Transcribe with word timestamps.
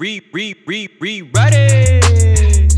Re, 0.00 0.22
re, 0.32 0.54
re, 0.64 0.88
re, 1.00 1.22
ready. 1.22 2.68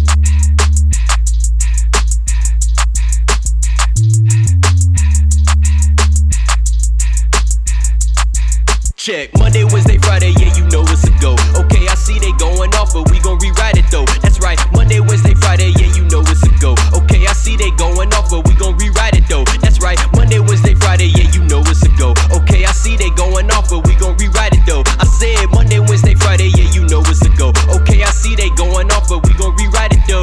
Check 8.97 9.37
Monday, 9.39 9.65
Wednesday, 9.65 9.99
Friday, 9.99 10.33
yeah, 10.39 10.57
you 10.57 10.65
know 10.69 10.81
it's 10.89 11.05
a 11.05 11.11
go. 11.21 11.37
Okay, 11.61 11.89
I 11.89 11.95
see 11.95 12.19
they 12.19 12.33
going 12.39 12.75
off, 12.77 12.95
but 12.95 13.11
we 13.11 13.21
gon' 13.21 13.39
rewrite 13.39 13.77
it 13.77 13.85
though. 13.91 14.07
That's 14.23 14.41
right, 14.41 14.59
Monday, 14.73 15.01
Wednesday, 15.01 15.35
Friday, 15.35 15.73
yeah, 15.77 15.93
you 15.93 16.05
know 16.09 16.21
it's 16.21 16.43
a 16.43 16.49
go. 16.59 16.73
Okay, 16.95 17.27
I 17.27 17.33
see 17.35 17.55
they 17.55 17.71
going 17.73 18.15
off, 18.15 18.31
but 18.31 18.49
we 18.49 18.55
gon' 18.55 18.79
rewrite 18.79 19.17
it 19.17 19.29
though. 19.29 19.45
That's 19.61 19.81
right, 19.83 19.99
Monday, 20.17 20.39
Wednesday, 20.39 20.75
Friday, 20.75 21.13
yeah, 21.17 21.31
you 21.33 21.45
know 21.45 21.61
it's 21.67 21.83
a 21.83 21.89
go. 21.99 22.15
Okay, 22.33 22.65
I 22.65 22.73
see 22.73 22.97
they 22.97 23.11
going 23.11 23.51
off, 23.51 23.69
but 23.69 23.87
we 23.87 23.95
gon' 23.97 24.17
rewrite 24.17 24.55
it 24.55 24.65
though. 24.65 24.85
I 24.99 25.05
said 25.05 25.49
Monday, 25.51 25.81
Wednesday, 25.81 26.15
Friday, 26.15 26.49
yeah, 26.57 26.60
but 29.11 29.27
we 29.27 29.35
gon' 29.35 29.57
rewrite 29.57 29.91
it 29.93 29.99
though. 30.07 30.23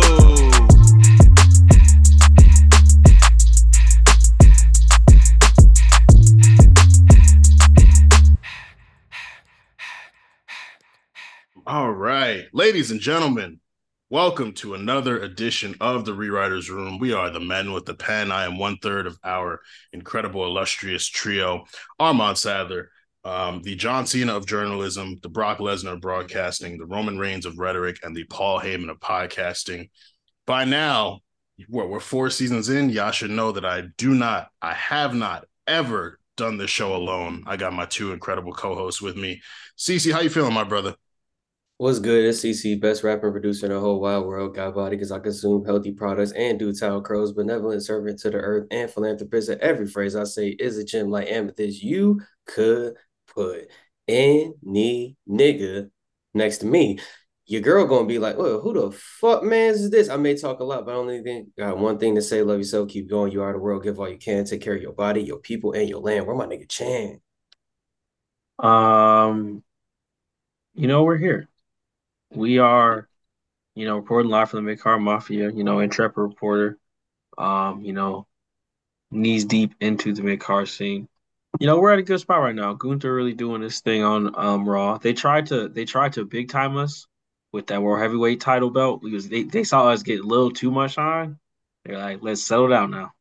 All 11.68 11.92
right, 11.92 12.46
ladies 12.54 12.92
and 12.92 13.02
gentlemen, 13.02 13.60
welcome 14.10 14.54
to 14.54 14.74
another 14.74 15.20
edition 15.20 15.76
of 15.82 16.06
the 16.06 16.14
Rewriters 16.14 16.70
Room. 16.70 16.98
We 16.98 17.12
are 17.12 17.30
the 17.30 17.42
men 17.42 17.74
with 17.74 17.86
the 17.86 17.94
pen. 17.94 18.32
I 18.32 18.46
am 18.46 18.58
one 18.58 18.78
third 18.78 19.06
of 19.06 19.20
our 19.22 19.60
incredible, 19.92 20.46
illustrious 20.46 21.06
trio 21.10 21.66
Armand 22.00 22.38
Sadler, 22.38 22.92
um, 23.28 23.62
the 23.62 23.76
John 23.76 24.08
Cena 24.08 24.36
of 24.36 24.46
journalism, 24.46 25.18
the 25.22 25.30
Brock 25.30 25.60
Lesnar 25.60 25.94
of 25.94 26.02
broadcasting, 26.02 26.78
the 26.78 26.86
Roman 26.86 27.20
Reigns 27.20 27.46
of 27.46 27.60
rhetoric, 27.60 28.00
and 28.04 28.16
the 28.16 28.24
Paul 28.26 28.60
Heyman 28.60 28.90
of 28.90 29.00
podcasting. 29.00 29.90
By 30.46 30.64
now, 30.64 31.20
we're, 31.68 31.88
we're 31.88 32.00
four 32.00 32.30
seasons 32.30 32.70
in. 32.70 32.90
Y'all 32.90 33.12
should 33.12 33.32
know 33.32 33.52
that 33.52 33.66
I 33.66 33.84
do 33.98 34.14
not, 34.14 34.48
I 34.62 34.74
have 34.74 35.14
not 35.14 35.46
ever 35.68 36.20
done 36.38 36.58
this 36.58 36.70
show 36.70 36.96
alone. 36.96 37.44
I 37.46 37.58
got 37.58 37.74
my 37.74 37.86
two 37.86 38.14
incredible 38.14 38.54
co-hosts 38.54 39.02
with 39.02 39.18
me. 39.18 39.42
CC, 39.78 40.14
how 40.14 40.22
you 40.22 40.30
feeling, 40.30 40.54
my 40.54 40.64
brother? 40.64 40.96
What's 41.80 42.00
good? 42.00 42.26
It's 42.26 42.44
CC, 42.44 42.80
best 42.80 43.04
rapper 43.04 43.32
producer 43.32 43.68
in 43.68 43.72
the 43.72 43.80
whole 43.80 44.00
wide 44.00 44.20
world. 44.20 44.56
Got 44.56 44.74
body 44.74 44.96
because 44.96 45.12
I 45.12 45.20
consume 45.20 45.64
healthy 45.64 45.92
products 45.92 46.32
and 46.32 46.58
do 46.58 46.74
town 46.74 47.04
crows, 47.04 47.34
benevolent 47.34 47.84
servant 47.84 48.20
to 48.20 48.32
the 48.32 48.38
earth 48.38 48.68
and 48.72 48.90
philanthropist. 48.90 49.50
Every 49.50 49.86
phrase 49.86 50.16
I 50.16 50.24
say 50.24 50.50
is 50.50 50.78
a 50.78 50.84
gem 50.84 51.12
like 51.12 51.30
amethyst. 51.30 51.84
You 51.84 52.20
could 52.48 52.96
put 53.38 53.70
any 54.08 55.16
nigga 55.30 55.90
next 56.34 56.60
to 56.60 56.66
me. 56.66 57.00
Your 57.46 57.62
girl 57.62 57.86
gonna 57.86 58.06
be 58.06 58.20
like, 58.20 58.38
well, 58.38 58.60
who 58.60 58.74
the 58.74 58.92
fuck 58.92 59.44
man 59.44 59.72
is 59.72 59.90
this? 59.90 60.10
I 60.10 60.18
may 60.18 60.36
talk 60.36 60.60
a 60.60 60.66
lot, 60.66 60.86
but 60.86 60.94
I 60.94 60.96
only 60.96 61.24
think 61.24 61.56
got 61.58 61.78
one 61.78 61.98
thing 61.98 62.16
to 62.16 62.22
say. 62.22 62.42
Love 62.42 62.58
yourself, 62.58 62.90
keep 62.90 63.10
going. 63.10 63.32
You 63.32 63.42
are 63.44 63.54
the 63.54 63.60
world, 63.60 63.84
give 63.84 64.00
all 64.00 64.10
you 64.10 64.18
can, 64.18 64.44
take 64.44 64.62
care 64.62 64.76
of 64.76 64.82
your 64.82 64.92
body, 64.92 65.22
your 65.22 65.40
people, 65.40 65.72
and 65.72 65.88
your 65.88 66.02
land. 66.02 66.28
Where 66.28 66.36
my 66.36 66.46
nigga 66.46 66.68
Chan? 66.68 67.22
Um, 68.60 69.64
you 70.74 70.88
know, 70.88 71.04
we're 71.04 71.18
here. 71.18 71.48
We 72.32 72.60
are, 72.60 73.08
you 73.76 73.86
know, 73.86 73.96
reporting 73.96 74.30
live 74.30 74.50
from 74.50 74.66
the 74.66 74.76
MidCard 74.76 75.02
Mafia, 75.02 75.50
you 75.52 75.64
know, 75.64 75.80
intrepid 75.80 76.18
reporter, 76.18 76.78
um, 77.38 77.82
you 77.82 77.94
know, 77.94 78.28
knees 79.10 79.46
deep 79.46 79.74
into 79.80 80.12
the 80.14 80.22
mid-card 80.22 80.68
scene. 80.68 81.08
You 81.60 81.66
know, 81.66 81.80
we're 81.80 81.94
at 81.94 82.00
a 82.00 82.04
good 82.04 82.20
spot 82.20 82.42
right 82.42 82.54
now. 82.54 82.74
Gunther 82.74 83.14
really 83.14 83.34
doing 83.34 83.62
this 83.62 83.82
thing 83.82 84.04
on 84.04 84.32
um 84.36 84.68
Raw. 84.70 84.98
They 84.98 85.14
tried 85.14 85.48
to 85.48 85.68
they 85.70 85.86
tried 85.86 86.14
to 86.14 86.26
big 86.26 86.50
time 86.50 86.78
us 86.78 87.08
with 87.52 87.68
that 87.68 87.82
world 87.82 88.00
heavyweight 88.00 88.42
title 88.42 88.70
belt 88.70 89.02
because 89.02 89.28
they, 89.30 89.44
they 89.44 89.64
saw 89.64 89.90
us 89.90 90.04
get 90.04 90.20
a 90.20 90.28
little 90.28 90.52
too 90.52 90.70
much 90.70 90.98
on. 90.98 91.40
They're 91.86 91.98
like, 91.98 92.20
let's 92.22 92.44
settle 92.44 92.68
down 92.68 92.92
now. 92.92 93.14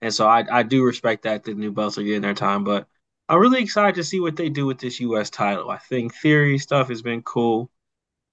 And 0.00 0.14
so 0.14 0.26
I, 0.26 0.44
I 0.50 0.62
do 0.62 0.84
respect 0.84 1.24
that 1.24 1.44
the 1.44 1.54
new 1.54 1.72
belts 1.72 1.98
are 1.98 2.02
getting 2.02 2.22
their 2.22 2.34
time, 2.34 2.64
but 2.64 2.86
I'm 3.28 3.38
really 3.38 3.62
excited 3.62 3.96
to 3.96 4.04
see 4.04 4.20
what 4.20 4.36
they 4.36 4.48
do 4.48 4.66
with 4.66 4.78
this 4.78 5.00
US 5.00 5.30
title. 5.30 5.70
I 5.70 5.78
think 5.78 6.14
theory 6.14 6.58
stuff 6.58 6.88
has 6.88 7.02
been 7.02 7.22
cool. 7.22 7.70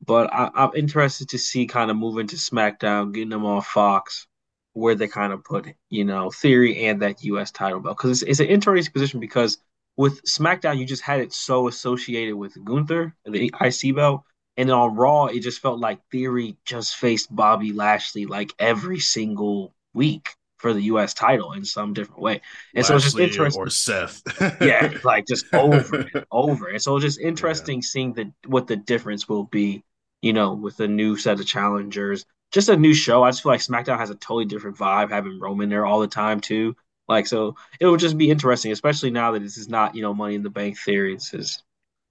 But 0.05 0.33
I, 0.33 0.49
I'm 0.53 0.71
interested 0.75 1.29
to 1.29 1.37
see 1.37 1.67
kind 1.67 1.91
of 1.91 1.97
moving 1.97 2.27
to 2.27 2.35
SmackDown, 2.35 3.13
getting 3.13 3.29
them 3.29 3.45
on 3.45 3.61
Fox, 3.61 4.27
where 4.73 4.95
they 4.95 5.07
kind 5.07 5.33
of 5.33 5.43
put, 5.43 5.67
you 5.89 6.05
know, 6.05 6.29
Theory 6.29 6.85
and 6.85 7.01
that 7.01 7.23
U.S. 7.23 7.51
title 7.51 7.79
belt. 7.79 7.97
Because 7.97 8.21
it's, 8.21 8.31
it's 8.31 8.39
an 8.39 8.47
interesting 8.47 8.93
position 8.93 9.19
because 9.19 9.57
with 9.97 10.23
SmackDown, 10.23 10.77
you 10.77 10.85
just 10.85 11.03
had 11.03 11.19
it 11.19 11.33
so 11.33 11.67
associated 11.67 12.35
with 12.35 12.63
Gunther, 12.63 13.15
the 13.25 13.53
IC 13.61 13.95
belt. 13.95 14.23
And 14.57 14.69
then 14.69 14.75
on 14.75 14.95
Raw, 14.95 15.25
it 15.25 15.39
just 15.39 15.61
felt 15.61 15.79
like 15.79 15.99
Theory 16.11 16.57
just 16.65 16.95
faced 16.95 17.33
Bobby 17.33 17.73
Lashley 17.73 18.25
like 18.25 18.53
every 18.59 18.99
single 18.99 19.73
week 19.93 20.29
for 20.61 20.73
the 20.73 20.81
U.S. 20.83 21.13
title 21.13 21.53
in 21.53 21.65
some 21.65 21.93
different 21.93 22.21
way. 22.21 22.41
And 22.75 22.85
so 22.85 22.95
it's 22.95 23.05
just 23.05 23.19
interesting. 23.19 23.61
Or 23.61 23.69
Seth. 23.69 24.21
yeah, 24.61 24.93
like 25.03 25.25
just 25.25 25.51
over 25.53 26.07
and 26.13 26.25
over. 26.31 26.67
And 26.67 26.81
so 26.81 26.95
it's 26.95 27.05
just 27.05 27.19
interesting 27.19 27.81
seeing 27.81 28.13
the 28.13 28.31
what 28.45 28.67
the 28.67 28.75
difference 28.75 29.27
will 29.27 29.45
be, 29.45 29.83
you 30.21 30.33
know, 30.33 30.53
with 30.53 30.79
a 30.79 30.87
new 30.87 31.17
set 31.17 31.39
of 31.39 31.47
challengers. 31.47 32.25
Just 32.51 32.69
a 32.69 32.75
new 32.75 32.93
show. 32.93 33.23
I 33.23 33.29
just 33.29 33.43
feel 33.43 33.51
like 33.51 33.61
SmackDown 33.61 33.97
has 33.97 34.09
a 34.09 34.15
totally 34.15 34.45
different 34.45 34.77
vibe, 34.77 35.09
having 35.09 35.39
Roman 35.39 35.69
there 35.69 35.85
all 35.85 35.99
the 35.99 36.07
time 36.07 36.39
too. 36.39 36.75
Like 37.07 37.27
so, 37.27 37.55
it 37.79 37.87
would 37.87 37.99
just 37.99 38.17
be 38.17 38.29
interesting, 38.29 38.71
especially 38.71 39.11
now 39.11 39.31
that 39.31 39.41
this 39.41 39.57
is 39.57 39.69
not, 39.69 39.95
you 39.95 40.01
know, 40.01 40.13
Money 40.13 40.35
in 40.35 40.43
the 40.43 40.49
Bank 40.49 40.77
theory. 40.77 41.13
This 41.13 41.33
is, 41.33 41.63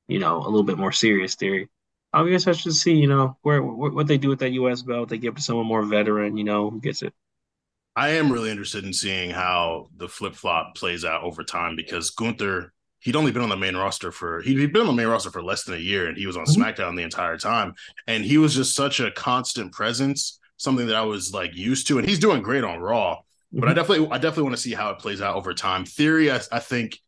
you 0.09 0.19
know, 0.19 0.39
a 0.39 0.49
little 0.49 0.63
bit 0.63 0.79
more 0.79 0.93
serious 0.93 1.35
theory. 1.35 1.69
I'm 2.13 2.27
interested 2.27 2.65
to 2.65 2.73
see, 2.75 2.95
you 2.95 3.07
know, 3.07 3.37
where, 3.43 3.63
where 3.63 3.91
what 3.91 4.07
they 4.07 4.19
do 4.19 4.29
with 4.29 4.41
that 4.41 4.51
U.S. 4.53 4.83
belt. 4.83 5.09
They 5.09 5.19
give 5.19 5.35
it 5.35 5.37
to 5.37 5.43
someone 5.43 5.67
more 5.67 5.85
veteran, 5.85 6.37
you 6.37 6.45
know, 6.45 6.71
who 6.71 6.81
gets 6.81 7.03
it. 7.03 7.15
I 7.97 8.11
am 8.11 8.33
really 8.33 8.51
interested 8.51 8.85
in 8.85 8.93
seeing 8.93 9.31
how 9.31 9.91
the 9.97 10.09
flip 10.09 10.35
flop 10.35 10.75
plays 10.75 11.05
out 11.05 11.23
over 11.23 11.45
time 11.45 11.77
because 11.77 12.11
Gunther, 12.11 12.73
he'd 13.01 13.17
only 13.17 13.33
been 13.33 13.43
on 13.43 13.49
the 13.49 13.57
main 13.57 13.77
roster 13.77 14.13
for 14.13 14.41
he'd 14.43 14.73
been 14.73 14.83
on 14.83 14.87
the 14.89 14.93
main 14.93 15.07
roster 15.09 15.31
for 15.31 15.43
less 15.43 15.65
than 15.65 15.75
a 15.75 15.79
year 15.79 16.07
and 16.07 16.17
he 16.17 16.27
was 16.27 16.37
on 16.37 16.45
Mhm. 16.45 16.57
SmackDown 16.57 16.97
the 16.97 17.03
entire 17.03 17.39
time. 17.39 17.75
And 18.07 18.25
he 18.25 18.39
was 18.39 18.55
just 18.55 18.75
such 18.75 19.01
a 19.01 19.11
constant 19.11 19.73
presence, 19.73 20.39
something 20.57 20.87
that 20.87 20.97
I 20.97 21.03
was 21.03 21.33
like 21.33 21.55
used 21.55 21.87
to. 21.89 21.99
And 21.99 22.09
he's 22.09 22.19
doing 22.19 22.43
great 22.43 22.65
on 22.65 22.79
Raw. 22.79 23.19
But 23.53 23.69
I 23.69 23.73
definitely 23.75 24.07
I 24.13 24.19
definitely 24.19 24.45
want 24.45 24.57
to 24.57 24.63
see 24.63 24.75
how 24.75 24.91
it 24.91 24.99
plays 25.01 25.21
out 25.21 25.35
over 25.35 25.53
time. 25.55 25.85
Theory, 25.85 26.31
I, 26.31 26.41
I 26.53 26.61
think 26.61 26.99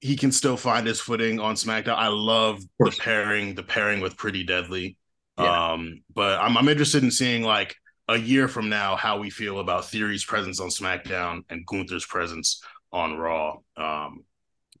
he 0.00 0.16
can 0.16 0.30
still 0.32 0.56
find 0.58 0.86
his 0.86 1.00
footing 1.00 1.40
on 1.40 1.54
SmackDown. 1.54 1.94
I 1.96 2.08
love 2.08 2.60
the 2.78 2.90
pairing, 2.90 3.54
the 3.54 3.62
pairing 3.62 4.00
with 4.00 4.16
Pretty 4.16 4.44
Deadly. 4.44 4.96
Yeah. 5.38 5.72
Um, 5.72 6.02
but 6.14 6.38
I'm 6.38 6.56
I'm 6.58 6.68
interested 6.68 7.02
in 7.02 7.10
seeing 7.10 7.42
like 7.42 7.74
a 8.08 8.18
year 8.18 8.46
from 8.48 8.68
now 8.68 8.96
how 8.96 9.18
we 9.18 9.30
feel 9.30 9.60
about 9.60 9.86
Theory's 9.86 10.24
presence 10.24 10.60
on 10.60 10.68
SmackDown 10.68 11.44
and 11.48 11.66
Gunther's 11.66 12.04
presence 12.04 12.62
on 12.94 13.18
Raw. 13.18 13.58
Um, 13.76 14.24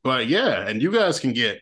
but 0.02 0.28
yeah, 0.28 0.66
and 0.66 0.80
you 0.80 0.92
guys 0.92 1.18
can 1.20 1.32
get 1.32 1.60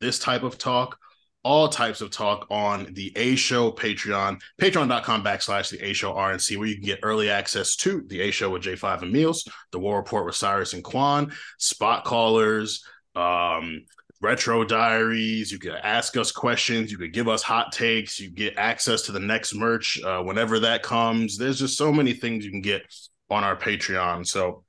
this 0.00 0.18
type 0.18 0.42
of 0.42 0.58
talk, 0.58 0.98
all 1.42 1.68
types 1.68 2.00
of 2.00 2.10
talk 2.10 2.46
on 2.50 2.92
the 2.92 3.12
A 3.16 3.34
Show 3.36 3.72
Patreon, 3.72 4.40
patreon.com 4.60 5.24
backslash 5.24 5.70
the 5.70 5.82
A 5.84 5.92
Show 5.94 6.12
RNC, 6.12 6.58
where 6.58 6.68
you 6.68 6.74
can 6.74 6.84
get 6.84 7.00
early 7.02 7.30
access 7.30 7.74
to 7.76 8.02
the 8.06 8.20
A 8.20 8.30
Show 8.30 8.50
with 8.50 8.62
J5 8.62 9.02
and 9.02 9.12
Meals, 9.12 9.48
the 9.72 9.78
War 9.78 9.96
Report 9.96 10.26
with 10.26 10.34
Cyrus 10.34 10.74
and 10.74 10.84
Quan, 10.84 11.32
spot 11.58 12.04
callers, 12.04 12.84
um, 13.14 13.84
retro 14.20 14.64
diaries. 14.64 15.50
You 15.50 15.58
could 15.58 15.72
ask 15.72 16.16
us 16.16 16.32
questions. 16.32 16.92
You 16.92 16.98
could 16.98 17.14
give 17.14 17.28
us 17.28 17.42
hot 17.42 17.72
takes. 17.72 18.20
You 18.20 18.30
get 18.30 18.58
access 18.58 19.02
to 19.02 19.12
the 19.12 19.20
next 19.20 19.54
merch 19.54 20.02
uh, 20.02 20.22
whenever 20.22 20.60
that 20.60 20.82
comes. 20.82 21.38
There's 21.38 21.60
just 21.60 21.78
so 21.78 21.92
many 21.92 22.12
things 22.12 22.44
you 22.44 22.50
can 22.50 22.60
get 22.60 22.82
on 23.30 23.44
our 23.44 23.56
Patreon. 23.56 24.26
So, 24.26 24.64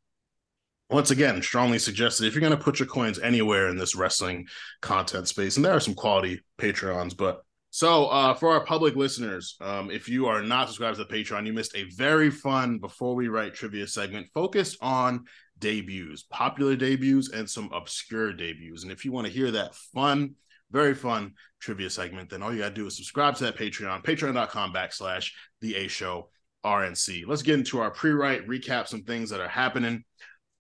once 0.89 1.11
again, 1.11 1.41
strongly 1.41 1.79
suggested 1.79 2.25
if 2.25 2.33
you're 2.33 2.41
going 2.41 2.51
to 2.51 2.63
put 2.63 2.79
your 2.79 2.87
coins 2.87 3.19
anywhere 3.19 3.67
in 3.67 3.77
this 3.77 3.95
wrestling 3.95 4.47
content 4.81 5.27
space, 5.27 5.55
and 5.55 5.65
there 5.65 5.73
are 5.73 5.79
some 5.79 5.95
quality 5.95 6.41
Patreons, 6.57 7.15
but 7.15 7.43
so 7.69 8.05
uh, 8.05 8.33
for 8.33 8.49
our 8.49 8.65
public 8.65 8.95
listeners, 8.95 9.55
um, 9.61 9.91
if 9.91 10.09
you 10.09 10.25
are 10.27 10.41
not 10.41 10.67
subscribed 10.67 10.97
to 10.97 11.03
the 11.03 11.13
Patreon, 11.13 11.45
you 11.45 11.53
missed 11.53 11.75
a 11.75 11.83
very 11.95 12.31
fun 12.31 12.79
before 12.79 13.13
we 13.13 13.27
write 13.27 13.53
trivia 13.53 13.85
segment 13.85 14.27
focused 14.33 14.77
on 14.81 15.25
debuts, 15.59 16.23
popular 16.23 16.75
debuts, 16.75 17.29
and 17.31 17.49
some 17.49 17.69
obscure 17.73 18.33
debuts. 18.33 18.83
And 18.83 18.91
if 18.91 19.05
you 19.05 19.11
want 19.11 19.27
to 19.27 19.33
hear 19.33 19.51
that 19.51 19.75
fun, 19.75 20.35
very 20.71 20.95
fun 20.95 21.33
trivia 21.59 21.89
segment, 21.89 22.29
then 22.29 22.41
all 22.41 22.53
you 22.53 22.59
gotta 22.59 22.73
do 22.73 22.87
is 22.87 22.95
subscribe 22.95 23.35
to 23.35 23.43
that 23.43 23.57
Patreon, 23.57 24.03
patreon.com 24.03 24.73
backslash 24.73 25.31
the 25.61 25.75
A 25.75 25.87
Show 25.87 26.29
RNC. 26.65 27.25
Let's 27.27 27.43
get 27.43 27.55
into 27.55 27.79
our 27.79 27.91
pre-write, 27.91 28.47
recap 28.47 28.87
some 28.87 29.03
things 29.03 29.29
that 29.29 29.39
are 29.39 29.47
happening. 29.47 30.03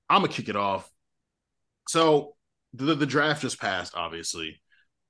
I'm 0.09 0.21
gonna 0.21 0.33
kick 0.33 0.49
it 0.49 0.55
off. 0.55 0.89
So 1.87 2.35
the, 2.73 2.95
the 2.95 3.05
draft 3.05 3.41
just 3.41 3.59
passed, 3.59 3.93
obviously. 3.95 4.61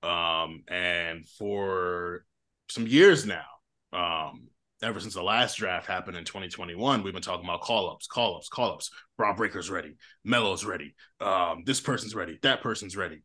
Um, 0.03 0.63
and 0.67 1.27
for 1.27 2.25
some 2.69 2.87
years 2.87 3.25
now, 3.25 3.45
um, 3.93 4.47
ever 4.83 4.99
since 4.99 5.15
the 5.15 5.23
last 5.23 5.57
draft 5.57 5.87
happened 5.87 6.17
in 6.17 6.23
2021, 6.23 7.03
we've 7.03 7.13
been 7.13 7.21
talking 7.21 7.45
about 7.45 7.61
call 7.61 7.89
ups, 7.89 8.07
call 8.07 8.35
ups, 8.37 8.49
call 8.49 8.73
ups. 8.73 8.91
Bron 9.17 9.35
Breakker's 9.35 9.69
ready, 9.71 9.95
Melo's 10.23 10.63
ready, 10.63 10.93
um, 11.19 11.63
this 11.65 11.81
person's 11.81 12.13
ready, 12.13 12.37
that 12.43 12.61
person's 12.61 12.95
ready. 12.95 13.23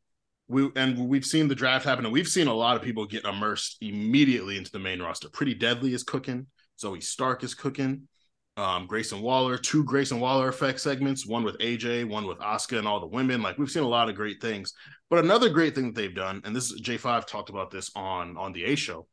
we 0.49 0.71
and 0.77 1.09
we've 1.09 1.27
seen 1.27 1.49
the 1.49 1.55
draft 1.55 1.85
happen, 1.85 2.07
and 2.07 2.13
we've 2.13 2.29
seen 2.29 2.47
a 2.47 2.55
lot 2.55 2.77
of 2.77 2.83
people 2.83 3.07
get 3.07 3.25
immersed 3.25 3.77
immediately 3.83 4.57
into 4.57 4.73
the 4.73 4.79
main 4.79 5.03
roster. 5.03 5.29
Pretty 5.29 5.55
Deadly 5.55 5.93
is 5.93 6.03
cooking. 6.03 6.47
Zoey 6.83 7.03
Stark 7.03 7.45
is 7.45 7.55
cooking. 7.55 8.09
Um, 8.56 8.87
Grayson 8.87 9.22
Waller, 9.22 9.56
two 9.56 9.82
Grayson 9.84 10.20
Waller 10.20 10.49
effect 10.49 10.81
segments, 10.81 11.26
one 11.26 11.43
with 11.43 11.58
AJ, 11.58 12.06
one 12.06 12.26
with 12.26 12.38
Asuka 12.38 12.78
and 12.78 12.87
all 12.87 13.00
the 13.00 13.06
women. 13.06 13.40
Like 13.40 13.56
we've 13.56 13.70
seen 13.70 13.82
a 13.82 13.88
lot 13.88 14.10
of 14.10 14.14
great 14.14 14.43
things. 14.43 14.75
But 15.08 15.25
another 15.25 15.49
great 15.49 15.75
thing 15.75 15.87
that 15.87 15.94
they've 15.94 16.14
done, 16.14 16.43
and 16.44 16.54
this 16.54 16.70
is 16.70 16.82
J5 16.82 17.26
talked 17.26 17.49
about 17.49 17.70
this 17.70 17.90
on 17.96 18.37
on 18.37 18.52
the 18.52 18.64
A 18.64 18.75
show, 18.75 19.06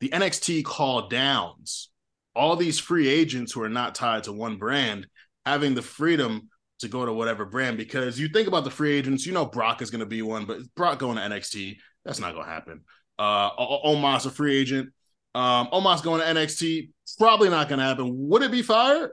the 0.00 0.08
NXT 0.08 0.64
call 0.64 1.08
downs. 1.08 1.90
All 2.34 2.56
these 2.56 2.80
free 2.80 3.08
agents 3.08 3.52
who 3.52 3.62
are 3.62 3.68
not 3.68 3.94
tied 3.94 4.24
to 4.24 4.32
one 4.32 4.56
brand 4.56 5.06
having 5.46 5.74
the 5.74 5.82
freedom 5.82 6.48
to 6.80 6.88
go 6.88 7.06
to 7.06 7.12
whatever 7.12 7.44
brand 7.44 7.76
because 7.76 8.18
you 8.18 8.28
think 8.28 8.48
about 8.48 8.64
the 8.64 8.70
free 8.70 8.92
agents, 8.92 9.26
you 9.26 9.32
know 9.32 9.46
Brock 9.46 9.82
is 9.82 9.90
going 9.90 10.00
to 10.00 10.06
be 10.06 10.22
one, 10.22 10.44
but 10.44 10.58
Brock 10.74 10.98
going 10.98 11.16
to 11.16 11.22
NXT, 11.22 11.76
that's 12.04 12.18
not 12.18 12.32
going 12.32 12.46
to 12.46 12.50
happen. 12.50 12.80
Uh, 13.18 13.50
Omos 13.56 14.26
a 14.26 14.30
free 14.30 14.56
agent. 14.56 14.90
Um, 15.34 15.68
Omos 15.72 16.02
going 16.02 16.20
to 16.20 16.26
NXT, 16.26 16.90
probably 17.18 17.48
not 17.48 17.68
going 17.68 17.80
to 17.80 17.84
happen. 17.84 18.28
Would 18.28 18.42
it 18.42 18.52
be 18.52 18.62
fire? 18.62 19.12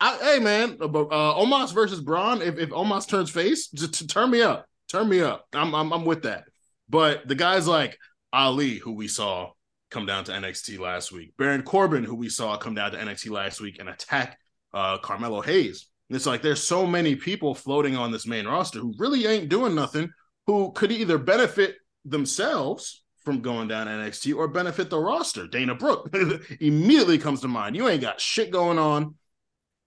I, 0.00 0.16
hey 0.16 0.38
man, 0.40 0.78
uh, 0.80 0.86
uh, 0.86 1.40
Omos 1.40 1.72
versus 1.72 2.00
Braun. 2.00 2.42
If 2.42 2.58
if 2.58 2.70
Omos 2.70 3.06
turns 3.06 3.30
face, 3.30 3.68
just 3.68 4.10
turn 4.10 4.30
me 4.30 4.42
up, 4.42 4.66
turn 4.90 5.08
me 5.08 5.20
up. 5.20 5.46
I'm, 5.52 5.72
I'm 5.74 5.92
I'm 5.92 6.04
with 6.04 6.22
that. 6.22 6.44
But 6.88 7.28
the 7.28 7.36
guys 7.36 7.68
like 7.68 7.96
Ali, 8.32 8.78
who 8.78 8.92
we 8.92 9.06
saw 9.06 9.50
come 9.92 10.04
down 10.04 10.24
to 10.24 10.32
NXT 10.32 10.80
last 10.80 11.12
week, 11.12 11.34
Baron 11.38 11.62
Corbin, 11.62 12.02
who 12.02 12.16
we 12.16 12.28
saw 12.28 12.56
come 12.56 12.74
down 12.74 12.90
to 12.90 12.98
NXT 12.98 13.30
last 13.30 13.60
week 13.60 13.76
and 13.78 13.88
attack 13.88 14.38
uh, 14.74 14.98
Carmelo 14.98 15.40
Hayes. 15.40 15.86
It's 16.10 16.26
like 16.26 16.42
there's 16.42 16.62
so 16.62 16.84
many 16.84 17.14
people 17.14 17.54
floating 17.54 17.96
on 17.96 18.10
this 18.10 18.26
main 18.26 18.46
roster 18.46 18.80
who 18.80 18.94
really 18.98 19.26
ain't 19.26 19.48
doing 19.48 19.74
nothing, 19.74 20.10
who 20.46 20.72
could 20.72 20.90
either 20.90 21.16
benefit 21.16 21.76
themselves 22.04 23.01
from 23.24 23.40
going 23.40 23.68
down 23.68 23.86
NXT 23.86 24.36
or 24.36 24.48
benefit 24.48 24.90
the 24.90 24.98
roster. 24.98 25.46
Dana 25.46 25.74
Brooke 25.74 26.10
immediately 26.60 27.18
comes 27.18 27.40
to 27.40 27.48
mind. 27.48 27.76
You 27.76 27.88
ain't 27.88 28.00
got 28.00 28.20
shit 28.20 28.50
going 28.50 28.78
on. 28.78 29.14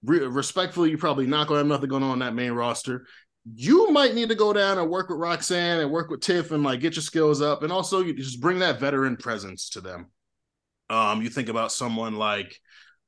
Re- 0.04 0.28
respectfully, 0.28 0.92
you 0.92 0.98
probably 0.98 1.28
not 1.28 1.48
gonna 1.48 1.60
have 1.60 1.68
nothing 1.68 1.90
going 1.90 2.04
on 2.04 2.14
in 2.14 2.20
that 2.20 2.36
main 2.36 2.52
roster. 2.52 3.06
You 3.54 3.92
might 3.92 4.16
need 4.16 4.30
to 4.30 4.36
go 4.36 4.54
down 4.54 4.78
and 4.78 4.90
work 4.90 5.10
with 5.10 5.20
Roxanne 5.20 5.80
and 5.80 5.92
work 5.92 6.10
with 6.10 6.22
Tiff 6.22 6.52
and 6.52 6.64
like 6.64 6.80
get 6.80 6.96
your 6.96 7.04
skills 7.04 7.42
up, 7.42 7.64
and 7.64 7.72
also 7.72 8.02
you 8.02 8.14
just 8.14 8.42
bring 8.42 8.60
that 8.60 8.80
veteran 8.80 9.18
presence 9.18 9.70
to 9.70 9.82
them. 9.82 10.08
Um, 10.90 11.22
you 11.22 11.30
think 11.30 11.50
about 11.50 11.72
someone 11.72 12.16
like 12.16 12.60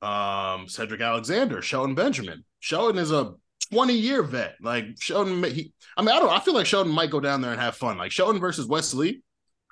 um, 0.02 0.68
Cedric 0.68 1.00
Alexander, 1.00 1.62
Shelton 1.62 1.94
Benjamin. 1.94 2.44
Shelton 2.60 2.98
is 2.98 3.12
a 3.12 3.34
20 3.72 3.94
year 3.94 4.22
vet. 4.22 4.56
Like 4.60 4.86
Shelton, 5.00 5.42
he, 5.44 5.72
I 5.96 6.02
mean, 6.02 6.14
I 6.14 6.18
don't. 6.18 6.30
I 6.30 6.40
feel 6.40 6.54
like 6.54 6.66
Shelton 6.66 6.92
might 6.92 7.10
go 7.10 7.20
down 7.20 7.40
there 7.40 7.52
and 7.52 7.60
have 7.60 7.76
fun. 7.76 7.98
Like 7.98 8.12
Shelton 8.12 8.40
versus 8.40 8.66
Wes 8.66 8.94
Lee, 8.94 9.22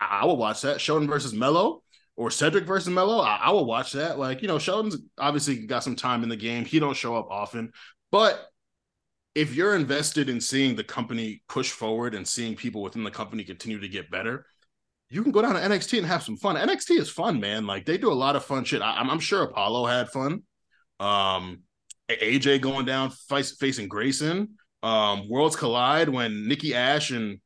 I, 0.00 0.20
I 0.22 0.24
will 0.24 0.36
watch 0.36 0.62
that. 0.62 0.80
Shelton 0.80 1.08
versus 1.08 1.32
Melo 1.32 1.82
or 2.16 2.30
Cedric 2.30 2.64
versus 2.64 2.88
Melo, 2.88 3.20
I, 3.20 3.36
I 3.36 3.50
will 3.50 3.66
watch 3.66 3.92
that. 3.92 4.18
Like 4.18 4.42
you 4.42 4.48
know, 4.48 4.58
Shelton's 4.58 4.96
obviously 5.18 5.66
got 5.66 5.84
some 5.84 5.96
time 5.96 6.22
in 6.22 6.28
the 6.28 6.36
game. 6.36 6.64
He 6.64 6.78
don't 6.78 6.96
show 6.96 7.16
up 7.16 7.28
often, 7.30 7.72
but 8.10 8.48
if 9.34 9.54
you're 9.54 9.76
invested 9.76 10.30
in 10.30 10.40
seeing 10.40 10.74
the 10.74 10.82
company 10.82 11.42
push 11.46 11.70
forward 11.70 12.14
and 12.14 12.26
seeing 12.26 12.56
people 12.56 12.82
within 12.82 13.04
the 13.04 13.10
company 13.10 13.44
continue 13.44 13.78
to 13.78 13.88
get 13.88 14.10
better, 14.10 14.46
you 15.10 15.22
can 15.22 15.30
go 15.30 15.42
down 15.42 15.54
to 15.54 15.60
NXT 15.60 15.98
and 15.98 16.06
have 16.06 16.22
some 16.22 16.38
fun. 16.38 16.56
NXT 16.56 16.98
is 16.98 17.10
fun, 17.10 17.38
man. 17.38 17.66
Like 17.66 17.84
they 17.84 17.98
do 17.98 18.10
a 18.10 18.14
lot 18.14 18.34
of 18.34 18.44
fun 18.44 18.64
shit. 18.64 18.80
I, 18.80 19.00
am 19.00 19.20
sure 19.20 19.42
Apollo 19.42 19.86
had 19.86 20.08
fun. 20.08 20.42
Um, 20.98 21.60
AJ 22.08 22.62
going 22.62 22.86
down 22.86 23.10
facing 23.10 23.88
Grayson. 23.88 24.56
Um, 24.82 25.28
Worlds 25.28 25.56
collide 25.56 26.08
when 26.08 26.48
Nikki 26.48 26.74
Ash 26.74 27.10
and 27.10 27.38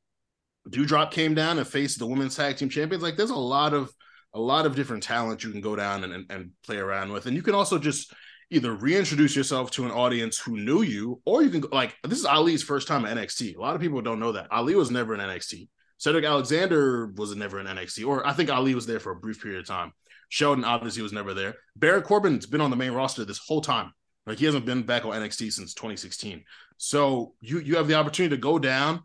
Doudrop 0.68 1.10
came 1.10 1.34
down 1.34 1.58
and 1.58 1.66
faced 1.66 1.98
the 1.98 2.06
women's 2.06 2.36
tag 2.36 2.56
team 2.56 2.68
champions. 2.68 3.02
Like 3.02 3.16
there's 3.16 3.30
a 3.30 3.36
lot 3.36 3.72
of 3.72 3.90
a 4.34 4.40
lot 4.40 4.66
of 4.66 4.76
different 4.76 5.02
talent 5.02 5.42
you 5.42 5.50
can 5.50 5.60
go 5.60 5.74
down 5.74 6.04
and, 6.04 6.12
and, 6.12 6.30
and 6.30 6.50
play 6.64 6.76
around 6.76 7.12
with, 7.12 7.26
and 7.26 7.34
you 7.34 7.42
can 7.42 7.54
also 7.54 7.78
just 7.78 8.12
either 8.50 8.74
reintroduce 8.74 9.34
yourself 9.34 9.70
to 9.70 9.84
an 9.84 9.90
audience 9.90 10.38
who 10.38 10.56
knew 10.56 10.82
you, 10.82 11.20
or 11.24 11.42
you 11.42 11.50
can 11.50 11.62
like 11.72 11.96
this 12.04 12.18
is 12.18 12.26
Ali's 12.26 12.62
first 12.62 12.88
time 12.88 13.04
at 13.04 13.16
NXT. 13.16 13.56
A 13.56 13.60
lot 13.60 13.74
of 13.74 13.80
people 13.80 14.02
don't 14.02 14.20
know 14.20 14.32
that 14.32 14.48
Ali 14.50 14.74
was 14.74 14.90
never 14.90 15.14
in 15.14 15.20
NXT. 15.20 15.68
Cedric 15.98 16.24
Alexander 16.24 17.12
was 17.16 17.34
never 17.36 17.60
in 17.60 17.66
NXT, 17.66 18.06
or 18.06 18.26
I 18.26 18.32
think 18.32 18.50
Ali 18.50 18.74
was 18.74 18.86
there 18.86 19.00
for 19.00 19.12
a 19.12 19.16
brief 19.16 19.42
period 19.42 19.60
of 19.60 19.66
time. 19.66 19.92
Shelton 20.30 20.64
obviously 20.64 21.02
was 21.02 21.12
never 21.12 21.34
there. 21.34 21.56
Baron 21.76 22.02
Corbin's 22.02 22.46
been 22.46 22.60
on 22.60 22.70
the 22.70 22.76
main 22.76 22.92
roster 22.92 23.24
this 23.24 23.38
whole 23.38 23.60
time. 23.60 23.92
Like 24.26 24.38
he 24.38 24.44
hasn't 24.44 24.64
been 24.64 24.82
back 24.82 25.04
on 25.04 25.12
NXT 25.12 25.52
since 25.52 25.74
2016. 25.74 26.44
So 26.76 27.34
you 27.40 27.58
you 27.58 27.76
have 27.76 27.88
the 27.88 27.94
opportunity 27.94 28.34
to 28.36 28.40
go 28.40 28.58
down, 28.58 29.02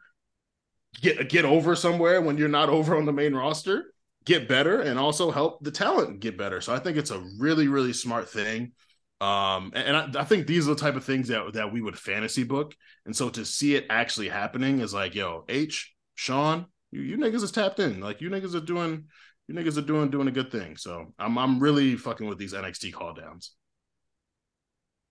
get 1.02 1.30
get 1.30 1.46
over 1.46 1.76
somewhere 1.76 2.22
when 2.22 2.38
you're 2.38 2.48
not 2.48 2.70
over 2.70 2.96
on 2.96 3.06
the 3.06 3.14
main 3.14 3.36
roster, 3.36 3.94
get 4.26 4.48
better, 4.48 4.82
and 4.82 5.00
also 5.00 5.32
help 5.32 5.64
the 5.64 5.72
talent 5.72 6.20
get 6.20 6.38
better. 6.38 6.62
So 6.62 6.74
I 6.74 6.80
think 6.80 6.98
it's 6.98 7.12
a 7.12 7.24
really 7.40 7.68
really 7.68 7.94
smart 7.94 8.30
thing. 8.30 8.74
Um, 9.22 9.72
and, 9.74 9.96
I, 9.96 10.10
I, 10.22 10.24
think 10.26 10.46
these 10.46 10.68
are 10.68 10.74
the 10.74 10.80
type 10.80 10.98
of 10.98 11.06
things 11.06 11.30
that 11.30 11.54
that 11.54 11.72
we 11.72 11.82
would 11.82 11.98
fantasy 11.98 12.44
book. 12.44 12.76
And 13.06 13.16
so 13.16 13.30
to 13.30 13.46
see 13.46 13.76
it 13.76 13.86
actually 13.90 14.28
happening 14.28 14.82
is 14.82 14.94
like, 14.94 15.16
yo, 15.16 15.46
H, 15.48 15.96
Shawn, 16.16 16.66
you, 16.92 17.00
you 17.00 17.18
niggas 17.18 17.42
is 17.42 17.52
tapped 17.52 17.80
in. 17.80 18.02
Like 18.02 18.20
you 18.20 18.30
niggas 18.30 18.56
are 18.56 18.66
doing 18.66 19.06
you 19.48 19.56
niggas 19.56 19.78
are 19.78 19.82
doing 19.82 20.10
doing 20.10 20.28
a 20.28 20.32
good 20.32 20.52
thing. 20.52 20.76
So 20.76 21.14
I'm 21.18 21.38
I'm 21.38 21.60
really 21.60 21.96
fucking 21.96 22.28
with 22.28 22.38
these 22.38 22.54
NXT 22.54 22.94
call 22.94 23.14
downs. 23.14 23.54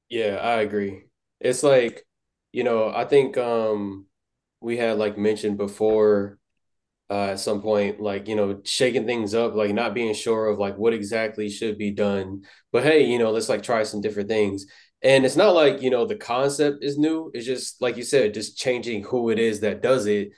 Yeah, 0.08 0.36
I 0.36 0.60
agree. 0.60 1.04
It's 1.40 1.62
like, 1.62 2.06
you 2.52 2.62
know, 2.64 2.92
I 2.94 3.04
think 3.04 3.38
um 3.38 4.06
we 4.64 4.76
had 4.76 4.98
like 4.98 5.18
mentioned 5.18 5.56
before 5.58 6.38
uh 7.10 7.32
at 7.32 7.40
some 7.40 7.60
point, 7.62 8.00
like, 8.00 8.28
you 8.28 8.36
know, 8.36 8.60
shaking 8.64 9.06
things 9.06 9.34
up, 9.34 9.54
like 9.54 9.74
not 9.74 9.94
being 9.94 10.14
sure 10.14 10.46
of 10.46 10.58
like 10.58 10.76
what 10.78 10.94
exactly 10.94 11.50
should 11.50 11.78
be 11.78 11.90
done. 11.90 12.42
But 12.72 12.84
hey, 12.84 13.04
you 13.04 13.18
know, 13.18 13.30
let's 13.30 13.48
like 13.48 13.62
try 13.62 13.82
some 13.82 14.00
different 14.00 14.28
things. 14.28 14.66
And 15.02 15.26
it's 15.26 15.36
not 15.36 15.54
like, 15.54 15.82
you 15.82 15.90
know, 15.90 16.06
the 16.06 16.16
concept 16.16 16.82
is 16.82 16.96
new. 16.98 17.30
It's 17.34 17.46
just 17.46 17.82
like 17.82 17.96
you 17.98 18.02
said, 18.02 18.34
just 18.34 18.56
changing 18.58 19.04
who 19.04 19.30
it 19.30 19.38
is 19.38 19.60
that 19.60 19.82
does 19.82 20.06
it 20.06 20.30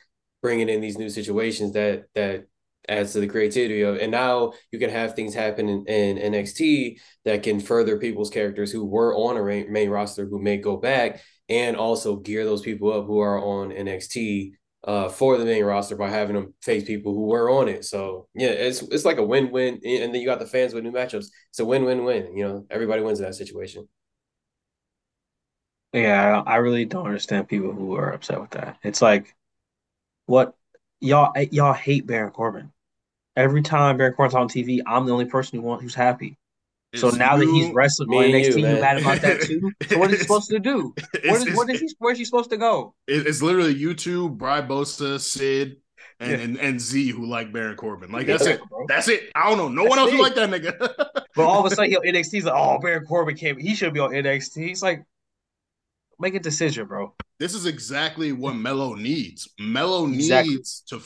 bringing 0.42 0.68
in 0.68 0.80
these 0.80 0.98
new 0.98 1.08
situations 1.08 1.72
that 1.72 2.04
that 2.14 2.46
adds 2.88 3.12
to 3.12 3.20
the 3.20 3.26
creativity 3.26 3.82
of 3.82 3.96
and 3.96 4.12
now 4.12 4.52
you 4.70 4.78
can 4.78 4.90
have 4.90 5.14
things 5.14 5.34
happen 5.34 5.68
in, 5.68 5.84
in 5.86 6.32
NXT 6.32 7.00
that 7.24 7.42
can 7.42 7.58
further 7.58 7.98
people's 7.98 8.30
characters 8.30 8.70
who 8.70 8.84
were 8.84 9.14
on 9.14 9.36
a 9.36 9.68
main 9.68 9.90
roster 9.90 10.24
who 10.24 10.40
may 10.40 10.56
go 10.56 10.76
back 10.76 11.20
and 11.48 11.76
also 11.76 12.16
gear 12.16 12.44
those 12.44 12.62
people 12.62 12.92
up 12.92 13.06
who 13.06 13.20
are 13.20 13.42
on 13.42 13.70
NXT 13.70 14.52
uh, 14.84 15.08
for 15.08 15.36
the 15.36 15.44
main 15.44 15.64
roster 15.64 15.96
by 15.96 16.08
having 16.08 16.36
them 16.36 16.54
face 16.62 16.84
people 16.84 17.12
who 17.12 17.26
were 17.26 17.50
on 17.50 17.68
it. 17.68 17.84
So 17.84 18.28
yeah, 18.34 18.48
it's 18.48 18.82
it's 18.82 19.04
like 19.04 19.18
a 19.18 19.24
win-win, 19.24 19.80
and 19.84 20.14
then 20.14 20.20
you 20.20 20.26
got 20.26 20.38
the 20.38 20.46
fans 20.46 20.74
with 20.74 20.84
new 20.84 20.92
matchups. 20.92 21.26
It's 21.50 21.58
a 21.58 21.64
win-win-win. 21.64 22.36
You 22.36 22.48
know, 22.48 22.66
everybody 22.70 23.02
wins 23.02 23.18
in 23.18 23.26
that 23.26 23.34
situation. 23.34 23.88
Yeah, 25.92 26.42
I 26.46 26.56
really 26.56 26.84
don't 26.84 27.06
understand 27.06 27.48
people 27.48 27.72
who 27.72 27.96
are 27.96 28.12
upset 28.12 28.40
with 28.40 28.50
that. 28.50 28.78
It's 28.82 29.02
like 29.02 29.34
what 30.26 30.54
y'all 31.00 31.32
y'all 31.50 31.72
hate 31.72 32.06
Baron 32.06 32.32
Corbin. 32.32 32.72
Every 33.34 33.62
time 33.62 33.96
Baron 33.96 34.14
Corbin's 34.14 34.34
on 34.34 34.48
TV, 34.48 34.80
I'm 34.86 35.06
the 35.06 35.12
only 35.12 35.26
person 35.26 35.58
who 35.58 35.66
want 35.66 35.82
who's 35.82 35.94
happy. 35.94 36.38
It's 36.96 37.00
so 37.02 37.10
now 37.10 37.36
you, 37.36 37.46
that 37.46 37.52
he's 37.52 37.74
wrestling 37.74 38.08
on 38.10 38.24
NXT, 38.24 38.58
you, 38.58 38.66
you 38.66 38.80
mad 38.80 38.98
about 38.98 39.20
that 39.20 39.42
too? 39.42 39.72
So 39.88 39.98
what 39.98 40.10
is 40.10 40.18
he 40.18 40.22
supposed 40.22 40.50
to 40.50 40.58
do? 40.58 40.94
What 41.24 41.48
is, 41.48 41.56
what 41.56 41.70
is 41.70 41.80
he? 41.80 41.88
Where's 41.98 42.18
he 42.18 42.24
supposed 42.24 42.50
to 42.50 42.56
go? 42.56 42.94
It's 43.06 43.42
literally 43.42 43.74
you 43.74 43.94
two, 43.94 44.30
Bry 44.30 44.62
Bosa, 44.62 45.20
Sid, 45.20 45.76
and, 46.20 46.30
yeah. 46.30 46.38
and, 46.38 46.56
and 46.58 46.80
Z 46.80 47.10
who 47.10 47.26
like 47.26 47.52
Baron 47.52 47.76
Corbin. 47.76 48.10
Like 48.10 48.26
that's 48.26 48.46
yeah, 48.46 48.54
it. 48.54 48.60
Bro. 48.68 48.86
That's 48.88 49.08
it. 49.08 49.30
I 49.34 49.48
don't 49.48 49.58
know. 49.58 49.68
No 49.68 49.82
that's 49.82 49.90
one 49.90 49.98
else 49.98 50.12
it. 50.12 50.20
like 50.20 50.34
that 50.34 50.50
nigga. 50.50 50.78
but 51.34 51.44
all 51.44 51.64
of 51.64 51.70
a 51.70 51.74
sudden, 51.74 51.92
NXT's 51.92 52.44
like, 52.44 52.54
oh, 52.54 52.78
Baron 52.78 53.04
Corbin 53.04 53.36
came. 53.36 53.58
He 53.58 53.74
should 53.74 53.92
be 53.92 54.00
on 54.00 54.10
NXT. 54.10 54.66
He's 54.68 54.82
like, 54.82 55.04
make 56.18 56.34
a 56.34 56.40
decision, 56.40 56.86
bro. 56.86 57.14
This 57.38 57.54
is 57.54 57.66
exactly 57.66 58.32
what 58.32 58.54
Melo 58.56 58.94
needs. 58.94 59.48
Melo 59.58 60.06
exactly. 60.06 60.54
needs 60.54 60.82
to 60.88 61.02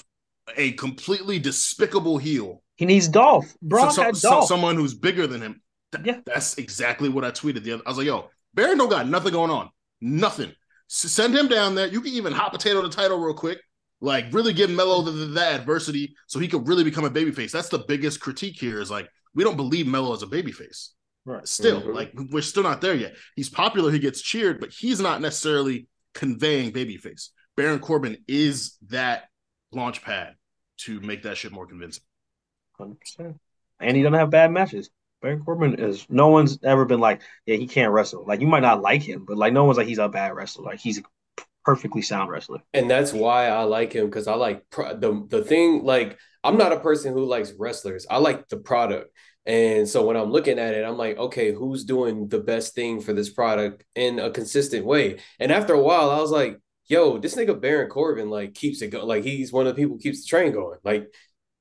a 0.57 0.73
completely 0.73 1.39
despicable 1.39 2.19
heel. 2.19 2.63
He 2.77 2.87
needs 2.87 3.09
Dolph. 3.09 3.55
Bro, 3.61 3.91
so, 3.91 4.13
so, 4.13 4.31
Dolph. 4.31 4.49
someone 4.49 4.77
who's 4.77 4.95
bigger 4.95 5.27
than 5.27 5.43
him. 5.43 5.63
Th- 5.93 6.07
yeah. 6.07 6.21
That's 6.27 6.59
exactly 6.59 7.09
what 7.09 7.25
I 7.25 7.31
tweeted 7.31 7.65
the 7.65 7.73
other. 7.73 7.83
I 7.87 7.91
was 7.91 7.99
like, 7.99 8.07
yo, 8.07 8.31
Baron 8.55 8.79
don't 8.79 8.91
got 8.91 9.09
nothing 9.09 9.33
going 9.33 9.51
on. 9.51 9.71
Nothing. 10.01 10.53
S- 10.91 11.11
send 11.13 11.37
him 11.37 11.49
down 11.49 11.75
there. 11.75 11.87
You 11.87 12.01
can 12.01 12.13
even 12.13 12.33
hot 12.33 12.53
potato 12.53 12.83
the 12.83 12.89
title 12.89 13.19
real 13.19 13.35
quick. 13.35 13.59
Like 14.01 14.33
really 14.33 14.53
give 14.53 14.71
Melo 14.71 15.03
the, 15.03 15.11
the, 15.11 15.27
the 15.27 15.45
adversity 15.45 16.15
so 16.27 16.39
he 16.39 16.49
could 16.49 16.67
really 16.67 16.85
become 16.85 17.05
a 17.05 17.11
babyface. 17.11 17.51
That's 17.51 17.69
the 17.69 17.85
biggest 17.87 18.21
critique 18.21 18.59
here 18.59 18.81
is 18.81 18.91
like 18.91 19.09
we 19.35 19.45
don't 19.45 19.57
believe 19.57 19.87
Melo 19.87 20.15
as 20.15 20.23
a 20.23 20.27
babyface. 20.27 20.91
Right. 21.27 21.47
Still, 21.47 21.83
mm-hmm. 21.83 21.93
like 21.93 22.13
we're 22.31 22.41
still 22.41 22.63
not 22.63 22.81
there 22.81 22.95
yet. 22.95 23.15
He's 23.37 23.51
popular, 23.51 23.91
he 23.91 23.99
gets 23.99 24.23
cheered, 24.23 24.59
but 24.59 24.71
he's 24.71 25.01
not 25.01 25.21
necessarily 25.21 25.87
conveying 26.15 26.73
babyface. 26.73 27.29
Baron 27.57 27.79
Corbin 27.79 28.17
is 28.27 28.79
that 28.89 29.25
launch 29.71 30.03
pad 30.03 30.35
to 30.79 30.99
make 31.01 31.25
that 31.25 31.37
shit 31.37 31.53
more 31.53 31.67
convincing. 31.67 32.03
Hundred 32.79 33.01
percent. 33.01 33.41
And 33.81 33.97
he 33.97 34.03
doesn't 34.03 34.19
have 34.19 34.31
bad 34.31 34.51
matches. 34.51 34.89
Baron 35.21 35.43
Corbin 35.45 35.75
is 35.79 36.07
no 36.09 36.29
one's 36.29 36.59
ever 36.63 36.85
been 36.85 37.01
like, 37.01 37.21
yeah, 37.47 37.57
he 37.57 37.67
can't 37.67 37.93
wrestle. 37.93 38.25
Like 38.27 38.41
you 38.41 38.47
might 38.47 38.61
not 38.61 38.83
like 38.83 39.03
him, 39.03 39.25
but 39.27 39.37
like 39.37 39.53
no 39.53 39.65
one's 39.65 39.79
like 39.79 39.87
he's 39.87 39.99
a 39.99 40.09
bad 40.09 40.35
wrestler. 40.35 40.65
Like 40.65 40.81
he's 40.81 40.99
a 40.99 41.03
perfectly 41.65 42.03
sound 42.03 42.31
wrestler. 42.31 42.61
And 42.73 42.91
that's 42.91 43.13
why 43.13 43.49
I 43.49 43.63
like 43.63 43.93
him 43.93 44.07
because 44.07 44.27
I 44.27 44.35
like 44.35 44.69
pro- 44.71 44.97
the 44.97 45.27
the 45.29 45.45
thing. 45.45 45.85
Like 45.85 46.19
I'm 46.43 46.57
not 46.57 46.73
a 46.73 46.81
person 46.81 47.13
who 47.13 47.25
likes 47.25 47.53
wrestlers. 47.59 48.07
I 48.11 48.19
like 48.19 48.49
the 48.49 48.57
product. 48.57 49.15
And 49.47 49.89
so 49.89 50.05
when 50.05 50.17
I'm 50.17 50.31
looking 50.31 50.59
at 50.59 50.75
it, 50.75 50.85
I'm 50.85 50.99
like, 50.99 51.19
okay, 51.19 51.53
who's 51.53 51.85
doing 51.85 52.29
the 52.29 52.41
best 52.41 52.75
thing 52.75 53.01
for 53.01 53.13
this 53.13 53.31
product 53.31 53.85
in 53.95 54.19
a 54.19 54.31
consistent 54.31 54.85
way? 54.85 55.19
And 55.39 55.51
after 55.51 55.73
a 55.75 55.83
while, 55.83 56.11
I 56.11 56.21
was 56.21 56.31
like, 56.31 56.61
yo, 56.87 57.19
this 57.19 57.37
nigga 57.37 57.59
Baron 57.59 57.89
Corbin 57.89 58.31
like 58.31 58.55
keeps 58.55 58.83
it 58.83 58.89
going. 58.89 59.07
Like 59.07 59.25
he's 59.25 59.53
one 59.53 59.67
of 59.67 59.75
the 59.75 59.83
people 59.83 59.99
keeps 59.99 60.23
the 60.23 60.29
train 60.29 60.53
going. 60.53 60.79
Like 60.85 61.13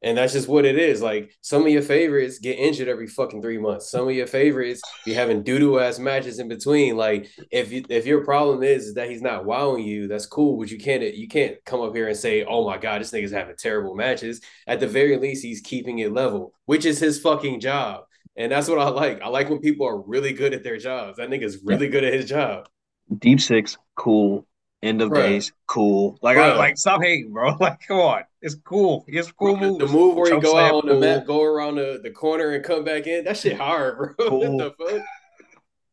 and 0.02 0.18
that's 0.18 0.34
just 0.34 0.48
what 0.48 0.66
it 0.66 0.78
is. 0.78 1.02
Like 1.02 1.32
some 1.42 1.64
of 1.64 1.70
your 1.70 1.82
favorites 1.82 2.40
get 2.40 2.58
injured 2.58 2.88
every 2.88 3.08
fucking 3.08 3.42
three 3.42 3.58
months. 3.58 3.92
Some 3.92 4.08
of 4.08 4.14
your 4.14 4.28
favorites 4.28 4.82
be 5.06 5.14
having 5.14 5.44
doo 5.44 5.60
doo 5.60 5.80
ass 5.80 6.00
matches 6.00 6.40
in 6.40 6.48
between. 6.48 6.96
Like 6.96 7.30
if 7.52 7.72
you, 7.72 7.84
if 7.90 8.06
your 8.06 8.24
problem 8.24 8.64
is 8.64 8.94
that 8.94 9.10
he's 9.10 9.22
not 9.22 9.46
wowing 9.46 9.84
you, 9.84 10.08
that's 10.08 10.26
cool. 10.26 10.58
But 10.58 10.72
you 10.72 10.78
can't 10.78 11.04
you 11.16 11.28
can't 11.28 11.58
come 11.66 11.82
up 11.82 11.96
here 11.96 12.08
and 12.08 12.18
say, 12.18 12.46
oh 12.46 12.66
my 12.66 12.78
god, 12.78 13.02
this 13.02 13.12
nigga's 13.12 13.32
having 13.32 13.56
terrible 13.58 13.96
matches. 13.96 14.42
At 14.68 14.80
the 14.80 14.88
very 14.88 15.18
least, 15.18 15.44
he's 15.44 15.62
keeping 15.62 16.00
it 16.00 16.14
level, 16.14 16.54
which 16.66 16.86
is 16.86 17.00
his 17.00 17.20
fucking 17.20 17.60
job. 17.60 18.04
And 18.38 18.52
that's 18.52 18.70
what 18.70 18.80
I 18.80 18.88
like. 18.90 19.22
I 19.22 19.28
like 19.28 19.50
when 19.50 19.60
people 19.60 19.86
are 19.86 20.00
really 20.00 20.32
good 20.32 20.54
at 20.54 20.64
their 20.64 20.78
jobs. 20.78 21.18
That 21.18 21.30
nigga's 21.30 21.60
really 21.64 21.90
good 21.90 22.06
at 22.06 22.14
his 22.14 22.26
job. 22.26 22.70
Deep 23.18 23.42
six, 23.42 23.78
cool. 23.96 24.46
End 24.82 25.02
of 25.02 25.10
Bruh. 25.10 25.16
days, 25.16 25.52
cool. 25.68 26.18
Like, 26.22 26.38
I, 26.38 26.56
like 26.56 26.78
stop 26.78 27.02
hating, 27.04 27.34
bro. 27.34 27.56
Like, 27.60 27.82
come 27.86 28.00
on, 28.00 28.24
it's 28.42 28.56
cool. 28.56 29.04
It's 29.08 29.30
cool 29.34 29.58
move. 29.58 29.80
The 29.80 29.88
move 29.88 30.16
where 30.16 30.34
you 30.34 30.40
go 30.40 30.58
out 30.58 30.74
on 30.74 30.82
cool. 30.84 30.94
the 30.94 31.00
mat, 31.00 31.28
go 31.28 31.44
around 31.44 31.76
the, 31.76 32.00
the 32.02 32.12
corner, 32.12 32.52
and 32.52 32.64
come 32.64 32.86
back 32.86 33.06
in. 33.06 33.26
That 33.26 33.36
shit 33.36 33.58
hard, 33.58 33.98
bro. 33.98 34.14
Cool. 34.30 34.58
what 34.58 34.78
the 34.78 34.92
fuck? 34.92 35.02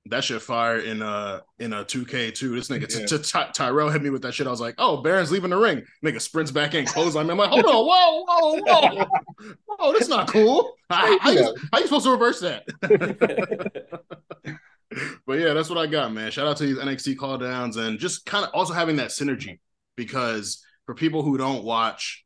That 0.08 0.22
shit 0.22 0.40
fire 0.40 0.78
in 0.78 1.02
uh 1.02 1.40
in 1.58 1.72
a 1.72 1.82
two 1.82 2.06
K 2.06 2.30
two. 2.30 2.54
This 2.54 2.68
nigga 2.68 2.82
yeah. 2.82 3.06
t- 3.06 3.18
t- 3.18 3.52
Tyrell 3.52 3.90
hit 3.90 4.02
me 4.02 4.10
with 4.10 4.22
that 4.22 4.34
shit. 4.34 4.46
I 4.46 4.50
was 4.50 4.60
like, 4.60 4.76
oh, 4.78 4.98
Baron's 4.98 5.32
leaving 5.32 5.50
the 5.50 5.56
ring. 5.56 5.82
Nigga 6.04 6.20
sprints 6.20 6.52
back 6.52 6.74
in, 6.74 6.86
close 6.86 7.16
on 7.16 7.26
me. 7.26 7.32
I'm 7.32 7.38
like, 7.38 7.50
hold 7.50 7.64
on, 7.64 7.72
whoa, 7.74 8.24
whoa, 8.24 8.60
whoa, 8.64 9.06
whoa, 9.66 9.92
that's 9.92 10.08
not 10.08 10.28
cool. 10.28 10.74
How, 10.88 11.18
how, 11.18 11.30
you, 11.32 11.56
how 11.72 11.78
you 11.80 11.86
supposed 11.86 12.04
to 12.04 12.12
reverse 12.12 12.38
that? 12.38 12.64
But 15.26 15.38
yeah, 15.38 15.52
that's 15.52 15.68
what 15.68 15.78
I 15.78 15.86
got, 15.86 16.12
man. 16.12 16.30
Shout 16.30 16.46
out 16.46 16.56
to 16.58 16.66
these 16.66 16.78
NXT 16.78 17.16
call 17.16 17.38
downs 17.38 17.76
and 17.76 17.98
just 17.98 18.26
kind 18.26 18.44
of 18.44 18.50
also 18.54 18.72
having 18.72 18.96
that 18.96 19.08
synergy 19.08 19.58
because 19.96 20.64
for 20.84 20.94
people 20.94 21.22
who 21.22 21.36
don't 21.36 21.64
watch 21.64 22.24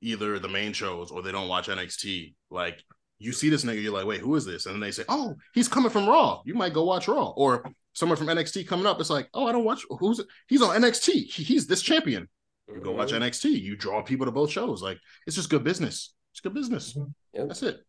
either 0.00 0.38
the 0.38 0.48
main 0.48 0.72
shows 0.72 1.10
or 1.10 1.22
they 1.22 1.32
don't 1.32 1.48
watch 1.48 1.68
NXT, 1.68 2.34
like 2.50 2.82
you 3.18 3.32
see 3.32 3.48
this 3.48 3.64
nigga, 3.64 3.82
you're 3.82 3.92
like, 3.92 4.06
wait, 4.06 4.20
who 4.20 4.34
is 4.36 4.44
this? 4.44 4.66
And 4.66 4.74
then 4.74 4.80
they 4.80 4.90
say, 4.90 5.04
oh, 5.08 5.34
he's 5.54 5.68
coming 5.68 5.90
from 5.90 6.08
Raw. 6.08 6.42
You 6.44 6.54
might 6.54 6.72
go 6.72 6.84
watch 6.84 7.08
Raw. 7.08 7.30
Or 7.30 7.64
someone 7.94 8.16
from 8.16 8.28
NXT 8.28 8.68
coming 8.68 8.86
up, 8.86 9.00
it's 9.00 9.10
like, 9.10 9.28
oh, 9.34 9.46
I 9.46 9.52
don't 9.52 9.64
watch. 9.64 9.84
Who's? 9.98 10.20
He's 10.46 10.62
on 10.62 10.80
NXT. 10.80 11.10
He, 11.10 11.42
he's 11.42 11.66
this 11.66 11.82
champion. 11.82 12.28
You 12.72 12.80
go 12.80 12.92
watch 12.92 13.12
mm-hmm. 13.12 13.22
NXT. 13.22 13.60
You 13.60 13.76
draw 13.76 14.02
people 14.02 14.26
to 14.26 14.32
both 14.32 14.50
shows. 14.50 14.82
Like 14.82 14.98
it's 15.26 15.36
just 15.36 15.50
good 15.50 15.64
business. 15.64 16.14
It's 16.32 16.40
good 16.40 16.54
business. 16.54 16.92
Mm-hmm. 16.92 17.10
Yep. 17.32 17.48
That's 17.48 17.62
it. 17.62 17.80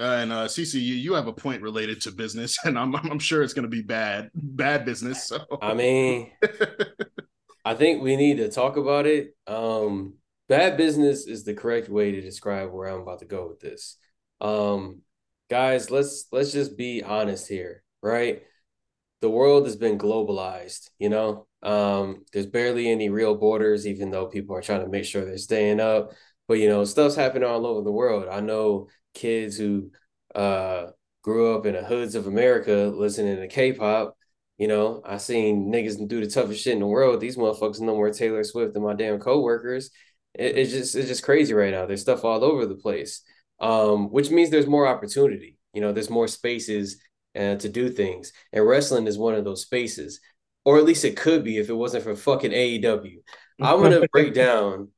And 0.00 0.32
uh 0.32 0.46
CC, 0.46 0.74
you, 0.74 0.94
you 0.94 1.14
have 1.14 1.26
a 1.26 1.32
point 1.32 1.62
related 1.62 2.00
to 2.02 2.10
business, 2.10 2.58
and 2.64 2.78
I'm 2.78 2.94
I'm 2.96 3.18
sure 3.18 3.42
it's 3.42 3.52
gonna 3.52 3.68
be 3.68 3.82
bad, 3.82 4.30
bad 4.34 4.84
business. 4.84 5.24
So. 5.24 5.44
I 5.60 5.74
mean, 5.74 6.32
I 7.64 7.74
think 7.74 8.02
we 8.02 8.16
need 8.16 8.38
to 8.38 8.50
talk 8.50 8.76
about 8.76 9.06
it. 9.06 9.36
Um, 9.46 10.14
bad 10.48 10.76
business 10.76 11.26
is 11.26 11.44
the 11.44 11.54
correct 11.54 11.88
way 11.88 12.10
to 12.12 12.20
describe 12.20 12.72
where 12.72 12.88
I'm 12.88 13.00
about 13.00 13.20
to 13.20 13.26
go 13.26 13.48
with 13.48 13.60
this. 13.60 13.96
Um, 14.40 15.02
guys, 15.50 15.90
let's 15.90 16.26
let's 16.32 16.52
just 16.52 16.76
be 16.76 17.02
honest 17.02 17.48
here, 17.48 17.82
right? 18.02 18.42
The 19.20 19.30
world 19.30 19.66
has 19.66 19.76
been 19.76 19.98
globalized, 19.98 20.88
you 20.98 21.10
know. 21.10 21.46
Um, 21.62 22.24
there's 22.32 22.46
barely 22.46 22.88
any 22.88 23.10
real 23.10 23.34
borders, 23.34 23.86
even 23.86 24.10
though 24.10 24.26
people 24.26 24.56
are 24.56 24.62
trying 24.62 24.80
to 24.80 24.88
make 24.88 25.04
sure 25.04 25.24
they're 25.24 25.36
staying 25.36 25.78
up. 25.78 26.12
But 26.50 26.58
you 26.58 26.68
know, 26.68 26.84
stuff's 26.84 27.14
happening 27.14 27.48
all 27.48 27.64
over 27.64 27.82
the 27.82 27.92
world. 27.92 28.26
I 28.28 28.40
know 28.40 28.88
kids 29.14 29.56
who 29.56 29.92
uh 30.34 30.86
grew 31.22 31.54
up 31.54 31.64
in 31.64 31.74
the 31.74 31.84
hoods 31.84 32.16
of 32.16 32.26
America 32.26 32.92
listening 32.92 33.36
to 33.36 33.46
K-pop 33.46 34.16
you 34.58 34.68
know, 34.68 35.00
I 35.06 35.16
seen 35.16 35.72
niggas 35.72 36.06
do 36.06 36.20
the 36.20 36.30
toughest 36.30 36.62
shit 36.62 36.74
in 36.74 36.80
the 36.80 36.86
world. 36.86 37.18
These 37.18 37.38
motherfuckers 37.38 37.80
know 37.80 37.94
more 37.94 38.10
Taylor 38.10 38.44
Swift 38.44 38.74
than 38.74 38.82
my 38.82 38.92
damn 38.92 39.18
coworkers. 39.18 39.90
It, 40.34 40.58
it's 40.58 40.70
just 40.70 40.94
it's 40.94 41.08
just 41.08 41.22
crazy 41.22 41.54
right 41.54 41.72
now. 41.72 41.86
There's 41.86 42.02
stuff 42.02 42.26
all 42.26 42.44
over 42.44 42.66
the 42.66 42.74
place, 42.74 43.22
um, 43.60 44.10
which 44.10 44.30
means 44.30 44.50
there's 44.50 44.66
more 44.66 44.86
opportunity. 44.86 45.56
You 45.72 45.80
know, 45.80 45.92
there's 45.92 46.10
more 46.10 46.28
spaces 46.28 47.00
uh, 47.34 47.54
to 47.54 47.68
do 47.70 47.88
things, 47.88 48.34
and 48.52 48.66
wrestling 48.66 49.06
is 49.06 49.16
one 49.16 49.34
of 49.34 49.46
those 49.46 49.62
spaces, 49.62 50.20
or 50.66 50.76
at 50.76 50.84
least 50.84 51.06
it 51.06 51.16
could 51.16 51.42
be 51.42 51.56
if 51.56 51.70
it 51.70 51.74
wasn't 51.74 52.04
for 52.04 52.14
fucking 52.14 52.52
AEW. 52.52 53.16
I'm 53.62 53.80
gonna 53.80 54.06
break 54.12 54.34
down 54.46 54.88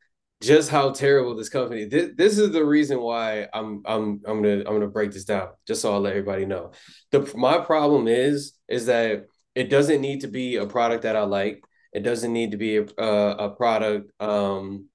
just 0.43 0.71
how 0.71 0.91
terrible 0.91 1.35
this 1.35 1.49
company. 1.49 1.85
This, 1.85 2.11
this 2.17 2.39
is 2.39 2.53
the 2.53 2.65
reason 2.65 3.01
why 3.01 3.49
I'm 3.55 3.83
I'm 3.87 4.21
I'm 4.27 4.43
gonna 4.43 4.59
I'm 4.59 4.75
gonna 4.75 4.89
break 4.89 5.13
this 5.13 5.25
down 5.25 5.49
just 5.67 5.81
so 5.81 5.93
I'll 5.93 6.01
let 6.01 6.13
everybody 6.13 6.45
know. 6.45 6.73
The 7.13 7.33
my 7.37 7.59
problem 7.59 8.09
is 8.09 8.53
is 8.69 8.87
that 8.87 9.27
it 9.55 9.71
doesn't 9.71 10.01
need 10.01 10.23
to 10.23 10.29
be 10.29 10.57
a 10.57 10.67
product 10.67 11.05
that 11.05 11.17
I 11.17 11.23
like. 11.23 11.63
It 11.93 12.01
doesn't 12.01 12.33
need 12.33 12.53
to 12.53 12.57
be 12.57 12.79
a, 12.79 12.87
a, 12.99 13.31
a 13.47 13.51
product, 13.51 14.11
um, 14.19 14.89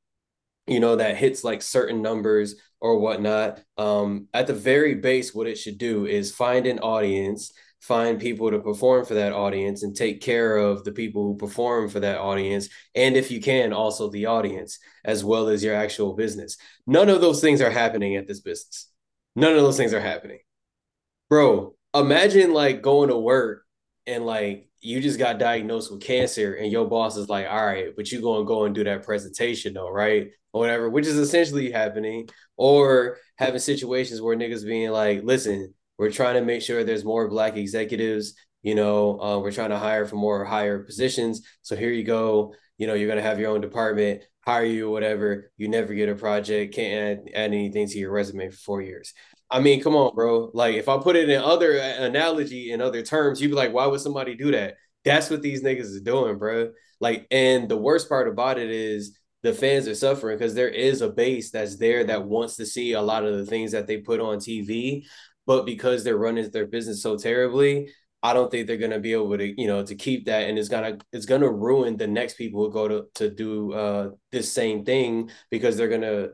you 0.66 0.80
know, 0.80 0.96
that 0.96 1.16
hits 1.16 1.44
like 1.44 1.62
certain 1.62 2.02
numbers 2.02 2.56
or 2.82 3.00
whatnot. 3.00 3.62
Um, 3.78 4.28
at 4.34 4.48
the 4.48 4.54
very 4.54 4.96
base, 4.96 5.34
what 5.34 5.48
it 5.48 5.58
should 5.58 5.78
do 5.78 6.06
is 6.08 6.34
find 6.34 6.66
an 6.66 6.80
audience, 6.80 7.54
find 7.88 8.20
people 8.20 8.52
to 8.52 8.60
perform 8.60 9.06
for 9.06 9.14
that 9.14 9.32
audience, 9.32 9.84
and 9.84 9.96
take 9.96 10.22
care 10.22 10.58
of 10.58 10.84
the 10.84 10.92
people 10.92 11.24
who 11.24 11.38
perform 11.38 11.90
for 11.90 12.02
that 12.02 12.20
audience. 12.20 12.68
And 12.94 13.16
if 13.16 13.32
you 13.32 13.40
can, 13.40 13.72
also 13.72 14.10
the 14.10 14.26
audience 14.26 14.80
as 15.06 15.24
well 15.24 15.48
as 15.48 15.64
your 15.64 15.76
actual 15.76 16.14
business. 16.14 16.58
None 16.86 17.10
of 17.10 17.22
those 17.22 17.40
things 17.40 17.62
are 17.62 17.72
happening 17.72 18.16
at 18.16 18.28
this 18.28 18.42
business. 18.42 18.90
None 19.36 19.54
of 19.54 19.62
those 19.62 19.78
things 19.78 19.94
are 19.94 20.02
happening. 20.02 20.40
Bro, 21.30 21.76
imagine 21.94 22.54
like 22.54 22.82
going 22.82 23.10
to 23.10 23.18
work 23.18 23.64
and 24.06 24.26
like 24.26 24.70
you 24.82 25.02
just 25.02 25.20
got 25.20 25.40
diagnosed 25.40 25.92
with 25.92 26.02
cancer 26.02 26.54
and 26.54 26.72
your 26.72 26.88
boss 26.88 27.18
is 27.18 27.30
like, 27.30 27.48
all 27.48 27.66
right, 27.66 27.96
but 27.96 28.12
you 28.12 28.22
gonna 28.22 28.46
go 28.46 28.66
and 28.66 28.76
do 28.76 28.84
that 28.84 29.04
presentation 29.04 29.74
though, 29.74 29.90
right? 29.90 30.30
Or 30.54 30.62
whatever, 30.62 30.90
which 30.90 31.08
is 31.08 31.18
essentially 31.18 31.72
happening, 31.72 32.30
or 32.56 33.18
having 33.38 33.60
situations 33.60 34.22
where 34.22 34.36
niggas 34.36 34.66
being 34.66 34.92
like, 34.92 35.24
listen, 35.24 35.74
we're 35.98 36.12
trying 36.12 36.36
to 36.36 36.42
make 36.42 36.62
sure 36.62 36.84
there's 36.84 37.06
more 37.06 37.28
black 37.30 37.58
executives, 37.58 38.34
you 38.62 38.76
know, 38.76 39.20
uh, 39.20 39.40
we're 39.40 39.52
trying 39.52 39.70
to 39.70 39.80
hire 39.80 40.06
for 40.06 40.16
more 40.16 40.46
higher 40.46 40.80
positions. 40.80 41.42
So 41.62 41.76
here 41.76 41.92
you 41.92 42.04
go, 42.04 42.54
you 42.78 42.88
know, 42.88 42.94
you're 42.94 43.10
gonna 43.10 43.22
have 43.22 43.40
your 43.40 43.52
own 43.52 43.62
department, 43.62 44.24
hire 44.48 44.66
you 44.66 44.90
whatever. 44.90 45.52
You 45.58 45.68
never 45.68 45.94
get 45.94 46.10
a 46.10 46.16
project, 46.16 46.74
can't 46.74 47.20
add, 47.20 47.30
add 47.34 47.54
anything 47.54 47.88
to 47.88 47.98
your 47.98 48.12
resume 48.12 48.50
for 48.50 48.58
four 48.58 48.82
years. 48.82 49.14
I 49.50 49.60
mean, 49.60 49.82
come 49.82 49.96
on, 49.96 50.16
bro. 50.16 50.52
Like, 50.54 50.76
if 50.76 50.90
I 50.90 50.98
put 50.98 51.16
it 51.16 51.30
in 51.30 51.42
other 51.42 51.78
analogy 51.78 52.72
in 52.72 52.82
other 52.82 53.02
terms, 53.02 53.42
you'd 53.42 53.50
be 53.50 53.56
like, 53.56 53.74
why 53.74 53.88
would 53.88 54.02
somebody 54.02 54.36
do 54.36 54.52
that? 54.52 54.76
That's 55.06 55.30
what 55.30 55.42
these 55.42 55.64
niggas 55.64 55.82
is 55.82 56.02
doing, 56.02 56.38
bro. 56.38 56.72
Like, 57.00 57.28
and 57.32 57.70
the 57.70 57.78
worst 57.78 58.10
part 58.10 58.28
about 58.28 58.58
it 58.58 58.70
is 58.70 59.18
the 59.44 59.54
fans 59.54 59.88
are 59.88 59.96
suffering 59.96 60.38
because 60.38 60.54
there 60.54 60.70
is 60.70 61.02
a 61.02 61.10
base 61.10 61.52
that's 61.52 61.78
there 61.78 62.04
that 62.06 62.26
wants 62.26 62.56
to 62.58 62.66
see 62.66 62.94
a 62.94 63.02
lot 63.02 63.24
of 63.24 63.38
the 63.38 63.46
things 63.46 63.72
that 63.72 63.88
they 63.88 63.98
put 63.98 64.20
on 64.20 64.38
TV, 64.38 65.06
but 65.48 65.66
because 65.66 66.04
they're 66.04 66.18
running 66.18 66.50
their 66.52 66.68
business 66.68 67.02
so 67.02 67.18
terribly, 67.18 67.90
I 68.22 68.34
don't 68.34 68.52
think 68.52 68.68
they're 68.68 68.78
gonna 68.78 69.00
be 69.00 69.14
able 69.14 69.38
to, 69.38 69.62
you 69.62 69.68
know, 69.68 69.84
to 69.84 69.96
keep 69.96 70.26
that, 70.26 70.50
and 70.50 70.60
it's 70.60 70.70
gonna 70.70 70.98
it's 71.14 71.26
gonna 71.26 71.50
ruin 71.52 71.98
the 71.98 72.08
next 72.08 72.36
people 72.36 72.64
who 72.66 72.72
go 72.72 72.88
to 72.88 73.06
to 73.16 73.30
do 73.30 73.74
uh, 73.74 74.10
this 74.32 74.52
same 74.52 74.84
thing 74.86 75.32
because 75.50 75.78
they're 75.78 75.88
gonna 75.88 76.30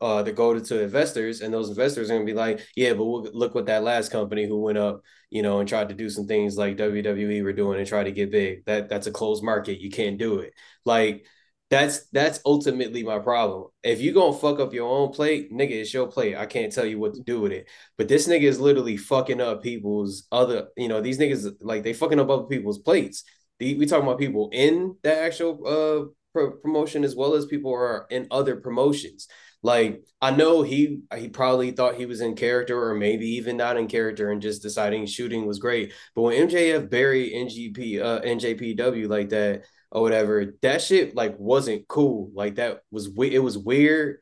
uh, 0.00 0.22
to 0.22 0.32
go 0.32 0.58
to 0.58 0.82
investors, 0.82 1.40
and 1.40 1.52
those 1.52 1.68
investors 1.68 2.10
are 2.10 2.14
gonna 2.14 2.24
be 2.24 2.34
like, 2.34 2.60
yeah, 2.76 2.92
but 2.94 3.04
we'll, 3.04 3.22
look 3.32 3.54
what 3.54 3.66
that 3.66 3.82
last 3.82 4.10
company 4.12 4.46
who 4.46 4.60
went 4.60 4.78
up, 4.78 5.02
you 5.30 5.42
know, 5.42 5.60
and 5.60 5.68
tried 5.68 5.88
to 5.88 5.94
do 5.94 6.10
some 6.10 6.26
things 6.26 6.56
like 6.56 6.76
WWE 6.76 7.42
were 7.42 7.52
doing 7.52 7.78
and 7.78 7.88
try 7.88 8.04
to 8.04 8.12
get 8.12 8.30
big. 8.30 8.64
That 8.66 8.88
that's 8.88 9.06
a 9.06 9.12
closed 9.12 9.42
market. 9.44 9.80
You 9.80 9.90
can't 9.90 10.18
do 10.18 10.38
it. 10.40 10.54
Like 10.84 11.26
that's 11.72 12.06
that's 12.08 12.38
ultimately 12.44 13.02
my 13.02 13.18
problem. 13.18 13.68
If 13.82 14.02
you 14.02 14.12
gonna 14.12 14.36
fuck 14.36 14.60
up 14.60 14.74
your 14.74 14.86
own 14.90 15.10
plate, 15.10 15.50
nigga, 15.50 15.70
it's 15.70 15.94
your 15.94 16.06
plate. 16.06 16.36
I 16.36 16.44
can't 16.44 16.70
tell 16.70 16.84
you 16.84 16.98
what 16.98 17.14
to 17.14 17.22
do 17.22 17.40
with 17.40 17.50
it. 17.50 17.66
But 17.96 18.08
this 18.08 18.28
nigga 18.28 18.42
is 18.42 18.60
literally 18.60 18.98
fucking 18.98 19.40
up 19.40 19.62
people's 19.62 20.26
other, 20.30 20.68
you 20.76 20.88
know, 20.88 21.00
these 21.00 21.18
niggas 21.18 21.50
like 21.62 21.82
they 21.82 21.94
fucking 21.94 22.20
up 22.20 22.28
other 22.28 22.42
people's 22.44 22.78
plates. 22.78 23.24
The, 23.58 23.78
we 23.78 23.86
talking 23.86 24.06
about 24.06 24.18
people 24.18 24.50
in 24.52 24.96
the 25.02 25.18
actual 25.18 25.66
uh 25.66 26.12
pro- 26.34 26.58
promotion 26.58 27.04
as 27.04 27.16
well 27.16 27.32
as 27.34 27.46
people 27.46 27.72
are 27.72 28.06
in 28.10 28.26
other 28.30 28.56
promotions. 28.56 29.26
Like 29.62 30.04
I 30.20 30.30
know 30.30 30.60
he 30.60 31.00
he 31.16 31.30
probably 31.30 31.70
thought 31.70 31.94
he 31.94 32.04
was 32.04 32.20
in 32.20 32.36
character 32.36 32.86
or 32.90 32.94
maybe 32.96 33.26
even 33.36 33.56
not 33.56 33.78
in 33.78 33.86
character 33.88 34.30
and 34.30 34.42
just 34.42 34.60
deciding 34.60 35.06
shooting 35.06 35.46
was 35.46 35.58
great. 35.58 35.94
But 36.14 36.22
when 36.22 36.48
MJF 36.48 36.90
buried 36.90 37.32
NGP 37.32 38.02
uh 38.02 38.20
NJPW 38.20 39.08
like 39.08 39.30
that 39.30 39.62
or 39.92 40.02
whatever, 40.02 40.54
that 40.62 40.80
shit 40.82 41.14
like 41.14 41.38
wasn't 41.38 41.86
cool. 41.86 42.30
Like 42.34 42.56
that 42.56 42.80
was 42.90 43.10
it 43.18 43.38
was 43.38 43.58
weird 43.58 44.18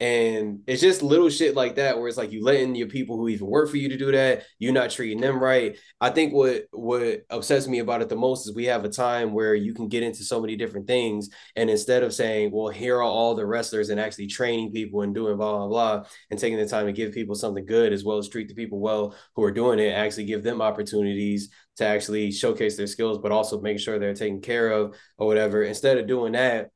And 0.00 0.60
it's 0.66 0.80
just 0.80 1.02
little 1.02 1.28
shit 1.28 1.54
like 1.54 1.76
that 1.76 1.98
where 1.98 2.08
it's 2.08 2.16
like 2.16 2.32
you 2.32 2.42
letting 2.42 2.74
your 2.74 2.88
people 2.88 3.18
who 3.18 3.28
even 3.28 3.46
work 3.46 3.68
for 3.68 3.76
you 3.76 3.90
to 3.90 3.98
do 3.98 4.10
that, 4.12 4.44
you're 4.58 4.72
not 4.72 4.90
treating 4.90 5.20
them 5.20 5.38
right. 5.38 5.76
I 6.00 6.08
think 6.08 6.32
what 6.32 6.64
what 6.70 7.26
upsets 7.28 7.68
me 7.68 7.80
about 7.80 8.00
it 8.00 8.08
the 8.08 8.16
most 8.16 8.46
is 8.46 8.54
we 8.54 8.64
have 8.64 8.84
a 8.84 8.88
time 8.88 9.34
where 9.34 9.54
you 9.54 9.74
can 9.74 9.88
get 9.88 10.02
into 10.02 10.24
so 10.24 10.40
many 10.40 10.56
different 10.56 10.86
things. 10.86 11.28
And 11.54 11.68
instead 11.68 12.02
of 12.02 12.14
saying, 12.14 12.50
well, 12.50 12.68
here 12.68 12.96
are 12.96 13.02
all 13.02 13.34
the 13.34 13.44
wrestlers 13.44 13.90
and 13.90 14.00
actually 14.00 14.28
training 14.28 14.72
people 14.72 15.02
and 15.02 15.14
doing 15.14 15.36
blah 15.36 15.58
blah 15.58 15.68
blah 15.68 16.04
and 16.30 16.40
taking 16.40 16.58
the 16.58 16.66
time 16.66 16.86
to 16.86 16.92
give 16.92 17.12
people 17.12 17.34
something 17.34 17.66
good 17.66 17.92
as 17.92 18.02
well 18.02 18.16
as 18.16 18.28
treat 18.30 18.48
the 18.48 18.54
people 18.54 18.80
well 18.80 19.14
who 19.36 19.44
are 19.44 19.52
doing 19.52 19.78
it, 19.78 19.90
actually 19.90 20.24
give 20.24 20.42
them 20.42 20.62
opportunities 20.62 21.50
to 21.76 21.86
actually 21.86 22.32
showcase 22.32 22.78
their 22.78 22.86
skills, 22.86 23.18
but 23.18 23.32
also 23.32 23.60
make 23.60 23.78
sure 23.78 23.98
they're 23.98 24.14
taken 24.14 24.40
care 24.40 24.70
of 24.70 24.96
or 25.18 25.26
whatever. 25.26 25.62
Instead 25.62 25.98
of 25.98 26.06
doing 26.06 26.32
that, 26.32 26.70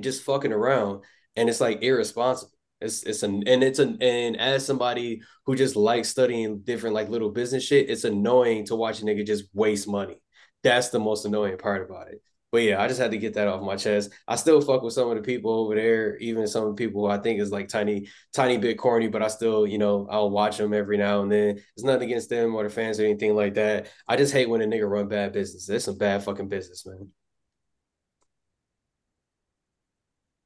just 0.00 0.22
fucking 0.24 0.52
around 0.52 1.04
and 1.36 1.48
it's 1.48 1.60
like 1.60 1.82
irresponsible. 1.82 2.52
It's 2.80 3.02
it's 3.02 3.22
an 3.22 3.46
and 3.46 3.62
it's 3.62 3.78
an 3.78 3.98
and 4.00 4.38
as 4.38 4.64
somebody 4.64 5.22
who 5.46 5.54
just 5.54 5.76
likes 5.76 6.08
studying 6.08 6.60
different 6.60 6.94
like 6.94 7.08
little 7.10 7.30
business 7.30 7.64
shit, 7.64 7.90
it's 7.90 8.04
annoying 8.04 8.66
to 8.66 8.76
watch 8.76 9.02
a 9.02 9.04
nigga 9.04 9.26
just 9.26 9.44
waste 9.52 9.86
money. 9.88 10.20
That's 10.62 10.88
the 10.88 10.98
most 10.98 11.24
annoying 11.26 11.58
part 11.58 11.88
about 11.88 12.08
it. 12.08 12.22
But 12.52 12.62
yeah, 12.62 12.82
I 12.82 12.88
just 12.88 13.00
had 13.00 13.12
to 13.12 13.18
get 13.18 13.34
that 13.34 13.46
off 13.46 13.62
my 13.62 13.76
chest. 13.76 14.10
I 14.26 14.34
still 14.34 14.60
fuck 14.60 14.82
with 14.82 14.92
some 14.94 15.08
of 15.08 15.16
the 15.16 15.22
people 15.22 15.52
over 15.52 15.76
there, 15.76 16.16
even 16.16 16.48
some 16.48 16.74
people 16.74 17.06
I 17.06 17.18
think 17.18 17.40
is 17.40 17.52
like 17.52 17.68
tiny, 17.68 18.08
tiny 18.34 18.58
bit 18.58 18.76
corny, 18.76 19.06
but 19.06 19.22
I 19.22 19.28
still, 19.28 19.66
you 19.66 19.78
know, 19.78 20.08
I'll 20.10 20.30
watch 20.30 20.58
them 20.58 20.74
every 20.74 20.96
now 20.98 21.22
and 21.22 21.30
then. 21.30 21.60
It's 21.76 21.84
nothing 21.84 22.08
against 22.08 22.28
them 22.28 22.56
or 22.56 22.64
the 22.64 22.70
fans 22.70 22.98
or 22.98 23.04
anything 23.04 23.36
like 23.36 23.54
that. 23.54 23.88
I 24.08 24.16
just 24.16 24.32
hate 24.32 24.48
when 24.48 24.62
a 24.62 24.64
nigga 24.64 24.88
run 24.90 25.06
bad 25.06 25.32
business. 25.32 25.68
It's 25.68 25.84
some 25.84 25.96
bad 25.96 26.24
fucking 26.24 26.48
business, 26.48 26.84
man. 26.84 27.10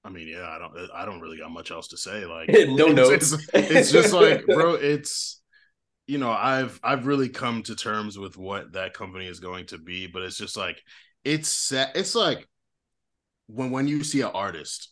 I 0.05 0.11
mean, 0.11 0.29
yeah, 0.29 0.47
I 0.49 0.59
don't, 0.59 0.73
I 0.95 1.05
don't 1.05 1.21
really 1.21 1.39
got 1.39 1.51
much 1.51 1.71
else 1.71 1.89
to 1.89 1.97
say. 1.97 2.27
Like, 2.27 2.49
no 2.53 2.89
it's, 2.89 2.95
notes. 2.95 3.33
It's, 3.33 3.49
it's 3.55 3.93
just 3.93 4.13
like, 4.13 4.45
bro, 4.47 4.75
it's, 4.75 5.41
you 6.07 6.19
know, 6.19 6.31
I've, 6.31 6.79
I've 6.83 7.07
really 7.07 7.31
come 7.31 7.63
to 7.65 7.75
terms 7.75 8.19
with 8.19 8.37
what 8.37 8.73
that 8.75 8.93
company 8.93 9.27
is 9.27 9.41
going 9.41 9.67
to 9.67 9.79
be, 9.79 10.07
but 10.07 10.23
it's 10.23 10.37
just 10.37 10.57
like, 10.57 10.83
it's, 11.25 11.73
it's 11.73 12.15
like 12.15 12.47
when, 13.47 13.71
when 13.71 13.89
you 13.89 14.05
see 14.05 14.21
an 14.21 14.31
artist, 14.35 14.91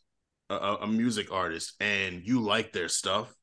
a, 0.49 0.55
a 0.55 0.87
music 0.87 1.31
artist, 1.31 1.75
and 1.81 2.23
you 2.25 2.41
like 2.41 2.73
their 2.73 2.89
stuff, 2.89 3.35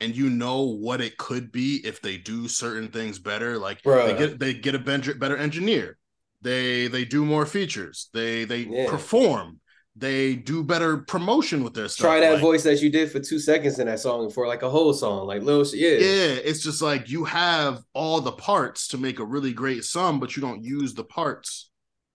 and 0.00 0.16
you 0.16 0.30
know 0.30 0.62
what 0.62 1.00
it 1.00 1.16
could 1.18 1.50
be 1.50 1.80
if 1.84 2.00
they 2.00 2.16
do 2.16 2.48
certain 2.48 2.88
things 2.88 3.18
better. 3.18 3.58
Like 3.58 3.82
Bruh. 3.82 4.06
they 4.06 4.16
get 4.26 4.38
they 4.38 4.54
get 4.54 4.74
a 4.74 4.78
better 4.78 5.14
better 5.14 5.36
engineer. 5.36 5.98
They 6.40 6.86
they 6.86 7.04
do 7.04 7.24
more 7.24 7.46
features. 7.46 8.08
They 8.14 8.44
they 8.44 8.60
Yeah. 8.60 8.88
perform. 8.88 9.60
They 9.98 10.36
do 10.36 10.62
better 10.62 10.98
promotion 10.98 11.64
with 11.64 11.74
their 11.74 11.88
stuff. 11.88 12.04
Try 12.04 12.20
that 12.20 12.34
Like, 12.34 12.40
voice 12.40 12.62
that 12.62 12.80
you 12.80 12.88
did 12.88 13.10
for 13.10 13.18
two 13.18 13.40
seconds 13.40 13.80
in 13.80 13.88
that 13.88 13.98
song 13.98 14.30
for 14.30 14.46
like 14.46 14.62
a 14.62 14.70
whole 14.70 14.92
song, 14.92 15.26
like 15.26 15.42
little 15.42 15.64
shit. 15.64 15.80
Yeah. 15.80 16.06
Yeah, 16.06 16.40
it's 16.44 16.62
just 16.62 16.80
like 16.80 17.10
you 17.10 17.24
have 17.24 17.82
all 17.94 18.20
the 18.20 18.32
parts 18.32 18.88
to 18.88 18.98
make 18.98 19.18
a 19.18 19.24
really 19.24 19.52
great 19.52 19.82
song, 19.84 20.20
but 20.20 20.36
you 20.36 20.40
don't 20.40 20.62
use 20.62 20.94
the 20.94 21.02
parts 21.04 21.70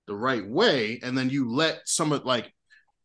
the 0.08 0.16
right 0.16 0.48
way, 0.48 1.00
and 1.04 1.18
then 1.18 1.30
you 1.30 1.52
let 1.52 1.82
some 1.86 2.14
of 2.14 2.26
like 2.26 2.54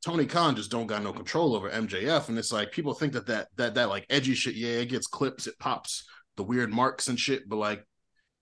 Tony 0.04 0.26
Khan 0.26 0.54
just 0.54 0.70
don't 0.70 0.86
got 0.86 1.02
no 1.02 1.12
control 1.12 1.56
over 1.56 1.68
MJF, 1.68 2.28
and 2.28 2.38
it's 2.38 2.52
like 2.52 2.70
people 2.70 2.94
think 2.94 3.14
that 3.14 3.26
that 3.26 3.48
that 3.56 3.74
that 3.74 3.88
like 3.88 4.06
edgy 4.10 4.34
shit, 4.34 4.54
yeah, 4.54 4.78
it 4.78 4.90
gets 4.90 5.08
clips, 5.08 5.48
it 5.48 5.58
pops 5.58 6.04
the 6.36 6.44
weird 6.44 6.72
marks 6.72 7.08
and 7.08 7.18
shit, 7.18 7.48
but 7.48 7.56
like 7.56 7.84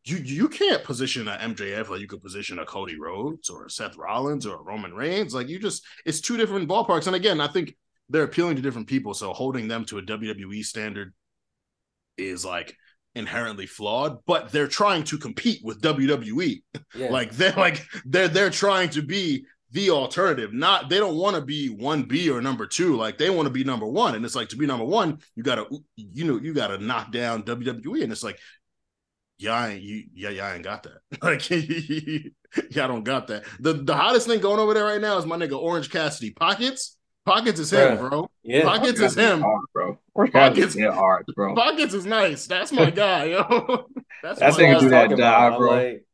you 0.06 0.18
you 0.18 0.48
can't 0.48 0.84
position 0.84 1.26
a 1.26 1.36
MJF 1.36 1.88
like 1.88 2.00
you 2.00 2.06
could 2.06 2.22
position 2.22 2.58
a 2.58 2.64
Cody 2.64 2.98
Rhodes 2.98 3.50
or 3.50 3.66
a 3.66 3.70
Seth 3.70 3.96
Rollins 3.96 4.46
or 4.46 4.56
a 4.56 4.62
Roman 4.62 4.94
Reigns. 4.94 5.34
Like 5.34 5.48
you 5.48 5.58
just 5.58 5.84
it's 6.04 6.20
two 6.20 6.36
different 6.36 6.68
ballparks. 6.68 7.06
And 7.06 7.16
again, 7.16 7.40
I 7.40 7.48
think 7.48 7.76
they're 8.08 8.22
appealing 8.22 8.56
to 8.56 8.62
different 8.62 8.86
people, 8.86 9.14
so 9.14 9.32
holding 9.32 9.66
them 9.66 9.84
to 9.86 9.98
a 9.98 10.02
WWE 10.02 10.64
standard 10.64 11.12
is 12.16 12.44
like 12.44 12.76
inherently 13.16 13.66
flawed, 13.66 14.18
but 14.26 14.52
they're 14.52 14.68
trying 14.68 15.02
to 15.04 15.18
compete 15.18 15.60
with 15.64 15.80
WWE. 15.80 16.62
Yeah. 16.94 17.08
Like 17.10 17.32
they're 17.32 17.52
like 17.52 17.84
they're 18.04 18.28
they're 18.28 18.50
trying 18.50 18.90
to 18.90 19.02
be 19.02 19.44
the 19.72 19.90
alternative. 19.90 20.52
Not 20.52 20.88
they 20.88 20.98
don't 20.98 21.16
want 21.16 21.36
to 21.36 21.42
be 21.42 21.68
one 21.68 22.04
B 22.04 22.30
or 22.30 22.40
number 22.40 22.66
two. 22.66 22.96
Like 22.96 23.18
they 23.18 23.30
want 23.30 23.46
to 23.46 23.52
be 23.52 23.64
number 23.64 23.86
one. 23.86 24.14
And 24.14 24.24
it's 24.24 24.36
like 24.36 24.48
to 24.50 24.56
be 24.56 24.66
number 24.66 24.84
one, 24.84 25.18
you 25.34 25.42
gotta 25.42 25.66
you 25.96 26.24
know 26.24 26.38
you 26.38 26.54
gotta 26.54 26.78
knock 26.78 27.10
down 27.12 27.42
WWE. 27.42 28.02
And 28.02 28.12
it's 28.12 28.22
like 28.22 28.38
y'all 29.38 29.66
ain't 29.66 29.82
you 29.82 30.04
yeah 30.14 30.30
y'all 30.30 30.52
ain't 30.52 30.64
got 30.64 30.82
that. 30.84 30.98
Like 31.22 31.48
y'all 32.74 32.88
don't 32.88 33.04
got 33.04 33.26
that. 33.28 33.44
The 33.60 33.74
the 33.74 33.94
hottest 33.94 34.26
thing 34.26 34.40
going 34.40 34.58
over 34.60 34.72
there 34.74 34.84
right 34.84 35.00
now 35.00 35.18
is 35.18 35.26
my 35.26 35.36
nigga 35.36 35.58
Orange 35.60 35.90
Cassidy. 35.90 36.30
Pockets. 36.30 36.96
Pockets 37.24 37.58
is 37.58 37.72
him, 37.72 37.98
Bruh. 37.98 38.08
bro. 38.10 38.30
yeah. 38.44 38.62
Pockets 38.62 39.00
is 39.00 39.16
him. 39.16 39.40
hard, 39.40 39.64
bro. 39.74 39.98
Or 40.14 40.28
Pockets- 40.28 40.76
get 40.76 40.94
hard, 40.94 41.26
bro. 41.34 41.56
Pockets 41.56 41.92
is 41.92 42.06
nice. 42.06 42.46
That's 42.46 42.70
my 42.70 42.88
guy, 42.90 43.24
yo. 43.24 43.86
That's 44.22 44.38
That 44.38 44.52
my 44.52 44.58
guy. 44.74 44.78
do 44.78 44.88
that 44.90 45.02
talking 45.02 45.16
dive, 45.16 45.58
bro. 45.58 45.70
like- 45.74 46.06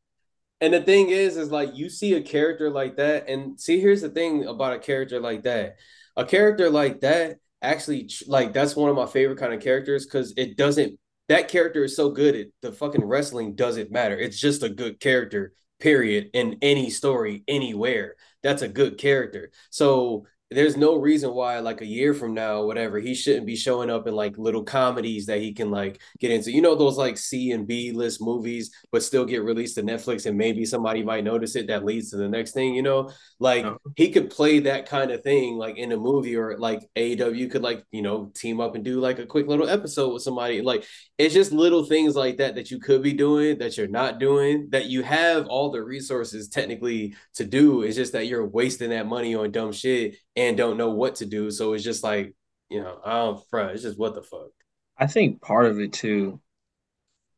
and 0.59 0.73
the 0.73 0.81
thing 0.81 1.09
is, 1.09 1.37
is 1.37 1.51
like 1.51 1.75
you 1.75 1.89
see 1.89 2.13
a 2.15 2.21
character 2.21 2.69
like 2.71 2.95
that, 2.97 3.29
and 3.29 3.59
see, 3.59 3.79
here's 3.79 4.01
the 4.01 4.09
thing 4.09 4.45
about 4.45 4.73
a 4.73 4.79
character 4.79 5.19
like 5.19 5.43
that. 5.43 5.75
A 6.17 6.25
character 6.25 6.69
like 6.69 7.01
that 7.01 7.37
actually, 7.61 8.09
like 8.27 8.51
that's 8.53 8.75
one 8.75 8.89
of 8.89 8.95
my 8.95 9.05
favorite 9.05 9.37
kind 9.39 9.53
of 9.53 9.61
characters 9.61 10.05
because 10.05 10.33
it 10.35 10.57
doesn't. 10.57 10.97
That 11.33 11.47
character 11.47 11.83
is 11.83 11.95
so 11.95 12.11
good. 12.11 12.35
It 12.35 12.53
the 12.61 12.71
fucking 12.71 13.03
wrestling 13.03 13.55
doesn't 13.55 13.89
matter. 13.89 14.15
It's 14.15 14.39
just 14.39 14.61
a 14.61 14.69
good 14.69 14.99
character. 14.99 15.53
Period. 15.79 16.29
In 16.33 16.59
any 16.61 16.91
story, 16.91 17.43
anywhere, 17.47 18.17
that's 18.43 18.61
a 18.61 18.67
good 18.67 18.99
character. 18.99 19.49
So 19.71 20.27
there's 20.53 20.77
no 20.77 20.95
reason 20.95 21.33
why 21.33 21.59
like 21.59 21.81
a 21.81 21.85
year 21.85 22.13
from 22.13 22.33
now 22.33 22.63
whatever 22.63 22.99
he 22.99 23.13
shouldn't 23.13 23.45
be 23.45 23.55
showing 23.55 23.89
up 23.89 24.07
in 24.07 24.13
like 24.15 24.37
little 24.37 24.63
comedies 24.63 25.25
that 25.25 25.39
he 25.39 25.53
can 25.53 25.71
like 25.71 25.99
get 26.19 26.31
into. 26.31 26.51
You 26.51 26.61
know 26.61 26.75
those 26.75 26.97
like 26.97 27.17
c 27.17 27.51
and 27.51 27.67
b 27.67 27.91
list 27.91 28.21
movies 28.21 28.71
but 28.91 29.03
still 29.03 29.25
get 29.25 29.43
released 29.43 29.75
to 29.75 29.83
netflix 29.83 30.25
and 30.25 30.37
maybe 30.37 30.65
somebody 30.65 31.03
might 31.03 31.23
notice 31.23 31.55
it 31.55 31.67
that 31.67 31.85
leads 31.85 32.09
to 32.11 32.17
the 32.17 32.29
next 32.29 32.51
thing 32.53 32.73
you 32.75 32.81
know? 32.83 33.09
Like 33.39 33.65
Uh-huh. 33.65 33.77
he 33.95 34.09
could 34.11 34.29
play 34.29 34.59
that 34.59 34.87
kind 34.87 35.11
of 35.11 35.23
thing 35.23 35.55
like 35.57 35.77
in 35.77 35.91
a 35.91 35.97
movie 35.97 36.35
or 36.35 36.57
like 36.57 36.81
aew 36.95 37.49
could 37.51 37.61
like 37.63 37.83
you 37.91 38.01
know 38.01 38.31
team 38.35 38.59
up 38.61 38.75
and 38.75 38.83
do 38.83 38.99
like 38.99 39.19
a 39.19 39.25
quick 39.25 39.47
little 39.47 39.67
episode 39.69 40.13
with 40.13 40.23
somebody. 40.23 40.61
Like 40.61 40.85
it's 41.17 41.33
just 41.33 41.51
little 41.51 41.83
things 41.85 42.15
like 42.15 42.37
that 42.37 42.55
that 42.55 42.71
you 42.71 42.79
could 42.79 43.01
be 43.03 43.13
doing 43.13 43.57
that 43.59 43.77
you're 43.77 43.87
not 43.87 44.19
doing 44.19 44.67
that 44.71 44.85
you 44.87 45.03
have 45.03 45.47
all 45.47 45.71
the 45.71 45.81
resources 45.83 46.47
technically 46.49 47.15
to 47.35 47.45
do. 47.45 47.83
It's 47.83 47.95
just 47.95 48.13
that 48.13 48.27
you're 48.27 48.45
wasting 48.45 48.89
that 48.91 49.07
money 49.07 49.35
on 49.35 49.51
dumb 49.51 49.71
shit 49.71 50.15
and 50.35 50.57
don't 50.57 50.77
know 50.77 50.89
what 50.89 51.15
to 51.15 51.25
do 51.25 51.51
so 51.51 51.73
it's 51.73 51.83
just 51.83 52.03
like 52.03 52.33
you 52.69 52.81
know 52.81 52.99
i 53.05 53.13
don't 53.13 53.47
front 53.49 53.71
it's 53.71 53.83
just 53.83 53.99
what 53.99 54.15
the 54.15 54.21
fuck 54.21 54.49
I 54.97 55.07
think 55.07 55.41
part 55.41 55.65
of 55.65 55.79
it 55.79 55.93
too, 55.93 56.39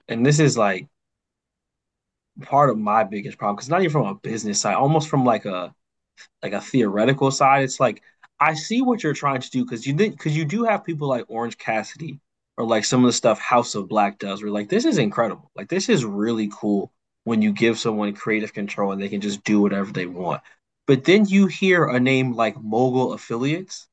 and 0.07 0.25
this 0.25 0.39
is 0.39 0.57
like 0.57 0.87
part 2.43 2.69
of 2.69 2.77
my 2.77 3.03
biggest 3.03 3.37
problem 3.37 3.55
because 3.55 3.69
not 3.69 3.81
even 3.81 3.91
from 3.91 4.07
a 4.07 4.15
business 4.15 4.59
side, 4.61 4.75
almost 4.75 5.09
from 5.09 5.25
like 5.25 5.45
a 5.45 5.73
like 6.43 6.53
a 6.53 6.61
theoretical 6.61 7.31
side. 7.31 7.63
It's 7.63 7.79
like 7.79 8.03
I 8.39 8.53
see 8.55 8.81
what 8.81 9.03
you're 9.03 9.13
trying 9.13 9.41
to 9.41 9.49
do 9.49 9.63
because 9.65 9.87
you 9.87 9.95
because 9.95 10.35
you 10.37 10.45
do 10.45 10.65
have 10.65 10.83
people 10.85 11.07
like 11.07 11.25
Orange 11.29 11.57
Cassidy 11.57 12.19
or 12.57 12.65
like 12.65 12.85
some 12.85 13.03
of 13.03 13.07
the 13.07 13.13
stuff 13.13 13.39
House 13.39 13.75
of 13.75 13.87
Black 13.89 14.19
does. 14.19 14.43
Where 14.43 14.51
like 14.51 14.69
this 14.69 14.85
is 14.85 14.97
incredible. 14.97 15.51
Like 15.55 15.69
this 15.69 15.89
is 15.89 16.05
really 16.05 16.49
cool 16.53 16.91
when 17.23 17.41
you 17.41 17.53
give 17.53 17.79
someone 17.79 18.13
creative 18.13 18.53
control 18.53 18.91
and 18.91 19.01
they 19.01 19.09
can 19.09 19.21
just 19.21 19.43
do 19.43 19.61
whatever 19.61 19.91
they 19.91 20.05
want. 20.07 20.41
But 20.87 21.03
then 21.03 21.25
you 21.25 21.47
hear 21.47 21.85
a 21.85 21.99
name 21.99 22.33
like 22.33 22.57
Mogul 22.61 23.13
Affiliates, 23.13 23.87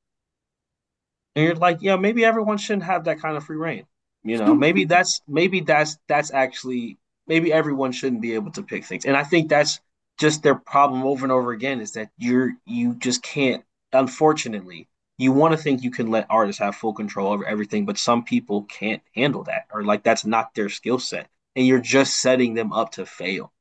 and 1.34 1.44
you're 1.44 1.54
like, 1.54 1.78
yeah, 1.80 1.96
maybe 1.96 2.24
everyone 2.24 2.58
shouldn't 2.58 2.84
have 2.84 3.04
that 3.04 3.20
kind 3.20 3.36
of 3.36 3.44
free 3.44 3.56
reign. 3.56 3.86
You 4.24 4.38
know, 4.38 4.54
maybe 4.54 4.84
that's 4.84 5.20
maybe 5.26 5.60
that's 5.60 5.98
that's 6.08 6.32
actually 6.32 6.98
maybe 7.26 7.52
everyone 7.52 7.92
shouldn't 7.92 8.22
be 8.22 8.34
able 8.34 8.52
to 8.52 8.62
pick 8.62 8.84
things. 8.84 9.04
And 9.04 9.16
I 9.16 9.24
think 9.24 9.48
that's 9.48 9.80
just 10.18 10.42
their 10.42 10.54
problem 10.54 11.02
over 11.04 11.24
and 11.24 11.32
over 11.32 11.52
again 11.52 11.80
is 11.80 11.92
that 11.92 12.10
you're 12.18 12.52
you 12.66 12.94
just 12.94 13.22
can't 13.22 13.64
unfortunately 13.92 14.88
you 15.18 15.32
want 15.32 15.52
to 15.52 15.58
think 15.58 15.82
you 15.82 15.90
can 15.90 16.10
let 16.10 16.26
artists 16.30 16.60
have 16.60 16.76
full 16.76 16.92
control 16.92 17.32
over 17.32 17.46
everything 17.46 17.86
but 17.86 17.98
some 17.98 18.22
people 18.22 18.62
can't 18.64 19.02
handle 19.14 19.42
that 19.44 19.66
or 19.72 19.82
like 19.84 20.02
that's 20.02 20.24
not 20.26 20.54
their 20.54 20.68
skill 20.68 20.98
set 20.98 21.28
and 21.56 21.66
you're 21.66 21.80
just 21.80 22.20
setting 22.20 22.54
them 22.54 22.72
up 22.72 22.92
to 22.92 23.06
fail 23.06 23.52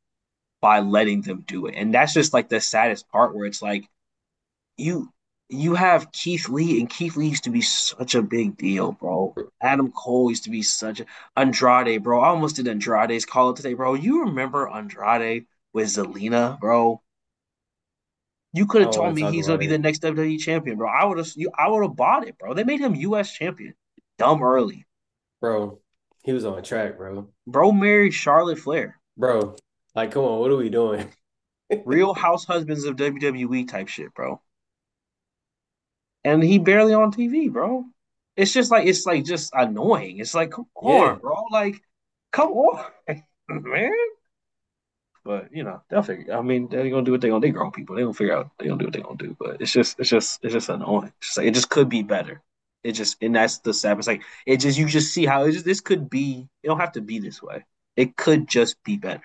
by 0.62 0.80
letting 0.80 1.21
them 1.21 1.43
do 1.47 1.65
it 1.65 1.76
and 1.76 1.93
that's 1.93 2.13
just 2.13 2.34
like 2.34 2.50
the 2.50 2.62
saddest 2.62 3.10
part 3.10 3.36
where 3.36 3.45
it's 3.45 3.62
like 3.62 3.88
you 4.78 5.10
you 5.54 5.76
have 5.76 6.13
Keith 6.13 6.47
Lee 6.47 6.80
and 6.80 6.89
Keith 6.89 7.17
Lee 7.17 7.28
used 7.28 7.43
to 7.43 7.50
be 7.50 7.62
such 7.62 8.15
a 8.15 8.21
big 8.21 8.58
deal 8.58 8.91
bro 8.91 9.36
Adam 9.62 9.91
Cole 9.91 10.30
used 10.30 10.45
to 10.45 10.50
be 10.50 10.62
such 10.62 11.00
a 11.02 11.06
Andrade 11.36 12.04
bro 12.04 12.21
I 12.21 12.30
almost 12.30 12.56
did 12.58 12.67
Andrade's 12.67 13.26
call 13.26 13.54
today 13.54 13.74
bro 13.74 13.95
you 13.95 14.26
remember 14.26 14.69
Andrade 14.69 15.45
with 15.74 15.88
Zelina, 15.88 16.60
bro. 16.60 17.02
You 18.54 18.65
could 18.65 18.82
have 18.82 18.91
don't 18.91 19.04
told 19.04 19.15
me 19.15 19.32
he's 19.32 19.47
gonna 19.47 19.58
be 19.58 19.67
the 19.67 19.78
next 19.78 20.02
WWE 20.02 20.39
champion, 20.39 20.78
bro. 20.78 20.89
I 20.89 21.06
would 21.06 21.17
have, 21.17 21.30
you, 21.36 21.52
I 21.58 21.69
would 21.69 21.84
have 21.84 21.95
bought 21.95 22.28
it, 22.28 22.38
bro. 22.38 22.54
They 22.54 22.65
made 22.65 22.82
him 22.82 22.95
U.S. 22.95 23.32
champion, 23.32 23.74
dumb 24.17 24.43
early. 24.43 24.86
bro 25.39 25.80
he 26.24 26.34
was 26.34 26.45
on 26.45 26.62
track 26.62 26.97
bro 26.97 27.30
Bro 27.47 27.71
married 27.71 28.13
Charlotte 28.13 28.60
Flair, 28.60 29.00
bro 29.17 29.56
like 29.95 30.12
come 30.12 30.23
on 30.23 30.39
what 30.39 30.51
are 30.51 30.58
we 30.58 30.69
doing 30.69 31.12
real 31.86 32.13
house 32.13 32.45
husbands 32.45 32.86
of 32.86 32.95
WWE 32.97 33.67
type 33.67 33.88
shit, 33.88 34.13
bro. 34.13 34.41
And 36.23 36.43
he 36.43 36.60
barely 36.60 36.93
on 36.93 37.12
TV, 37.12 37.51
bro. 37.51 37.86
it's 38.36 38.54
just 38.54 38.71
like 38.71 38.88
it's 38.88 39.06
like 39.06 39.23
just 39.25 39.51
annoying. 39.54 40.19
It's 40.19 40.34
like, 40.36 40.51
come 40.51 40.67
on, 40.75 41.08
Yeah. 41.08 41.15
bro. 41.15 41.43
Like, 41.51 41.82
come 42.32 42.51
on, 42.51 42.91
man. 43.49 43.91
But 45.23 45.54
you 45.56 45.63
know, 45.63 45.82
they'll 45.89 46.01
figure. 46.04 46.34
I 46.34 46.41
mean, 46.41 46.67
they're 46.69 46.89
gonna 46.89 47.04
do 47.04 47.12
what 47.12 47.21
they're 47.21 47.30
gonna. 47.32 47.45
do. 47.45 47.51
grown 47.54 47.71
people. 47.71 47.95
they're 47.95 48.06
gonna 48.06 48.13
figure 48.13 48.36
out. 48.36 48.51
They're 48.58 48.69
gonna 48.69 48.80
do 48.80 48.86
what 48.86 48.93
they're 48.93 49.04
gonna 49.04 49.17
do. 49.17 49.36
But 49.39 49.62
it's 49.62 49.71
just, 49.71 49.99
it's 49.99 50.10
just, 50.10 50.43
it's 50.43 50.54
just 50.54 50.69
annoying. 50.69 51.12
It's 51.19 51.27
just 51.27 51.38
like, 51.38 51.47
it 51.47 51.54
just 51.54 51.69
could 51.69 51.89
be 51.89 52.01
better. 52.04 52.41
It 52.84 52.93
just, 52.93 53.17
and 53.21 53.36
that's 53.36 53.60
the 53.60 53.73
sad. 53.73 53.97
It's 53.99 54.08
like 54.08 54.23
it 54.47 54.58
just, 54.58 54.77
you 54.80 54.88
just 54.88 55.13
see 55.13 55.25
how 55.25 55.43
it 55.45 55.51
just, 55.51 55.65
this 55.65 55.82
could 55.82 56.10
be. 56.10 56.47
It 56.63 56.67
don't 56.67 56.80
have 56.80 56.93
to 56.93 57.01
be 57.01 57.19
this 57.19 57.41
way. 57.41 57.65
It 57.95 58.15
could 58.17 58.47
just 58.47 58.84
be 58.84 58.97
better. 58.97 59.23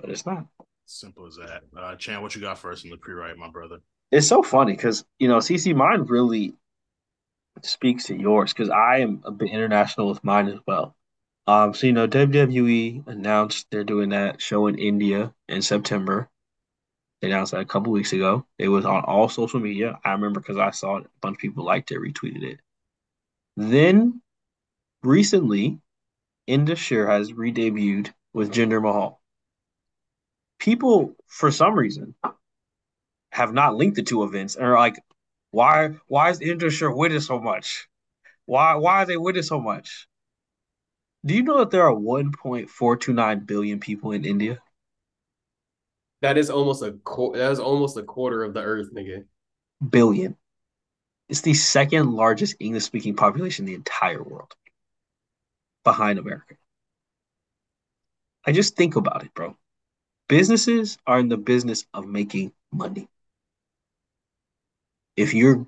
But 0.00 0.10
it's 0.10 0.26
not. 0.26 0.46
Simple 0.86 1.26
as 1.26 1.36
that. 1.36 1.62
Uh, 1.76 1.94
Chan, 1.96 2.20
what 2.22 2.34
you 2.34 2.40
got 2.40 2.58
first 2.58 2.84
in 2.84 2.90
the 2.90 2.96
pre-write, 2.96 3.36
my 3.36 3.50
brother? 3.50 3.78
It's 4.10 4.26
so 4.26 4.42
funny 4.42 4.72
because 4.72 5.04
you 5.18 5.28
know, 5.28 5.38
CC, 5.38 5.74
mine 5.74 6.02
really 6.04 6.54
speaks 7.62 8.04
to 8.04 8.16
yours 8.16 8.52
because 8.52 8.70
I 8.70 8.98
am 8.98 9.22
a 9.24 9.30
bit 9.30 9.50
international 9.50 10.08
with 10.08 10.24
mine 10.24 10.48
as 10.48 10.58
well. 10.66 10.96
Um, 11.46 11.74
so 11.74 11.86
you 11.86 11.92
know, 11.92 12.08
WWE 12.08 13.06
announced 13.06 13.66
they're 13.70 13.84
doing 13.84 14.10
that 14.10 14.40
show 14.40 14.66
in 14.66 14.78
India 14.78 15.32
in 15.48 15.62
September. 15.62 16.28
They 17.20 17.28
announced 17.30 17.52
that 17.52 17.60
a 17.60 17.66
couple 17.66 17.92
weeks 17.92 18.12
ago. 18.12 18.46
It 18.58 18.68
was 18.68 18.84
on 18.84 19.04
all 19.04 19.28
social 19.28 19.60
media. 19.60 19.98
I 20.04 20.12
remember 20.12 20.40
because 20.40 20.56
I 20.56 20.70
saw 20.70 20.96
it. 20.96 21.04
A 21.04 21.08
bunch 21.20 21.36
of 21.36 21.40
people 21.40 21.64
liked 21.64 21.90
it, 21.90 21.98
retweeted 21.98 22.42
it. 22.42 22.60
Then 23.56 24.22
recently, 25.02 25.78
Indus 26.46 26.78
Sher 26.78 27.06
has 27.06 27.32
re-debuted 27.32 28.12
with 28.32 28.52
Jinder 28.52 28.82
Mahal. 28.82 29.19
People, 30.60 31.16
for 31.26 31.50
some 31.50 31.74
reason, 31.74 32.14
have 33.32 33.52
not 33.52 33.74
linked 33.74 33.96
the 33.96 34.02
two 34.02 34.22
events 34.22 34.54
and 34.56 34.66
are 34.66 34.78
like, 34.78 34.96
why 35.50 35.96
why 36.06 36.30
is 36.30 36.40
Indus 36.40 36.74
Sher 36.74 36.92
winning 36.92 37.20
so 37.20 37.40
much? 37.40 37.88
Why 38.46 38.74
why 38.76 39.02
are 39.02 39.06
they 39.06 39.16
winning 39.16 39.42
so 39.42 39.60
much? 39.60 40.06
Do 41.24 41.34
you 41.34 41.42
know 41.42 41.58
that 41.58 41.70
there 41.70 41.86
are 41.86 41.94
1.429 41.94 43.46
billion 43.46 43.80
people 43.80 44.12
in 44.12 44.24
India? 44.24 44.62
That 46.22 46.38
is 46.38 46.50
almost 46.50 46.82
a 46.82 46.92
qu- 47.04 47.32
that 47.36 47.52
is 47.52 47.58
almost 47.60 47.96
a 47.96 48.02
quarter 48.02 48.44
of 48.44 48.54
the 48.54 48.62
earth, 48.62 48.92
nigga. 48.94 49.24
Billion. 49.86 50.36
It's 51.28 51.42
the 51.42 51.54
second 51.54 52.12
largest 52.12 52.56
English 52.60 52.84
speaking 52.84 53.16
population 53.16 53.64
in 53.64 53.66
the 53.66 53.74
entire 53.74 54.22
world, 54.22 54.54
behind 55.84 56.18
America. 56.18 56.56
I 58.44 58.52
just 58.52 58.76
think 58.76 58.96
about 58.96 59.24
it, 59.24 59.32
bro. 59.34 59.56
Businesses 60.30 60.96
are 61.08 61.18
in 61.18 61.28
the 61.28 61.36
business 61.36 61.84
of 61.92 62.06
making 62.06 62.52
money. 62.72 63.08
If 65.16 65.34
you're, 65.34 65.66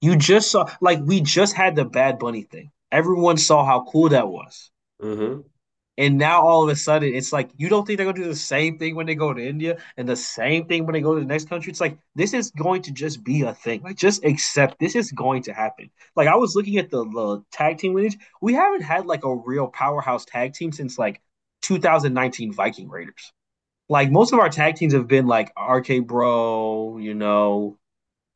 you 0.00 0.14
just 0.16 0.52
saw, 0.52 0.70
like, 0.80 1.00
we 1.02 1.20
just 1.20 1.56
had 1.56 1.74
the 1.74 1.84
Bad 1.84 2.20
Bunny 2.20 2.42
thing. 2.42 2.70
Everyone 2.92 3.36
saw 3.36 3.64
how 3.64 3.84
cool 3.90 4.10
that 4.10 4.28
was. 4.28 4.70
Mm-hmm. 5.02 5.40
And 5.98 6.16
now 6.16 6.42
all 6.42 6.62
of 6.62 6.68
a 6.68 6.76
sudden, 6.76 7.12
it's 7.12 7.32
like 7.32 7.50
you 7.56 7.68
don't 7.68 7.86
think 7.86 7.96
they're 7.96 8.06
gonna 8.06 8.22
do 8.22 8.28
the 8.28 8.36
same 8.36 8.78
thing 8.78 8.94
when 8.94 9.06
they 9.06 9.16
go 9.16 9.32
to 9.32 9.44
India 9.44 9.78
and 9.96 10.08
the 10.08 10.16
same 10.16 10.66
thing 10.66 10.86
when 10.86 10.92
they 10.92 11.00
go 11.00 11.14
to 11.14 11.20
the 11.20 11.26
next 11.26 11.48
country. 11.48 11.70
It's 11.70 11.80
like 11.80 11.98
this 12.16 12.34
is 12.34 12.50
going 12.50 12.82
to 12.82 12.92
just 12.92 13.22
be 13.24 13.42
a 13.42 13.54
thing. 13.54 13.82
Like 13.82 13.96
just 13.96 14.24
accept 14.24 14.78
this 14.78 14.96
is 14.96 15.12
going 15.12 15.42
to 15.44 15.52
happen. 15.52 15.90
Like 16.16 16.26
I 16.26 16.34
was 16.34 16.56
looking 16.56 16.78
at 16.78 16.90
the, 16.90 17.04
the 17.04 17.44
tag 17.52 17.78
team 17.78 17.94
lineage. 17.94 18.16
We 18.40 18.54
haven't 18.54 18.82
had 18.82 19.06
like 19.06 19.24
a 19.24 19.34
real 19.34 19.68
powerhouse 19.68 20.24
tag 20.24 20.54
team 20.54 20.72
since 20.72 20.98
like 20.98 21.20
2019 21.62 22.52
Viking 22.52 22.88
Raiders. 22.88 23.32
Like 23.88 24.10
most 24.10 24.32
of 24.32 24.38
our 24.38 24.48
tag 24.48 24.76
teams 24.76 24.94
have 24.94 25.08
been 25.08 25.26
like 25.26 25.52
RK 25.58 26.06
Bro, 26.06 26.98
you 26.98 27.14
know, 27.14 27.78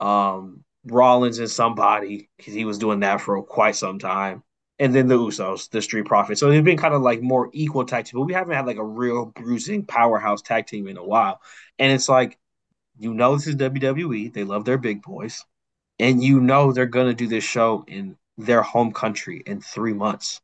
um, 0.00 0.64
Rollins 0.84 1.38
and 1.38 1.50
somebody 1.50 2.30
because 2.36 2.54
he 2.54 2.64
was 2.64 2.78
doing 2.78 3.00
that 3.00 3.20
for 3.20 3.42
quite 3.42 3.76
some 3.76 3.98
time 3.98 4.42
and 4.78 4.94
then 4.94 5.08
the 5.08 5.18
Usos, 5.18 5.68
the 5.70 5.82
Street 5.82 6.06
Profits. 6.06 6.40
So 6.40 6.50
they've 6.50 6.64
been 6.64 6.78
kind 6.78 6.94
of 6.94 7.02
like 7.02 7.20
more 7.22 7.50
equal 7.52 7.84
tag 7.84 8.04
team, 8.04 8.20
but 8.20 8.26
we 8.26 8.32
haven't 8.34 8.54
had 8.54 8.66
like 8.66 8.76
a 8.76 8.84
real 8.84 9.26
bruising 9.26 9.84
powerhouse 9.84 10.42
tag 10.42 10.66
team 10.66 10.86
in 10.86 10.96
a 10.96 11.04
while. 11.04 11.40
And 11.78 11.92
it's 11.92 12.08
like, 12.08 12.38
you 12.98 13.14
know, 13.14 13.34
this 13.36 13.46
is 13.46 13.56
WWE. 13.56 14.28
They 14.28 14.44
love 14.44 14.64
their 14.64 14.78
big 14.78 15.02
boys, 15.02 15.44
and 15.98 16.22
you 16.22 16.40
know 16.40 16.72
they're 16.72 16.86
gonna 16.86 17.14
do 17.14 17.28
this 17.28 17.44
show 17.44 17.84
in 17.88 18.16
their 18.38 18.62
home 18.62 18.92
country 18.92 19.42
in 19.46 19.60
three 19.60 19.94
months. 19.94 20.40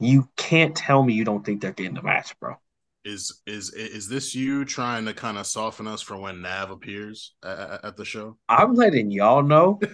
You 0.00 0.28
can't 0.36 0.76
tell 0.76 1.02
me 1.02 1.14
you 1.14 1.24
don't 1.24 1.44
think 1.44 1.60
they're 1.62 1.72
getting 1.72 1.94
the 1.94 2.02
match, 2.02 2.38
bro. 2.40 2.56
Is 3.04 3.42
is 3.46 3.70
is 3.74 4.08
this 4.08 4.34
you 4.34 4.64
trying 4.64 5.04
to 5.04 5.12
kind 5.12 5.36
of 5.36 5.46
soften 5.46 5.86
us 5.86 6.00
for 6.00 6.16
when 6.16 6.40
Nav 6.40 6.70
appears 6.70 7.34
at, 7.44 7.84
at 7.84 7.96
the 7.96 8.04
show? 8.04 8.38
I'm 8.48 8.74
letting 8.74 9.10
y'all 9.10 9.42
know. 9.42 9.78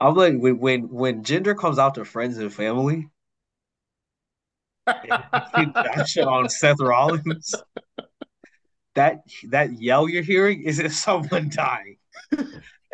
I'm 0.00 0.14
like 0.14 0.38
when 0.38 0.58
when 0.58 0.88
when 0.88 1.24
Jinder 1.24 1.58
comes 1.58 1.80
out 1.80 1.96
to 1.96 2.04
friends 2.04 2.38
and 2.38 2.52
family, 2.52 3.08
Gotcha 4.86 6.26
on 6.28 6.48
Seth 6.48 6.80
Rollins. 6.80 7.54
That 8.94 9.22
that 9.48 9.80
yell 9.80 10.08
you're 10.08 10.22
hearing 10.22 10.62
is 10.62 10.78
it 10.78 10.92
someone 10.92 11.48
dying? 11.48 11.96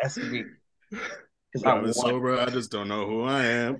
That's 0.01 0.17
me. 0.17 0.43
I'm 1.65 1.91
sober. 1.93 2.39
I 2.39 2.49
just 2.49 2.71
don't 2.71 2.87
know 2.87 3.07
who 3.07 3.23
I 3.23 3.45
am. 3.45 3.79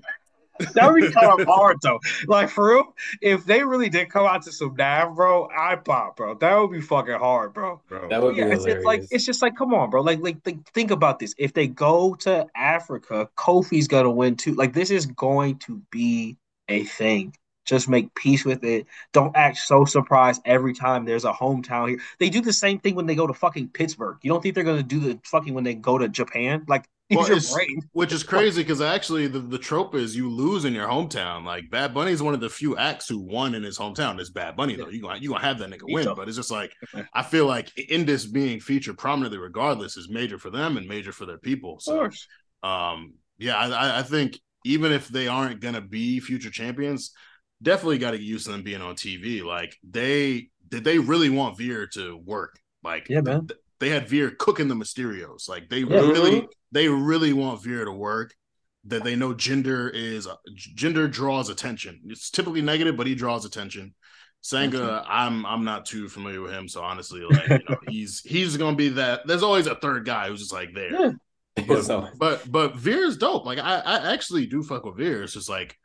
That 0.74 0.92
would 0.92 1.02
be 1.02 1.10
kind 1.10 1.40
of 1.40 1.46
hard 1.46 1.78
though. 1.82 2.00
Like 2.26 2.48
for 2.48 2.74
real, 2.74 2.94
if 3.20 3.44
they 3.44 3.62
really 3.62 3.88
did 3.88 4.10
come 4.10 4.26
out 4.26 4.42
to 4.42 4.52
some 4.52 4.74
Nav, 4.76 5.14
bro, 5.16 5.48
I'd 5.56 5.84
pop, 5.84 6.16
bro. 6.16 6.34
That 6.34 6.56
would 6.56 6.72
be 6.72 6.80
fucking 6.80 7.14
hard, 7.18 7.52
bro. 7.52 7.80
Bro. 7.88 8.08
That 8.08 8.22
would 8.22 8.34
be 8.34 8.40
Yeah, 8.40 8.48
it's, 8.48 8.64
it's 8.64 8.84
like 8.84 9.04
it's 9.10 9.24
just 9.24 9.42
like 9.42 9.56
come 9.56 9.74
on, 9.74 9.90
bro. 9.90 10.02
Like 10.02 10.20
like 10.20 10.42
think, 10.42 10.68
think 10.72 10.90
about 10.90 11.18
this. 11.18 11.34
If 11.38 11.52
they 11.52 11.66
go 11.66 12.14
to 12.16 12.46
Africa, 12.56 13.28
Kofi's 13.36 13.88
gonna 13.88 14.10
win 14.10 14.36
too. 14.36 14.54
Like 14.54 14.72
this 14.72 14.90
is 14.90 15.06
going 15.06 15.58
to 15.60 15.82
be 15.90 16.36
a 16.68 16.84
thing. 16.84 17.34
Just 17.64 17.88
make 17.88 18.14
peace 18.14 18.46
with 18.46 18.64
it. 18.64 18.86
Don't 19.12 19.36
act 19.36 19.58
so 19.58 19.84
surprised 19.84 20.40
every 20.46 20.72
time 20.72 21.04
there's 21.04 21.26
a 21.26 21.32
hometown 21.32 21.90
here. 21.90 22.00
They 22.18 22.30
do 22.30 22.40
the 22.40 22.52
same 22.52 22.78
thing 22.78 22.94
when 22.94 23.04
they 23.04 23.14
go 23.14 23.26
to 23.26 23.34
fucking 23.34 23.68
Pittsburgh. 23.68 24.16
You 24.22 24.32
don't 24.32 24.42
think 24.42 24.54
they're 24.54 24.64
gonna 24.64 24.82
do 24.82 25.00
the 25.00 25.20
fucking 25.24 25.52
when 25.52 25.64
they 25.64 25.74
go 25.74 25.98
to 25.98 26.08
Japan? 26.08 26.64
Like 26.66 26.84
use 26.84 26.97
Well. 27.16 27.26
Which 27.92 28.12
is 28.12 28.22
crazy 28.22 28.62
because 28.62 28.80
actually 28.82 29.28
the, 29.28 29.38
the 29.40 29.58
trope 29.58 29.94
is 29.94 30.14
you 30.14 30.28
lose 30.30 30.64
in 30.66 30.74
your 30.74 30.86
hometown. 30.88 31.44
Like 31.44 31.70
Bad 31.70 31.94
Bunny 31.94 32.12
is 32.12 32.22
one 32.22 32.34
of 32.34 32.40
the 32.40 32.50
few 32.50 32.76
acts 32.76 33.08
who 33.08 33.18
won 33.18 33.54
in 33.54 33.62
his 33.62 33.78
hometown. 33.78 34.20
It's 34.20 34.30
Bad 34.30 34.56
Bunny 34.56 34.76
though. 34.76 34.88
You 34.88 35.00
gonna 35.00 35.18
you 35.18 35.30
gonna 35.30 35.40
have 35.44 35.58
that 35.60 35.70
nigga 35.70 35.84
win, 35.84 36.06
but 36.14 36.28
it's 36.28 36.36
just 36.36 36.50
like 36.50 36.72
I 37.14 37.22
feel 37.22 37.46
like 37.46 37.76
in 37.78 38.04
this 38.04 38.26
being 38.26 38.60
featured 38.60 38.98
prominently, 38.98 39.38
regardless, 39.38 39.96
is 39.96 40.08
major 40.10 40.38
for 40.38 40.50
them 40.50 40.76
and 40.76 40.86
major 40.86 41.12
for 41.12 41.24
their 41.26 41.38
people. 41.38 41.76
Of 41.76 41.82
So 41.82 41.92
course. 41.92 42.26
um 42.62 43.14
yeah, 43.38 43.56
I- 43.56 43.68
I, 43.68 43.98
I 44.00 44.02
think 44.02 44.38
even 44.64 44.92
if 44.92 45.08
they 45.08 45.28
aren't 45.28 45.60
gonna 45.60 45.80
be 45.80 46.20
future 46.20 46.50
champions, 46.50 47.12
definitely 47.62 47.98
got 47.98 48.10
to 48.10 48.18
get 48.18 48.26
used 48.26 48.46
to 48.46 48.52
them 48.52 48.62
being 48.62 48.82
on 48.82 48.96
TV. 48.96 49.42
Like 49.42 49.76
they 49.88 50.50
did 50.68 50.84
they 50.84 50.98
really 50.98 51.30
want 51.30 51.56
Veer 51.56 51.86
to 51.94 52.16
work? 52.16 52.58
Like 52.84 53.08
Yeah, 53.08 53.20
man. 53.22 53.46
th- 53.46 53.58
they 53.80 53.90
had 53.90 54.08
Veer 54.08 54.30
cooking 54.30 54.68
the 54.68 54.74
Mysterios. 54.74 55.48
Like 55.48 55.68
they 55.68 55.80
Yeah. 55.80 56.00
really 56.00 56.48
they 56.72 56.88
really 56.88 57.32
want 57.32 57.62
Veer 57.62 57.84
to 57.84 57.92
work. 57.92 58.34
That 58.84 59.04
they 59.04 59.16
know 59.16 59.34
Jinder 59.34 59.90
is 59.92 60.26
Jinder 60.74 61.10
draws 61.10 61.50
attention. 61.50 62.00
It's 62.06 62.30
typically 62.30 62.62
negative, 62.62 62.96
but 62.96 63.06
he 63.06 63.14
draws 63.14 63.44
attention. 63.44 63.94
Sanga, 64.40 65.04
I'm 65.06 65.44
I'm 65.44 65.64
not 65.64 65.84
too 65.84 66.08
familiar 66.08 66.40
with 66.40 66.52
him, 66.52 66.68
so 66.68 66.82
honestly, 66.82 67.20
like 67.28 67.48
you 67.48 67.58
know, 67.68 67.76
he's 67.88 68.20
he's 68.20 68.56
gonna 68.56 68.76
be 68.76 68.90
that. 68.90 69.26
There's 69.26 69.42
always 69.42 69.66
a 69.66 69.74
third 69.74 70.06
guy 70.06 70.28
who's 70.28 70.40
just 70.40 70.52
like 70.52 70.74
there. 70.74 70.92
Yeah. 70.92 71.10
But, 71.66 71.82
So- 71.84 72.08
but 72.16 72.50
but 72.50 72.76
Veer's 72.76 73.16
dope. 73.18 73.44
Like 73.44 73.58
I, 73.58 73.80
I 73.80 74.12
actually 74.12 74.46
do 74.46 74.62
fuck 74.62 74.84
with 74.84 74.96
Veer. 74.96 75.24
It's 75.24 75.32
just 75.34 75.48
like 75.50 75.76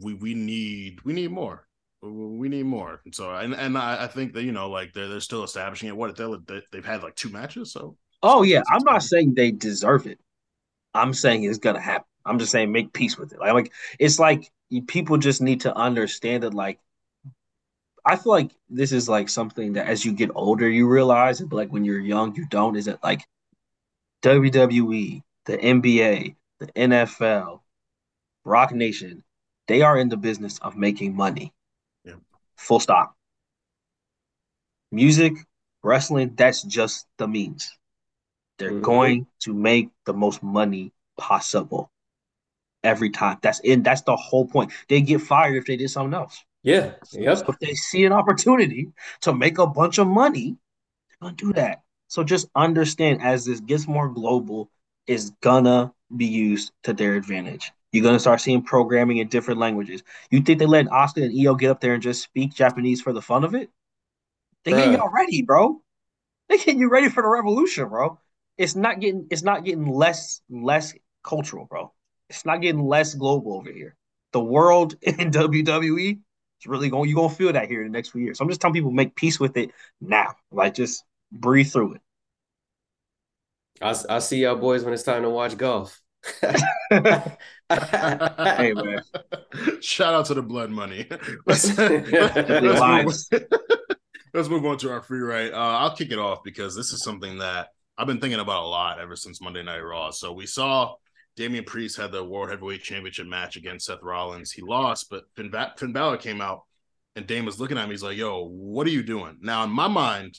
we 0.00 0.14
we 0.14 0.34
need 0.34 1.00
we 1.04 1.12
need 1.12 1.30
more. 1.30 1.66
We 2.02 2.48
need 2.48 2.64
more. 2.64 3.00
And 3.04 3.14
so 3.14 3.30
and 3.34 3.54
and 3.54 3.76
I, 3.76 4.04
I 4.04 4.06
think 4.06 4.32
that 4.34 4.44
you 4.44 4.52
know 4.52 4.70
like 4.70 4.92
they're 4.92 5.08
they're 5.08 5.20
still 5.20 5.44
establishing 5.44 5.88
it. 5.88 5.96
What 5.96 6.10
if 6.10 6.46
they 6.46 6.62
they've 6.72 6.84
had 6.84 7.02
like 7.02 7.14
two 7.14 7.28
matches. 7.28 7.72
So 7.72 7.96
Oh 8.22 8.42
yeah, 8.42 8.62
I'm 8.70 8.84
not 8.84 9.02
saying 9.02 9.34
they 9.34 9.50
deserve 9.50 10.06
it. 10.06 10.18
I'm 10.94 11.14
saying 11.14 11.44
it's 11.44 11.58
gonna 11.58 11.80
happen. 11.80 12.06
I'm 12.24 12.38
just 12.38 12.52
saying 12.52 12.70
make 12.70 12.92
peace 12.92 13.16
with 13.16 13.32
it. 13.32 13.38
Like, 13.38 13.54
like 13.54 13.72
it's 13.98 14.18
like 14.18 14.50
people 14.86 15.16
just 15.16 15.40
need 15.40 15.62
to 15.62 15.74
understand 15.74 16.42
that. 16.42 16.54
Like, 16.54 16.78
I 18.04 18.16
feel 18.16 18.32
like 18.32 18.52
this 18.68 18.92
is 18.92 19.08
like 19.08 19.28
something 19.28 19.74
that 19.74 19.86
as 19.86 20.04
you 20.04 20.12
get 20.12 20.30
older 20.34 20.68
you 20.68 20.86
realize, 20.88 21.40
but 21.40 21.56
like 21.56 21.72
when 21.72 21.84
you're 21.84 22.00
young 22.00 22.34
you 22.34 22.46
don't. 22.46 22.76
Is 22.76 22.86
that 22.86 23.02
like 23.02 23.26
WWE, 24.22 25.22
the 25.46 25.56
NBA, 25.58 26.34
the 26.58 26.66
NFL, 26.66 27.60
Roc 28.44 28.72
Nation? 28.72 29.24
They 29.66 29.82
are 29.82 29.98
in 29.98 30.08
the 30.08 30.16
business 30.16 30.58
of 30.58 30.76
making 30.76 31.16
money. 31.16 31.54
Full 32.60 32.80
stop. 32.80 33.16
Music, 34.92 35.32
wrestling, 35.82 36.34
that's 36.36 36.62
just 36.62 37.06
the 37.16 37.26
means. 37.26 37.72
They're 38.58 38.72
Mhm. 38.72 38.82
going 38.82 39.26
to 39.40 39.54
make 39.54 39.88
the 40.04 40.12
most 40.12 40.42
money 40.42 40.92
possible 41.16 41.90
every 42.84 43.10
time. 43.10 43.38
That's 43.42 43.60
in 43.60 43.82
that's 43.82 44.02
the 44.02 44.16
whole 44.16 44.46
point. 44.46 44.72
They 44.88 45.00
get 45.00 45.22
fired 45.22 45.56
if 45.56 45.66
they 45.66 45.76
did 45.76 45.90
something 45.90 46.14
else. 46.14 46.44
Yeah. 46.62 46.94
Yep. 47.12 47.38
So 47.38 47.44
if 47.48 47.58
they 47.60 47.74
see 47.74 48.04
an 48.04 48.12
opportunity 48.12 48.92
to 49.22 49.32
make 49.32 49.58
a 49.58 49.66
bunch 49.66 49.98
of 49.98 50.06
money, 50.06 50.58
they're 51.08 51.18
gonna 51.22 51.36
do 51.36 51.52
that. 51.54 51.82
So 52.08 52.24
just 52.24 52.48
understand 52.54 53.22
as 53.22 53.44
this 53.46 53.60
gets 53.60 53.88
more 53.88 54.08
global, 54.10 54.70
it's 55.06 55.30
gonna 55.40 55.94
be 56.14 56.26
used 56.26 56.72
to 56.82 56.92
their 56.92 57.14
advantage. 57.14 57.72
You're 57.92 58.04
gonna 58.04 58.20
start 58.20 58.40
seeing 58.40 58.62
programming 58.62 59.18
in 59.18 59.28
different 59.28 59.58
languages. 59.58 60.02
You 60.30 60.40
think 60.42 60.58
they 60.58 60.66
let 60.66 60.86
Asuka 60.86 61.24
and 61.24 61.34
Iyo 61.34 61.58
get 61.58 61.70
up 61.70 61.80
there 61.80 61.94
and 61.94 62.02
just 62.02 62.22
speak 62.22 62.54
Japanese 62.54 63.00
for 63.00 63.12
the 63.12 63.22
fun 63.22 63.44
of 63.44 63.54
it? 63.54 63.70
They 64.64 64.72
getting 64.72 64.92
y'all 64.92 65.10
ready, 65.10 65.42
bro. 65.42 65.80
They 66.48 66.58
getting 66.58 66.78
you 66.78 66.90
ready 66.90 67.08
for 67.08 67.22
the 67.22 67.28
revolution, 67.28 67.88
bro. 67.88 68.18
It's 68.58 68.76
not 68.76 69.00
getting 69.00 69.26
it's 69.30 69.42
not 69.42 69.64
getting 69.64 69.86
less 69.86 70.40
less 70.50 70.94
cultural, 71.24 71.64
bro. 71.64 71.92
It's 72.28 72.44
not 72.44 72.60
getting 72.60 72.84
less 72.84 73.14
global 73.14 73.54
over 73.54 73.72
here. 73.72 73.96
The 74.32 74.40
world 74.40 74.94
in 75.02 75.30
WWE 75.30 76.10
is 76.60 76.66
really 76.66 76.90
going. 76.90 77.08
You're 77.08 77.16
gonna 77.16 77.34
feel 77.34 77.52
that 77.52 77.68
here 77.68 77.82
in 77.82 77.90
the 77.90 77.96
next 77.96 78.10
few 78.10 78.20
years. 78.20 78.38
So 78.38 78.44
I'm 78.44 78.48
just 78.48 78.60
telling 78.60 78.74
people 78.74 78.90
make 78.92 79.16
peace 79.16 79.40
with 79.40 79.56
it 79.56 79.70
now. 80.00 80.34
Like 80.52 80.74
just 80.74 81.04
breathe 81.32 81.72
through 81.72 81.94
it. 81.94 82.00
I 83.82 83.96
I 84.08 84.18
see 84.20 84.42
y'all 84.42 84.56
boys 84.56 84.84
when 84.84 84.94
it's 84.94 85.02
time 85.02 85.22
to 85.22 85.30
watch 85.30 85.56
golf. 85.56 86.00
hey 87.70 88.72
man. 88.72 89.02
Shout 89.80 90.14
out 90.14 90.26
to 90.26 90.34
the 90.34 90.42
blood 90.42 90.70
money. 90.70 91.06
let's, 91.46 91.76
let's, 91.78 92.10
move, 92.10 93.42
let's, 94.34 94.48
move, 94.48 94.66
on 94.66 94.78
to 94.78 94.90
our 94.90 95.02
free 95.02 95.20
write. 95.20 95.52
Uh, 95.52 95.56
I'll 95.56 95.94
kick 95.94 96.10
it 96.10 96.18
off 96.18 96.42
because 96.44 96.74
this 96.74 96.92
is 96.92 97.02
something 97.02 97.38
that 97.38 97.68
I've 97.96 98.06
been 98.06 98.20
thinking 98.20 98.40
about 98.40 98.64
a 98.64 98.68
lot 98.68 99.00
ever 99.00 99.16
since 99.16 99.40
Monday 99.40 99.62
Night 99.62 99.80
Raw. 99.80 100.10
So 100.10 100.32
we 100.32 100.46
saw 100.46 100.94
Damian 101.36 101.64
Priest 101.64 101.96
had 101.96 102.12
the 102.12 102.24
World 102.24 102.50
Heavyweight 102.50 102.82
Championship 102.82 103.26
match 103.26 103.56
against 103.56 103.86
Seth 103.86 104.02
Rollins. 104.02 104.52
He 104.52 104.62
lost, 104.62 105.08
but 105.10 105.24
Finn, 105.36 105.50
ba- 105.50 105.74
Finn 105.76 105.92
Balor 105.92 106.16
came 106.18 106.40
out 106.40 106.62
and 107.16 107.26
Dame 107.26 107.44
was 107.44 107.60
looking 107.60 107.78
at 107.78 107.86
me. 107.86 107.94
He's 107.94 108.02
like, 108.02 108.16
yo, 108.16 108.46
what 108.46 108.86
are 108.86 108.90
you 108.90 109.02
doing? 109.02 109.38
Now, 109.40 109.64
in 109.64 109.70
my 109.70 109.88
mind, 109.88 110.38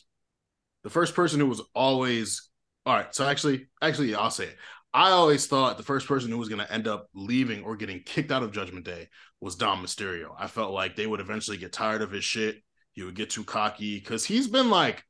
the 0.83 0.89
first 0.89 1.15
person 1.15 1.39
who 1.39 1.47
was 1.47 1.61
always 1.73 2.49
all 2.85 2.95
right. 2.95 3.13
So 3.13 3.27
actually, 3.27 3.67
actually, 3.81 4.15
I'll 4.15 4.31
say 4.31 4.45
it. 4.45 4.57
I 4.93 5.11
always 5.11 5.47
thought 5.47 5.77
the 5.77 5.83
first 5.83 6.07
person 6.07 6.29
who 6.29 6.37
was 6.37 6.49
going 6.49 6.59
to 6.59 6.71
end 6.71 6.87
up 6.87 7.07
leaving 7.13 7.63
or 7.63 7.77
getting 7.77 8.01
kicked 8.01 8.31
out 8.31 8.43
of 8.43 8.51
Judgment 8.51 8.85
Day 8.85 9.07
was 9.39 9.55
Dom 9.55 9.83
Mysterio. 9.83 10.35
I 10.37 10.47
felt 10.47 10.73
like 10.73 10.95
they 10.95 11.07
would 11.07 11.21
eventually 11.21 11.57
get 11.57 11.71
tired 11.71 12.01
of 12.01 12.11
his 12.11 12.25
shit. 12.25 12.57
He 12.93 13.03
would 13.03 13.15
get 13.15 13.29
too 13.29 13.45
cocky 13.45 13.97
because 13.99 14.25
he's 14.25 14.47
been 14.47 14.69
like, 14.69 15.03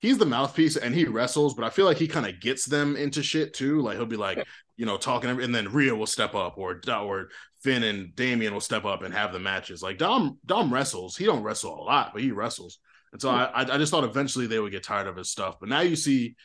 he's 0.00 0.18
the 0.18 0.26
mouthpiece 0.26 0.76
and 0.76 0.94
he 0.94 1.04
wrestles, 1.04 1.54
but 1.54 1.64
I 1.64 1.70
feel 1.70 1.84
like 1.84 1.96
he 1.96 2.08
kind 2.08 2.26
of 2.26 2.40
gets 2.40 2.64
them 2.64 2.96
into 2.96 3.22
shit 3.22 3.54
too. 3.54 3.80
Like 3.80 3.96
he'll 3.96 4.06
be 4.06 4.16
like, 4.16 4.44
you 4.76 4.86
know, 4.86 4.96
talking, 4.96 5.30
and 5.30 5.54
then 5.54 5.72
Rhea 5.72 5.94
will 5.94 6.06
step 6.06 6.34
up, 6.34 6.56
or 6.56 6.80
or 6.88 7.28
Finn 7.62 7.82
and 7.82 8.14
Damian 8.14 8.52
will 8.52 8.60
step 8.60 8.84
up 8.84 9.02
and 9.02 9.12
have 9.12 9.32
the 9.32 9.40
matches. 9.40 9.82
Like 9.82 9.98
Dom, 9.98 10.38
Dom 10.46 10.72
wrestles. 10.72 11.16
He 11.16 11.24
don't 11.24 11.42
wrestle 11.42 11.74
a 11.74 11.82
lot, 11.82 12.10
but 12.12 12.22
he 12.22 12.30
wrestles. 12.30 12.78
And 13.12 13.20
so 13.20 13.30
I, 13.30 13.62
I 13.62 13.78
just 13.78 13.90
thought 13.90 14.04
eventually 14.04 14.46
they 14.46 14.58
would 14.58 14.72
get 14.72 14.82
tired 14.82 15.06
of 15.06 15.16
his 15.16 15.30
stuff. 15.30 15.56
But 15.58 15.68
now 15.68 15.80
you 15.80 15.96
see 15.96 16.36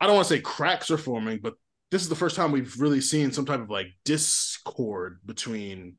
I 0.00 0.06
don't 0.06 0.16
want 0.16 0.28
to 0.28 0.34
say 0.34 0.40
cracks 0.40 0.90
are 0.90 0.98
forming, 0.98 1.40
but 1.42 1.54
this 1.90 2.02
is 2.02 2.08
the 2.08 2.14
first 2.14 2.36
time 2.36 2.52
we've 2.52 2.80
really 2.80 3.00
seen 3.00 3.32
some 3.32 3.46
type 3.46 3.60
of 3.60 3.70
like 3.70 3.88
discord 4.04 5.20
between 5.24 5.96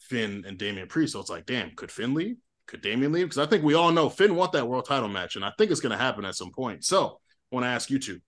Finn 0.00 0.44
and 0.46 0.58
Damian 0.58 0.88
Priest. 0.88 1.12
So 1.12 1.20
it's 1.20 1.30
like, 1.30 1.46
damn, 1.46 1.74
could 1.76 1.90
Finn 1.90 2.14
leave? 2.14 2.36
Could 2.66 2.82
Damian 2.82 3.12
leave? 3.12 3.26
Because 3.26 3.38
I 3.38 3.46
think 3.46 3.64
we 3.64 3.74
all 3.74 3.92
know 3.92 4.08
Finn 4.08 4.34
want 4.34 4.52
that 4.52 4.68
world 4.68 4.86
title 4.86 5.08
match, 5.08 5.36
and 5.36 5.44
I 5.44 5.52
think 5.56 5.70
it's 5.70 5.80
going 5.80 5.92
to 5.92 6.02
happen 6.02 6.24
at 6.24 6.34
some 6.34 6.50
point. 6.50 6.84
So 6.84 7.20
I 7.50 7.54
want 7.54 7.64
to 7.64 7.68
ask 7.68 7.90
you 7.90 7.98
two, 7.98 8.20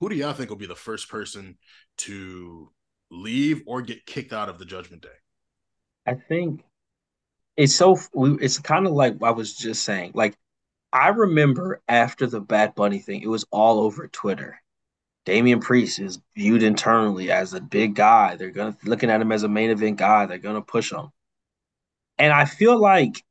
who 0.00 0.08
do 0.08 0.14
y'all 0.14 0.32
think 0.32 0.48
will 0.48 0.56
be 0.56 0.66
the 0.66 0.74
first 0.74 1.10
person 1.10 1.58
to 1.98 2.70
leave 3.10 3.62
or 3.66 3.82
get 3.82 4.06
kicked 4.06 4.32
out 4.32 4.48
of 4.48 4.58
the 4.58 4.64
Judgment 4.64 5.02
Day? 5.02 5.08
I 6.06 6.14
think 6.14 6.62
it's 7.56 7.74
so 7.74 7.98
it's 8.14 8.58
kind 8.58 8.86
of 8.86 8.92
like 8.92 9.16
I 9.22 9.32
was 9.32 9.54
just 9.54 9.82
saying. 9.82 10.12
Like 10.14 10.34
I 10.92 11.08
remember 11.08 11.80
after 11.88 12.26
the 12.26 12.40
Bad 12.40 12.74
Bunny 12.74 12.98
thing, 12.98 13.22
it 13.22 13.28
was 13.28 13.44
all 13.50 13.80
over 13.80 14.08
Twitter. 14.08 14.60
Damian 15.24 15.60
Priest 15.60 16.00
is 16.00 16.20
viewed 16.34 16.62
internally 16.62 17.30
as 17.30 17.54
a 17.54 17.60
big 17.60 17.94
guy. 17.94 18.36
They're 18.36 18.50
gonna 18.50 18.76
looking 18.84 19.10
at 19.10 19.20
him 19.20 19.32
as 19.32 19.42
a 19.42 19.48
main 19.48 19.70
event 19.70 19.98
guy. 19.98 20.26
They're 20.26 20.38
gonna 20.38 20.62
push 20.62 20.92
him. 20.92 21.10
And 22.18 22.32
I 22.32 22.44
feel 22.44 22.78
like 22.78 23.22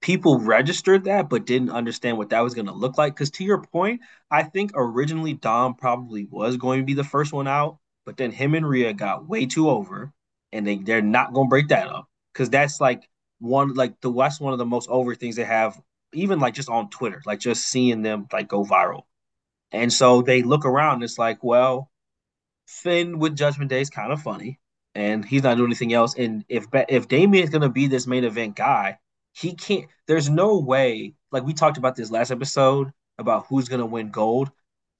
people 0.00 0.38
registered 0.38 1.04
that 1.04 1.28
but 1.28 1.46
didn't 1.46 1.70
understand 1.70 2.18
what 2.18 2.30
that 2.30 2.40
was 2.40 2.54
gonna 2.54 2.72
look 2.74 2.96
like. 2.96 3.14
Because 3.14 3.30
to 3.32 3.44
your 3.44 3.62
point, 3.62 4.00
I 4.30 4.42
think 4.44 4.70
originally 4.74 5.34
Dom 5.34 5.74
probably 5.74 6.26
was 6.30 6.56
going 6.56 6.80
to 6.80 6.86
be 6.86 6.94
the 6.94 7.04
first 7.04 7.32
one 7.32 7.48
out, 7.48 7.78
but 8.06 8.16
then 8.16 8.30
him 8.30 8.54
and 8.54 8.68
Rhea 8.68 8.92
got 8.94 9.28
way 9.28 9.46
too 9.46 9.68
over, 9.68 10.12
and 10.52 10.66
they 10.66 10.76
they're 10.78 11.02
not 11.02 11.34
gonna 11.34 11.48
break 11.48 11.68
that 11.68 11.88
up 11.88 12.08
because 12.32 12.48
that's 12.50 12.80
like 12.80 13.08
one 13.40 13.74
like 13.74 14.00
the 14.00 14.10
West 14.10 14.40
one 14.40 14.52
of 14.52 14.58
the 14.58 14.66
most 14.66 14.88
over 14.88 15.14
things 15.14 15.36
they 15.36 15.44
have 15.44 15.80
even 16.14 16.40
like 16.40 16.54
just 16.54 16.68
on 16.68 16.90
Twitter, 16.90 17.22
like 17.26 17.40
just 17.40 17.66
seeing 17.66 18.02
them 18.02 18.26
like 18.32 18.48
go 18.48 18.64
viral. 18.64 19.02
And 19.72 19.92
so 19.92 20.22
they 20.22 20.42
look 20.42 20.64
around, 20.64 21.02
it's 21.02 21.18
like, 21.18 21.42
well, 21.42 21.90
Finn 22.66 23.18
with 23.18 23.36
Judgment 23.36 23.70
Day 23.70 23.80
is 23.80 23.90
kind 23.90 24.12
of 24.12 24.22
funny, 24.22 24.60
and 24.94 25.24
he's 25.24 25.42
not 25.42 25.56
doing 25.56 25.68
anything 25.68 25.92
else. 25.92 26.14
And 26.16 26.44
if 26.48 26.66
if 26.88 27.08
Damian's 27.08 27.50
gonna 27.50 27.68
be 27.68 27.86
this 27.88 28.06
main 28.06 28.24
event 28.24 28.56
guy, 28.56 28.98
he 29.32 29.54
can't. 29.54 29.86
There's 30.06 30.30
no 30.30 30.58
way. 30.60 31.14
Like 31.32 31.44
we 31.44 31.52
talked 31.52 31.78
about 31.78 31.96
this 31.96 32.10
last 32.10 32.30
episode 32.30 32.92
about 33.18 33.46
who's 33.48 33.68
gonna 33.68 33.86
win 33.86 34.10
gold. 34.10 34.50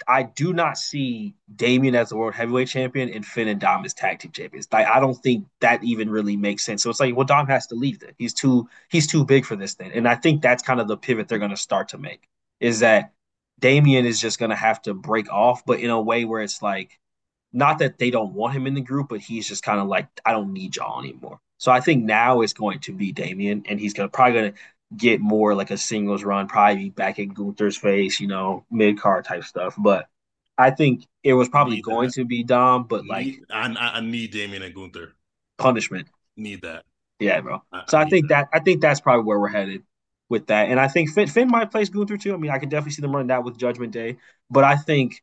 I 0.09 0.25
do 0.25 0.53
not 0.53 0.79
see 0.79 1.35
Damian 1.55 1.95
as 1.95 2.11
the 2.11 2.17
world 2.17 2.35
heavyweight 2.35 2.69
champion 2.69 3.09
and 3.11 3.25
Finn 3.25 3.49
and 3.49 3.61
Dom 3.61 3.85
as 3.85 3.95
tag 3.95 4.19
team 4.19 4.33
champions. 4.33 4.69
Like, 4.73 4.87
I 4.87 5.01
don't 5.01 5.15
think 5.15 5.47
that 5.61 5.83
even 5.85 6.11
really 6.11 6.37
makes 6.37 6.65
sense. 6.65 6.83
So 6.83 6.91
it's 6.91 7.01
like, 7.01 7.17
well, 7.17 7.27
Dom 7.27 7.47
has 7.47 7.67
to 7.69 7.75
leave 7.75 8.01
then. 8.01 8.13
He's 8.19 8.35
too 8.35 8.69
he's 8.91 9.07
too 9.07 9.25
big 9.25 9.45
for 9.45 9.57
this 9.57 9.75
thing. 9.75 9.93
And 9.93 10.09
I 10.09 10.15
think 10.15 10.43
that's 10.43 10.63
kind 10.63 10.81
of 10.81 10.89
the 10.89 10.97
pivot 10.97 11.29
they're 11.29 11.39
gonna 11.39 11.57
start 11.57 11.89
to 11.89 11.99
make 11.99 12.29
is 12.61 12.81
that 12.81 13.13
Damian 13.61 14.07
is 14.07 14.21
just 14.21 14.39
gonna 14.39 14.57
have 14.57 14.83
to 14.83 14.95
break 14.95 15.31
off, 15.33 15.65
but 15.65 15.81
in 15.81 15.91
a 15.91 16.01
way 16.01 16.25
where 16.25 16.43
it's 16.43 16.63
like 16.63 16.99
not 17.53 17.79
that 17.79 17.99
they 17.99 18.11
don't 18.11 18.35
want 18.35 18.55
him 18.55 18.67
in 18.67 18.75
the 18.75 18.81
group, 18.81 19.09
but 19.09 19.21
he's 19.21 19.49
just 19.49 19.63
kind 19.63 19.81
of 19.81 19.87
like, 19.87 20.09
I 20.25 20.33
don't 20.33 20.53
need 20.53 20.77
y'all 20.77 21.01
anymore. 21.01 21.41
So 21.59 21.73
I 21.73 21.81
think 21.81 22.05
now 22.05 22.41
it's 22.43 22.53
going 22.53 22.81
to 22.81 22.93
be 22.93 23.13
Damian, 23.13 23.65
and 23.69 23.81
he's 23.81 23.95
gonna 23.95 24.09
probably 24.09 24.35
gonna 24.35 24.53
get 24.97 25.21
more 25.21 25.55
like 25.55 25.71
a 25.71 25.77
singles 25.77 26.25
run, 26.25 26.49
probably 26.49 26.91
back 26.91 27.19
in 27.19 27.31
Gunther's 27.31 27.77
face, 27.77 28.21
you 28.21 28.27
know, 28.29 28.65
mid 28.71 28.99
card 28.99 29.25
type 29.25 29.45
stuff. 29.45 29.75
But 29.79 30.09
I 30.57 30.71
think 30.71 31.07
it 31.23 31.35
was 31.35 31.49
probably 31.49 31.77
need 31.77 31.85
going 31.85 32.09
that. 32.09 32.15
to 32.15 32.25
be 32.25 32.45
Dom, 32.45 32.85
but 32.85 33.07
like 33.07 33.35
I, 33.51 33.69
I 33.69 34.01
need 34.01 34.33
Damian 34.33 34.63
and 34.63 34.75
Gunther 34.75 35.15
punishment. 35.59 36.09
Need 36.37 36.63
that. 36.63 36.85
Yeah, 37.19 37.41
bro. 37.41 37.63
I, 37.73 37.85
so 37.89 37.99
I, 37.99 38.03
I 38.03 38.09
think 38.09 38.29
that. 38.29 38.49
that. 38.53 38.61
I 38.61 38.63
think 38.63 38.81
that's 38.81 39.01
probably 39.01 39.25
where 39.25 39.39
we're 39.39 39.49
headed 39.49 39.83
with 40.29 40.47
that, 40.47 40.69
and 40.69 40.81
I 40.81 40.89
think 40.89 41.11
Finn, 41.11 41.29
Finn 41.29 41.49
might 41.49 41.71
place 41.71 41.89
Gunther 41.89 42.19
too. 42.19 42.35
I 42.35 42.37
mean, 42.37 42.51
I 42.51 42.59
could 42.59 42.71
definitely 42.71 42.93
see 42.93 43.03
them 43.03 43.13
running 43.13 43.29
that 43.29 43.45
with 43.45 43.59
Judgment 43.59 43.93
Day, 43.93 44.19
but 44.51 44.65
I 44.65 44.77
think 44.77 45.23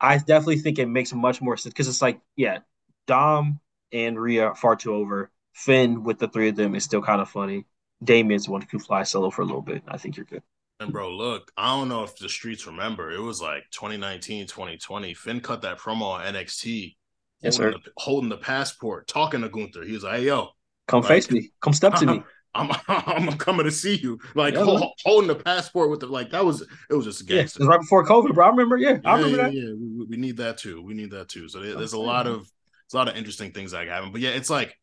I 0.00 0.18
definitely 0.18 0.58
think 0.58 0.78
it 0.78 0.86
makes 0.86 1.12
much 1.12 1.40
more 1.42 1.56
sense 1.56 1.72
because 1.72 1.88
it's 1.88 2.02
like, 2.02 2.20
yeah, 2.36 2.58
Dom 3.06 3.60
and 3.92 4.20
Rhea 4.20 4.54
far 4.54 4.76
too 4.76 4.94
over. 4.94 5.30
Finn 5.52 6.04
with 6.04 6.18
the 6.18 6.28
three 6.28 6.48
of 6.48 6.56
them 6.56 6.74
is 6.74 6.84
still 6.84 7.02
kind 7.02 7.20
of 7.20 7.28
funny. 7.28 7.66
Damian's 8.02 8.48
one 8.48 8.60
who 8.60 8.66
can 8.66 8.78
fly 8.78 9.02
solo 9.02 9.30
for 9.30 9.42
a 9.42 9.44
little 9.44 9.62
bit. 9.62 9.82
I 9.88 9.98
think 9.98 10.16
you're 10.16 10.26
good. 10.26 10.42
And 10.80 10.92
bro, 10.92 11.10
look, 11.10 11.52
I 11.58 11.76
don't 11.76 11.88
know 11.88 12.02
if 12.04 12.16
the 12.16 12.28
streets 12.28 12.66
remember. 12.66 13.10
It 13.12 13.20
was 13.20 13.42
like 13.42 13.64
2019, 13.70 14.46
2020. 14.46 15.14
Finn 15.14 15.40
cut 15.40 15.62
that 15.62 15.78
promo 15.78 16.02
on 16.02 16.34
NXT, 16.34 16.96
yes, 17.42 17.58
holding, 17.58 17.72
sir. 17.74 17.78
The, 17.84 17.90
holding 17.98 18.30
the 18.30 18.38
passport, 18.38 19.06
talking 19.06 19.42
to 19.42 19.50
Gunther. 19.50 19.84
He 19.84 19.92
was 19.92 20.04
like, 20.04 20.20
hey, 20.20 20.26
yo, 20.26 20.48
come 20.88 21.00
like, 21.02 21.08
face 21.08 21.30
me, 21.30 21.50
come 21.60 21.74
step 21.74 21.94
to 21.96 22.06
me. 22.06 22.22
I'm, 22.54 22.72
I'm, 22.88 23.28
coming 23.38 23.64
to 23.64 23.70
see 23.70 23.94
you. 23.94 24.18
Like 24.34 24.54
yeah, 24.54 24.64
hold, 24.64 24.82
holding 25.04 25.28
the 25.28 25.36
passport 25.36 25.88
with 25.88 26.00
the 26.00 26.06
like 26.06 26.30
that 26.30 26.44
was 26.44 26.62
it 26.62 26.94
was 26.94 27.04
just 27.04 27.20
a 27.20 27.24
gangster. 27.24 27.60
Yeah, 27.60 27.66
it 27.66 27.68
was 27.68 27.68
right 27.68 27.80
before 27.80 28.04
COVID, 28.04 28.34
bro. 28.34 28.44
I 28.44 28.48
remember. 28.48 28.76
Yeah, 28.76 28.98
I 29.04 29.16
remember 29.18 29.36
yeah, 29.36 29.42
that. 29.44 29.54
Yeah, 29.54 29.72
we, 29.78 30.06
we, 30.06 30.16
need 30.16 30.36
that 30.38 30.58
too. 30.58 30.82
We 30.82 30.94
need 30.94 31.12
that 31.12 31.28
too. 31.28 31.48
So 31.48 31.60
there's 31.60 31.92
a 31.92 32.00
lot 32.00 32.26
of 32.26 32.38
there's 32.38 32.94
a 32.94 32.96
lot 32.96 33.08
of 33.08 33.16
interesting 33.16 33.52
things 33.52 33.70
that 33.70 33.86
happen. 33.86 34.10
But 34.10 34.20
yeah, 34.20 34.30
it's 34.30 34.50
like 34.50 34.76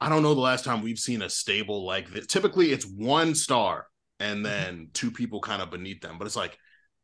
I 0.00 0.08
don't 0.08 0.22
know 0.22 0.34
the 0.34 0.40
last 0.40 0.64
time 0.64 0.82
we've 0.82 0.98
seen 0.98 1.22
a 1.22 1.30
stable 1.30 1.84
like 1.84 2.10
this. 2.10 2.26
Typically, 2.26 2.72
it's 2.72 2.84
one 2.84 3.34
star 3.34 3.86
and 4.20 4.36
mm-hmm. 4.36 4.42
then 4.44 4.88
two 4.92 5.10
people 5.10 5.40
kind 5.40 5.62
of 5.62 5.70
beneath 5.70 6.00
them. 6.00 6.18
But 6.18 6.26
it's 6.26 6.36
like 6.36 6.58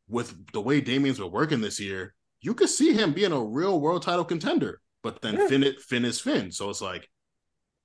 with 0.07 0.35
the 0.51 0.61
way 0.61 0.81
Damian's 0.81 1.19
been 1.19 1.31
working 1.31 1.61
this 1.61 1.79
year, 1.79 2.13
you 2.41 2.53
could 2.53 2.69
see 2.69 2.93
him 2.93 3.13
being 3.13 3.31
a 3.31 3.43
real 3.43 3.79
world 3.79 4.01
title 4.03 4.25
contender. 4.25 4.81
But 5.03 5.21
then 5.21 5.35
yeah. 5.35 5.47
Finn 5.47 5.75
Finn 5.79 6.05
is 6.05 6.19
Finn. 6.19 6.51
So 6.51 6.69
it's 6.69 6.81
like, 6.81 7.09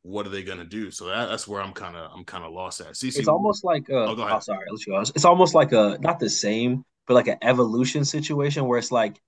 what 0.02 0.26
are 0.26 0.30
they 0.30 0.42
gonna 0.42 0.64
do? 0.64 0.90
So 0.90 1.06
that, 1.06 1.28
that's 1.28 1.48
where 1.48 1.62
I'm 1.62 1.72
kind 1.72 1.96
of 1.96 2.10
I'm 2.14 2.24
kind 2.24 2.44
of 2.44 2.52
lost 2.52 2.80
at. 2.80 2.94
CC, 2.94 3.18
it's 3.18 3.28
almost 3.28 3.64
like 3.64 3.88
a, 3.88 3.96
oh, 3.96 4.16
oh 4.18 4.38
sorry, 4.40 4.66
let's 4.70 4.84
go. 4.84 5.00
It's 5.00 5.24
almost 5.24 5.54
like 5.54 5.72
a 5.72 5.98
not 6.00 6.18
the 6.18 6.28
same, 6.28 6.84
but 7.06 7.14
like 7.14 7.28
an 7.28 7.38
evolution 7.42 8.04
situation 8.04 8.66
where 8.66 8.78
it's 8.78 8.92
like, 8.92 9.20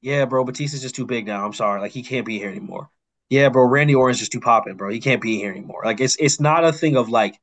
yeah, 0.00 0.24
bro, 0.24 0.44
Batista's 0.44 0.82
just 0.82 0.94
too 0.94 1.06
big 1.06 1.26
now. 1.26 1.44
I'm 1.44 1.52
sorry, 1.52 1.80
like 1.80 1.92
he 1.92 2.02
can't 2.02 2.26
be 2.26 2.38
here 2.38 2.50
anymore. 2.50 2.88
Yeah, 3.30 3.48
bro, 3.48 3.64
Randy 3.64 3.94
Orton's 3.94 4.18
just 4.18 4.32
too 4.32 4.40
popping, 4.40 4.76
bro. 4.76 4.90
He 4.90 5.00
can't 5.00 5.22
be 5.22 5.36
here 5.36 5.50
anymore. 5.50 5.82
Like 5.84 6.00
it's 6.00 6.16
it's 6.16 6.40
not 6.40 6.64
a 6.64 6.72
thing 6.72 6.96
of 6.96 7.08
like 7.08 7.38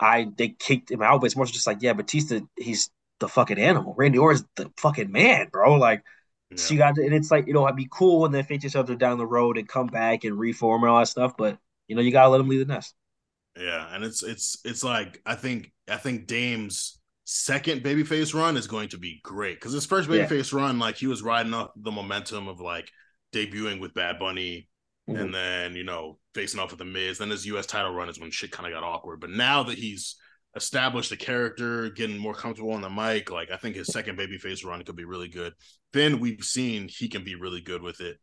I 0.00 0.28
they 0.36 0.48
kicked 0.48 0.90
him 0.90 1.02
out, 1.02 1.20
but 1.20 1.26
it's 1.26 1.36
more 1.36 1.46
just 1.46 1.66
like, 1.66 1.78
yeah, 1.80 1.92
Batista, 1.92 2.40
he's 2.56 2.90
the 3.20 3.28
fucking 3.28 3.58
animal. 3.58 3.94
Randy 3.96 4.18
Orton's 4.18 4.44
the 4.56 4.70
fucking 4.78 5.10
man, 5.10 5.48
bro. 5.50 5.74
Like, 5.74 6.02
yeah. 6.50 6.56
so 6.56 6.74
you 6.74 6.78
got 6.78 6.96
to, 6.96 7.04
and 7.04 7.14
it's 7.14 7.30
like, 7.30 7.46
you 7.46 7.52
know, 7.52 7.64
it'd 7.66 7.76
be 7.76 7.88
cool 7.90 8.20
when 8.20 8.32
they 8.32 8.42
face 8.42 8.64
each 8.64 8.76
other 8.76 8.94
down 8.94 9.18
the 9.18 9.26
road 9.26 9.58
and 9.58 9.68
come 9.68 9.86
back 9.86 10.24
and 10.24 10.38
reform 10.38 10.82
and 10.82 10.90
all 10.90 10.98
that 10.98 11.08
stuff, 11.08 11.36
but 11.36 11.58
you 11.88 11.96
know, 11.96 12.02
you 12.02 12.12
gotta 12.12 12.28
let 12.28 12.38
them 12.38 12.48
leave 12.48 12.66
the 12.66 12.72
nest. 12.72 12.94
Yeah, 13.56 13.86
and 13.94 14.04
it's 14.04 14.22
it's 14.22 14.58
it's 14.64 14.82
like 14.82 15.20
I 15.24 15.36
think 15.36 15.72
I 15.88 15.96
think 15.96 16.26
Dame's 16.26 16.98
second 17.24 17.82
babyface 17.82 18.34
run 18.34 18.56
is 18.56 18.66
going 18.66 18.88
to 18.90 18.98
be 18.98 19.20
great 19.22 19.56
because 19.56 19.72
his 19.72 19.86
first 19.86 20.08
babyface 20.08 20.52
yeah. 20.52 20.58
run, 20.58 20.78
like 20.78 20.96
he 20.96 21.06
was 21.06 21.22
riding 21.22 21.54
up 21.54 21.72
the 21.76 21.92
momentum 21.92 22.48
of 22.48 22.60
like 22.60 22.90
debuting 23.32 23.80
with 23.80 23.94
Bad 23.94 24.18
Bunny, 24.18 24.68
mm-hmm. 25.08 25.20
and 25.20 25.34
then 25.34 25.74
you 25.74 25.84
know 25.84 26.18
facing 26.34 26.60
off 26.60 26.70
with 26.70 26.78
the 26.78 26.84
Miz. 26.84 27.18
Then 27.18 27.30
his 27.30 27.46
U.S. 27.46 27.66
title 27.66 27.94
run 27.94 28.08
is 28.08 28.18
when 28.18 28.30
shit 28.30 28.52
kind 28.52 28.66
of 28.66 28.78
got 28.78 28.86
awkward. 28.86 29.20
But 29.20 29.30
now 29.30 29.62
that 29.64 29.78
he's 29.78 30.16
established 30.56 31.10
the 31.10 31.16
character, 31.16 31.90
getting 31.90 32.18
more 32.18 32.34
comfortable 32.34 32.72
on 32.72 32.80
the 32.80 32.90
mic, 32.90 33.30
like 33.30 33.50
I 33.50 33.56
think 33.56 33.76
his 33.76 33.88
second 33.88 34.18
babyface 34.18 34.64
run 34.64 34.82
could 34.84 34.96
be 34.96 35.04
really 35.04 35.28
good. 35.28 35.52
Then 35.92 36.20
we've 36.20 36.44
seen 36.44 36.88
he 36.88 37.08
can 37.08 37.24
be 37.24 37.34
really 37.34 37.60
good 37.60 37.82
with 37.82 38.00
it. 38.00 38.18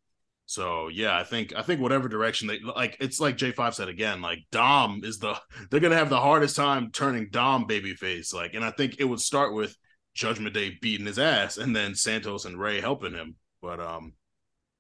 So 0.46 0.90
yeah, 0.90 1.18
I 1.18 1.24
think 1.24 1.54
I 1.56 1.62
think 1.62 1.80
whatever 1.80 2.10
direction 2.10 2.48
they 2.48 2.60
like, 2.60 2.98
it's 3.00 3.22
like 3.22 3.38
J 3.38 3.52
Five 3.52 3.74
said 3.74 3.88
again. 3.88 4.22
Like 4.22 4.40
Dom 4.52 5.02
is 5.04 5.18
the 5.18 5.40
they're 5.70 5.80
gonna 5.80 5.96
have 5.96 6.10
the 6.10 6.20
hardest 6.20 6.56
time 6.56 6.92
turning 6.92 7.30
Dom 7.32 7.66
babyface. 7.68 8.34
Like, 8.34 8.54
and 8.54 8.66
I 8.66 8.72
think 8.72 8.98
it 9.00 9.06
would 9.06 9.22
start 9.22 9.54
with 9.54 9.76
Judgment 10.14 10.54
Day 10.54 10.78
beating 10.82 11.06
his 11.06 11.20
ass, 11.20 11.58
and 11.58 11.76
then 11.76 11.96
Santos 11.96 12.44
and 12.44 12.60
Rey 12.60 12.82
helping 12.82 13.14
him. 13.14 13.36
But 13.62 13.80
um, 13.80 14.14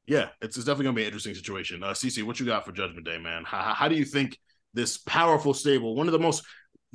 yeah, 0.05 0.29
it's, 0.41 0.57
it's 0.57 0.65
definitely 0.65 0.85
gonna 0.85 0.95
be 0.95 1.01
an 1.03 1.07
interesting 1.07 1.35
situation. 1.35 1.83
Uh, 1.83 1.91
CC, 1.91 2.23
what 2.23 2.39
you 2.39 2.45
got 2.45 2.65
for 2.65 2.71
Judgment 2.71 3.05
Day, 3.05 3.17
man? 3.17 3.43
How, 3.45 3.73
how 3.73 3.87
do 3.87 3.95
you 3.95 4.05
think 4.05 4.37
this 4.73 4.97
powerful 4.97 5.53
stable, 5.53 5.95
one 5.95 6.07
of 6.07 6.13
the 6.13 6.19
most, 6.19 6.43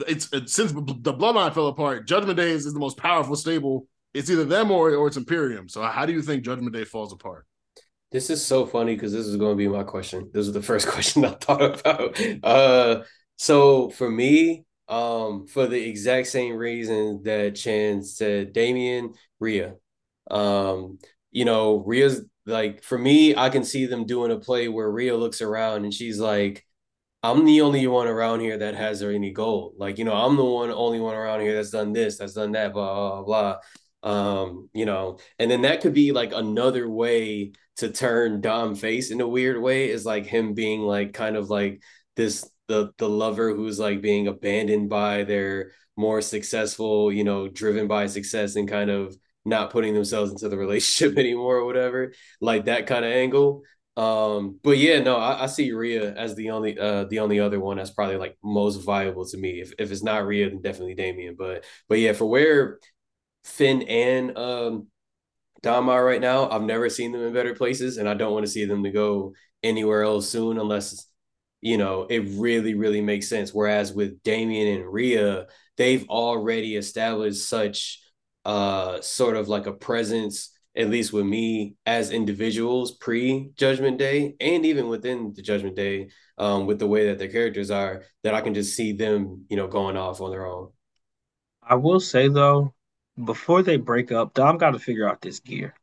it's, 0.06 0.32
it's 0.32 0.52
since 0.52 0.72
the 0.72 0.82
Bloodline 0.82 1.54
fell 1.54 1.68
apart, 1.68 2.06
Judgment 2.06 2.36
Day 2.36 2.50
is, 2.50 2.66
is 2.66 2.74
the 2.74 2.80
most 2.80 2.96
powerful 2.96 3.36
stable. 3.36 3.86
It's 4.14 4.30
either 4.30 4.44
them 4.44 4.70
or 4.70 4.94
or 4.94 5.08
it's 5.08 5.16
Imperium. 5.16 5.68
So 5.68 5.82
how 5.82 6.06
do 6.06 6.12
you 6.12 6.22
think 6.22 6.44
Judgment 6.44 6.74
Day 6.74 6.84
falls 6.84 7.12
apart? 7.12 7.46
This 8.12 8.30
is 8.30 8.44
so 8.44 8.64
funny 8.64 8.94
because 8.94 9.12
this 9.12 9.26
is 9.26 9.36
going 9.36 9.52
to 9.52 9.56
be 9.56 9.68
my 9.68 9.82
question. 9.82 10.30
This 10.32 10.46
is 10.46 10.52
the 10.52 10.62
first 10.70 10.88
question 10.88 11.24
I 11.24 11.30
thought 11.32 11.80
about. 11.80 12.20
Uh, 12.42 13.02
so 13.36 13.90
for 13.90 14.10
me, 14.10 14.64
um, 14.88 15.46
for 15.46 15.66
the 15.66 15.82
exact 15.82 16.28
same 16.28 16.54
reason 16.54 17.22
that 17.24 17.56
Chan 17.56 18.04
said, 18.04 18.52
Damian, 18.52 19.14
Rhea. 19.40 19.74
Um, 20.30 20.98
you 21.30 21.44
know, 21.44 21.82
Rhea's 21.84 22.24
like 22.46 22.82
for 22.82 22.98
me, 22.98 23.37
I 23.37 23.50
can 23.50 23.64
see 23.64 23.87
them 23.87 24.06
doing 24.06 24.30
a 24.32 24.38
play 24.38 24.68
where 24.68 24.90
Rhea 24.90 25.16
looks 25.16 25.40
around 25.42 25.85
and 25.85 25.92
she's 25.92 26.20
like, 26.20 26.64
I'm 27.22 27.44
the 27.44 27.62
only 27.62 27.87
one 27.87 28.06
around 28.06 28.40
here 28.40 28.59
that 28.59 28.76
has 28.76 29.02
any 29.02 29.32
gold. 29.32 29.74
Like, 29.78 29.98
you 29.98 30.04
know, 30.04 30.14
I'm 30.14 30.37
the 30.37 30.44
one 30.44 30.70
only 30.70 31.00
one 31.00 31.14
around 31.14 31.40
here 31.40 31.54
that's 31.54 31.70
done 31.70 31.92
this, 31.92 32.18
that's 32.18 32.35
done 32.35 32.52
that, 32.52 32.72
blah, 32.72 33.22
blah, 33.22 33.59
blah. 34.02 34.11
Um, 34.11 34.70
you 34.72 34.87
know, 34.87 35.18
and 35.38 35.50
then 35.50 35.62
that 35.62 35.80
could 35.80 35.94
be 35.94 36.12
like 36.12 36.32
another 36.32 36.88
way 36.88 37.52
to 37.78 37.90
turn 37.90 38.40
Dom 38.40 38.74
face 38.76 39.11
in 39.11 39.20
a 39.20 39.28
weird 39.28 39.61
way 39.61 39.90
is 39.90 40.06
like 40.06 40.26
him 40.26 40.54
being 40.54 40.82
like 40.82 41.12
kind 41.12 41.37
of 41.37 41.50
like 41.50 41.82
this 42.14 42.48
the 42.68 42.92
the 42.98 43.09
lover 43.09 43.54
who's 43.54 43.78
like 43.78 44.00
being 44.02 44.28
abandoned 44.28 44.88
by 44.88 45.24
their 45.24 45.72
more 45.96 46.20
successful, 46.20 47.11
you 47.12 47.24
know, 47.24 47.48
driven 47.48 47.88
by 47.88 48.06
success 48.06 48.56
and 48.56 48.68
kind 48.68 48.90
of 48.90 49.16
not 49.46 49.70
putting 49.70 49.94
themselves 49.94 50.32
into 50.32 50.48
the 50.48 50.59
relationship 50.59 51.18
anymore 51.18 51.56
or 51.56 51.64
whatever, 51.64 52.12
like 52.40 52.66
that 52.66 52.87
kind 52.87 53.04
of 53.04 53.12
angle. 53.12 53.62
Um, 53.96 54.61
but 54.62 54.76
yeah, 54.76 55.00
no, 55.00 55.16
I, 55.16 55.44
I, 55.44 55.46
see 55.46 55.72
Rhea 55.72 56.12
as 56.14 56.35
the 56.35 56.50
only 56.50 56.78
uh 56.78 57.04
the 57.04 57.20
only 57.20 57.40
other 57.40 57.59
one 57.59 57.78
that's 57.78 57.90
probably 57.90 58.18
like 58.18 58.37
most 58.44 58.85
viable 58.85 59.24
to 59.26 59.38
me. 59.38 59.61
If 59.62 59.72
if 59.78 59.90
it's 59.90 60.02
not 60.02 60.26
Rhea, 60.26 60.50
then 60.50 60.61
definitely 60.61 60.94
Damian. 60.94 61.35
But 61.38 61.64
but 61.88 61.98
yeah, 61.98 62.12
for 62.12 62.26
where 62.26 62.78
Finn 63.44 63.82
and 63.82 64.37
um 64.37 64.88
Dom 65.62 65.88
are 65.88 66.04
right 66.04 66.20
now, 66.20 66.50
I've 66.50 66.62
never 66.62 66.90
seen 66.90 67.12
them 67.12 67.22
in 67.22 67.32
better 67.32 67.54
places, 67.54 67.96
and 67.96 68.06
I 68.06 68.12
don't 68.12 68.35
want 68.35 68.44
to 68.44 68.52
see 68.52 68.66
them 68.66 68.85
to 68.85 68.90
go 68.90 69.32
anywhere 69.62 70.02
else 70.02 70.28
soon 70.28 70.59
unless 70.59 71.06
you 71.62 71.78
know 71.78 72.02
it 72.02 72.20
really 72.38 72.74
really 72.74 73.00
makes 73.00 73.28
sense. 73.30 73.54
Whereas 73.54 73.94
with 73.94 74.22
Damian 74.22 74.76
and 74.80 74.92
Rhea, 74.92 75.46
they've 75.78 76.06
already 76.11 76.76
established 76.76 77.48
such 77.48 78.02
uh 78.46 79.00
sort 79.02 79.37
of 79.37 79.48
like 79.48 79.66
a 79.66 79.72
presence 79.72 80.52
at 80.76 80.90
least 80.90 81.12
with 81.12 81.26
me 81.26 81.74
as 81.87 82.11
individuals 82.11 82.92
pre 82.92 83.50
judgment 83.56 83.98
day 83.98 84.35
and 84.40 84.64
even 84.64 84.88
within 84.88 85.32
the 85.35 85.42
judgment 85.42 85.76
day 85.76 86.09
um, 86.38 86.66
with 86.66 86.78
the 86.78 86.87
way 86.87 87.06
that 87.09 87.18
their 87.18 87.28
characters 87.28 87.70
are 87.70 88.02
that 88.22 88.35
i 88.35 88.40
can 88.40 88.54
just 88.54 88.74
see 88.74 88.92
them 88.92 89.44
you 89.48 89.56
know 89.56 89.66
going 89.68 89.96
off 89.96 90.20
on 90.20 90.30
their 90.30 90.46
own 90.46 90.70
i 91.62 91.74
will 91.74 92.00
say 92.00 92.28
though 92.28 92.72
before 93.22 93.62
they 93.62 93.76
break 93.76 94.12
up, 94.12 94.35
Dom 94.35 94.59
got 94.59 94.72
to 94.72 94.78
figure 94.78 95.09
out 95.09 95.20
this 95.20 95.40
gear. 95.40 95.74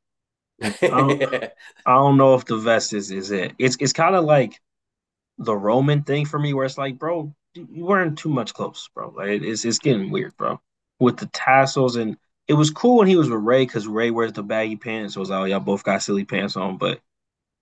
I 0.61 0.69
don't, 0.81 1.23
I 1.85 1.93
don't 1.95 2.17
know 2.17 2.35
if 2.35 2.45
the 2.45 2.57
vest 2.57 2.93
is, 2.93 3.11
is 3.11 3.31
it. 3.31 3.53
It's 3.57 3.77
it's 3.79 3.93
kind 3.93 4.15
of 4.15 4.23
like 4.25 4.59
the 5.37 5.55
Roman 5.55 6.03
thing 6.03 6.25
for 6.25 6.39
me, 6.39 6.53
where 6.53 6.65
it's 6.65 6.77
like, 6.77 6.99
bro, 6.99 7.33
you 7.55 7.85
wearing 7.85 8.15
too 8.15 8.29
much 8.29 8.53
clothes, 8.53 8.89
bro. 8.93 9.09
Like 9.09 9.41
it's 9.41 9.65
it's 9.65 9.79
getting 9.79 10.11
weird, 10.11 10.37
bro. 10.37 10.61
With 10.99 11.17
the 11.17 11.25
tassels 11.27 11.95
and 11.95 12.17
it 12.47 12.53
was 12.53 12.71
cool 12.71 12.97
when 12.97 13.07
he 13.07 13.15
was 13.15 13.29
with 13.29 13.41
Rey 13.41 13.65
because 13.65 13.87
Rey 13.87 14.11
wears 14.11 14.33
the 14.33 14.43
baggy 14.43 14.75
pants. 14.75 15.13
So 15.13 15.19
it 15.19 15.21
was 15.21 15.29
like, 15.29 15.39
oh, 15.39 15.45
y'all 15.45 15.59
both 15.59 15.83
got 15.83 16.03
silly 16.03 16.25
pants 16.25 16.57
on, 16.57 16.77
but 16.77 16.99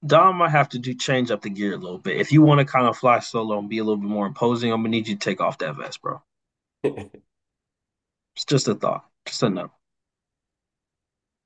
Dom 0.06 0.38
might 0.38 0.50
have 0.50 0.70
to 0.70 0.80
do 0.80 0.94
change 0.96 1.30
up 1.30 1.42
the 1.42 1.50
gear 1.50 1.74
a 1.74 1.78
little 1.78 2.00
bit. 2.00 2.20
If 2.20 2.32
you 2.32 2.42
want 2.42 2.60
to 2.60 2.66
kind 2.66 2.88
of 2.88 2.98
fly 2.98 3.20
solo 3.20 3.60
and 3.60 3.70
be 3.70 3.78
a 3.78 3.84
little 3.84 4.02
bit 4.02 4.10
more 4.10 4.26
imposing, 4.26 4.72
I'm 4.72 4.80
gonna 4.80 4.90
need 4.90 5.08
you 5.08 5.16
to 5.16 5.20
take 5.20 5.40
off 5.40 5.60
that 5.60 5.76
vest, 5.76 6.02
bro. 6.02 6.22
it's 6.84 7.14
just 8.48 8.68
a 8.68 8.74
thought. 8.74 9.06
Just 9.28 9.44
a 9.44 9.50
no. 9.50 9.72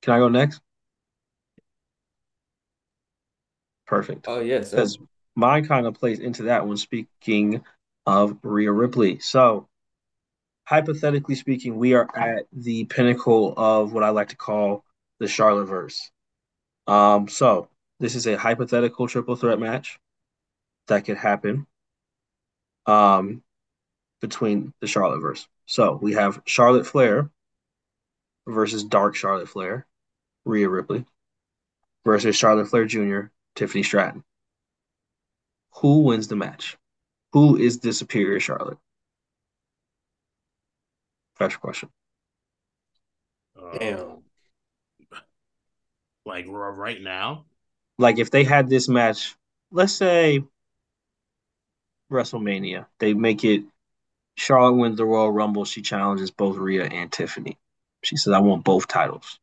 Can 0.02 0.14
I 0.14 0.20
go 0.20 0.30
next? 0.30 0.62
Perfect. 3.86 4.26
Oh 4.28 4.40
yes, 4.40 4.72
because 4.72 4.98
mine 5.36 5.68
kind 5.68 5.86
of 5.86 5.96
plays 5.96 6.20
into 6.20 6.44
that 6.44 6.66
when 6.66 6.78
Speaking 6.78 7.64
of 8.06 8.38
Rhea 8.44 8.72
Ripley, 8.72 9.20
so 9.20 9.68
hypothetically 10.66 11.36
speaking, 11.36 11.78
we 11.78 11.94
are 11.94 12.08
at 12.16 12.46
the 12.52 12.86
pinnacle 12.86 13.54
of 13.56 13.94
what 13.94 14.04
I 14.04 14.10
like 14.10 14.30
to 14.30 14.36
call 14.36 14.84
the 15.20 15.28
Charlotte 15.28 15.66
verse. 15.66 16.12
Um, 16.88 17.28
so 17.28 17.70
this 18.00 18.16
is 18.16 18.28
a 18.28 18.38
hypothetical 18.38 19.08
triple 19.08 19.36
threat 19.36 19.60
match 19.60 20.00
that 20.88 21.06
could 21.06 21.18
happen 21.18 21.66
um, 22.86 23.44
between 24.22 24.74
the 24.82 24.88
Charlotte 24.88 25.22
verse. 25.22 25.48
So 25.66 25.98
we 26.02 26.14
have 26.14 26.42
Charlotte 26.46 26.86
Flair 26.86 27.30
versus 28.48 28.84
Dark 28.84 29.16
Charlotte 29.16 29.50
Flair, 29.50 29.88
Rhea 30.46 30.70
Ripley, 30.70 31.06
versus 32.06 32.36
Charlotte 32.36 32.68
Flair 32.68 32.86
Jr., 32.86 33.22
Tiffany 33.56 33.84
Stratton. 33.84 34.24
Who 35.78 36.02
wins 36.02 36.28
the 36.28 36.36
match? 36.36 36.78
Who 37.34 37.58
is 37.58 37.80
the 37.80 37.94
superior 37.94 38.40
Charlotte? 38.40 38.78
That's 41.40 41.56
question. 41.58 41.90
Damn. 43.80 44.00
Um, 44.00 44.24
like 46.26 46.46
right 46.48 47.02
now? 47.02 47.46
Like 47.98 48.20
if 48.20 48.32
they 48.32 48.44
had 48.44 48.70
this 48.70 48.90
match, 48.90 49.36
let's 49.72 49.94
say 49.94 50.44
WrestleMania, 52.12 52.88
they 53.00 53.14
make 53.14 53.44
it 53.44 53.64
Charlotte 54.36 54.74
wins 54.74 54.98
the 54.98 55.06
Royal 55.06 55.32
Rumble. 55.32 55.66
She 55.66 55.82
challenges 55.82 56.32
both 56.32 56.58
Rhea 56.58 56.86
and 56.86 57.12
Tiffany. 57.12 57.58
She 58.04 58.18
says, 58.18 58.34
I 58.34 58.40
want 58.40 58.64
both 58.64 58.88
titles 58.88 59.40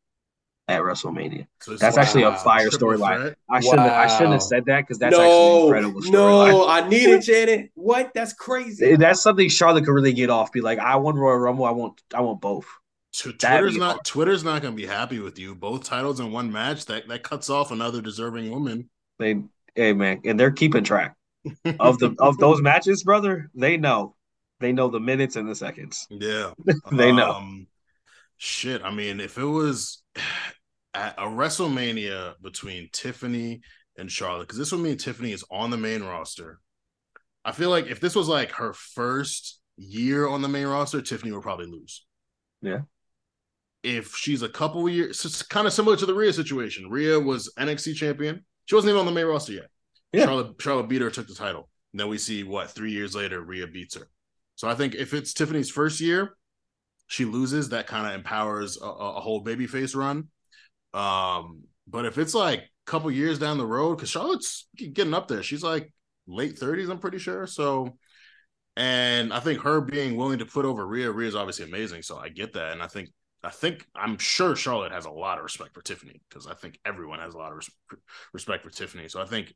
at 0.67 0.81
WrestleMania. 0.81 1.47
So 1.61 1.75
that's 1.75 1.97
wow. 1.97 2.03
actually 2.03 2.23
a 2.23 2.35
fire 2.37 2.69
storyline. 2.69 3.35
I 3.49 3.59
shouldn't 3.59 3.79
wow. 3.79 3.99
I 3.99 4.07
shouldn't 4.07 4.33
have 4.33 4.43
said 4.43 4.65
that 4.65 4.81
because 4.81 4.97
that's 4.97 5.15
no, 5.15 5.21
actually 5.21 5.79
an 5.79 5.85
incredible 5.85 6.01
storyline. 6.01 6.51
No, 6.51 6.67
I 6.67 6.87
need 6.87 7.09
it, 7.09 7.23
Janet. 7.23 7.71
What? 7.75 8.11
That's 8.13 8.33
crazy. 8.33 8.95
That's 8.95 9.21
something 9.21 9.49
Charlotte 9.49 9.85
could 9.85 9.93
really 9.93 10.13
get 10.13 10.29
off. 10.29 10.51
Be 10.51 10.61
like, 10.61 10.79
I 10.79 10.95
want 10.95 11.17
Royal 11.17 11.37
Rumble. 11.37 11.65
I 11.65 11.71
want 11.71 12.01
I 12.13 12.21
want 12.21 12.41
both. 12.41 12.65
Twitter's 13.15 13.77
not 13.77 13.91
hard. 13.91 14.05
Twitter's 14.05 14.43
not 14.43 14.61
gonna 14.61 14.75
be 14.75 14.85
happy 14.85 15.19
with 15.19 15.37
you. 15.37 15.53
Both 15.53 15.83
titles 15.83 16.19
in 16.19 16.31
one 16.31 16.51
match. 16.51 16.85
That 16.85 17.07
that 17.09 17.23
cuts 17.23 17.49
off 17.49 17.71
another 17.71 18.01
deserving 18.01 18.49
woman. 18.49 18.89
They 19.19 19.41
hey 19.75 19.93
man, 19.93 20.21
and 20.25 20.39
they're 20.39 20.51
keeping 20.51 20.83
track 20.83 21.15
of 21.79 21.99
the 21.99 22.15
of 22.19 22.37
those 22.37 22.61
matches, 22.63 23.03
brother. 23.03 23.51
They 23.53 23.77
know. 23.77 24.15
They 24.59 24.71
know 24.71 24.87
the 24.87 24.99
minutes 24.99 25.35
and 25.35 25.49
the 25.49 25.55
seconds. 25.55 26.07
Yeah. 26.09 26.53
they 26.91 27.11
know. 27.11 27.31
Um, 27.33 27.67
Shit, 28.37 28.81
I 28.83 28.91
mean, 28.91 29.19
if 29.19 29.37
it 29.37 29.45
was 29.45 30.02
at 30.93 31.15
a 31.17 31.25
WrestleMania 31.25 32.35
between 32.41 32.89
Tiffany 32.91 33.61
and 33.97 34.11
Charlotte, 34.11 34.47
because 34.47 34.57
this 34.57 34.71
would 34.71 34.81
mean 34.81 34.97
Tiffany 34.97 35.31
is 35.31 35.43
on 35.51 35.69
the 35.69 35.77
main 35.77 36.03
roster. 36.03 36.59
I 37.45 37.51
feel 37.51 37.69
like 37.69 37.87
if 37.87 37.99
this 37.99 38.15
was 38.15 38.27
like 38.27 38.51
her 38.51 38.73
first 38.73 39.59
year 39.77 40.27
on 40.27 40.41
the 40.41 40.47
main 40.47 40.67
roster, 40.67 41.01
Tiffany 41.01 41.31
would 41.31 41.41
probably 41.41 41.65
lose. 41.65 42.05
Yeah. 42.61 42.81
If 43.83 44.15
she's 44.15 44.43
a 44.43 44.49
couple 44.49 44.87
years, 44.87 45.25
it's 45.25 45.41
kind 45.41 45.67
of 45.67 45.73
similar 45.73 45.97
to 45.97 46.05
the 46.05 46.13
Rhea 46.13 46.31
situation. 46.31 46.89
Rhea 46.89 47.19
was 47.19 47.51
NXT 47.59 47.95
champion. 47.95 48.45
She 48.65 48.75
wasn't 48.75 48.91
even 48.91 49.01
on 49.01 49.05
the 49.05 49.11
main 49.11 49.25
roster 49.25 49.53
yet. 49.53 49.67
Yeah. 50.13 50.25
Charlotte 50.25 50.55
Charlotte 50.59 50.87
beat 50.87 51.01
her, 51.01 51.09
took 51.09 51.27
the 51.27 51.35
title. 51.35 51.69
And 51.91 51.99
then 51.99 52.07
we 52.07 52.17
see 52.17 52.43
what 52.43 52.71
three 52.71 52.91
years 52.91 53.13
later, 53.15 53.41
Rhea 53.41 53.67
beats 53.67 53.95
her. 53.95 54.07
So 54.55 54.69
I 54.69 54.75
think 54.75 54.95
if 54.95 55.13
it's 55.13 55.33
Tiffany's 55.33 55.69
first 55.69 55.99
year, 55.99 56.35
she 57.13 57.25
loses, 57.25 57.69
that 57.69 57.85
kind 57.85 58.07
of 58.07 58.15
empowers 58.15 58.75
a, 58.81 58.85
a 58.87 59.21
whole 59.21 59.43
babyface 59.43 59.95
run. 59.95 60.29
Um, 60.95 61.61
but 61.87 62.05
if 62.05 62.17
it's 62.17 62.33
like 62.33 62.61
a 62.61 62.63
couple 62.87 63.11
years 63.11 63.37
down 63.37 63.59
the 63.59 63.67
road, 63.67 63.97
because 63.97 64.09
Charlotte's 64.09 64.67
getting 64.75 65.13
up 65.13 65.27
there, 65.27 65.43
she's 65.43 65.61
like 65.61 65.93
late 66.25 66.57
30s, 66.57 66.89
I'm 66.89 66.97
pretty 66.97 67.19
sure. 67.19 67.45
So, 67.45 67.99
and 68.75 69.31
I 69.31 69.41
think 69.41 69.61
her 69.61 69.79
being 69.79 70.17
willing 70.17 70.39
to 70.39 70.47
put 70.47 70.65
over 70.65 70.87
Rhea, 70.87 71.13
is 71.19 71.35
obviously 71.35 71.65
amazing. 71.65 72.01
So 72.01 72.17
I 72.17 72.29
get 72.29 72.53
that. 72.53 72.71
And 72.71 72.81
I 72.81 72.87
think 72.87 73.09
I 73.43 73.51
think 73.51 73.85
I'm 73.93 74.17
sure 74.17 74.55
Charlotte 74.55 74.91
has 74.91 75.05
a 75.05 75.11
lot 75.11 75.37
of 75.37 75.43
respect 75.43 75.75
for 75.75 75.83
Tiffany 75.83 76.19
because 76.27 76.47
I 76.47 76.55
think 76.55 76.79
everyone 76.83 77.19
has 77.19 77.35
a 77.35 77.37
lot 77.37 77.51
of 77.51 77.57
res- 77.57 77.99
respect 78.33 78.63
for 78.63 78.71
Tiffany. 78.71 79.07
So 79.07 79.21
I 79.21 79.25
think 79.25 79.53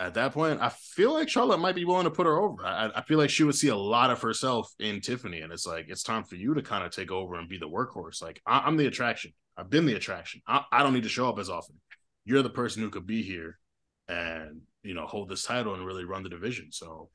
at 0.00 0.14
that 0.14 0.32
point, 0.32 0.60
I 0.60 0.68
feel 0.68 1.12
like 1.12 1.28
Charlotte 1.28 1.58
might 1.58 1.74
be 1.74 1.84
willing 1.84 2.04
to 2.04 2.10
put 2.10 2.26
her 2.26 2.38
over. 2.38 2.64
I, 2.64 2.90
I 2.94 3.02
feel 3.02 3.18
like 3.18 3.30
she 3.30 3.42
would 3.42 3.56
see 3.56 3.68
a 3.68 3.76
lot 3.76 4.10
of 4.10 4.22
herself 4.22 4.72
in 4.78 5.00
Tiffany, 5.00 5.40
and 5.40 5.52
it's 5.52 5.66
like 5.66 5.86
it's 5.88 6.04
time 6.04 6.22
for 6.22 6.36
you 6.36 6.54
to 6.54 6.62
kind 6.62 6.84
of 6.84 6.92
take 6.92 7.10
over 7.10 7.34
and 7.34 7.48
be 7.48 7.58
the 7.58 7.68
workhorse. 7.68 8.22
Like 8.22 8.40
I, 8.46 8.68
am 8.68 8.76
the 8.76 8.86
attraction. 8.86 9.32
I've 9.56 9.70
been 9.70 9.86
the 9.86 9.94
attraction. 9.94 10.40
I, 10.46 10.62
I 10.70 10.82
don't 10.84 10.92
need 10.92 11.02
to 11.02 11.08
show 11.08 11.28
up 11.28 11.40
as 11.40 11.50
often. 11.50 11.76
You're 12.24 12.42
the 12.42 12.50
person 12.50 12.82
who 12.82 12.90
could 12.90 13.06
be 13.06 13.22
here 13.22 13.58
and 14.06 14.60
you 14.84 14.94
know 14.94 15.04
hold 15.04 15.28
this 15.28 15.42
title 15.42 15.74
and 15.74 15.84
really 15.84 16.04
run 16.04 16.22
the 16.22 16.28
division. 16.28 16.70
So 16.70 17.10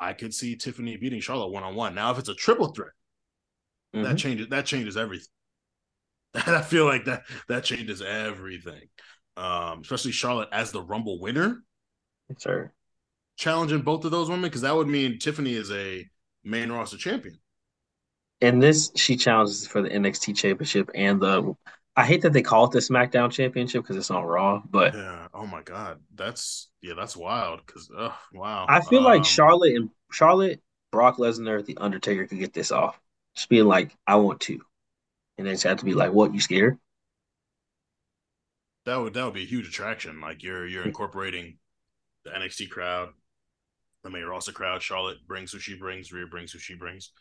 I 0.00 0.12
could 0.12 0.34
see 0.34 0.56
Tiffany 0.56 0.96
beating 0.96 1.20
Charlotte 1.20 1.52
one 1.52 1.62
on 1.62 1.76
one. 1.76 1.94
Now, 1.94 2.10
if 2.10 2.18
it's 2.18 2.28
a 2.28 2.34
triple 2.34 2.68
threat, 2.68 2.90
mm-hmm. 3.94 4.02
that 4.02 4.18
changes 4.18 4.48
that 4.48 4.66
changes 4.66 4.96
everything. 4.96 5.28
I 6.34 6.62
feel 6.62 6.86
like 6.86 7.04
that 7.04 7.22
that 7.48 7.62
changes 7.62 8.02
everything. 8.02 8.88
Um, 9.36 9.82
especially 9.82 10.10
Charlotte 10.10 10.48
as 10.50 10.72
the 10.72 10.82
Rumble 10.82 11.20
winner 11.20 11.62
sir. 12.38 12.72
Challenging 13.36 13.82
both 13.82 14.04
of 14.04 14.10
those 14.10 14.28
women 14.28 14.44
because 14.44 14.62
that 14.62 14.74
would 14.74 14.88
mean 14.88 15.18
Tiffany 15.18 15.54
is 15.54 15.70
a 15.70 16.08
main 16.42 16.70
roster 16.72 16.96
champion. 16.96 17.38
And 18.40 18.62
this, 18.62 18.90
she 18.94 19.16
challenges 19.16 19.66
for 19.66 19.82
the 19.82 19.88
NXT 19.88 20.36
Championship 20.36 20.90
and 20.94 21.20
the. 21.20 21.54
I 21.98 22.04
hate 22.04 22.20
that 22.22 22.34
they 22.34 22.42
call 22.42 22.66
it 22.66 22.72
the 22.72 22.80
SmackDown 22.80 23.30
Championship 23.30 23.82
because 23.82 23.96
it's 23.96 24.10
not 24.10 24.26
Raw, 24.26 24.62
but 24.68 24.94
yeah. 24.94 25.28
Oh 25.32 25.46
my 25.46 25.62
God, 25.62 26.00
that's 26.14 26.68
yeah, 26.82 26.92
that's 26.94 27.16
wild. 27.16 27.60
Because 27.64 27.90
oh 27.96 28.14
wow, 28.34 28.66
I 28.68 28.82
feel 28.82 28.98
um, 28.98 29.04
like 29.06 29.24
Charlotte 29.24 29.76
and 29.76 29.88
Charlotte, 30.12 30.60
Brock 30.92 31.16
Lesnar, 31.16 31.64
The 31.64 31.78
Undertaker 31.78 32.26
could 32.26 32.38
get 32.38 32.52
this 32.52 32.70
off. 32.70 33.00
Just 33.34 33.48
being 33.48 33.64
like, 33.64 33.96
I 34.06 34.16
want 34.16 34.40
to, 34.42 34.60
and 35.38 35.46
then 35.46 35.54
just 35.54 35.64
have 35.64 35.78
to 35.78 35.86
be 35.86 35.94
like, 35.94 36.12
what? 36.12 36.34
You 36.34 36.40
scared? 36.40 36.78
That 38.84 38.96
would 38.96 39.14
that 39.14 39.24
would 39.24 39.34
be 39.34 39.44
a 39.44 39.46
huge 39.46 39.66
attraction. 39.66 40.20
Like 40.20 40.42
you're 40.42 40.66
you're 40.66 40.84
incorporating 40.84 41.56
the 42.26 42.38
NXT 42.38 42.70
crowd, 42.70 43.08
the 44.02 44.10
Mayor 44.10 44.28
roster 44.28 44.52
crowd. 44.52 44.82
Charlotte 44.82 45.18
brings 45.26 45.52
who 45.52 45.58
she 45.58 45.76
brings. 45.76 46.12
Rhea 46.12 46.26
brings 46.26 46.52
who 46.52 46.58
she 46.58 46.74
brings. 46.74 47.12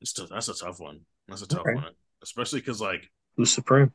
It's 0.00 0.12
t- 0.12 0.26
that's 0.28 0.48
a 0.48 0.54
tough 0.54 0.80
one. 0.80 1.00
That's 1.28 1.42
a 1.42 1.46
tough 1.46 1.60
okay. 1.60 1.74
one, 1.74 1.92
especially 2.22 2.60
because 2.60 2.80
like 2.80 3.08
who's 3.36 3.52
supreme? 3.52 3.92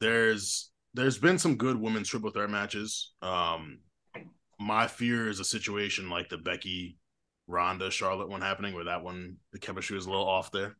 There's 0.00 0.70
there's 0.94 1.18
been 1.18 1.38
some 1.38 1.56
good 1.56 1.80
women's 1.80 2.08
triple 2.08 2.30
threat 2.30 2.50
matches. 2.50 3.12
Um, 3.22 3.78
my 4.58 4.86
fear 4.86 5.28
is 5.28 5.40
a 5.40 5.44
situation 5.44 6.10
like 6.10 6.28
the 6.28 6.38
Becky, 6.38 6.98
Ronda, 7.46 7.90
Charlotte 7.90 8.28
one 8.28 8.42
happening, 8.42 8.74
where 8.74 8.84
that 8.84 9.02
one 9.02 9.36
the 9.52 9.58
chemistry 9.58 9.96
was 9.96 10.06
a 10.06 10.10
little 10.10 10.28
off 10.28 10.52
there. 10.52 10.76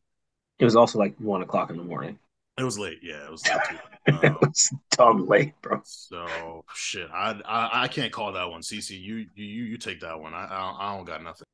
It 0.58 0.64
was 0.64 0.76
also 0.76 0.98
like 0.98 1.14
one 1.18 1.42
o'clock 1.42 1.70
in 1.70 1.76
the 1.76 1.84
morning. 1.84 2.18
It 2.58 2.64
was 2.64 2.78
late. 2.78 3.00
Yeah, 3.02 3.24
it 3.24 3.30
was 3.30 3.46
late 3.46 3.60
too. 3.68 4.12
Um, 4.12 4.20
it 4.22 4.40
was 4.40 4.72
dumb 4.92 5.26
late, 5.26 5.52
bro. 5.60 5.80
So 5.84 6.64
shit, 6.74 7.08
I, 7.12 7.38
I 7.44 7.82
I 7.84 7.88
can't 7.88 8.12
call 8.12 8.32
that 8.32 8.50
one. 8.50 8.62
CC, 8.62 9.00
you 9.00 9.26
you 9.34 9.64
you 9.64 9.76
take 9.76 10.00
that 10.00 10.18
one. 10.18 10.32
I 10.32 10.46
I, 10.46 10.76
I 10.78 10.96
don't 10.96 11.04
got 11.04 11.22
nothing. 11.22 11.46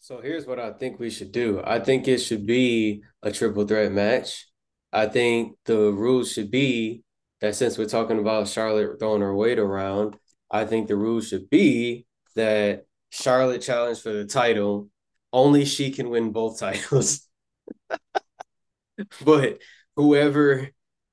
So 0.00 0.20
here's 0.20 0.46
what 0.46 0.58
I 0.58 0.72
think 0.72 0.98
we 0.98 1.10
should 1.10 1.32
do. 1.32 1.62
I 1.64 1.78
think 1.78 2.08
it 2.08 2.18
should 2.18 2.46
be 2.46 3.02
a 3.22 3.30
triple 3.30 3.66
threat 3.66 3.92
match. 3.92 4.48
I 4.92 5.06
think 5.06 5.56
the 5.64 5.92
rules 5.92 6.32
should 6.32 6.50
be 6.50 7.04
that 7.40 7.54
since 7.54 7.78
we're 7.78 7.86
talking 7.86 8.18
about 8.18 8.48
Charlotte 8.48 8.98
throwing 8.98 9.20
her 9.20 9.34
weight 9.34 9.58
around, 9.58 10.16
I 10.50 10.64
think 10.64 10.88
the 10.88 10.96
rules 10.96 11.28
should 11.28 11.48
be 11.50 12.06
that 12.34 12.86
Charlotte 13.10 13.62
challenged 13.62 14.02
for 14.02 14.12
the 14.12 14.24
title. 14.24 14.88
Only 15.32 15.64
she 15.64 15.90
can 15.90 16.10
win 16.10 16.32
both 16.32 16.58
titles. 16.58 17.28
but 19.24 19.58
whoever 19.96 20.68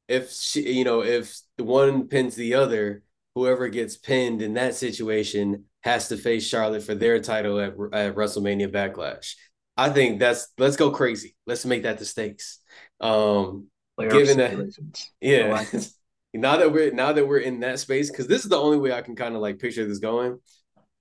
if 0.07 0.31
she 0.31 0.77
you 0.77 0.83
know 0.83 1.03
if 1.03 1.39
the 1.57 1.63
one 1.63 2.07
pins 2.07 2.35
the 2.35 2.55
other 2.55 3.03
whoever 3.35 3.69
gets 3.69 3.95
pinned 3.95 4.41
in 4.41 4.55
that 4.55 4.75
situation 4.75 5.65
has 5.81 6.09
to 6.09 6.17
face 6.17 6.45
charlotte 6.45 6.83
for 6.83 6.95
their 6.95 7.19
title 7.19 7.59
at, 7.59 7.71
at 7.93 8.15
wrestlemania 8.15 8.69
backlash. 8.69 9.35
I 9.77 9.89
think 9.89 10.19
that's 10.19 10.49
let's 10.57 10.75
go 10.75 10.91
crazy. 10.91 11.35
Let's 11.47 11.65
make 11.65 11.83
that 11.83 11.99
the 11.99 12.05
stakes. 12.05 12.59
Um 12.99 13.67
given 13.97 14.37
that 14.37 14.75
yeah. 15.21 15.65
now 16.33 16.57
that 16.57 16.71
we're 16.71 16.91
now 16.91 17.13
that 17.13 17.27
we're 17.27 17.39
in 17.39 17.61
that 17.61 17.79
space 17.79 18.09
because 18.09 18.27
this 18.27 18.43
is 18.43 18.49
the 18.49 18.59
only 18.59 18.77
way 18.77 18.93
i 18.93 19.01
can 19.01 19.15
kind 19.15 19.35
of 19.35 19.41
like 19.41 19.59
picture 19.59 19.87
this 19.87 19.99
going. 19.99 20.39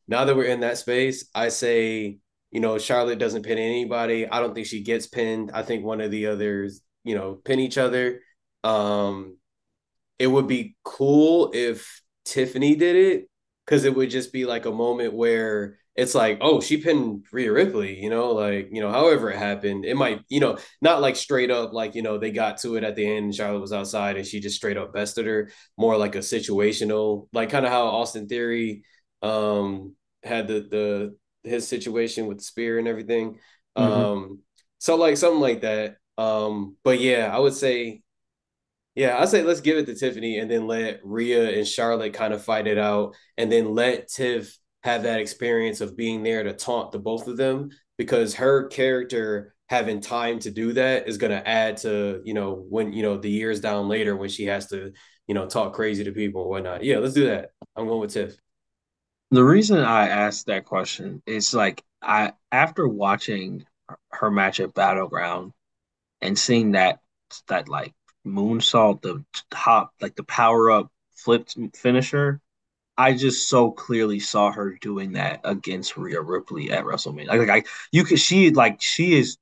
Now 0.07 0.25
that 0.25 0.37
we're 0.37 0.45
in 0.45 0.61
that 0.61 0.79
space 0.79 1.29
i 1.35 1.49
say 1.49 2.19
you 2.51 2.61
know 2.61 2.79
charlotte 2.79 3.19
doesn't 3.19 3.43
pin 3.43 3.59
anybody 3.59 4.27
i 4.27 4.41
don't 4.41 4.55
think 4.55 4.67
she 4.67 4.83
gets 4.83 5.07
pinned. 5.07 5.51
I 5.53 5.63
think 5.63 5.85
one 5.85 6.01
of 6.01 6.11
the 6.11 6.27
others 6.27 6.83
you 7.09 7.15
know, 7.15 7.35
pin 7.35 7.61
each 7.61 7.79
other. 7.79 8.21
Um, 8.65 9.39
it 10.19 10.27
would 10.27 10.47
be 10.47 10.77
cool 10.85 11.51
if 11.55 12.03
Tiffany 12.25 12.77
did 12.77 12.97
it 12.97 13.29
because 13.65 13.85
it 13.85 13.95
would 13.95 14.11
just 14.11 14.33
be 14.33 14.45
like 14.45 14.67
a 14.67 14.71
moment 14.71 15.15
where 15.15 15.79
it's 15.95 16.15
like, 16.15 16.39
oh, 16.41 16.61
she 16.61 16.77
pinned 16.77 17.27
Rhea 17.33 17.53
Ripley, 17.53 18.01
you 18.01 18.09
know, 18.09 18.31
like, 18.31 18.69
you 18.71 18.81
know, 18.81 18.91
however 18.91 19.31
it 19.31 19.39
happened, 19.39 19.85
it 19.85 19.97
might, 19.97 20.21
you 20.29 20.39
know, 20.39 20.59
not 20.81 21.01
like 21.01 21.17
straight 21.17 21.51
up, 21.51 21.73
like, 21.73 21.95
you 21.95 22.03
know, 22.03 22.19
they 22.19 22.31
got 22.31 22.59
to 22.59 22.77
it 22.77 22.85
at 22.85 22.95
the 22.95 23.05
end 23.05 23.25
and 23.25 23.35
Charlotte 23.35 23.61
was 23.61 23.73
outside 23.73 24.17
and 24.17 24.27
she 24.27 24.39
just 24.39 24.57
straight 24.57 24.77
up 24.77 24.93
bested 24.93 25.27
her, 25.27 25.51
more 25.77 25.97
like 25.97 26.15
a 26.15 26.19
situational, 26.19 27.29
like 27.33 27.51
kind 27.51 27.67
of 27.67 27.73
how 27.73 27.87
Austin 27.87 28.29
Theory 28.29 28.85
um 29.23 29.97
had 30.23 30.47
the 30.47 30.61
the 30.71 31.17
his 31.49 31.67
situation 31.67 32.27
with 32.27 32.39
the 32.39 32.45
spear 32.45 32.79
and 32.79 32.87
everything. 32.87 33.39
Mm-hmm. 33.77 33.81
Um, 33.81 34.39
so 34.79 34.97
like 34.97 35.17
something 35.17 35.41
like 35.41 35.63
that. 35.63 35.97
Um, 36.19 36.77
but 36.85 37.01
yeah, 37.01 37.31
I 37.33 37.39
would 37.39 37.55
say, 37.55 38.03
yeah, 38.95 39.19
I'd 39.19 39.29
say 39.29 39.43
let's 39.43 39.61
give 39.61 39.79
it 39.79 39.87
to 39.87 39.95
Tiffany 39.95 40.39
and 40.39 40.51
then 40.51 40.67
let 40.67 41.01
Rhea 41.05 41.57
and 41.57 41.67
Charlotte 41.67 42.13
kind 42.13 42.35
of 42.35 42.45
fight 42.45 42.67
it 42.67 42.77
out, 42.79 43.15
and 43.39 43.51
then 43.51 43.75
let 43.75 44.09
Tiff 44.09 44.59
have 44.83 45.05
that 45.05 45.21
experience 45.21 45.81
of 45.81 45.97
being 45.97 46.23
there 46.23 46.43
to 46.43 46.53
taunt 46.53 46.93
the 46.93 46.99
both 46.99 47.29
of 47.29 47.37
them 47.37 47.71
because 47.97 48.35
her 48.35 48.67
character 48.69 49.55
having 49.69 50.01
time 50.01 50.39
to 50.41 50.51
do 50.51 50.73
that 50.73 51.09
is 51.09 51.19
going 51.19 51.31
to 51.31 51.47
add 51.47 51.77
to 51.77 52.23
you 52.25 52.35
know 52.35 52.65
when 52.69 52.93
you 52.93 53.03
know 53.03 53.17
the 53.17 53.31
years 53.31 53.61
down 53.61 53.89
later 53.89 54.17
when 54.17 54.29
she 54.29 54.47
has 54.47 54.67
to 54.69 54.93
you 55.27 55.35
know 55.35 55.47
talk 55.47 55.75
crazy 55.75 56.05
to 56.05 56.13
people 56.13 56.43
and 56.43 56.51
whatnot. 56.51 56.83
Yeah, 56.83 56.99
let's 56.99 57.15
do 57.15 57.27
that. 57.27 57.51
I'm 57.77 57.87
going 57.87 58.01
with 58.01 58.13
Tiff. 58.13 58.37
The 59.31 59.45
reason 59.45 59.79
I 59.79 60.09
asked 60.09 60.47
that 60.47 60.65
question 60.65 61.23
is 61.27 61.55
like 61.55 61.85
I 62.03 62.33
after 62.51 62.89
watching 62.89 63.65
her 64.13 64.31
match 64.31 64.59
at 64.61 64.75
Battleground, 64.75 65.53
and 66.21 66.39
seeing 66.39 66.73
that 66.73 67.01
that 67.49 67.69
like 67.69 67.95
moonsault, 68.27 69.03
the 69.03 69.25
top 69.51 69.93
like 70.01 70.17
the 70.17 70.25
power 70.25 70.71
up 70.71 70.91
flipped 71.13 71.57
finisher, 71.77 72.41
I 72.97 73.15
just 73.15 73.49
so 73.49 73.71
clearly 73.71 74.21
saw 74.21 74.51
her 74.53 74.77
doing 74.81 75.13
that 75.13 75.41
against 75.45 75.97
Rhea 75.97 76.21
Ripley 76.21 76.71
at 76.71 76.85
WrestleMania. 76.85 77.29
Like, 77.29 77.49
like 77.49 77.51
I, 77.51 77.69
you 77.93 78.05
could 78.05 78.19
she 78.21 78.51
like 78.51 78.81
she 78.83 79.19
is 79.19 79.39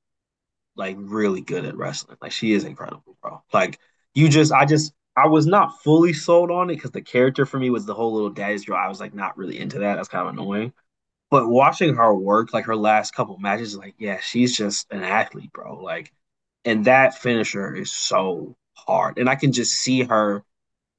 like 0.76 0.96
really 0.98 1.40
good 1.40 1.64
at 1.64 1.76
wrestling. 1.76 2.18
Like 2.20 2.32
she 2.32 2.52
is 2.52 2.64
incredible, 2.64 3.16
bro. 3.22 3.42
Like 3.52 3.78
you 4.14 4.28
just 4.28 4.52
I 4.52 4.64
just 4.66 4.92
I 5.16 5.26
was 5.28 5.46
not 5.46 5.82
fully 5.82 6.12
sold 6.12 6.50
on 6.50 6.70
it 6.70 6.74
because 6.74 6.90
the 6.90 7.02
character 7.02 7.46
for 7.46 7.58
me 7.58 7.70
was 7.70 7.86
the 7.86 7.94
whole 7.94 8.12
little 8.14 8.30
daddy's 8.30 8.64
girl. 8.64 8.76
I 8.76 8.88
was 8.88 9.00
like 9.00 9.14
not 9.14 9.36
really 9.38 9.58
into 9.58 9.78
that. 9.80 9.96
That's 9.96 10.08
kind 10.08 10.28
of 10.28 10.34
annoying. 10.34 10.72
But 11.30 11.48
watching 11.48 11.96
her 11.96 12.14
work, 12.14 12.52
like 12.54 12.66
her 12.66 12.76
last 12.76 13.14
couple 13.14 13.38
matches, 13.38 13.76
like 13.76 13.94
yeah, 13.98 14.20
she's 14.20 14.56
just 14.56 14.90
an 14.92 15.02
athlete, 15.02 15.52
bro. 15.52 15.82
Like 15.82 16.12
and 16.66 16.84
that 16.86 17.16
finisher 17.16 17.74
is 17.74 17.92
so 17.92 18.56
hard. 18.74 19.18
And 19.18 19.30
I 19.30 19.36
can 19.36 19.52
just 19.52 19.72
see 19.74 20.02
her. 20.02 20.44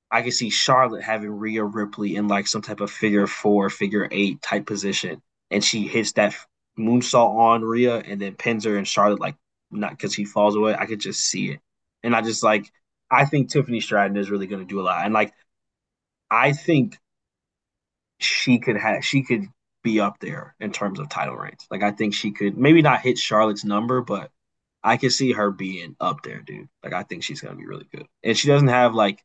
I 0.09 0.21
can 0.21 0.31
see 0.31 0.49
Charlotte 0.49 1.03
having 1.03 1.29
Rhea 1.29 1.63
Ripley 1.63 2.15
in 2.15 2.29
like 2.29 2.47
some 2.47 2.61
type 2.61 2.79
of 2.79 2.89
figure 2.89 3.27
four, 3.27 3.69
figure 3.69 4.07
eight 4.11 4.41
type 4.41 4.65
position, 4.65 5.21
and 5.51 5.63
she 5.63 5.87
hits 5.87 6.13
that 6.13 6.33
moonsault 6.79 7.37
on 7.37 7.63
Rhea 7.63 7.97
and 7.97 8.21
then 8.21 8.35
pins 8.35 8.65
her, 8.65 8.77
and 8.77 8.87
Charlotte 8.87 9.19
like 9.19 9.35
not 9.69 9.91
because 9.91 10.15
he 10.15 10.25
falls 10.25 10.55
away. 10.55 10.75
I 10.75 10.85
could 10.85 11.01
just 11.01 11.19
see 11.21 11.51
it, 11.51 11.59
and 12.03 12.15
I 12.15 12.21
just 12.21 12.43
like 12.43 12.71
I 13.11 13.25
think 13.25 13.49
Tiffany 13.51 13.81
Stratton 13.81 14.17
is 14.17 14.31
really 14.31 14.47
to 14.47 14.65
do 14.65 14.79
a 14.79 14.83
lot, 14.83 15.05
and 15.05 15.13
like 15.13 15.33
I 16.31 16.53
think 16.53 16.97
she 18.19 18.59
could 18.59 18.77
have 18.77 19.03
she 19.05 19.23
could 19.23 19.47
be 19.83 19.99
up 19.99 20.19
there 20.19 20.55
in 20.59 20.71
terms 20.71 20.99
of 20.99 21.09
title 21.09 21.35
reigns. 21.35 21.67
Like 21.69 21.83
I 21.83 21.91
think 21.91 22.13
she 22.13 22.31
could 22.31 22.57
maybe 22.57 22.81
not 22.81 23.01
hit 23.01 23.17
Charlotte's 23.17 23.65
number, 23.65 24.01
but 24.01 24.31
I 24.87 24.97
can 24.97 25.09
see 25.09 25.33
her 25.33 25.51
being 25.51 25.95
up 25.99 26.23
there, 26.23 26.39
dude. 26.41 26.69
Like 26.83 26.93
I 26.93 27.03
think 27.03 27.23
she's 27.23 27.41
gonna 27.41 27.57
be 27.57 27.65
really 27.65 27.87
good. 27.93 28.07
And 28.23 28.37
she 28.37 28.47
doesn't 28.47 28.69
have 28.69 28.95
like 28.95 29.23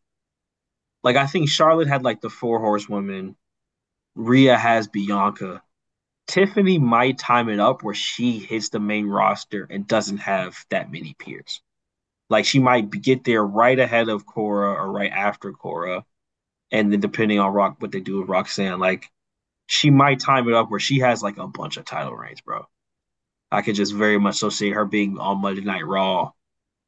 like 1.05 1.17
I 1.17 1.27
think 1.27 1.49
Charlotte 1.49 1.89
had 1.89 2.03
like 2.03 2.21
the 2.21 2.31
four 2.31 2.59
horsewomen. 2.61 3.37
Rhea 4.17 4.57
has 4.59 4.89
Bianca. 4.89 5.63
Tiffany 6.27 6.79
might 6.79 7.19
time 7.19 7.49
it 7.49 7.61
up 7.61 7.83
where 7.83 7.95
she 7.95 8.39
hits 8.41 8.71
the 8.71 8.81
main 8.81 9.07
roster 9.07 9.67
and 9.71 9.87
doesn't 9.87 10.19
have 10.19 10.57
that 10.71 10.91
many 10.91 11.15
peers. 11.19 11.61
Like 12.29 12.45
she 12.45 12.59
might 12.59 12.91
get 12.91 13.25
there 13.25 13.45
right 13.45 13.79
ahead 13.79 14.09
of 14.09 14.27
Cora 14.27 14.73
or 14.75 14.91
right 14.91 15.13
after 15.13 15.53
Cora. 15.53 16.05
And 16.73 16.93
then 16.93 17.01
depending 17.01 17.39
on 17.41 17.53
Rock 17.53 17.77
what 17.81 17.93
they 17.93 18.01
do 18.01 18.21
with 18.21 18.29
Roxanne, 18.29 18.81
like 18.81 19.07
she 19.67 19.91
might 19.91 20.21
time 20.21 20.49
it 20.49 20.55
up 20.55 20.71
where 20.71 20.81
she 20.81 21.01
has 21.01 21.23
like 21.23 21.39
a 21.39 21.47
bunch 21.47 21.77
of 21.77 21.85
title 21.85 22.15
reigns, 22.17 22.41
bro. 22.41 22.67
I 23.53 23.63
could 23.63 23.77
just 23.77 23.95
very 23.95 24.19
much 24.19 24.37
so 24.37 24.49
see 24.49 24.71
her 24.71 24.85
being 24.85 25.19
on 25.19 25.41
Monday 25.43 25.63
Night 25.63 25.87
Raw 25.87 26.33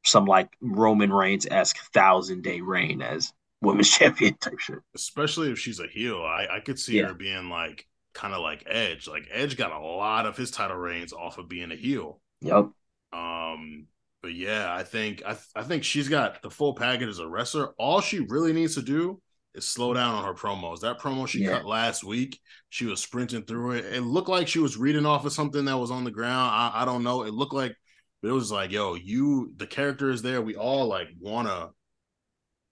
some 0.05 0.25
like 0.25 0.49
Roman 0.61 1.11
Reigns 1.13 1.47
esque 1.49 1.77
thousand 1.93 2.43
day 2.43 2.61
reign 2.61 3.01
as 3.01 3.33
women's 3.61 3.89
champion 3.97 4.35
type 4.35 4.59
shit. 4.59 4.79
Especially 4.95 5.51
if 5.51 5.59
she's 5.59 5.79
a 5.79 5.87
heel, 5.87 6.17
I, 6.23 6.47
I 6.51 6.59
could 6.59 6.79
see 6.79 6.99
Yeah. 6.99 7.07
her 7.07 7.13
being 7.13 7.49
like 7.49 7.87
kind 8.13 8.33
of 8.33 8.41
like 8.41 8.63
Edge. 8.67 9.07
Like 9.07 9.27
Edge 9.31 9.57
got 9.57 9.71
a 9.71 9.79
lot 9.79 10.25
of 10.25 10.37
his 10.37 10.51
title 10.51 10.77
reigns 10.77 11.13
off 11.13 11.37
of 11.37 11.49
being 11.49 11.71
a 11.71 11.75
heel. 11.75 12.21
Yep. 12.41 12.69
Um, 13.13 13.87
but 14.21 14.33
yeah, 14.33 14.73
I 14.73 14.83
think 14.83 15.23
I 15.25 15.37
I 15.55 15.63
think 15.63 15.83
she's 15.83 16.09
got 16.09 16.41
the 16.41 16.49
full 16.49 16.73
package 16.75 17.09
as 17.09 17.19
a 17.19 17.27
wrestler. 17.27 17.69
All 17.77 18.01
she 18.01 18.19
really 18.19 18.53
needs 18.53 18.75
to 18.75 18.81
do 18.81 19.21
is 19.55 19.67
slow 19.67 19.93
down 19.93 20.15
on 20.15 20.25
her 20.25 20.33
promos. 20.33 20.81
That 20.81 20.99
promo 20.99 21.27
she 21.27 21.41
Yeah. 21.41 21.49
cut 21.49 21.65
last 21.65 22.03
week, 22.03 22.39
she 22.69 22.85
was 22.85 23.01
sprinting 23.01 23.43
through 23.45 23.71
it. 23.71 23.85
It 23.85 24.01
looked 24.01 24.29
like 24.29 24.47
she 24.47 24.59
was 24.59 24.77
reading 24.77 25.05
off 25.05 25.25
of 25.25 25.33
something 25.33 25.65
that 25.65 25.77
was 25.77 25.91
on 25.91 26.03
the 26.03 26.11
ground. 26.11 26.51
I, 26.53 26.71
I 26.81 26.85
don't 26.85 27.03
know. 27.03 27.23
It 27.23 27.33
looked 27.33 27.53
like 27.53 27.75
but 28.21 28.29
it 28.29 28.33
was 28.33 28.51
like, 28.51 28.71
yo, 28.71 28.95
you 28.95 29.53
the 29.57 29.67
character 29.67 30.09
is 30.09 30.21
there. 30.21 30.41
We 30.41 30.55
all 30.55 30.87
like 30.87 31.09
wanna, 31.19 31.69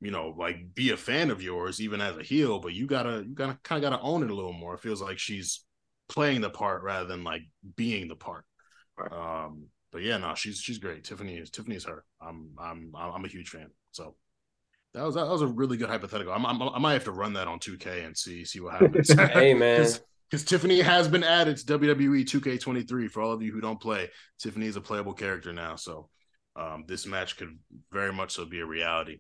you 0.02 0.12
know, 0.12 0.34
like 0.38 0.74
be 0.74 0.92
a 0.92 0.98
fan 0.98 1.32
of 1.32 1.42
yours, 1.42 1.80
even 1.80 2.02
as 2.02 2.18
a 2.18 2.24
heel, 2.24 2.60
but 2.60 2.74
you 2.74 2.88
gotta 2.88 3.24
you 3.26 3.34
gotta 3.34 3.58
kind 3.64 3.84
of 3.84 3.90
gotta 3.90 4.04
own 4.04 4.24
it 4.24 4.30
a 4.30 4.36
little 4.36 4.54
more. 4.54 4.74
It 4.74 4.82
feels 4.82 5.02
like 5.02 5.18
she's 5.20 5.64
playing 6.10 6.42
the 6.42 6.50
part 6.50 6.84
rather 6.84 7.08
than 7.08 7.24
like 7.24 7.44
being 7.76 8.08
the 8.08 8.16
part. 8.16 8.44
Right. 8.98 9.12
Um, 9.12 9.68
but 9.92 10.02
yeah, 10.02 10.18
no, 10.18 10.36
she's 10.36 10.60
she's 10.60 10.78
great. 10.80 11.04
Tiffany 11.06 11.38
is 11.38 11.50
Tiffany 11.50 11.76
is 11.76 11.86
her. 11.86 12.04
I'm 12.22 12.50
I'm 12.60 12.92
I'm 12.96 13.24
a 13.26 13.30
huge 13.30 13.50
fan. 13.50 13.70
So 13.92 14.16
that 14.94 15.04
was 15.04 15.16
that 15.16 15.28
was 15.28 15.42
a 15.42 15.48
really 15.48 15.78
good 15.78 15.90
hypothetical. 15.90 16.34
I'm, 16.34 16.46
I'm 16.46 16.62
I 16.62 16.80
might 16.80 16.94
have 16.94 17.06
to 17.06 17.12
run 17.12 17.34
that 17.34 17.48
on 17.48 17.60
2K 17.60 18.06
and 18.06 18.18
see 18.18 18.46
see 18.46 18.60
what 18.60 18.74
happens. 18.82 19.12
Hey 19.12 19.54
man, 19.56 19.88
because 20.30 20.44
Tiffany 20.46 20.82
has 20.82 21.08
been 21.08 21.24
added 21.24 21.58
to 21.58 21.80
WWE 21.80 22.26
2K23. 22.26 23.10
For 23.10 23.22
all 23.22 23.32
of 23.32 23.42
you 23.42 23.52
who 23.52 23.62
don't 23.62 23.80
play, 23.80 24.10
Tiffany 24.40 24.68
is 24.68 24.76
a 24.76 24.82
playable 24.82 25.14
character 25.14 25.52
now. 25.52 25.76
So 25.76 26.10
um, 26.56 26.86
this 26.88 27.08
match 27.08 27.38
could 27.38 27.58
very 27.92 28.14
much 28.14 28.34
so 28.34 28.46
be 28.46 28.60
a 28.60 28.66
reality. 28.66 29.20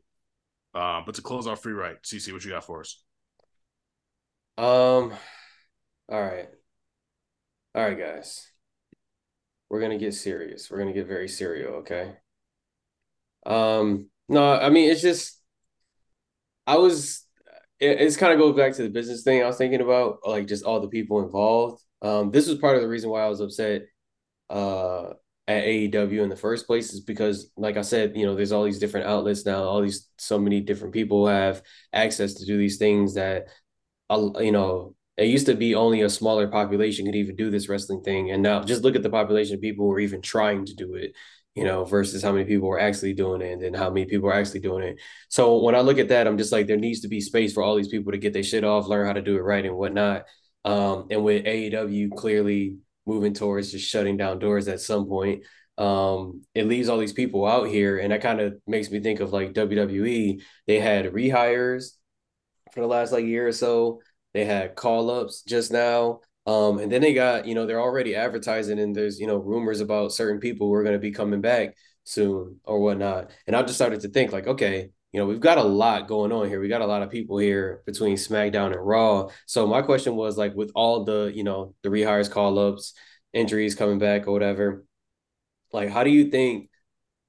Uh, 0.75 1.01
but 1.05 1.15
to 1.15 1.21
close 1.21 1.45
off 1.47 1.61
Free 1.61 1.73
Write, 1.73 2.01
CC, 2.03 2.33
what 2.33 2.43
you 2.43 2.51
got 2.51 2.65
for 2.65 2.79
us? 2.79 3.03
Um, 4.57 5.13
all 6.09 6.21
right. 6.21 6.47
All 7.75 7.83
right, 7.83 7.97
guys. 7.97 8.47
We're 9.69 9.81
gonna 9.81 9.97
get 9.97 10.13
serious. 10.13 10.69
We're 10.69 10.77
gonna 10.79 10.93
get 10.93 11.07
very 11.07 11.27
serial, 11.27 11.75
okay? 11.77 12.13
Um, 13.45 14.09
no, 14.29 14.53
I 14.53 14.69
mean 14.69 14.91
it's 14.91 15.01
just 15.01 15.39
I 16.67 16.77
was 16.77 17.25
it, 17.79 18.01
it's 18.01 18.17
kind 18.17 18.33
of 18.33 18.39
goes 18.39 18.55
back 18.55 18.73
to 18.73 18.83
the 18.83 18.89
business 18.89 19.23
thing 19.23 19.41
I 19.43 19.47
was 19.47 19.57
thinking 19.57 19.81
about, 19.81 20.19
like 20.25 20.47
just 20.47 20.63
all 20.65 20.79
the 20.79 20.87
people 20.87 21.23
involved. 21.23 21.83
Um, 22.01 22.31
this 22.31 22.47
was 22.47 22.57
part 22.57 22.75
of 22.75 22.81
the 22.81 22.87
reason 22.89 23.09
why 23.09 23.23
I 23.23 23.29
was 23.29 23.39
upset 23.39 23.83
uh 24.49 25.13
at 25.47 25.65
AEW 25.65 26.23
in 26.23 26.29
the 26.29 26.35
first 26.37 26.67
place 26.67 26.93
is 26.93 27.01
because 27.01 27.51
like 27.57 27.77
I 27.77 27.81
said, 27.81 28.15
you 28.17 28.25
know, 28.25 28.35
there's 28.35 28.51
all 28.53 28.63
these 28.63 28.79
different 28.79 29.07
outlets 29.07 29.45
now, 29.45 29.63
all 29.63 29.81
these 29.81 30.09
so 30.17 30.39
many 30.39 30.61
different 30.61 30.93
people 30.93 31.27
have 31.27 31.61
access 31.93 32.35
to 32.35 32.45
do 32.45 32.57
these 32.57 32.77
things 32.77 33.15
that 33.15 33.47
uh, 34.09 34.29
you 34.39 34.51
know, 34.51 34.95
it 35.17 35.27
used 35.27 35.45
to 35.47 35.55
be 35.55 35.75
only 35.75 36.01
a 36.01 36.09
smaller 36.09 36.47
population 36.47 37.05
could 37.05 37.15
even 37.15 37.35
do 37.35 37.51
this 37.51 37.69
wrestling 37.69 38.01
thing. 38.01 38.31
And 38.31 38.43
now 38.43 38.63
just 38.63 38.83
look 38.83 38.95
at 38.95 39.03
the 39.03 39.09
population 39.09 39.55
of 39.55 39.61
people 39.61 39.85
who 39.85 39.91
are 39.93 39.99
even 39.99 40.21
trying 40.21 40.65
to 40.65 40.73
do 40.75 40.95
it, 40.95 41.13
you 41.55 41.63
know, 41.63 41.85
versus 41.85 42.23
how 42.23 42.31
many 42.31 42.45
people 42.45 42.69
are 42.69 42.79
actually 42.79 43.13
doing 43.13 43.41
it 43.41 43.51
and 43.53 43.61
then 43.61 43.73
how 43.73 43.89
many 43.89 44.05
people 44.05 44.27
are 44.27 44.33
actually 44.33 44.59
doing 44.59 44.83
it. 44.83 44.99
So 45.29 45.61
when 45.61 45.75
I 45.75 45.81
look 45.81 45.99
at 45.99 46.09
that, 46.09 46.25
I'm 46.25 46.37
just 46.37 46.51
like, 46.51 46.65
there 46.65 46.77
needs 46.77 47.01
to 47.01 47.07
be 47.07 47.21
space 47.21 47.53
for 47.53 47.61
all 47.61 47.75
these 47.75 47.89
people 47.89 48.11
to 48.11 48.17
get 48.17 48.33
their 48.33 48.43
shit 48.43 48.63
off, 48.63 48.87
learn 48.87 49.05
how 49.05 49.13
to 49.13 49.21
do 49.21 49.35
it 49.35 49.41
right 49.41 49.65
and 49.65 49.75
whatnot. 49.75 50.25
Um, 50.65 51.07
and 51.11 51.23
with 51.23 51.45
AEW 51.45 52.15
clearly 52.15 52.77
moving 53.05 53.33
towards 53.33 53.71
just 53.71 53.87
shutting 53.87 54.17
down 54.17 54.39
doors 54.39 54.67
at 54.67 54.81
some 54.81 55.07
point, 55.07 55.43
um, 55.77 56.41
it 56.55 56.67
leaves 56.67 56.89
all 56.89 56.97
these 56.97 57.13
people 57.13 57.45
out 57.45 57.67
here. 57.67 57.99
And 57.99 58.11
that 58.11 58.21
kind 58.21 58.39
of 58.39 58.55
makes 58.65 58.89
me 58.89 58.99
think 58.99 59.19
of 59.19 59.31
like 59.31 59.53
WWE. 59.53 60.41
They 60.65 60.79
had 60.79 61.05
rehires 61.13 61.91
for 62.73 62.81
the 62.81 62.87
last 62.87 63.11
like 63.11 63.25
year 63.25 63.47
or 63.47 63.51
so. 63.51 64.01
They 64.33 64.45
had 64.45 64.75
call 64.75 65.11
ups 65.11 65.43
just 65.43 65.71
now. 65.71 66.21
Um, 66.45 66.79
and 66.79 66.91
then 66.91 67.01
they 67.01 67.13
got, 67.13 67.47
you 67.47 67.55
know, 67.55 67.65
they're 67.65 67.81
already 67.81 68.15
advertising 68.15 68.79
and 68.79 68.95
there's, 68.95 69.19
you 69.19 69.27
know, 69.27 69.37
rumors 69.37 69.79
about 69.79 70.11
certain 70.11 70.39
people 70.39 70.67
who 70.67 70.73
are 70.73 70.83
going 70.83 70.95
to 70.95 70.99
be 70.99 71.11
coming 71.11 71.41
back 71.41 71.75
soon 72.03 72.59
or 72.65 72.79
whatnot. 72.79 73.31
And 73.47 73.55
I 73.55 73.61
just 73.61 73.75
started 73.75 74.01
to 74.01 74.09
think 74.09 74.31
like, 74.33 74.47
okay, 74.47 74.89
you 75.13 75.19
know, 75.19 75.25
we've 75.25 75.39
got 75.39 75.57
a 75.57 75.63
lot 75.63 76.07
going 76.07 76.31
on 76.31 76.49
here. 76.49 76.59
We 76.59 76.67
got 76.67 76.81
a 76.81 76.87
lot 76.87 77.03
of 77.03 77.09
people 77.09 77.37
here 77.37 77.81
between 77.85 78.17
SmackDown 78.17 78.73
and 78.73 78.85
Raw. 78.85 79.29
So 79.45 79.67
my 79.67 79.81
question 79.81 80.15
was 80.15 80.37
like, 80.37 80.53
with 80.55 80.71
all 80.75 81.05
the, 81.05 81.31
you 81.33 81.43
know, 81.43 81.75
the 81.83 81.89
rehires, 81.89 82.29
call 82.29 82.59
ups, 82.59 82.93
injuries 83.31 83.75
coming 83.75 83.99
back 83.99 84.27
or 84.27 84.31
whatever, 84.31 84.85
like, 85.71 85.89
how 85.89 86.03
do 86.03 86.09
you 86.09 86.29
think 86.29 86.69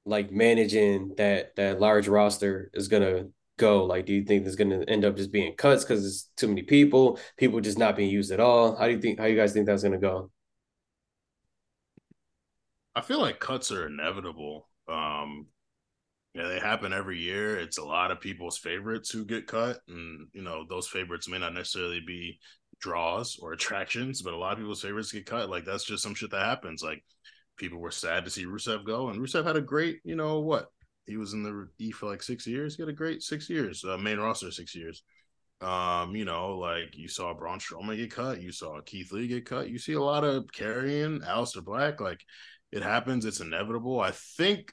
like 0.07 0.31
managing 0.31 1.15
that 1.17 1.57
that 1.57 1.81
large 1.81 2.09
roster 2.09 2.71
is 2.75 2.89
gonna 2.89 3.27
go? 3.57 3.85
Like, 3.85 4.07
do 4.07 4.13
you 4.13 4.25
think 4.25 4.45
there's 4.45 4.57
gonna 4.57 4.85
end 4.89 5.05
up 5.05 5.17
just 5.17 5.33
being 5.33 5.55
cuts 5.55 5.85
because 5.85 6.05
it's 6.05 6.31
too 6.37 6.49
many 6.49 6.63
people, 6.63 7.19
people 7.37 7.61
just 7.61 7.79
not 7.79 7.97
being 7.97 8.11
used 8.11 8.33
at 8.33 8.41
all? 8.41 8.77
How 8.77 8.87
do 8.87 8.93
you 8.93 9.01
think? 9.01 9.19
How 9.19 9.27
you 9.27 9.37
guys 9.37 9.53
think 9.53 9.67
that's 9.67 9.83
gonna 9.83 9.99
go? 9.99 10.31
I 12.95 13.01
feel 13.01 13.21
like 13.21 13.41
cuts 13.41 13.73
are 13.73 13.87
inevitable. 13.87 14.69
Um, 14.89 15.47
yeah, 16.35 16.49
they 16.49 16.59
happen 16.59 16.93
every 16.93 17.19
year. 17.19 17.59
It's 17.59 17.79
a 17.79 17.85
lot 17.85 18.11
of 18.11 18.21
people's 18.21 18.59
favorites 18.59 19.11
who 19.11 19.25
get 19.25 19.47
cut, 19.47 19.79
and 19.89 20.29
you 20.33 20.43
know 20.43 20.65
those 20.69 20.89
favorites 20.89 21.29
may 21.29 21.39
not 21.39 21.55
necessarily 21.55 22.01
be 22.07 22.39
draws 22.81 23.39
or 23.41 23.53
attractions, 23.53 24.21
but 24.23 24.35
a 24.35 24.37
lot 24.37 24.53
of 24.53 24.59
people's 24.59 24.83
favorites 24.83 25.13
get 25.13 25.27
cut. 25.27 25.49
Like 25.49 25.65
that's 25.65 25.85
just 25.85 26.03
some 26.03 26.15
shit 26.15 26.31
that 26.33 26.45
happens. 26.45 26.83
Like 26.83 27.05
people 27.57 27.79
were 27.79 27.91
sad 27.91 28.25
to 28.25 28.31
see 28.31 28.47
Rusev 28.47 28.85
go, 28.85 29.09
and 29.09 29.21
Rusev 29.21 29.45
had 29.45 29.57
a 29.57 29.61
great, 29.61 30.01
you 30.05 30.17
know 30.17 30.41
what? 30.41 30.69
He 31.07 31.17
was 31.17 31.33
in 31.33 31.43
the 31.43 31.69
E 31.79 31.91
for 31.91 32.07
like 32.07 32.23
six 32.23 32.47
years. 32.47 32.77
He 32.77 32.83
had 32.83 32.89
a 32.89 32.95
great 32.95 33.23
six 33.23 33.51
years, 33.51 33.85
uh, 33.85 33.99
main 33.99 34.19
roster 34.19 34.51
six 34.51 34.75
years. 34.75 35.03
Um, 35.61 36.15
you 36.15 36.25
know, 36.25 36.59
like 36.59 36.97
you 36.97 37.09
saw 37.09 37.33
Braun 37.33 37.59
Strowman 37.59 37.97
get 37.97 38.11
cut, 38.11 38.43
you 38.43 38.53
saw 38.53 38.81
Keith 38.81 39.13
Lee 39.13 39.29
get 39.29 39.47
cut. 39.47 39.71
You 39.71 39.79
see 39.79 39.95
a 39.95 40.03
lot 40.03 40.25
of 40.25 40.51
carrying 40.53 41.21
Aleister 41.21 41.65
Black. 41.65 42.01
Like 42.01 42.21
it 42.73 42.83
happens. 42.83 43.25
It's 43.25 43.41
inevitable. 43.41 44.01
I 44.01 44.11
think 44.11 44.73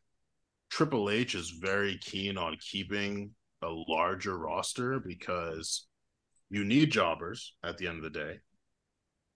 Triple 0.70 1.10
H 1.10 1.36
is 1.36 1.50
very 1.50 1.98
keen 1.98 2.38
on 2.38 2.58
keeping 2.60 3.32
a 3.62 3.70
larger 3.70 4.38
roster 4.38 5.00
because 5.00 5.88
you 6.50 6.64
need 6.64 6.92
jobbers 6.92 7.54
at 7.64 7.78
the 7.78 7.88
end 7.88 7.98
of 7.98 8.04
the 8.04 8.20
day. 8.20 8.40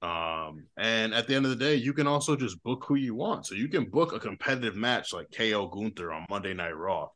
Um, 0.06 0.68
and 0.78 1.16
at 1.16 1.28
the 1.28 1.34
end 1.34 1.45
of 1.45 1.49
the 1.49 1.66
day, 1.66 1.76
you 1.76 1.91
can 1.91 2.06
also 2.06 2.36
just 2.36 2.62
book 2.62 2.86
who 2.88 2.93
you 2.93 3.16
want. 3.16 3.47
So 3.47 3.56
you 3.56 3.68
can 3.68 3.89
book 3.89 4.14
a 4.14 4.20
competitive 4.20 4.76
match 4.76 5.12
like 5.14 5.34
KO 5.36 5.68
Gunther 5.68 6.14
on 6.14 6.28
Monday 6.30 6.53
Night 6.53 6.78
Raw 6.78 7.10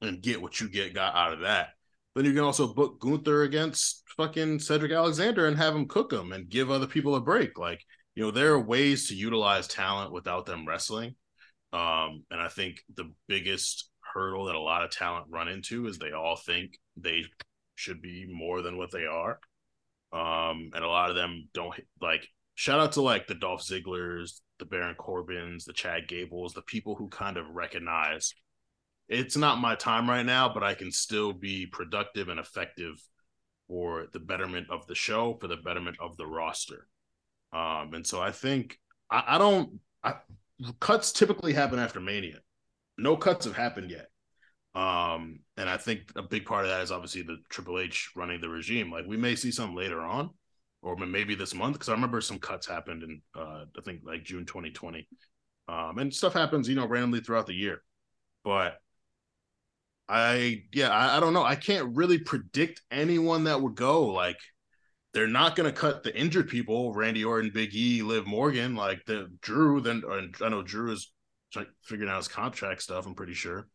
and 0.00 0.22
get 0.22 0.40
what 0.40 0.60
you 0.60 0.70
get 0.70 0.94
got 0.94 1.14
out 1.14 1.34
of 1.34 1.40
that. 1.40 1.70
Then 2.14 2.24
you 2.24 2.32
can 2.32 2.42
also 2.42 2.72
book 2.72 3.00
Gunther 3.00 3.42
against 3.42 4.02
fucking 4.16 4.60
Cedric 4.60 4.92
Alexander 4.92 5.46
and 5.46 5.58
have 5.58 5.76
him 5.76 5.86
cook 5.86 6.10
him 6.10 6.32
and 6.32 6.48
give 6.48 6.70
other 6.70 6.86
people 6.86 7.16
a 7.16 7.20
break. 7.20 7.58
Like, 7.58 7.84
you 8.14 8.22
know, 8.22 8.30
there 8.30 8.54
are 8.54 8.60
ways 8.60 9.08
to 9.08 9.14
utilize 9.14 9.68
talent 9.68 10.10
without 10.10 10.46
them 10.46 10.66
wrestling. 10.66 11.16
Um, 11.74 12.24
and 12.30 12.40
I 12.40 12.48
think 12.48 12.80
the 12.96 13.12
biggest 13.28 13.90
hurdle 14.14 14.46
that 14.46 14.54
a 14.54 14.60
lot 14.60 14.84
of 14.84 14.90
talent 14.90 15.26
run 15.28 15.48
into 15.48 15.86
is 15.86 15.98
they 15.98 16.12
all 16.12 16.36
think 16.36 16.78
they 16.96 17.24
should 17.74 18.00
be 18.00 18.26
more 18.26 18.62
than 18.62 18.78
what 18.78 18.90
they 18.90 19.04
are. 19.04 19.38
Um, 20.12 20.70
and 20.74 20.84
a 20.84 20.88
lot 20.88 21.10
of 21.10 21.16
them 21.16 21.48
don't 21.54 21.74
like 22.00 22.26
shout 22.54 22.80
out 22.80 22.92
to 22.92 23.02
like 23.02 23.26
the 23.26 23.34
Dolph 23.34 23.62
Zigglers, 23.62 24.40
the 24.58 24.64
Baron 24.64 24.96
Corbins, 24.96 25.64
the 25.64 25.72
Chad 25.72 26.08
Gables, 26.08 26.52
the 26.52 26.62
people 26.62 26.94
who 26.94 27.08
kind 27.08 27.36
of 27.36 27.48
recognize 27.50 28.34
it's 29.08 29.36
not 29.36 29.58
my 29.58 29.74
time 29.74 30.08
right 30.08 30.24
now, 30.24 30.52
but 30.52 30.62
I 30.62 30.74
can 30.74 30.92
still 30.92 31.32
be 31.32 31.66
productive 31.66 32.28
and 32.28 32.38
effective 32.38 32.94
for 33.66 34.06
the 34.12 34.20
betterment 34.20 34.68
of 34.70 34.86
the 34.86 34.94
show, 34.94 35.36
for 35.40 35.48
the 35.48 35.56
betterment 35.56 35.96
of 36.00 36.16
the 36.16 36.26
roster. 36.26 36.86
Um, 37.52 37.94
and 37.94 38.06
so 38.06 38.20
I 38.20 38.30
think 38.30 38.78
I, 39.10 39.24
I 39.26 39.38
don't 39.38 39.80
I, 40.04 40.14
cuts 40.78 41.12
typically 41.12 41.52
happen 41.52 41.78
after 41.78 42.00
Mania. 42.00 42.38
No 42.98 43.16
cuts 43.16 43.44
have 43.46 43.56
happened 43.56 43.90
yet. 43.90 44.08
Um, 44.74 45.40
and 45.56 45.68
I 45.68 45.76
think 45.76 46.12
a 46.14 46.22
big 46.22 46.44
part 46.44 46.64
of 46.64 46.70
that 46.70 46.82
is 46.82 46.92
obviously 46.92 47.22
the 47.22 47.38
Triple 47.48 47.78
H 47.78 48.10
running 48.14 48.40
the 48.40 48.48
regime. 48.48 48.90
Like 48.90 49.06
we 49.06 49.16
may 49.16 49.34
see 49.34 49.50
some 49.50 49.74
later 49.74 50.00
on, 50.00 50.30
or 50.82 50.96
maybe 50.96 51.34
this 51.34 51.54
month, 51.54 51.74
because 51.74 51.88
I 51.88 51.92
remember 51.92 52.20
some 52.20 52.38
cuts 52.38 52.66
happened 52.66 53.02
in 53.02 53.20
uh, 53.36 53.64
I 53.76 53.80
think 53.84 54.02
like 54.04 54.24
June 54.24 54.46
2020. 54.46 55.08
Um, 55.68 55.98
and 55.98 56.14
stuff 56.14 56.32
happens, 56.32 56.68
you 56.68 56.74
know, 56.74 56.86
randomly 56.86 57.20
throughout 57.20 57.46
the 57.46 57.54
year. 57.54 57.82
But 58.44 58.78
I 60.08 60.64
yeah, 60.72 60.90
I, 60.90 61.16
I 61.16 61.20
don't 61.20 61.34
know. 61.34 61.44
I 61.44 61.56
can't 61.56 61.96
really 61.96 62.18
predict 62.18 62.82
anyone 62.90 63.44
that 63.44 63.60
would 63.60 63.74
go. 63.76 64.06
Like 64.06 64.38
they're 65.12 65.26
not 65.26 65.56
going 65.56 65.72
to 65.72 65.78
cut 65.78 66.02
the 66.02 66.16
injured 66.16 66.48
people, 66.48 66.92
Randy 66.92 67.24
Orton, 67.24 67.50
Big 67.52 67.74
E, 67.74 68.02
Liv 68.02 68.26
Morgan, 68.26 68.76
like 68.76 69.04
the 69.06 69.28
Drew. 69.40 69.80
Then 69.80 70.02
I 70.40 70.48
know 70.48 70.62
Drew 70.62 70.92
is 70.92 71.12
figuring 71.82 72.10
out 72.10 72.18
his 72.18 72.28
contract 72.28 72.82
stuff. 72.82 73.06
I'm 73.06 73.14
pretty 73.14 73.34
sure. 73.34 73.66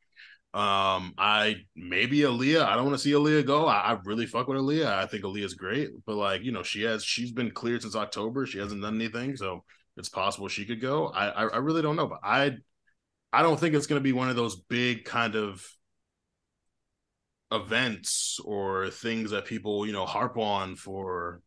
Um, 0.56 1.14
I 1.18 1.58
maybe 1.76 2.20
Aaliyah. 2.20 2.64
I 2.64 2.76
don't 2.76 2.86
want 2.86 2.96
to 2.96 3.04
see 3.04 3.12
Aaliyah 3.12 3.46
go. 3.46 3.66
I, 3.66 3.92
I 3.92 3.98
really 4.06 4.26
fuck 4.26 4.48
with 4.48 4.58
Aaliyah. 4.58 4.86
I 4.86 5.06
think 5.06 5.26
Aaliyah's 5.26 5.54
great, 5.54 5.90
but 6.06 6.16
like 6.16 6.44
you 6.44 6.54
know, 6.54 6.64
she 6.64 6.84
has 6.84 7.04
she's 7.04 7.34
been 7.34 7.52
cleared 7.52 7.82
since 7.82 7.96
October. 7.96 8.46
She 8.46 8.60
hasn't 8.60 8.82
done 8.82 8.96
anything, 8.96 9.36
so 9.36 9.66
it's 9.98 10.08
possible 10.08 10.48
she 10.48 10.66
could 10.66 10.80
go. 10.80 11.08
I 11.08 11.28
I, 11.28 11.44
I 11.48 11.58
really 11.58 11.82
don't 11.82 11.98
know, 11.98 12.08
but 12.08 12.20
I 12.24 12.54
I 13.34 13.42
don't 13.42 13.60
think 13.60 13.76
it's 13.76 13.86
going 13.86 14.00
to 14.00 14.04
be 14.04 14.14
one 14.14 14.30
of 14.30 14.38
those 14.38 14.56
big 14.56 15.04
kind 15.04 15.36
of 15.36 15.62
events 17.52 18.40
or 18.46 18.90
things 18.92 19.32
that 19.32 19.44
people, 19.44 19.86
you 19.86 19.92
know, 19.92 20.06
harp 20.06 20.38
on 20.38 20.78
for 20.78 21.42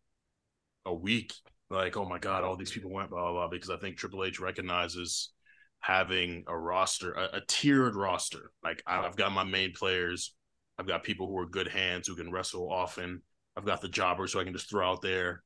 a 0.84 0.92
week. 0.92 1.32
Like, 1.70 1.96
oh 1.96 2.04
my 2.04 2.18
God, 2.18 2.44
all 2.44 2.56
these 2.56 2.72
people 2.72 2.90
went, 2.90 3.08
blah, 3.08 3.20
blah, 3.20 3.32
blah. 3.32 3.48
Because 3.48 3.70
I 3.70 3.78
think 3.78 3.96
Triple 3.96 4.24
H 4.24 4.38
recognizes 4.38 5.32
having 5.80 6.44
a 6.46 6.56
roster, 6.56 7.12
a, 7.12 7.36
a 7.36 7.40
tiered 7.46 7.96
roster. 7.96 8.50
Like, 8.62 8.82
I've 8.86 9.16
got 9.16 9.32
my 9.32 9.44
main 9.44 9.72
players, 9.72 10.34
I've 10.78 10.86
got 10.86 11.02
people 11.02 11.26
who 11.26 11.38
are 11.38 11.46
good 11.46 11.68
hands 11.68 12.06
who 12.06 12.14
can 12.14 12.30
wrestle 12.30 12.70
often. 12.70 13.22
I've 13.56 13.64
got 13.64 13.80
the 13.80 13.88
jobbers 13.88 14.32
who 14.32 14.40
I 14.40 14.44
can 14.44 14.52
just 14.52 14.70
throw 14.70 14.88
out 14.88 15.02
there 15.02 15.42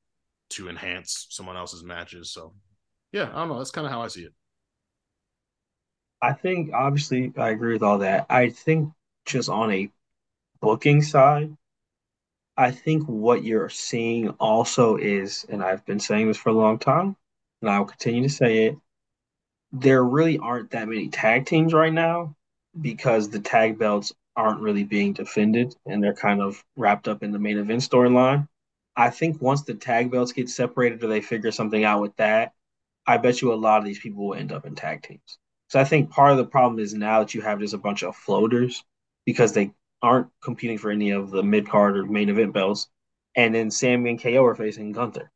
to 0.50 0.68
enhance 0.68 1.26
someone 1.30 1.56
else's 1.56 1.82
matches. 1.82 2.30
So, 2.30 2.54
yeah, 3.12 3.30
I 3.32 3.40
don't 3.40 3.48
know. 3.48 3.58
That's 3.58 3.70
kind 3.70 3.86
of 3.86 3.92
how 3.92 4.02
I 4.02 4.08
see 4.08 4.22
it. 4.22 4.34
I 6.20 6.34
think 6.34 6.72
obviously 6.74 7.32
I 7.36 7.48
agree 7.50 7.72
with 7.72 7.82
all 7.82 7.98
that. 7.98 8.26
I 8.28 8.50
think 8.50 8.92
just 9.24 9.48
on 9.48 9.72
a 9.72 9.90
booking 10.60 11.02
side, 11.02 11.56
I 12.56 12.70
think 12.70 13.04
what 13.06 13.42
you're 13.42 13.70
seeing 13.70 14.28
also 14.30 14.96
is, 14.96 15.46
and 15.48 15.62
I've 15.64 15.84
been 15.86 15.98
saying 15.98 16.28
this 16.28 16.36
for 16.36 16.50
a 16.50 16.54
long 16.54 16.78
time, 16.78 17.16
and 17.62 17.70
I 17.70 17.78
will 17.78 17.86
continue 17.86 18.22
to 18.22 18.28
say 18.28 18.66
it, 18.66 18.76
there 19.72 20.04
really 20.04 20.38
aren't 20.38 20.70
that 20.70 20.88
many 20.88 21.08
tag 21.08 21.46
teams 21.46 21.72
right 21.72 21.92
now 21.92 22.34
because 22.80 23.30
the 23.30 23.40
tag 23.40 23.78
belts 23.78 24.12
aren't 24.36 24.60
really 24.60 24.84
being 24.84 25.12
defended 25.12 25.74
and 25.86 26.02
they're 26.02 26.14
kind 26.14 26.40
of 26.40 26.62
wrapped 26.76 27.08
up 27.08 27.22
in 27.22 27.32
the 27.32 27.38
main 27.38 27.58
event 27.58 27.82
storyline. 27.82 28.48
I 28.96 29.10
think 29.10 29.40
once 29.40 29.62
the 29.62 29.74
tag 29.74 30.10
belts 30.10 30.32
get 30.32 30.50
separated 30.50 31.02
or 31.02 31.08
they 31.08 31.20
figure 31.20 31.50
something 31.50 31.84
out 31.84 32.02
with 32.02 32.14
that, 32.16 32.52
I 33.06 33.16
bet 33.16 33.40
you 33.40 33.52
a 33.52 33.54
lot 33.54 33.78
of 33.78 33.84
these 33.84 33.98
people 33.98 34.28
will 34.28 34.34
end 34.34 34.52
up 34.52 34.66
in 34.66 34.74
tag 34.74 35.02
teams. 35.02 35.38
So 35.68 35.80
I 35.80 35.84
think 35.84 36.10
part 36.10 36.32
of 36.32 36.36
the 36.36 36.44
problem 36.44 36.78
is 36.78 36.92
now 36.92 37.20
that 37.20 37.34
you 37.34 37.40
have 37.40 37.60
just 37.60 37.74
a 37.74 37.78
bunch 37.78 38.02
of 38.02 38.14
floaters 38.14 38.84
because 39.24 39.52
they 39.54 39.72
aren't 40.02 40.28
competing 40.42 40.76
for 40.76 40.90
any 40.90 41.10
of 41.10 41.30
the 41.30 41.42
mid 41.42 41.68
card 41.68 41.96
or 41.96 42.04
main 42.04 42.28
event 42.28 42.52
belts. 42.52 42.88
And 43.34 43.54
then 43.54 43.70
Sammy 43.70 44.10
and 44.10 44.22
KO 44.22 44.44
are 44.44 44.54
facing 44.54 44.92
Gunther, 44.92 45.30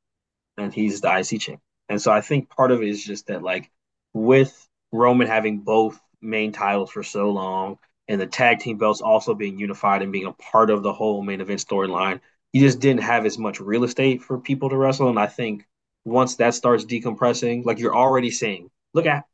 and 0.58 0.74
he's 0.74 1.00
the 1.00 1.18
IC 1.18 1.40
champ. 1.40 1.60
And 1.88 2.00
so 2.02 2.12
I 2.12 2.20
think 2.20 2.50
part 2.50 2.70
of 2.70 2.82
it 2.82 2.88
is 2.88 3.02
just 3.02 3.28
that, 3.28 3.42
like, 3.42 3.70
with 4.16 4.66
Roman 4.92 5.26
having 5.26 5.60
both 5.60 6.00
main 6.22 6.50
titles 6.50 6.90
for 6.90 7.02
so 7.02 7.30
long, 7.30 7.78
and 8.08 8.18
the 8.20 8.26
tag 8.26 8.60
team 8.60 8.78
belts 8.78 9.02
also 9.02 9.34
being 9.34 9.58
unified 9.58 10.00
and 10.00 10.10
being 10.10 10.26
a 10.26 10.32
part 10.32 10.70
of 10.70 10.82
the 10.82 10.92
whole 10.92 11.22
main 11.22 11.40
event 11.40 11.60
storyline, 11.60 12.20
you 12.52 12.60
just 12.60 12.80
didn't 12.80 13.02
have 13.02 13.26
as 13.26 13.36
much 13.36 13.60
real 13.60 13.84
estate 13.84 14.22
for 14.22 14.38
people 14.38 14.70
to 14.70 14.76
wrestle. 14.76 15.10
And 15.10 15.18
I 15.18 15.26
think 15.26 15.66
once 16.04 16.36
that 16.36 16.54
starts 16.54 16.84
decompressing, 16.86 17.66
like 17.66 17.78
you're 17.78 17.94
already 17.94 18.30
seeing, 18.30 18.70
look 18.94 19.06
at 19.06 19.24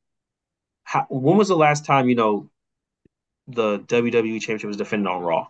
how, 0.82 1.06
when 1.08 1.36
was 1.36 1.48
the 1.48 1.56
last 1.56 1.86
time 1.86 2.08
you 2.08 2.16
know 2.16 2.50
the 3.46 3.78
WWE 3.80 4.40
Championship 4.40 4.66
was 4.66 4.76
defended 4.76 5.06
on 5.06 5.22
Raw? 5.22 5.46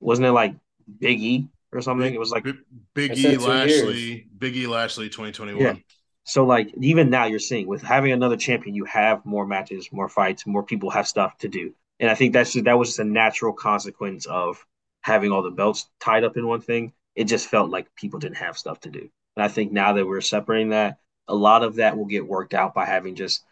Wasn't 0.00 0.26
it 0.26 0.32
like 0.32 0.54
Big 1.00 1.22
E 1.22 1.48
or 1.72 1.80
something? 1.80 2.12
It 2.12 2.20
was 2.20 2.30
like 2.30 2.46
Big 2.94 3.16
E 3.16 3.38
Lashley, 3.38 4.26
Big 4.36 4.54
E 4.56 4.66
Lashley, 4.66 5.08
twenty 5.08 5.32
twenty 5.32 5.54
one. 5.54 5.82
So 6.28 6.44
like 6.44 6.74
even 6.78 7.08
now 7.08 7.24
you're 7.24 7.38
seeing 7.38 7.66
with 7.66 7.80
having 7.80 8.12
another 8.12 8.36
champion, 8.36 8.74
you 8.74 8.84
have 8.84 9.24
more 9.24 9.46
matches, 9.46 9.88
more 9.90 10.10
fights, 10.10 10.46
more 10.46 10.62
people 10.62 10.90
have 10.90 11.08
stuff 11.08 11.38
to 11.38 11.48
do, 11.48 11.72
and 11.98 12.10
I 12.10 12.14
think 12.14 12.34
that's 12.34 12.52
just, 12.52 12.66
that 12.66 12.78
was 12.78 12.90
just 12.90 12.98
a 12.98 13.04
natural 13.04 13.54
consequence 13.54 14.26
of 14.26 14.62
having 15.00 15.32
all 15.32 15.42
the 15.42 15.50
belts 15.50 15.88
tied 16.00 16.24
up 16.24 16.36
in 16.36 16.46
one 16.46 16.60
thing. 16.60 16.92
It 17.16 17.24
just 17.24 17.48
felt 17.48 17.70
like 17.70 17.94
people 17.96 18.20
didn't 18.20 18.36
have 18.36 18.58
stuff 18.58 18.78
to 18.80 18.90
do, 18.90 19.08
and 19.36 19.42
I 19.42 19.48
think 19.48 19.72
now 19.72 19.94
that 19.94 20.06
we're 20.06 20.20
separating 20.20 20.68
that, 20.68 20.98
a 21.28 21.34
lot 21.34 21.62
of 21.62 21.76
that 21.76 21.96
will 21.96 22.04
get 22.04 22.28
worked 22.28 22.52
out 22.52 22.74
by 22.74 22.84
having 22.84 23.14
just 23.14 23.42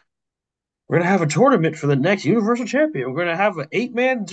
we're 0.87 0.99
gonna 0.99 1.09
have 1.09 1.23
a 1.23 1.27
tournament 1.27 1.77
for 1.77 1.87
the 1.87 1.95
next 1.95 2.25
Universal 2.25 2.67
Champion. 2.67 3.11
We're 3.11 3.25
gonna 3.25 3.35
have 3.35 3.57
an 3.57 3.69
eight 3.71 3.95
man, 3.95 4.27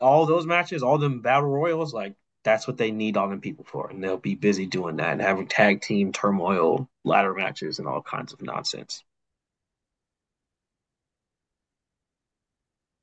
all 0.00 0.26
those 0.26 0.46
matches, 0.46 0.82
all 0.82 0.98
them 0.98 1.20
battle 1.20 1.48
royals. 1.48 1.94
Like 1.94 2.16
that's 2.44 2.66
what 2.68 2.76
they 2.76 2.90
need 2.90 3.16
all 3.16 3.28
them 3.28 3.40
people 3.40 3.64
for, 3.64 3.88
and 3.90 4.02
they'll 4.02 4.16
be 4.16 4.34
busy 4.34 4.66
doing 4.66 4.96
that 4.96 5.12
and 5.12 5.20
having 5.20 5.48
tag 5.48 5.80
team 5.80 6.12
turmoil, 6.12 6.88
ladder 7.04 7.34
matches, 7.34 7.78
and 7.78 7.88
all 7.88 8.02
kinds 8.02 8.32
of 8.32 8.42
nonsense. 8.42 9.02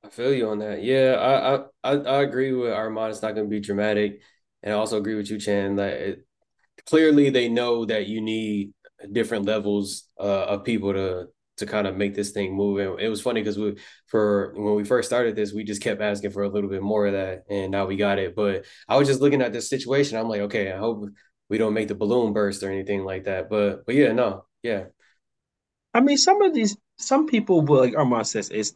I 0.04 0.08
feel 0.08 0.32
you 0.32 0.48
on 0.48 0.58
that. 0.58 0.82
Yeah, 0.82 1.14
I 1.84 1.90
I 1.92 1.96
I, 1.96 2.22
agree 2.22 2.52
with 2.52 2.72
Armand. 2.72 3.12
It's 3.12 3.22
not 3.22 3.34
going 3.34 3.46
to 3.46 3.50
be 3.50 3.60
dramatic, 3.60 4.20
and 4.62 4.72
I 4.72 4.76
also 4.76 4.98
agree 4.98 5.14
with 5.14 5.30
you, 5.30 5.38
Chan. 5.38 5.76
That 5.76 5.92
it, 5.94 6.26
clearly 6.86 7.30
they 7.30 7.48
know 7.48 7.84
that 7.86 8.06
you 8.08 8.20
need 8.20 8.72
different 9.12 9.46
levels 9.46 10.08
uh, 10.18 10.44
of 10.44 10.64
people 10.64 10.92
to 10.92 11.28
to 11.58 11.66
kind 11.66 11.86
of 11.86 11.96
make 11.96 12.14
this 12.14 12.30
thing 12.30 12.54
move. 12.54 12.78
And 12.78 13.00
it 13.00 13.08
was 13.08 13.20
funny 13.20 13.40
because 13.40 13.58
we 13.58 13.76
for 14.06 14.52
when 14.56 14.74
we 14.74 14.84
first 14.84 15.08
started 15.08 15.36
this, 15.36 15.52
we 15.52 15.64
just 15.64 15.82
kept 15.82 16.00
asking 16.00 16.30
for 16.30 16.42
a 16.42 16.48
little 16.48 16.70
bit 16.70 16.82
more 16.82 17.06
of 17.06 17.12
that, 17.12 17.44
and 17.48 17.70
now 17.70 17.86
we 17.86 17.96
got 17.96 18.18
it. 18.18 18.34
But 18.34 18.64
I 18.88 18.96
was 18.96 19.08
just 19.08 19.20
looking 19.20 19.42
at 19.42 19.52
this 19.52 19.68
situation. 19.68 20.18
I'm 20.18 20.28
like, 20.28 20.42
okay, 20.42 20.72
I 20.72 20.78
hope 20.78 21.08
we 21.48 21.58
don't 21.58 21.74
make 21.74 21.88
the 21.88 21.94
balloon 21.94 22.32
burst 22.32 22.62
or 22.62 22.70
anything 22.70 23.04
like 23.04 23.24
that. 23.24 23.50
But 23.50 23.84
but 23.86 23.94
yeah, 23.94 24.12
no, 24.12 24.46
yeah. 24.62 24.84
I 25.94 26.00
mean, 26.00 26.16
some 26.16 26.40
of 26.42 26.54
these, 26.54 26.76
some 26.98 27.26
people 27.26 27.62
will 27.62 27.80
like 27.80 27.96
Armand 27.96 28.26
says, 28.26 28.50
it's 28.50 28.74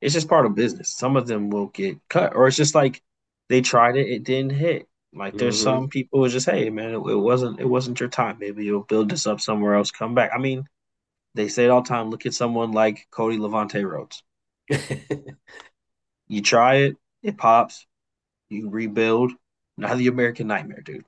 it's 0.00 0.14
just 0.14 0.28
part 0.28 0.46
of 0.46 0.54
business. 0.54 0.96
Some 0.96 1.16
of 1.16 1.26
them 1.26 1.50
will 1.50 1.68
get 1.68 1.98
cut, 2.08 2.34
or 2.34 2.46
it's 2.46 2.56
just 2.56 2.74
like 2.74 3.02
they 3.48 3.60
tried 3.60 3.96
it, 3.96 4.08
it 4.08 4.24
didn't 4.24 4.52
hit. 4.52 4.86
Like 5.12 5.36
there's 5.36 5.56
mm-hmm. 5.56 5.64
some 5.64 5.88
people 5.88 6.22
who 6.22 6.28
just, 6.28 6.46
hey 6.46 6.70
man, 6.70 6.90
it, 6.90 6.98
it, 6.98 7.16
wasn't 7.16 7.60
it 7.60 7.68
wasn't 7.68 7.98
your 7.98 8.08
time. 8.08 8.36
Maybe 8.38 8.64
you'll 8.64 8.84
build 8.84 9.10
this 9.10 9.26
up 9.26 9.40
somewhere 9.40 9.74
else, 9.74 9.90
come 9.90 10.14
back. 10.14 10.30
I 10.34 10.38
mean, 10.38 10.64
they 11.34 11.48
say 11.48 11.64
it 11.64 11.70
all 11.70 11.82
the 11.82 11.88
time. 11.88 12.10
Look 12.10 12.26
at 12.26 12.34
someone 12.34 12.72
like 12.72 13.06
Cody 13.10 13.38
Levante 13.38 13.84
Rhodes. 13.84 14.22
you 16.28 16.42
try 16.42 16.76
it, 16.76 16.96
it 17.22 17.36
pops. 17.36 17.86
You 18.48 18.70
rebuild. 18.70 19.32
Now 19.76 19.94
the 19.94 20.08
American 20.08 20.46
Nightmare, 20.48 20.82
dude. 20.82 21.04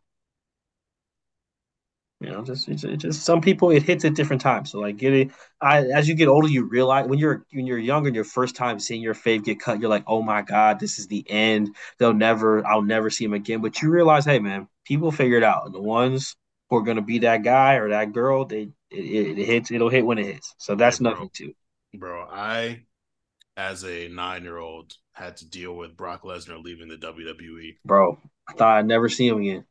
You 2.20 2.31
know, 2.31 2.45
just 2.45 2.68
it's, 2.68 2.85
it's 2.85 3.03
just 3.03 3.25
some 3.25 3.41
people 3.41 3.73
it 3.73 3.83
hits 3.83 4.05
at 4.05 4.14
different 4.14 4.43
times. 4.43 4.70
So 4.70 4.79
like 4.79 4.97
get 4.97 5.12
it. 5.12 5.33
I 5.61 5.79
as 5.87 6.09
you 6.09 6.14
get 6.14 6.29
older, 6.29 6.47
you 6.47 6.68
realize 6.68 7.09
when 7.09 7.18
you're 7.18 7.45
when 7.53 7.66
you're 7.66 7.79
younger, 7.79 8.07
and 8.09 8.14
your 8.14 8.25
first 8.25 8.55
time 8.55 8.79
seeing 8.79 9.03
your 9.03 9.14
fave 9.14 9.43
get 9.45 9.59
cut, 9.59 9.81
you're 9.81 9.91
like, 9.91 10.05
oh 10.07 10.23
my 10.23 10.43
god, 10.43 10.79
this 10.79 11.01
is 11.01 11.09
the 11.09 11.29
end. 11.29 11.75
They'll 11.99 12.14
never, 12.14 12.64
I'll 12.64 12.83
never 12.83 13.11
see 13.11 13.25
him 13.25 13.33
again. 13.35 13.61
But 13.61 13.83
you 13.83 13.91
realize, 13.91 14.25
hey 14.25 14.39
man, 14.39 14.68
people 14.85 15.11
figure 15.11 15.37
it 15.37 15.43
out. 15.43 15.66
And 15.66 15.75
the 15.75 15.83
ones 15.83 16.37
who 16.73 16.79
are 16.79 16.83
gonna 16.83 17.03
be 17.03 17.18
that 17.18 17.43
guy 17.43 17.75
or 17.75 17.91
that 17.91 18.12
girl, 18.12 18.47
they 18.47 18.70
it, 18.91 19.39
it, 19.39 19.47
hits. 19.47 19.70
It'll 19.70 19.91
hit 19.91 20.07
when 20.07 20.18
it 20.18 20.25
hits. 20.25 20.55
So 20.57 20.75
that's 20.75 20.99
hey, 20.99 21.05
nothing 21.05 21.29
to. 21.35 21.53
Bro, 21.95 22.29
I, 22.31 22.85
as 23.59 23.85
a 23.85 24.09
nine-year-old, 24.09 24.95
had 25.12 25.37
to 25.39 25.49
deal 25.49 25.77
with 25.77 25.99
Brock 25.99 26.23
Lesnar 26.23 26.62
leaving 26.62 26.89
the 26.89 26.97
WWE. 26.97 27.77
Bro, 27.85 28.18
I 28.49 28.55
thought 28.55 28.79
I'd 28.79 28.87
never 28.87 29.11
see 29.11 29.29
him 29.29 29.41
again. 29.41 29.66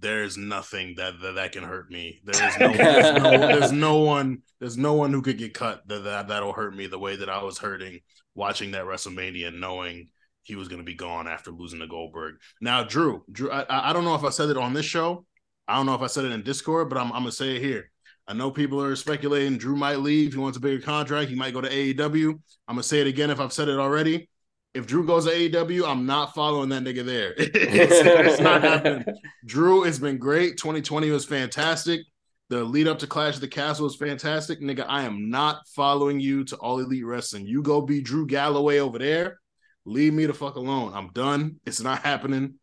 There's 0.00 0.36
nothing 0.36 0.96
that 0.96 1.20
that, 1.20 1.36
that 1.36 1.52
can 1.52 1.62
hurt 1.62 1.92
me. 1.92 2.20
There's 2.24 2.58
no, 2.58 2.72
there's 2.72 3.22
no, 3.22 3.30
there's 3.38 3.72
no 3.72 3.98
one 3.98 4.42
there's 4.58 4.76
no 4.76 4.94
one 4.94 5.12
who 5.12 5.22
could 5.22 5.38
get 5.38 5.54
cut 5.54 5.86
that, 5.86 6.02
that 6.02 6.26
that'll 6.26 6.52
hurt 6.52 6.74
me 6.74 6.88
the 6.88 6.98
way 6.98 7.14
that 7.14 7.28
I 7.28 7.44
was 7.44 7.58
hurting 7.58 8.00
watching 8.34 8.72
that 8.72 8.86
WrestleMania, 8.86 9.56
knowing 9.56 10.08
he 10.42 10.56
was 10.56 10.66
going 10.66 10.80
to 10.80 10.84
be 10.84 10.94
gone 10.94 11.28
after 11.28 11.52
losing 11.52 11.78
to 11.78 11.86
Goldberg. 11.86 12.34
Now, 12.60 12.82
Drew, 12.82 13.22
Drew, 13.30 13.48
I, 13.50 13.90
I 13.90 13.92
don't 13.92 14.04
know 14.04 14.16
if 14.16 14.24
I 14.24 14.30
said 14.30 14.50
it 14.50 14.56
on 14.56 14.72
this 14.72 14.86
show. 14.86 15.24
I 15.68 15.76
don't 15.76 15.86
know 15.86 15.94
if 15.94 16.02
I 16.02 16.06
said 16.06 16.24
it 16.24 16.32
in 16.32 16.42
Discord, 16.42 16.88
but 16.88 16.98
I'm, 16.98 17.12
I'm 17.12 17.22
gonna 17.22 17.32
say 17.32 17.56
it 17.56 17.62
here. 17.62 17.90
I 18.26 18.34
know 18.34 18.50
people 18.50 18.82
are 18.82 18.94
speculating 18.96 19.58
Drew 19.58 19.76
might 19.76 20.00
leave. 20.00 20.32
He 20.32 20.38
wants 20.38 20.56
a 20.56 20.60
bigger 20.60 20.82
contract. 20.82 21.28
He 21.28 21.36
might 21.36 21.54
go 21.54 21.60
to 21.60 21.68
AEW. 21.68 22.30
I'm 22.68 22.74
gonna 22.74 22.82
say 22.82 23.00
it 23.00 23.06
again 23.06 23.30
if 23.30 23.40
I've 23.40 23.52
said 23.52 23.68
it 23.68 23.78
already. 23.78 24.28
If 24.74 24.86
Drew 24.86 25.06
goes 25.06 25.26
to 25.26 25.32
AEW, 25.32 25.86
I'm 25.86 26.06
not 26.06 26.34
following 26.34 26.70
that 26.70 26.82
nigga 26.82 27.04
there. 27.04 27.34
it's, 27.36 27.52
it's 27.54 28.40
not 28.40 28.62
happening. 28.62 29.04
Drew 29.46 29.82
has 29.82 29.98
been 29.98 30.16
great. 30.16 30.56
2020 30.56 31.10
was 31.10 31.26
fantastic. 31.26 32.00
The 32.48 32.64
lead 32.64 32.88
up 32.88 32.98
to 33.00 33.06
Clash 33.06 33.34
of 33.34 33.40
the 33.40 33.48
Castle 33.48 33.84
was 33.84 33.96
fantastic. 33.96 34.60
Nigga, 34.60 34.86
I 34.88 35.02
am 35.02 35.30
not 35.30 35.66
following 35.68 36.20
you 36.20 36.44
to 36.44 36.56
All 36.56 36.78
Elite 36.78 37.04
Wrestling. 37.04 37.46
You 37.46 37.62
go 37.62 37.82
be 37.82 38.00
Drew 38.00 38.26
Galloway 38.26 38.78
over 38.78 38.98
there. 38.98 39.38
Leave 39.84 40.14
me 40.14 40.26
the 40.26 40.34
fuck 40.34 40.56
alone. 40.56 40.92
I'm 40.94 41.08
done. 41.08 41.56
It's 41.66 41.80
not 41.80 42.02
happening. 42.02 42.54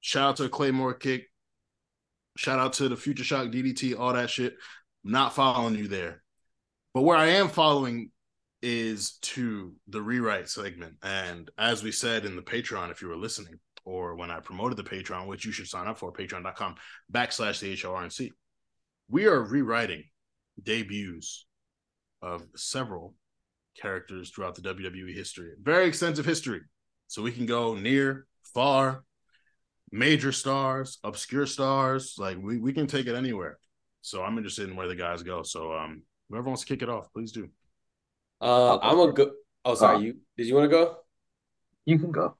Shout 0.00 0.28
out 0.28 0.36
to 0.36 0.48
Claymore 0.48 0.94
Kick. 0.94 1.28
Shout 2.36 2.58
out 2.58 2.72
to 2.74 2.88
the 2.88 2.96
Future 2.96 3.24
Shock 3.24 3.48
DDT, 3.48 3.98
all 3.98 4.12
that 4.12 4.30
shit 4.30 4.56
not 5.04 5.34
following 5.34 5.76
you 5.76 5.86
there. 5.86 6.22
But 6.94 7.02
where 7.02 7.18
I 7.18 7.26
am 7.26 7.48
following 7.48 8.10
is 8.62 9.18
to 9.20 9.74
the 9.88 10.00
rewrite 10.00 10.48
segment. 10.48 10.94
And 11.02 11.50
as 11.58 11.82
we 11.82 11.92
said 11.92 12.24
in 12.24 12.34
the 12.34 12.42
Patreon, 12.42 12.90
if 12.90 13.02
you 13.02 13.08
were 13.08 13.16
listening, 13.16 13.58
or 13.84 14.16
when 14.16 14.30
I 14.30 14.40
promoted 14.40 14.78
the 14.78 14.82
Patreon, 14.82 15.26
which 15.26 15.44
you 15.44 15.52
should 15.52 15.68
sign 15.68 15.86
up 15.86 15.98
for, 15.98 16.10
patreon.com 16.10 16.76
backslash 17.12 17.60
the 17.60 17.74
HRNC, 17.74 18.30
we 19.10 19.26
are 19.26 19.42
rewriting 19.42 20.04
debuts 20.62 21.46
of 22.22 22.46
several 22.56 23.14
characters 23.78 24.30
throughout 24.30 24.54
the 24.54 24.62
WWE 24.62 25.14
history. 25.14 25.50
Very 25.60 25.86
extensive 25.86 26.24
history. 26.24 26.60
So 27.08 27.20
we 27.20 27.32
can 27.32 27.44
go 27.44 27.74
near, 27.74 28.26
far, 28.54 29.04
major 29.94 30.32
stars, 30.32 30.98
obscure 31.04 31.46
stars. 31.46 32.16
Like 32.18 32.36
we, 32.42 32.58
we 32.58 32.72
can 32.72 32.86
take 32.86 33.06
it 33.06 33.14
anywhere. 33.14 33.58
So 34.02 34.22
I'm 34.22 34.36
interested 34.36 34.68
in 34.68 34.76
where 34.76 34.88
the 34.88 34.96
guys 34.96 35.22
go. 35.22 35.42
So 35.42 35.72
um, 35.72 36.02
whoever 36.28 36.48
wants 36.48 36.62
to 36.62 36.68
kick 36.68 36.82
it 36.82 36.88
off, 36.88 37.12
please 37.12 37.32
do. 37.32 37.48
Uh, 38.40 38.78
I'm 38.78 38.98
a 38.98 39.12
go. 39.12 39.30
Oh, 39.64 39.74
sorry. 39.74 39.96
Uh, 39.96 40.00
you 40.00 40.16
did 40.36 40.46
you 40.46 40.54
want 40.54 40.70
to 40.70 40.76
go? 40.76 40.96
You 41.86 41.98
can 41.98 42.10
go. 42.10 42.36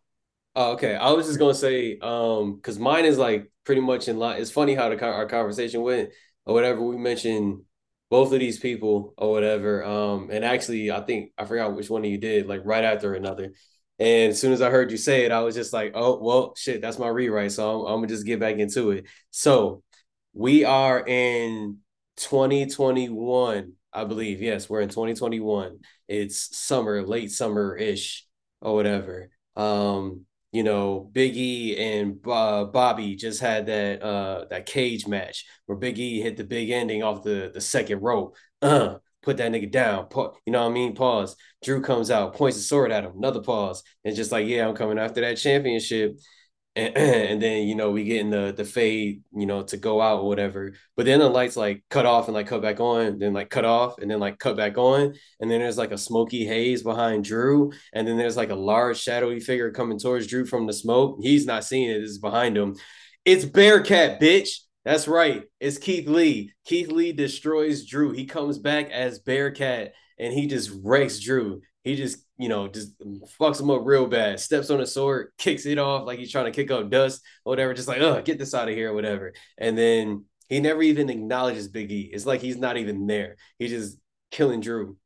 Oh, 0.57 0.73
okay. 0.73 0.95
I 0.95 1.13
was 1.13 1.27
just 1.27 1.39
gonna 1.39 1.55
say, 1.55 1.99
um, 2.01 2.57
because 2.57 2.79
mine 2.79 3.05
is 3.05 3.19
like 3.19 3.51
pretty 3.65 3.81
much 3.81 4.09
in 4.09 4.19
line. 4.19 4.41
It's 4.41 4.51
funny 4.51 4.75
how 4.75 4.89
the 4.89 5.03
our 5.03 5.27
conversation 5.27 5.81
went 5.83 6.11
or 6.45 6.55
whatever. 6.55 6.83
We 6.83 6.97
mentioned 6.97 7.63
both 8.11 8.33
of 8.33 8.41
these 8.41 8.59
people 8.59 9.15
or 9.17 9.31
whatever. 9.31 9.85
Um, 9.85 10.29
and 10.31 10.45
actually, 10.45 10.91
I 10.91 11.01
think 11.01 11.33
I 11.39 11.45
forgot 11.45 11.75
which 11.75 11.89
one 11.89 12.05
of 12.05 12.11
you 12.11 12.19
did, 12.19 12.47
like 12.47 12.63
right 12.65 12.85
after 12.85 13.15
another. 13.15 13.53
And 13.99 14.33
as 14.33 14.41
soon 14.41 14.53
as 14.53 14.61
I 14.61 14.71
heard 14.71 14.91
you 14.91 14.97
say 14.97 15.25
it, 15.25 15.33
I 15.33 15.41
was 15.41 15.55
just 15.55 15.73
like, 15.73 15.93
oh, 15.95 16.19
well, 16.21 16.55
shit, 16.57 16.81
that's 16.81 16.99
my 16.99 17.09
rewrite. 17.09 17.53
So 17.53 17.87
I'm, 17.87 17.87
I'm 17.87 17.97
gonna 17.99 18.09
just 18.09 18.27
get 18.27 18.41
back 18.41 18.57
into 18.57 18.91
it. 18.91 19.07
So 19.31 19.83
we 20.33 20.65
are 20.65 21.07
in 21.07 21.79
2021, 22.17 23.73
I 23.93 24.05
believe. 24.05 24.43
Yes, 24.43 24.69
we're 24.69 24.81
in 24.81 24.89
2021. 24.89 25.79
It's 26.09 26.57
summer, 26.57 27.03
late 27.03 27.31
summer 27.31 27.77
ish 27.77 28.27
or 28.61 28.75
whatever. 28.75 29.31
Um, 29.57 30.27
you 30.51 30.63
know, 30.63 31.09
Big 31.13 31.37
E 31.37 31.77
and 31.77 32.19
uh, 32.27 32.65
Bobby 32.65 33.17
just 33.17 33.41
had 33.41 33.67
that 33.67 34.03
uh 34.03 34.45
that 34.51 34.67
cage 34.67 35.07
match 35.07 35.47
where 35.67 35.77
Big 35.77 35.99
E 35.99 36.21
hit 36.21 36.37
the 36.37 36.45
big 36.45 36.71
ending 36.71 37.03
off 37.03 37.25
the 37.25 37.51
the 37.53 37.61
second 37.61 38.03
rope. 38.03 38.37
Uh, 38.63 38.97
put 39.25 39.39
that 39.39 39.51
nigga 39.51 39.71
down. 39.71 40.07
You 40.47 40.53
know 40.53 40.63
what 40.63 40.71
I 40.71 40.73
mean? 40.73 40.95
Pause. 40.95 41.37
Drew 41.65 41.81
comes 41.81 42.11
out, 42.11 42.35
points 42.35 42.59
the 42.59 42.63
sword 42.63 42.93
at 42.93 43.05
him. 43.05 43.13
Another 43.17 43.41
pause. 43.41 43.83
And 44.05 44.15
just 44.15 44.31
like, 44.31 44.47
yeah, 44.47 44.69
I'm 44.69 44.77
coming 44.77 44.99
after 44.99 45.23
that 45.23 45.39
championship. 45.39 46.19
And, 46.77 46.97
and, 46.97 47.41
then 47.41 47.69
you 47.69 47.77
know 47.77 47.93
we 47.93 48.03
get 48.03 48.21
in 48.21 48.31
the 48.31 48.53
the 48.57 48.65
fade 48.65 49.23
you 49.33 49.47
know 49.47 49.63
to 49.63 49.77
go 49.77 50.01
out 50.01 50.23
or 50.23 50.27
whatever 50.27 50.73
but 50.97 51.07
then 51.07 51.21
the 51.21 51.29
lights 51.29 51.57
like 51.57 51.85
cut 51.89 52.05
off 52.05 52.27
and 52.27 52.35
like 52.35 52.49
cut 52.49 52.63
back 52.63 52.81
on 52.81 53.21
then 53.21 53.33
like 53.33 53.49
cut 53.49 53.65
off 53.65 53.99
and 53.99 54.11
then 54.11 54.19
like 54.19 54.41
cut 54.41 54.57
back 54.57 54.77
on 54.77 55.15
and 55.39 55.49
then 55.49 55.61
there's 55.61 55.79
like 55.79 55.93
a 55.93 55.99
smoky 55.99 56.45
haze 56.45 56.83
behind 56.83 57.23
drew 57.23 57.71
and 57.93 58.09
then 58.09 58.19
there's 58.19 58.37
like 58.37 58.51
a 58.51 58.57
large 58.57 58.99
shadowy 58.99 59.39
figure 59.39 59.71
coming 59.71 60.01
towards 60.01 60.27
drew 60.27 60.45
from 60.45 60.67
the 60.67 60.73
smoke 60.73 61.17
he's 61.23 61.47
not 61.47 61.63
seeing 61.63 61.89
it 61.89 62.03
it's 62.03 62.19
behind 62.19 62.57
him 62.57 62.75
it's 63.25 63.45
bearcat 63.45 64.21
bitch 64.21 64.59
that's 64.85 65.09
right 65.09 65.45
it's 65.61 65.79
keith 65.79 66.09
lee 66.09 66.53
keith 66.65 66.89
lee 66.89 67.13
destroys 67.13 67.87
drew 67.87 68.13
he 68.13 68.27
comes 68.27 68.59
back 68.59 68.91
as 68.91 69.19
bearcat 69.19 69.93
and 70.19 70.33
he 70.33 70.47
just 70.47 70.71
wrecks 70.83 71.19
drew 71.21 71.61
he 71.85 71.97
just, 71.97 72.25
you 72.39 72.49
know, 72.49 72.67
just 72.67 72.99
fucks 73.39 73.61
him 73.61 73.71
up 73.71 73.83
real 73.85 74.07
bad. 74.07 74.41
Steps 74.41 74.71
on 74.71 74.79
the 74.79 74.87
sword, 74.87 75.33
kicks 75.39 75.67
it 75.67 75.79
off 75.79 76.07
like 76.07 76.19
he's 76.19 76.33
trying 76.33 76.47
to 76.47 76.51
kick 76.51 76.71
up 76.71 76.91
dust 76.91 77.23
or 77.45 77.51
whatever. 77.51 77.75
Just 77.75 77.89
like, 77.89 78.01
oh, 78.01 78.23
get 78.23 78.39
this 78.39 78.55
out 78.55 78.69
of 78.69 78.75
here 78.75 78.91
or 78.91 78.95
whatever. 78.95 79.35
And 79.59 79.77
then 79.77 80.25
he 80.49 80.61
never 80.61 80.83
even 80.83 81.11
acknowledges 81.11 81.69
Big 81.69 81.93
E. 81.93 82.11
It's 82.13 82.27
like 82.27 82.41
he's 82.41 82.57
not 82.57 82.79
even 82.79 83.07
there. 83.07 83.37
He's 83.59 83.71
just 83.71 83.99
killing 84.31 84.61
Drew. 84.61 84.97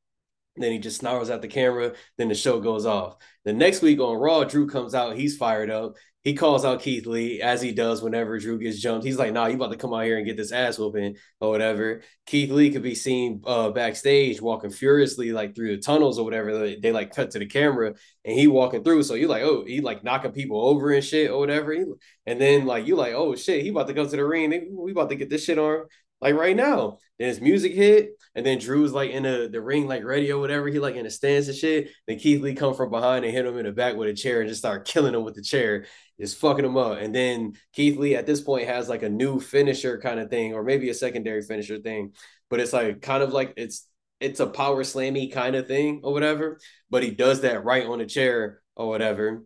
Then 0.58 0.72
he 0.72 0.78
just 0.78 1.00
snarls 1.00 1.30
at 1.30 1.42
the 1.42 1.48
camera. 1.48 1.94
Then 2.16 2.28
the 2.28 2.34
show 2.34 2.60
goes 2.60 2.86
off. 2.86 3.16
The 3.44 3.52
next 3.52 3.82
week 3.82 4.00
on 4.00 4.16
Raw, 4.16 4.44
Drew 4.44 4.68
comes 4.68 4.94
out. 4.94 5.16
He's 5.16 5.36
fired 5.36 5.70
up. 5.70 5.96
He 6.24 6.34
calls 6.34 6.64
out 6.64 6.82
Keith 6.82 7.06
Lee 7.06 7.40
as 7.40 7.62
he 7.62 7.72
does 7.72 8.02
whenever 8.02 8.38
Drew 8.38 8.58
gets 8.58 8.80
jumped. 8.80 9.06
He's 9.06 9.18
like, 9.18 9.32
"Nah, 9.32 9.46
you 9.46 9.54
about 9.54 9.70
to 9.70 9.78
come 9.78 9.94
out 9.94 10.04
here 10.04 10.18
and 10.18 10.26
get 10.26 10.36
this 10.36 10.52
ass 10.52 10.78
whooping 10.78 11.16
or 11.40 11.48
whatever." 11.48 12.02
Keith 12.26 12.50
Lee 12.50 12.70
could 12.70 12.82
be 12.82 12.94
seen 12.96 13.40
uh, 13.46 13.70
backstage 13.70 14.38
walking 14.42 14.70
furiously 14.70 15.32
like 15.32 15.54
through 15.54 15.76
the 15.76 15.82
tunnels 15.82 16.18
or 16.18 16.24
whatever. 16.24 16.58
They, 16.58 16.76
they, 16.76 16.92
like 16.92 17.14
cut 17.14 17.30
to 17.30 17.38
the 17.38 17.46
camera 17.46 17.94
and 18.24 18.38
he 18.38 18.46
walking 18.46 18.84
through. 18.84 19.04
So 19.04 19.14
you're 19.14 19.28
like, 19.28 19.42
"Oh, 19.42 19.64
he 19.64 19.80
like 19.80 20.04
knocking 20.04 20.32
people 20.32 20.60
over 20.60 20.90
and 20.92 21.04
shit 21.04 21.30
or 21.30 21.38
whatever." 21.38 21.72
He, 21.72 21.84
and 22.26 22.40
then 22.40 22.66
like 22.66 22.86
you 22.86 22.96
like, 22.96 23.14
"Oh 23.14 23.34
shit, 23.34 23.62
he 23.62 23.70
about 23.70 23.86
to 23.86 23.94
come 23.94 24.08
to 24.08 24.16
the 24.16 24.26
ring. 24.26 24.76
We 24.76 24.92
about 24.92 25.08
to 25.10 25.16
get 25.16 25.30
this 25.30 25.44
shit 25.44 25.58
on 25.58 25.86
like 26.20 26.34
right 26.34 26.56
now." 26.56 26.98
Then 27.18 27.28
his 27.28 27.40
music 27.40 27.74
hit, 27.74 28.10
and 28.34 28.46
then 28.46 28.58
Drew's 28.58 28.92
like 28.92 29.10
in 29.10 29.24
the, 29.24 29.48
the 29.50 29.60
ring, 29.60 29.88
like 29.88 30.04
ready 30.04 30.30
or 30.30 30.38
whatever. 30.40 30.68
He 30.68 30.78
like 30.78 30.94
in 30.94 31.06
a 31.06 31.10
stance 31.10 31.48
and 31.48 31.56
shit. 31.56 31.90
Then 32.06 32.18
Keith 32.18 32.40
Lee 32.40 32.54
come 32.54 32.74
from 32.74 32.90
behind 32.90 33.24
and 33.24 33.34
hit 33.34 33.44
him 33.44 33.58
in 33.58 33.66
the 33.66 33.72
back 33.72 33.96
with 33.96 34.08
a 34.08 34.14
chair 34.14 34.40
and 34.40 34.48
just 34.48 34.60
start 34.60 34.86
killing 34.86 35.14
him 35.14 35.24
with 35.24 35.34
the 35.34 35.42
chair, 35.42 35.86
just 36.20 36.38
fucking 36.38 36.64
him 36.64 36.76
up. 36.76 36.98
And 36.98 37.12
then 37.12 37.54
Keith 37.72 37.98
Lee 37.98 38.14
at 38.14 38.26
this 38.26 38.40
point 38.40 38.68
has 38.68 38.88
like 38.88 39.02
a 39.02 39.08
new 39.08 39.40
finisher 39.40 39.98
kind 39.98 40.20
of 40.20 40.30
thing, 40.30 40.54
or 40.54 40.62
maybe 40.62 40.90
a 40.90 40.94
secondary 40.94 41.42
finisher 41.42 41.78
thing. 41.78 42.12
But 42.48 42.60
it's 42.60 42.72
like 42.72 43.02
kind 43.02 43.22
of 43.22 43.32
like 43.32 43.54
it's 43.56 43.88
it's 44.20 44.38
a 44.38 44.46
power 44.46 44.84
slammy 44.84 45.32
kind 45.32 45.56
of 45.56 45.66
thing 45.66 46.02
or 46.04 46.12
whatever. 46.12 46.60
But 46.90 47.02
he 47.02 47.10
does 47.10 47.40
that 47.40 47.64
right 47.64 47.86
on 47.86 47.98
the 47.98 48.06
chair 48.06 48.60
or 48.76 48.88
whatever. 48.88 49.44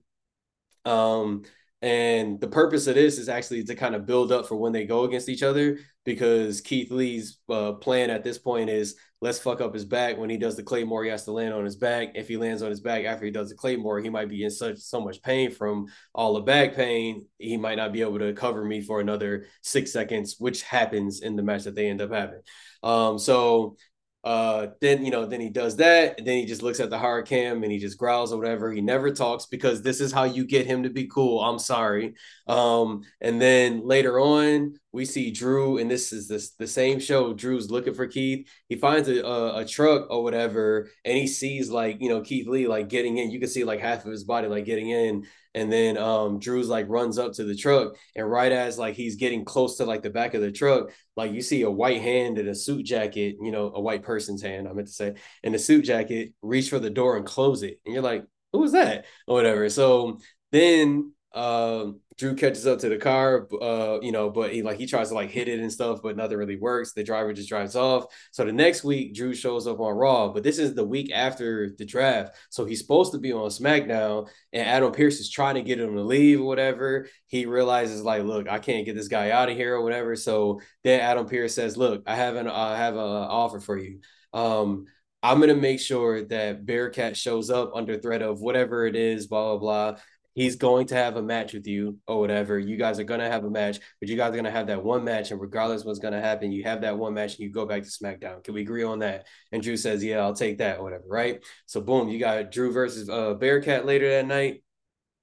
Um, 0.85 1.45
and 1.81 2.39
the 2.41 2.49
purpose 2.49 2.87
of 2.87 2.95
this 2.97 3.19
is 3.19 3.29
actually 3.29 3.65
to 3.65 3.75
kind 3.75 3.95
of 3.95 4.05
build 4.07 4.31
up 4.31 4.47
for 4.47 4.57
when 4.57 4.73
they 4.73 4.85
go 4.85 5.05
against 5.05 5.29
each 5.29 5.43
other 5.43 5.79
because 6.05 6.61
Keith 6.61 6.91
Lee's 6.91 7.39
uh, 7.49 7.73
plan 7.73 8.11
at 8.11 8.25
this 8.25 8.39
point 8.39 8.69
is 8.71 8.97
let's 9.21 9.39
fuck 9.39 9.61
up 9.61 9.73
his 9.73 9.85
back. 9.85 10.19
When 10.19 10.31
he 10.31 10.37
does 10.37 10.57
the 10.57 10.63
Claymore, 10.63 11.05
he 11.05 11.11
has 11.11 11.25
to 11.25 11.33
land 11.33 11.55
on 11.55 11.65
his 11.65 11.77
back. 11.77 12.13
If 12.15 12.29
he 12.29 12.37
lands 12.37 12.63
on 12.63 12.71
his 12.71 12.81
back 12.81 13.05
after 13.05 13.25
he 13.25 13.31
does 13.31 13.49
the 13.49 13.55
Claymore, 13.55 14.01
he 14.01 14.11
might 14.11 14.29
be 14.29 14.43
in 14.43 14.51
such 14.51 14.79
so 14.79 15.01
much 15.01 15.23
pain 15.23 15.51
from 15.51 15.87
all 16.15 16.35
the 16.35 16.41
back 16.41 16.75
pain. 16.75 17.27
He 17.39 17.57
might 17.57 17.77
not 17.77 17.93
be 17.93 18.03
able 18.03 18.19
to 18.19 18.33
cover 18.33 18.65
me 18.65 18.81
for 18.81 19.01
another 19.01 19.47
six 19.63 19.93
seconds, 19.93 20.37
which 20.39 20.63
happens 20.63 21.23
in 21.23 21.37
the 21.37 21.43
match 21.43 21.65
that 21.65 21.77
they 21.77 21.89
end 21.89 22.01
up 22.01 22.13
having. 22.13 22.41
Um, 22.83 23.19
so 23.19 23.77
uh, 24.25 24.69
then 24.81 25.05
you 25.05 25.11
know, 25.11 25.27
then 25.27 25.41
he 25.41 25.49
does 25.49 25.77
that, 25.77 26.19
and 26.19 26.27
then 26.27 26.39
he 26.39 26.47
just 26.47 26.63
looks 26.63 26.79
at 26.79 26.91
the 26.91 26.99
hard 26.99 27.27
cam 27.27 27.63
and 27.63 27.73
he 27.73 27.79
just 27.79 27.99
growls 27.99 28.33
or 28.33 28.39
whatever. 28.39 28.71
He 28.71 28.81
never 28.81 29.11
talks 29.11 29.47
because 29.47 29.83
this 29.83 30.01
is 30.01 30.13
how 30.13 30.25
you 30.25 30.45
get 30.45 30.67
him 30.67 30.85
to 30.85 30.91
be 30.91 31.09
cool. 31.09 31.41
I'm 31.41 31.59
sorry. 31.59 32.15
Um, 32.47 33.03
and 33.21 33.41
then 33.43 33.85
later 33.85 34.21
on, 34.21 34.75
we 34.93 35.07
see 35.07 35.33
Drew, 35.33 35.79
and 35.79 35.91
this 35.91 36.13
is 36.13 36.29
this 36.29 36.51
the 36.51 36.69
same 36.69 37.01
show. 37.01 37.33
Drew's 37.33 37.71
looking 37.71 37.95
for 37.95 38.07
Keith. 38.07 38.49
He 38.69 38.77
finds 38.77 39.09
a, 39.09 39.25
a, 39.27 39.59
a 39.61 39.65
truck 39.65 40.07
or 40.09 40.23
whatever, 40.23 40.89
and 41.05 41.19
he 41.19 41.27
sees 41.27 41.69
like 41.71 42.01
you 42.01 42.09
know 42.09 42.21
Keith 42.21 42.47
Lee 42.47 42.69
like 42.69 42.89
getting 42.89 43.19
in. 43.19 43.33
You 43.33 43.41
can 43.41 43.49
see 43.49 43.65
like 43.65 43.81
half 43.81 44.05
of 44.05 44.13
his 44.13 44.25
body 44.25 44.47
like 44.47 44.67
getting 44.67 44.91
in, 44.91 45.25
and 45.55 45.73
then 45.73 45.99
um 45.99 46.39
Drew's 46.39 46.69
like 46.69 46.89
runs 46.89 47.19
up 47.19 47.33
to 47.35 47.45
the 47.45 47.57
truck, 47.57 47.97
and 48.17 48.31
right 48.31 48.53
as 48.53 48.79
like 48.79 48.95
he's 48.95 49.17
getting 49.17 49.45
close 49.45 49.77
to 49.77 49.85
like 49.85 50.03
the 50.03 50.11
back 50.11 50.35
of 50.35 50.41
the 50.41 50.53
truck, 50.53 50.91
like 51.17 51.33
you 51.33 51.43
see 51.43 51.63
a 51.63 51.71
white 51.71 52.03
hand 52.03 52.39
in 52.39 52.49
a 52.49 52.55
suit 52.55 52.85
jacket, 52.85 53.37
you 53.41 53.53
know, 53.53 53.73
a 53.75 53.81
white 53.81 54.03
person's 54.03 54.43
hand, 54.43 54.69
I 54.69 54.73
meant 54.73 54.89
to 54.89 54.93
say, 54.93 55.15
in 55.43 55.55
a 55.55 55.59
suit 55.59 55.85
jacket, 55.85 56.33
reach 56.43 56.71
for 56.71 56.79
the 56.79 56.91
door 56.91 57.17
and 57.17 57.27
close 57.27 57.63
it. 57.63 57.81
And 57.85 57.95
you're 57.95 58.03
like, 58.03 58.25
who 58.53 58.61
was 58.61 58.73
that? 58.73 59.07
Or 59.27 59.35
whatever. 59.35 59.69
So 59.69 60.19
then 60.51 61.13
um, 61.35 62.01
Drew 62.19 62.35
catches 62.35 62.67
up 62.67 62.79
to 62.81 62.89
the 62.89 62.99
car, 62.99 63.49
uh, 63.61 63.99
you 64.03 64.13
know, 64.13 64.31
but 64.31 64.53
he 64.53 64.63
like 64.63 64.79
he 64.79 64.87
tries 64.87 65.09
to 65.09 65.15
like 65.15 65.31
hit 65.31 65.49
it 65.49 65.61
and 65.61 65.73
stuff, 65.73 66.01
but 66.03 66.17
nothing 66.17 66.37
really 66.37 66.57
works. 66.57 66.93
The 66.93 67.03
driver 67.03 67.33
just 67.33 67.49
drives 67.49 67.75
off. 67.75 68.05
So 68.33 68.45
the 68.45 68.53
next 68.53 68.85
week, 68.85 69.15
Drew 69.15 69.35
shows 69.35 69.67
up 69.67 69.81
on 69.81 69.97
Raw, 69.97 70.29
but 70.29 70.43
this 70.43 70.59
is 70.59 70.75
the 70.75 70.85
week 70.85 71.11
after 71.13 71.75
the 71.77 71.87
draft. 71.87 72.37
So 72.51 72.65
he's 72.65 72.81
supposed 72.81 73.13
to 73.13 73.19
be 73.19 73.33
on 73.33 73.49
SmackDown, 73.49 74.29
and 74.53 74.67
Adam 74.67 74.93
Pearce 74.93 75.21
is 75.21 75.31
trying 75.31 75.55
to 75.55 75.63
get 75.63 75.81
him 75.81 75.95
to 75.95 76.03
leave 76.03 76.41
or 76.41 76.45
whatever. 76.45 77.09
He 77.29 77.47
realizes 77.47 78.03
like, 78.03 78.25
look, 78.25 78.49
I 78.49 78.59
can't 78.59 78.85
get 78.85 78.95
this 78.95 79.09
guy 79.09 79.31
out 79.31 79.49
of 79.49 79.57
here 79.57 79.77
or 79.77 79.83
whatever. 79.83 80.15
So 80.15 80.61
then 80.85 81.01
Adam 81.01 81.27
Pearce 81.27 81.55
says, 81.55 81.77
look, 81.77 82.03
I 82.07 82.15
have 82.15 82.37
an 82.37 82.47
I 82.47 82.77
have 82.77 82.95
an 82.95 83.01
offer 83.01 83.59
for 83.59 83.79
you. 83.79 84.01
Um, 84.35 84.85
I'm 85.25 85.41
gonna 85.41 85.55
make 85.55 85.81
sure 85.81 86.25
that 86.25 86.67
Bearcat 86.67 87.17
shows 87.17 87.49
up 87.49 87.73
under 87.75 87.97
threat 87.97 88.23
of 88.23 88.41
whatever 88.41 88.87
it 88.87 88.97
is, 88.97 89.29
blah 89.29 89.57
blah 89.57 89.93
blah 89.93 90.01
he's 90.35 90.57
going 90.57 90.87
to 90.89 90.95
have 90.95 91.17
a 91.17 91.23
match 91.23 91.53
with 91.53 91.67
you 91.67 91.99
or 92.07 92.21
whatever. 92.21 92.59
You 92.59 92.77
guys 92.77 92.99
are 92.99 93.05
going 93.05 93.21
to 93.21 93.31
have 93.31 93.45
a 93.45 93.51
match, 93.51 93.79
but 94.01 94.09
you 94.09 94.17
guys 94.17 94.31
are 94.31 94.33
going 94.33 94.45
to 94.45 94.51
have 94.51 94.69
that 94.69 94.83
one 94.83 95.05
match. 95.05 95.31
And 95.31 95.41
regardless 95.41 95.85
what's 95.85 95.99
going 95.99 96.15
to 96.15 96.21
happen, 96.21 96.53
you 96.53 96.65
have 96.65 96.83
that 96.83 96.99
one 96.99 97.15
match 97.15 97.33
and 97.33 97.41
you 97.41 97.51
go 97.51 97.67
back 97.67 97.83
to 97.83 97.89
SmackDown. 97.89 98.43
Can 98.43 98.55
we 98.55 98.63
agree 98.63 98.85
on 98.85 99.01
that? 99.01 99.27
And 99.53 99.63
Drew 99.63 99.77
says, 99.77 100.03
yeah, 100.03 100.21
I'll 100.21 100.35
take 100.35 100.59
that 100.59 100.79
or 100.79 100.85
whatever. 100.85 101.05
Right. 101.07 101.45
So 101.67 101.81
boom, 101.81 102.09
you 102.09 102.19
got 102.19 102.51
Drew 102.51 102.73
versus 102.73 103.09
uh, 103.09 103.35
Bearcat 103.35 103.87
later 103.87 104.11
that 104.11 104.27
night. 104.27 104.63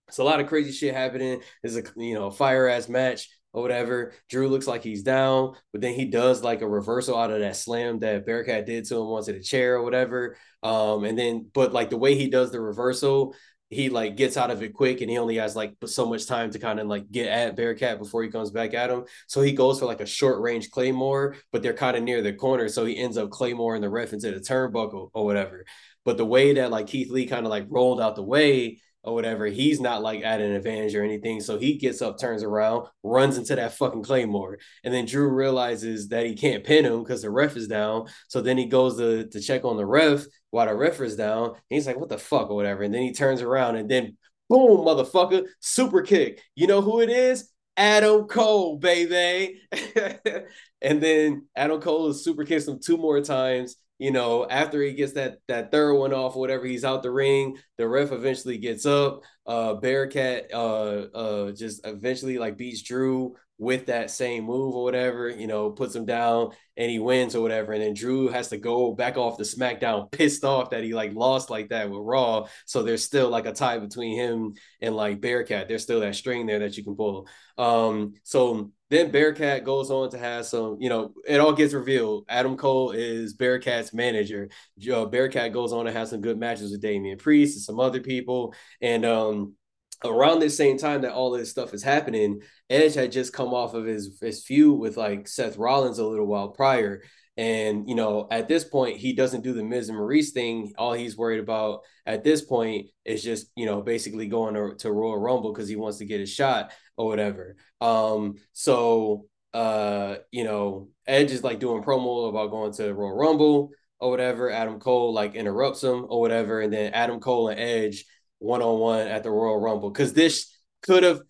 It's 0.08 0.18
a 0.18 0.24
lot 0.24 0.40
of 0.40 0.48
crazy 0.48 0.72
shit 0.72 0.96
happening. 0.96 1.42
It's 1.64 1.76
a, 1.76 1.84
you 1.96 2.16
know, 2.16 2.32
fire 2.32 2.68
ass 2.68 2.90
match 2.90 3.30
or 3.54 3.62
whatever. 3.62 4.14
Drew 4.30 4.48
looks 4.48 4.68
like 4.68 4.84
he's 4.84 5.04
down, 5.04 5.56
but 5.72 5.82
then 5.82 5.94
he 5.94 6.06
does 6.06 6.44
like 6.44 6.62
a 6.62 6.68
reversal 6.68 7.18
out 7.18 7.32
of 7.32 7.40
that 7.40 7.56
slam 7.56 8.00
that 8.00 8.26
Bearcat 8.26 8.66
did 8.66 8.86
to 8.86 8.98
him 8.98 9.08
once 9.08 9.28
onto 9.28 9.40
the 9.40 9.44
chair 9.44 9.76
or 9.76 9.84
whatever. 9.84 10.36
Um, 10.64 11.04
and 11.04 11.18
then, 11.18 11.50
but 11.54 11.74
like 11.74 11.90
the 11.90 11.98
way 11.98 12.16
he 12.16 12.30
does 12.30 12.52
the 12.52 12.60
reversal, 12.60 13.36
he 13.70 13.90
like 13.90 14.18
gets 14.18 14.36
out 14.36 14.50
of 14.50 14.64
it 14.64 14.74
quick 14.74 15.02
and 15.02 15.10
he 15.10 15.18
only 15.18 15.36
has 15.36 15.56
like 15.56 15.74
so 15.86 16.06
much 16.06 16.26
time 16.26 16.50
to 16.52 16.60
kind 16.60 16.80
of 16.80 16.88
like 16.88 17.10
get 17.12 17.28
at 17.28 17.56
Bearcat 17.56 18.00
before 18.00 18.24
he 18.24 18.30
comes 18.30 18.50
back 18.50 18.74
at 18.74 18.90
him. 18.90 19.06
So 19.28 19.42
he 19.42 19.52
goes 19.52 19.80
for 19.80 19.86
like 19.86 20.02
a 20.02 20.08
short 20.08 20.42
range 20.42 20.72
Claymore, 20.72 21.36
but 21.52 21.62
they're 21.62 21.74
kind 21.74 21.96
of 21.96 22.04
near 22.04 22.22
the 22.22 22.34
corner. 22.34 22.68
So 22.68 22.86
he 22.86 22.98
ends 22.98 23.18
up 23.18 23.30
Claymore 23.30 23.76
in 23.76 23.82
the 23.82 23.90
ref 23.90 24.14
into 24.14 24.32
the 24.32 24.40
turnbuckle 24.40 25.12
or 25.14 25.24
whatever. 25.24 25.66
But 26.04 26.18
the 26.18 26.26
way 26.26 26.54
that 26.54 26.72
like 26.72 26.88
Keith 26.88 27.12
Lee 27.12 27.28
kind 27.28 27.46
of 27.46 27.52
like 27.52 27.68
rolled 27.70 28.02
out 28.02 28.16
the 28.16 28.24
way, 28.24 28.80
or 29.04 29.14
whatever, 29.14 29.46
he's 29.46 29.80
not 29.80 30.02
like 30.02 30.24
at 30.24 30.42
an 30.42 30.52
advantage 30.52 30.96
or 30.96 31.04
anything. 31.04 31.40
So 31.42 31.58
he 31.58 31.78
gets 31.78 32.02
up, 32.02 32.20
turns 32.20 32.44
around, 32.44 32.88
runs 33.04 33.38
into 33.38 33.56
that 33.56 33.74
fucking 33.74 34.04
Claymore. 34.04 34.60
And 34.84 34.94
then 34.94 35.06
Drew 35.06 35.30
realizes 35.30 36.10
that 36.10 36.26
he 36.26 36.36
can't 36.36 36.64
pin 36.64 36.86
him 36.86 37.04
because 37.04 37.22
the 37.22 37.30
ref 37.30 37.56
is 37.56 37.68
down. 37.68 38.08
So 38.28 38.42
then 38.42 38.58
he 38.58 38.66
goes 38.66 38.98
to, 38.98 39.28
to 39.28 39.40
check 39.40 39.64
on 39.64 39.78
the 39.78 39.86
ref 39.86 40.26
while 40.52 40.68
the 40.68 40.76
ref 40.76 41.00
is 41.02 41.16
down. 41.16 41.56
he's 41.70 41.88
like, 41.88 41.98
what 41.98 42.10
the 42.10 42.18
fuck 42.18 42.50
or 42.50 42.56
whatever. 42.56 42.84
And 42.84 42.94
then 42.94 43.04
he 43.04 43.14
turns 43.14 43.42
around 43.42 43.78
and 43.78 43.90
then 43.90 44.18
boom, 44.50 44.86
motherfucker, 44.86 45.46
super 45.60 46.02
kick. 46.02 46.42
You 46.56 46.68
know 46.68 46.82
who 46.82 47.02
it 47.02 47.10
is? 47.10 47.50
Adam 47.78 48.26
Cole, 48.28 48.78
baby. 48.78 49.62
and 50.82 51.02
then 51.02 51.48
Adam 51.56 51.80
Cole 51.80 52.10
is 52.10 52.24
super 52.24 52.44
kicks 52.44 52.68
him 52.68 52.80
two 52.84 52.98
more 52.98 53.22
times. 53.22 53.78
You 54.00 54.12
know, 54.12 54.48
after 54.50 54.82
he 54.82 54.94
gets 54.94 55.14
that 55.14 55.40
that 55.48 55.72
third 55.72 55.94
one 55.94 56.14
off, 56.14 56.36
whatever, 56.36 56.66
he's 56.66 56.86
out 56.86 57.04
the 57.04 57.12
ring. 57.12 57.58
The 57.78 57.88
ref 57.88 58.12
eventually 58.12 58.58
gets 58.58 58.86
up. 58.86 59.22
Uh, 59.46 59.76
Bearcat 59.76 60.52
uh 60.54 61.08
uh 61.14 61.52
just 61.52 61.86
eventually 61.86 62.38
like 62.38 62.58
beats 62.58 62.82
Drew 62.82 63.36
with 63.60 63.88
that 63.88 64.10
same 64.10 64.46
move 64.46 64.74
or 64.74 64.84
whatever, 64.84 65.30
you 65.30 65.46
know, 65.46 65.70
puts 65.70 65.94
him 65.94 66.06
down 66.06 66.52
and 66.78 66.90
he 66.90 66.98
wins 66.98 67.36
or 67.36 67.42
whatever. 67.42 67.74
And 67.74 67.82
then 67.82 67.94
Drew 67.94 68.30
has 68.30 68.48
to 68.48 68.58
go 68.58 68.94
back 68.94 69.18
off 69.18 69.38
the 69.38 69.44
SmackDown 69.44 70.10
pissed 70.12 70.46
off 70.46 70.70
that 70.70 70.86
he 70.86 70.94
like 70.94 71.14
lost 71.14 71.50
like 71.50 71.70
that 71.70 71.90
with 71.90 72.00
Raw. 72.02 72.48
So 72.66 72.82
there's 72.84 73.04
still 73.04 73.30
like 73.30 73.46
a 73.46 73.52
tie 73.52 73.78
between 73.78 74.18
him 74.18 74.54
and 74.82 74.96
like 74.96 75.20
Bearcat. 75.20 75.68
There's 75.68 75.84
still 75.84 76.00
that 76.00 76.16
string 76.16 76.46
there 76.46 76.60
that 76.60 76.78
you 76.78 76.86
can 76.86 76.96
pull. 76.96 77.28
Um, 77.58 78.14
so 78.24 78.72
then 78.90 79.12
Bearcat 79.12 79.66
goes 79.66 79.92
on 79.92 80.10
to 80.12 80.18
have 80.18 80.46
some, 80.46 80.78
you 80.80 80.88
know, 80.88 81.14
it 81.28 81.42
all 81.42 81.52
gets 81.52 81.74
revealed. 81.74 82.26
Adam 82.30 82.56
Cole 82.56 82.92
is 82.92 83.34
Bearcat's 83.34 83.94
manager. 83.94 84.50
Uh, 84.90 85.06
Bearcat 85.06 85.52
goes 85.52 85.74
on 85.74 85.86
to 85.86 85.92
have 85.92 86.08
some 86.08 86.22
good 86.22 86.40
matches 86.40 86.72
with 86.72 86.82
Damian 86.82 87.18
Priest 87.18 87.58
and 87.58 87.64
some 87.64 87.80
other 87.82 88.00
people. 88.00 88.56
And 88.82 89.06
um, 89.06 89.56
around 90.04 90.40
the 90.40 90.50
same 90.50 90.78
time 90.78 91.02
that 91.02 91.14
all 91.14 91.32
this 91.32 91.50
stuff 91.50 91.74
is 91.74 91.84
happening, 91.84 92.42
Edge 92.70 92.96
had 92.96 93.12
just 93.12 93.34
come 93.34 93.54
off 93.54 93.74
of 93.74 93.86
his 93.86 94.18
his 94.22 94.44
feud 94.44 94.80
with 94.80 94.98
like 94.98 95.28
Seth 95.28 95.58
Rollins 95.58 96.00
a 96.00 96.06
little 96.06 96.28
while 96.28 96.50
prior. 96.50 97.02
And 97.38 97.88
you 97.88 97.96
know, 97.96 98.28
at 98.30 98.50
this 98.50 98.66
point, 98.66 98.98
he 98.98 99.14
doesn't 99.14 99.46
do 99.46 99.54
the 99.54 99.64
Miz 99.64 99.88
and 99.88 99.98
Maurice 99.98 100.32
thing. 100.32 100.74
All 100.78 100.94
he's 100.94 101.18
worried 101.18 101.40
about 101.40 101.82
at 102.06 102.24
this 102.24 102.42
point 102.42 102.88
is 103.06 103.24
just 103.24 103.48
you 103.56 103.66
know 103.66 103.82
basically 103.82 104.28
going 104.28 104.56
to, 104.56 104.76
to 104.80 104.92
Royal 104.92 105.18
Rumble 105.18 105.54
because 105.54 105.70
he 105.70 105.78
wants 105.78 106.00
to 106.00 106.06
get 106.06 106.22
a 106.22 106.26
shot 106.26 106.74
or 106.98 107.08
whatever. 107.08 107.56
Um, 107.80 108.36
so 108.52 109.26
uh, 109.54 110.16
you 110.32 110.44
know, 110.44 110.90
Edge 111.08 111.32
is 111.32 111.44
like 111.44 111.60
doing 111.60 111.84
promo 111.84 112.30
about 112.30 112.52
going 112.52 112.74
to 112.74 112.94
Royal 112.94 113.16
Rumble 113.16 113.72
or 114.00 114.10
whatever. 114.12 114.52
Adam 114.52 114.80
Cole 114.80 115.14
like 115.14 115.36
interrupts 115.36 115.84
him 115.84 116.06
or 116.10 116.22
whatever, 116.22 116.62
and 116.62 116.72
then 116.72 116.94
Adam 116.94 117.20
Cole 117.20 117.50
and 117.50 117.60
Edge 117.60 118.06
one 118.40 118.62
on 118.62 118.80
one 118.80 119.08
at 119.08 119.24
the 119.24 119.32
Royal 119.32 119.60
Rumble 119.60 119.92
because 119.92 120.14
this 120.14 120.54
could 120.82 121.04
have, 121.04 121.22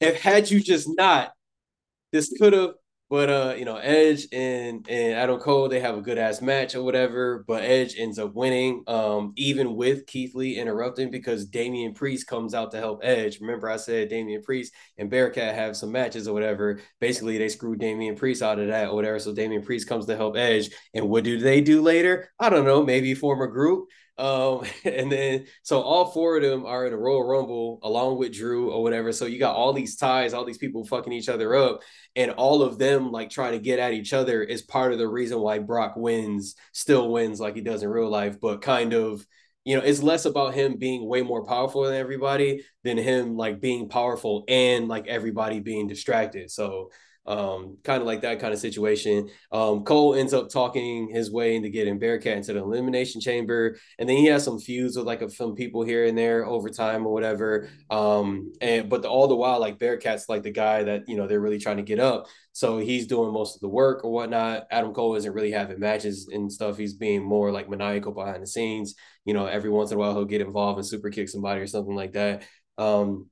if 0.00 0.20
had 0.20 0.50
you 0.50 0.60
just 0.60 0.88
not, 0.88 1.32
this 2.12 2.32
could 2.38 2.52
have. 2.52 2.70
But 3.10 3.28
uh, 3.28 3.54
you 3.58 3.66
know, 3.66 3.76
Edge 3.76 4.26
and 4.32 4.86
and 4.88 5.12
Adam 5.12 5.38
Cole, 5.38 5.68
they 5.68 5.80
have 5.80 5.98
a 5.98 6.00
good 6.00 6.16
ass 6.16 6.40
match 6.40 6.74
or 6.74 6.82
whatever. 6.82 7.44
But 7.46 7.62
Edge 7.62 7.94
ends 7.98 8.18
up 8.18 8.32
winning, 8.32 8.84
um, 8.86 9.34
even 9.36 9.76
with 9.76 10.06
Keith 10.06 10.34
Lee 10.34 10.58
interrupting 10.58 11.10
because 11.10 11.44
Damian 11.44 11.92
Priest 11.92 12.26
comes 12.26 12.54
out 12.54 12.70
to 12.70 12.78
help 12.78 13.00
Edge. 13.02 13.38
Remember, 13.38 13.68
I 13.68 13.76
said 13.76 14.08
Damian 14.08 14.40
Priest 14.40 14.72
and 14.96 15.10
Bearcat 15.10 15.54
have 15.54 15.76
some 15.76 15.92
matches 15.92 16.26
or 16.26 16.32
whatever. 16.32 16.80
Basically, 17.02 17.36
they 17.36 17.50
screwed 17.50 17.80
Damian 17.80 18.14
Priest 18.14 18.40
out 18.40 18.58
of 18.58 18.68
that 18.68 18.88
or 18.88 18.94
whatever. 18.94 19.18
So 19.18 19.34
Damian 19.34 19.62
Priest 19.62 19.86
comes 19.86 20.06
to 20.06 20.16
help 20.16 20.38
Edge. 20.38 20.70
And 20.94 21.10
what 21.10 21.24
do 21.24 21.38
they 21.38 21.60
do 21.60 21.82
later? 21.82 22.30
I 22.40 22.48
don't 22.48 22.64
know. 22.64 22.82
Maybe 22.82 23.12
form 23.12 23.42
a 23.42 23.46
group. 23.46 23.88
Um, 24.22 24.64
and 24.84 25.10
then 25.10 25.46
so 25.62 25.82
all 25.82 26.06
four 26.12 26.36
of 26.36 26.42
them 26.42 26.64
are 26.64 26.86
in 26.86 26.92
a 26.92 26.96
Royal 26.96 27.26
Rumble 27.26 27.80
along 27.82 28.18
with 28.18 28.32
Drew 28.32 28.70
or 28.70 28.82
whatever. 28.82 29.12
So 29.12 29.26
you 29.26 29.38
got 29.38 29.56
all 29.56 29.72
these 29.72 29.96
ties, 29.96 30.32
all 30.32 30.44
these 30.44 30.58
people 30.58 30.84
fucking 30.84 31.12
each 31.12 31.28
other 31.28 31.54
up, 31.56 31.82
and 32.14 32.30
all 32.30 32.62
of 32.62 32.78
them 32.78 33.10
like 33.10 33.30
trying 33.30 33.52
to 33.52 33.58
get 33.58 33.80
at 33.80 33.92
each 33.92 34.12
other 34.12 34.42
is 34.42 34.62
part 34.62 34.92
of 34.92 34.98
the 34.98 35.08
reason 35.08 35.40
why 35.40 35.58
Brock 35.58 35.94
wins, 35.96 36.54
still 36.72 37.10
wins 37.10 37.40
like 37.40 37.56
he 37.56 37.60
does 37.62 37.82
in 37.82 37.88
real 37.88 38.08
life, 38.08 38.40
but 38.40 38.62
kind 38.62 38.92
of 38.94 39.26
you 39.64 39.76
know, 39.76 39.82
it's 39.84 40.02
less 40.02 40.24
about 40.24 40.54
him 40.54 40.76
being 40.76 41.06
way 41.06 41.22
more 41.22 41.44
powerful 41.44 41.84
than 41.84 41.94
everybody 41.94 42.64
than 42.82 42.98
him 42.98 43.36
like 43.36 43.60
being 43.60 43.88
powerful 43.88 44.44
and 44.48 44.88
like 44.88 45.06
everybody 45.06 45.60
being 45.60 45.86
distracted. 45.86 46.50
So 46.50 46.90
um, 47.26 47.78
kind 47.84 48.00
of 48.00 48.06
like 48.06 48.22
that 48.22 48.40
kind 48.40 48.52
of 48.52 48.58
situation. 48.58 49.28
Um, 49.52 49.84
Cole 49.84 50.14
ends 50.14 50.34
up 50.34 50.48
talking 50.50 51.08
his 51.08 51.30
way 51.30 51.54
into 51.54 51.68
getting 51.68 51.98
Bearcat 51.98 52.38
into 52.38 52.52
the 52.52 52.60
elimination 52.60 53.20
chamber, 53.20 53.76
and 53.98 54.08
then 54.08 54.16
he 54.16 54.26
has 54.26 54.44
some 54.44 54.58
feuds 54.58 54.96
with 54.96 55.06
like 55.06 55.22
a, 55.22 55.30
some 55.30 55.54
people 55.54 55.84
here 55.84 56.06
and 56.06 56.18
there 56.18 56.44
over 56.44 56.68
time 56.68 57.06
or 57.06 57.12
whatever. 57.12 57.68
Um, 57.90 58.52
and 58.60 58.88
but 58.88 59.02
the, 59.02 59.08
all 59.08 59.28
the 59.28 59.36
while, 59.36 59.60
like 59.60 59.78
Bearcat's 59.78 60.28
like 60.28 60.42
the 60.42 60.50
guy 60.50 60.82
that 60.82 61.08
you 61.08 61.16
know 61.16 61.26
they're 61.26 61.40
really 61.40 61.60
trying 61.60 61.76
to 61.76 61.82
get 61.82 62.00
up, 62.00 62.26
so 62.52 62.78
he's 62.78 63.06
doing 63.06 63.32
most 63.32 63.54
of 63.54 63.60
the 63.60 63.68
work 63.68 64.04
or 64.04 64.12
whatnot. 64.12 64.66
Adam 64.70 64.92
Cole 64.92 65.14
isn't 65.14 65.32
really 65.32 65.52
having 65.52 65.78
matches 65.78 66.28
and 66.32 66.52
stuff. 66.52 66.76
He's 66.76 66.94
being 66.94 67.22
more 67.22 67.52
like 67.52 67.68
maniacal 67.68 68.12
behind 68.12 68.42
the 68.42 68.46
scenes. 68.48 68.94
You 69.24 69.34
know, 69.34 69.46
every 69.46 69.70
once 69.70 69.92
in 69.92 69.96
a 69.96 70.00
while 70.00 70.12
he'll 70.12 70.24
get 70.24 70.40
involved 70.40 70.78
and 70.78 70.86
super 70.86 71.10
kick 71.10 71.28
somebody 71.28 71.60
or 71.60 71.66
something 71.68 71.94
like 71.94 72.12
that. 72.12 72.42
Um, 72.78 73.30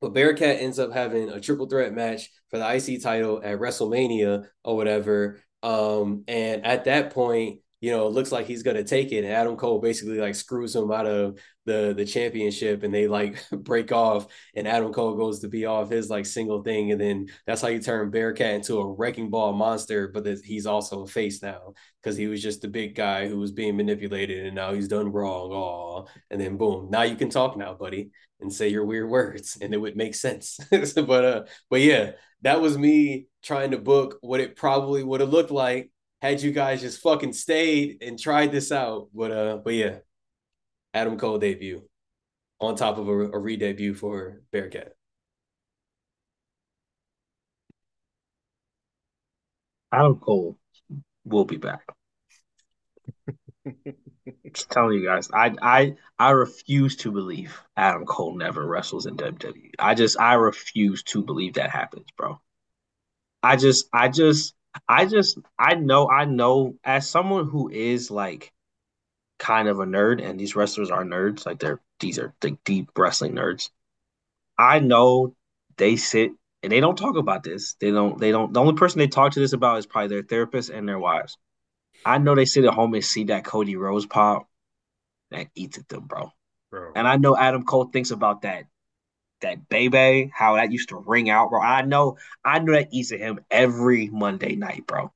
but 0.00 0.14
Bearcat 0.14 0.60
ends 0.60 0.78
up 0.78 0.92
having 0.92 1.28
a 1.30 1.40
triple 1.40 1.66
threat 1.66 1.92
match 1.92 2.30
for 2.48 2.58
the 2.58 2.74
IC 2.74 3.02
title 3.02 3.40
at 3.44 3.58
WrestleMania 3.58 4.46
or 4.64 4.76
whatever. 4.76 5.40
Um, 5.62 6.24
and 6.26 6.64
at 6.64 6.84
that 6.84 7.12
point, 7.12 7.60
you 7.82 7.90
know, 7.90 8.06
it 8.06 8.12
looks 8.12 8.30
like 8.30 8.46
he's 8.46 8.62
gonna 8.62 8.84
take 8.84 9.10
it. 9.12 9.24
And 9.24 9.32
Adam 9.32 9.56
Cole 9.56 9.80
basically 9.80 10.18
like 10.18 10.34
screws 10.34 10.74
him 10.76 10.90
out 10.90 11.06
of 11.06 11.38
the 11.64 11.94
the 11.96 12.04
championship 12.04 12.82
and 12.82 12.92
they 12.92 13.08
like 13.08 13.42
break 13.52 13.90
off 13.90 14.26
and 14.54 14.68
Adam 14.68 14.92
Cole 14.92 15.16
goes 15.16 15.40
to 15.40 15.48
be 15.48 15.64
off 15.64 15.90
his 15.90 16.10
like 16.10 16.26
single 16.26 16.62
thing. 16.62 16.92
And 16.92 17.00
then 17.00 17.28
that's 17.46 17.62
how 17.62 17.68
you 17.68 17.80
turn 17.80 18.10
Bearcat 18.10 18.54
into 18.54 18.78
a 18.78 18.92
wrecking 18.92 19.30
ball 19.30 19.52
monster, 19.54 20.08
but 20.08 20.26
he's 20.44 20.66
also 20.66 21.04
a 21.04 21.06
face 21.06 21.42
now 21.42 21.72
because 22.02 22.16
he 22.16 22.26
was 22.26 22.42
just 22.42 22.60
the 22.60 22.68
big 22.68 22.94
guy 22.94 23.28
who 23.28 23.38
was 23.38 23.52
being 23.52 23.76
manipulated 23.76 24.46
and 24.46 24.56
now 24.56 24.74
he's 24.74 24.88
done 24.88 25.10
wrong. 25.10 25.50
Oh, 25.52 26.06
and 26.30 26.40
then 26.40 26.56
boom, 26.58 26.90
now 26.90 27.02
you 27.02 27.16
can 27.16 27.30
talk 27.30 27.56
now, 27.56 27.74
buddy 27.74 28.10
and 28.40 28.52
say 28.52 28.68
your 28.68 28.84
weird 28.84 29.08
words 29.08 29.58
and 29.60 29.74
it 29.74 29.78
would 29.78 29.96
make 29.96 30.14
sense. 30.14 30.58
but 30.70 31.24
uh 31.24 31.44
but 31.68 31.80
yeah, 31.80 32.12
that 32.42 32.60
was 32.60 32.78
me 32.78 33.26
trying 33.42 33.72
to 33.72 33.78
book 33.78 34.18
what 34.20 34.40
it 34.40 34.56
probably 34.56 35.02
would 35.02 35.20
have 35.20 35.30
looked 35.30 35.50
like 35.50 35.90
had 36.22 36.42
you 36.42 36.52
guys 36.52 36.80
just 36.80 37.00
fucking 37.00 37.32
stayed 37.32 38.02
and 38.02 38.18
tried 38.18 38.52
this 38.52 38.72
out. 38.72 39.08
But 39.14 39.30
uh 39.32 39.56
but 39.64 39.74
yeah, 39.74 39.98
Adam 40.94 41.18
Cole 41.18 41.38
debut 41.38 41.82
on 42.60 42.76
top 42.76 42.98
of 42.98 43.08
a, 43.08 43.12
a 43.12 43.38
re-debut 43.38 43.94
for 43.94 44.42
Bearcat. 44.52 44.92
Adam 49.92 50.18
Cole 50.18 50.58
will 51.24 51.44
be 51.44 51.56
back. 51.56 51.82
Just 54.52 54.70
telling 54.70 54.98
you 54.98 55.04
guys, 55.06 55.30
I 55.32 55.54
I 55.62 55.96
I 56.18 56.30
refuse 56.30 56.96
to 56.96 57.12
believe 57.12 57.60
Adam 57.76 58.04
Cole 58.06 58.36
never 58.36 58.66
wrestles 58.66 59.06
in 59.06 59.16
WWE. 59.16 59.72
I 59.78 59.94
just 59.94 60.18
I 60.20 60.34
refuse 60.34 61.02
to 61.04 61.22
believe 61.22 61.54
that 61.54 61.70
happens, 61.70 62.06
bro. 62.16 62.40
I 63.42 63.56
just 63.56 63.88
I 63.92 64.08
just 64.08 64.54
I 64.88 65.06
just 65.06 65.38
I 65.58 65.74
know 65.74 66.08
I 66.10 66.24
know 66.24 66.76
as 66.84 67.08
someone 67.08 67.48
who 67.48 67.70
is 67.70 68.10
like 68.10 68.52
kind 69.38 69.68
of 69.68 69.80
a 69.80 69.86
nerd 69.86 70.22
and 70.22 70.38
these 70.38 70.54
wrestlers 70.56 70.90
are 70.90 71.04
nerds, 71.04 71.46
like 71.46 71.58
they're 71.58 71.80
these 72.00 72.18
are 72.18 72.34
the 72.40 72.56
deep 72.64 72.90
wrestling 72.96 73.34
nerds. 73.34 73.70
I 74.58 74.80
know 74.80 75.34
they 75.76 75.96
sit 75.96 76.32
and 76.62 76.70
they 76.70 76.80
don't 76.80 76.96
talk 76.96 77.16
about 77.16 77.42
this. 77.42 77.74
They 77.80 77.90
don't 77.90 78.18
they 78.18 78.30
don't 78.30 78.52
the 78.52 78.60
only 78.60 78.74
person 78.74 78.98
they 78.98 79.08
talk 79.08 79.32
to 79.32 79.40
this 79.40 79.52
about 79.54 79.78
is 79.78 79.86
probably 79.86 80.08
their 80.08 80.22
therapist 80.22 80.70
and 80.70 80.88
their 80.88 80.98
wives. 80.98 81.38
I 82.04 82.18
know 82.18 82.34
they 82.34 82.44
sit 82.44 82.64
at 82.64 82.74
home 82.74 82.94
and 82.94 83.04
see 83.04 83.24
that 83.24 83.44
Cody 83.44 83.76
Rhodes 83.76 84.06
pop 84.06 84.48
that 85.30 85.48
eats 85.54 85.78
at 85.78 85.88
them, 85.88 86.06
bro. 86.06 86.32
bro. 86.70 86.92
And 86.94 87.06
I 87.06 87.16
know 87.16 87.36
Adam 87.36 87.64
Cole 87.64 87.84
thinks 87.84 88.10
about 88.10 88.42
that 88.42 88.64
that 89.40 89.68
baby, 89.68 90.30
how 90.34 90.56
that 90.56 90.72
used 90.72 90.90
to 90.90 90.96
ring 90.96 91.30
out, 91.30 91.50
bro. 91.50 91.60
I 91.60 91.82
know, 91.82 92.18
I 92.44 92.58
know 92.58 92.72
that 92.72 92.88
eats 92.92 93.12
at 93.12 93.20
him 93.20 93.40
every 93.50 94.08
Monday 94.08 94.54
night, 94.54 94.86
bro. 94.86 95.12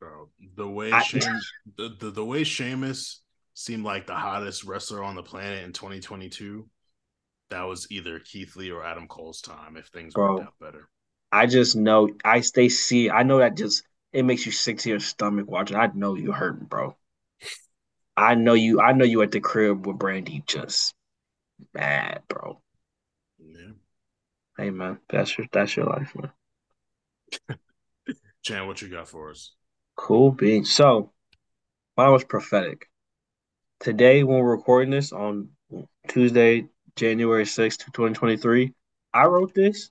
Bro, 0.00 0.28
the 0.56 0.68
way 0.68 0.92
I, 0.92 1.02
the, 1.76 1.94
the, 1.98 2.10
the 2.10 2.24
way 2.24 2.44
Sheamus 2.44 3.20
seemed 3.54 3.84
like 3.84 4.06
the 4.06 4.14
hottest 4.14 4.64
wrestler 4.64 5.02
on 5.02 5.16
the 5.16 5.22
planet 5.22 5.64
in 5.64 5.72
2022, 5.72 6.68
that 7.50 7.62
was 7.62 7.86
either 7.90 8.20
Keith 8.20 8.56
Lee 8.56 8.70
or 8.70 8.84
Adam 8.84 9.08
Cole's 9.08 9.40
time 9.40 9.76
if 9.76 9.86
things 9.86 10.14
bro, 10.14 10.36
worked 10.36 10.46
out 10.46 10.54
better. 10.60 10.88
I 11.32 11.46
just 11.46 11.76
know 11.76 12.08
I 12.24 12.40
stay 12.40 12.68
see. 12.68 13.10
I 13.10 13.22
know 13.22 13.38
that 13.38 13.56
just 13.56 13.82
it 14.12 14.24
makes 14.24 14.46
you 14.46 14.52
sick 14.52 14.78
to 14.78 14.90
your 14.90 15.00
stomach 15.00 15.50
watching. 15.50 15.76
I 15.76 15.88
know 15.94 16.14
you 16.14 16.32
hurting, 16.32 16.66
bro. 16.66 16.96
I 18.16 18.34
know 18.34 18.54
you. 18.54 18.80
I 18.80 18.92
know 18.92 19.04
you 19.04 19.22
at 19.22 19.30
the 19.30 19.40
crib 19.40 19.86
with 19.86 19.98
Brandy, 19.98 20.42
just 20.46 20.94
mad, 21.74 22.22
bro. 22.28 22.60
Yeah. 23.38 23.72
Hey 24.56 24.70
man, 24.70 24.98
that's 25.08 25.36
your 25.36 25.46
that's 25.52 25.76
your 25.76 25.86
life, 25.86 26.14
man. 26.16 26.32
Chan, 28.42 28.66
what 28.66 28.82
you 28.82 28.88
got 28.88 29.08
for 29.08 29.30
us? 29.30 29.52
Cool 29.96 30.32
beans. 30.32 30.72
So, 30.72 31.12
mine 31.96 32.12
was 32.12 32.24
prophetic. 32.24 32.88
Today, 33.80 34.24
when 34.24 34.38
we're 34.38 34.56
recording 34.56 34.90
this 34.90 35.12
on 35.12 35.50
Tuesday, 36.08 36.66
January 36.96 37.44
6th, 37.44 37.84
2023, 37.92 38.72
I 39.14 39.26
wrote 39.26 39.54
this 39.54 39.90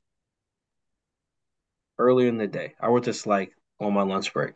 earlier 1.97 2.28
in 2.28 2.38
the 2.38 2.47
day. 2.47 2.74
I 2.82 2.88
wrote 2.88 3.05
this 3.05 3.26
like 3.26 3.53
on 3.80 3.93
my 3.93 4.03
lunch 4.03 4.34
break. 4.34 4.53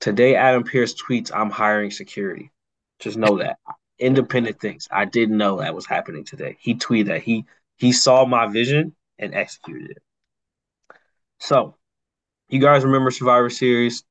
Today, 0.00 0.34
Adam 0.34 0.64
Pearce 0.64 0.94
tweets, 0.94 1.30
I'm 1.34 1.50
hiring 1.50 1.90
security. 1.90 2.52
Just 2.98 3.16
know 3.16 3.38
that. 3.38 3.58
Independent 3.98 4.60
things. 4.60 4.88
I 4.90 5.04
didn't 5.04 5.36
know 5.36 5.60
that 5.60 5.74
was 5.74 5.86
happening 5.86 6.24
today. 6.24 6.56
He 6.60 6.74
tweeted 6.74 7.06
that. 7.06 7.22
He 7.22 7.46
he 7.76 7.92
saw 7.92 8.24
my 8.24 8.46
vision 8.46 8.94
and 9.18 9.34
executed 9.34 9.92
it. 9.92 10.02
So, 11.38 11.74
you 12.48 12.60
guys 12.60 12.84
remember 12.84 13.10
Survivor 13.10 13.50
Series 13.50 14.04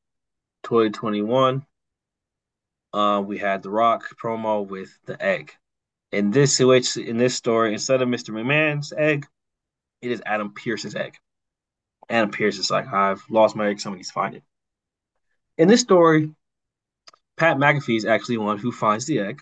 2021? 0.63 1.65
uh, 2.93 3.21
we 3.25 3.37
had 3.37 3.63
The 3.63 3.69
Rock 3.69 4.05
promo 4.21 4.65
with 4.65 4.97
the 5.05 5.21
egg. 5.21 5.51
In 6.11 6.29
this 6.29 6.59
in 6.59 7.17
this 7.17 7.35
story, 7.35 7.73
instead 7.73 8.01
of 8.01 8.07
Mr. 8.07 8.29
McMahon's 8.29 8.93
egg, 8.95 9.25
it 10.01 10.11
is 10.11 10.21
Adam 10.25 10.53
Pearce's 10.53 10.95
egg. 10.95 11.15
Adam 12.09 12.31
Pearce 12.31 12.57
is 12.57 12.71
like, 12.71 12.91
I've 12.91 13.23
lost 13.29 13.55
my 13.55 13.69
egg, 13.69 13.79
somebody's 13.79 14.11
find 14.11 14.35
it. 14.35 14.43
In 15.57 15.67
this 15.67 15.81
story, 15.81 16.31
Pat 17.37 17.57
McAfee 17.57 17.97
is 17.97 18.05
actually 18.05 18.37
one 18.37 18.57
who 18.57 18.71
finds 18.71 19.05
the 19.05 19.19
egg. 19.19 19.41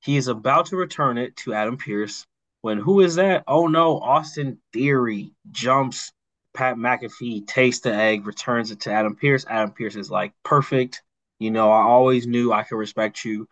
He 0.00 0.16
is 0.16 0.28
about 0.28 0.66
to 0.66 0.76
return 0.76 1.18
it 1.18 1.36
to 1.38 1.54
Adam 1.54 1.76
Pearce 1.76 2.26
when 2.64 2.78
who 2.78 3.00
is 3.00 3.16
that? 3.16 3.44
Oh 3.46 3.66
no, 3.66 3.98
Austin 4.00 4.58
Theory 4.72 5.32
jumps 5.50 6.12
Pat 6.54 6.76
McAfee, 6.76 7.46
takes 7.46 7.80
the 7.80 7.94
egg, 7.94 8.26
returns 8.26 8.70
it 8.70 8.80
to 8.80 8.92
Adam 8.92 9.16
Pearce. 9.16 9.44
Adam 9.46 9.72
Pearce 9.72 9.96
is 9.96 10.10
like, 10.10 10.32
perfect. 10.44 11.02
You 11.38 11.50
know, 11.50 11.70
I 11.70 11.82
always 11.82 12.26
knew 12.26 12.52
I 12.52 12.62
could 12.62 12.76
respect 12.76 13.24
you. 13.24 13.48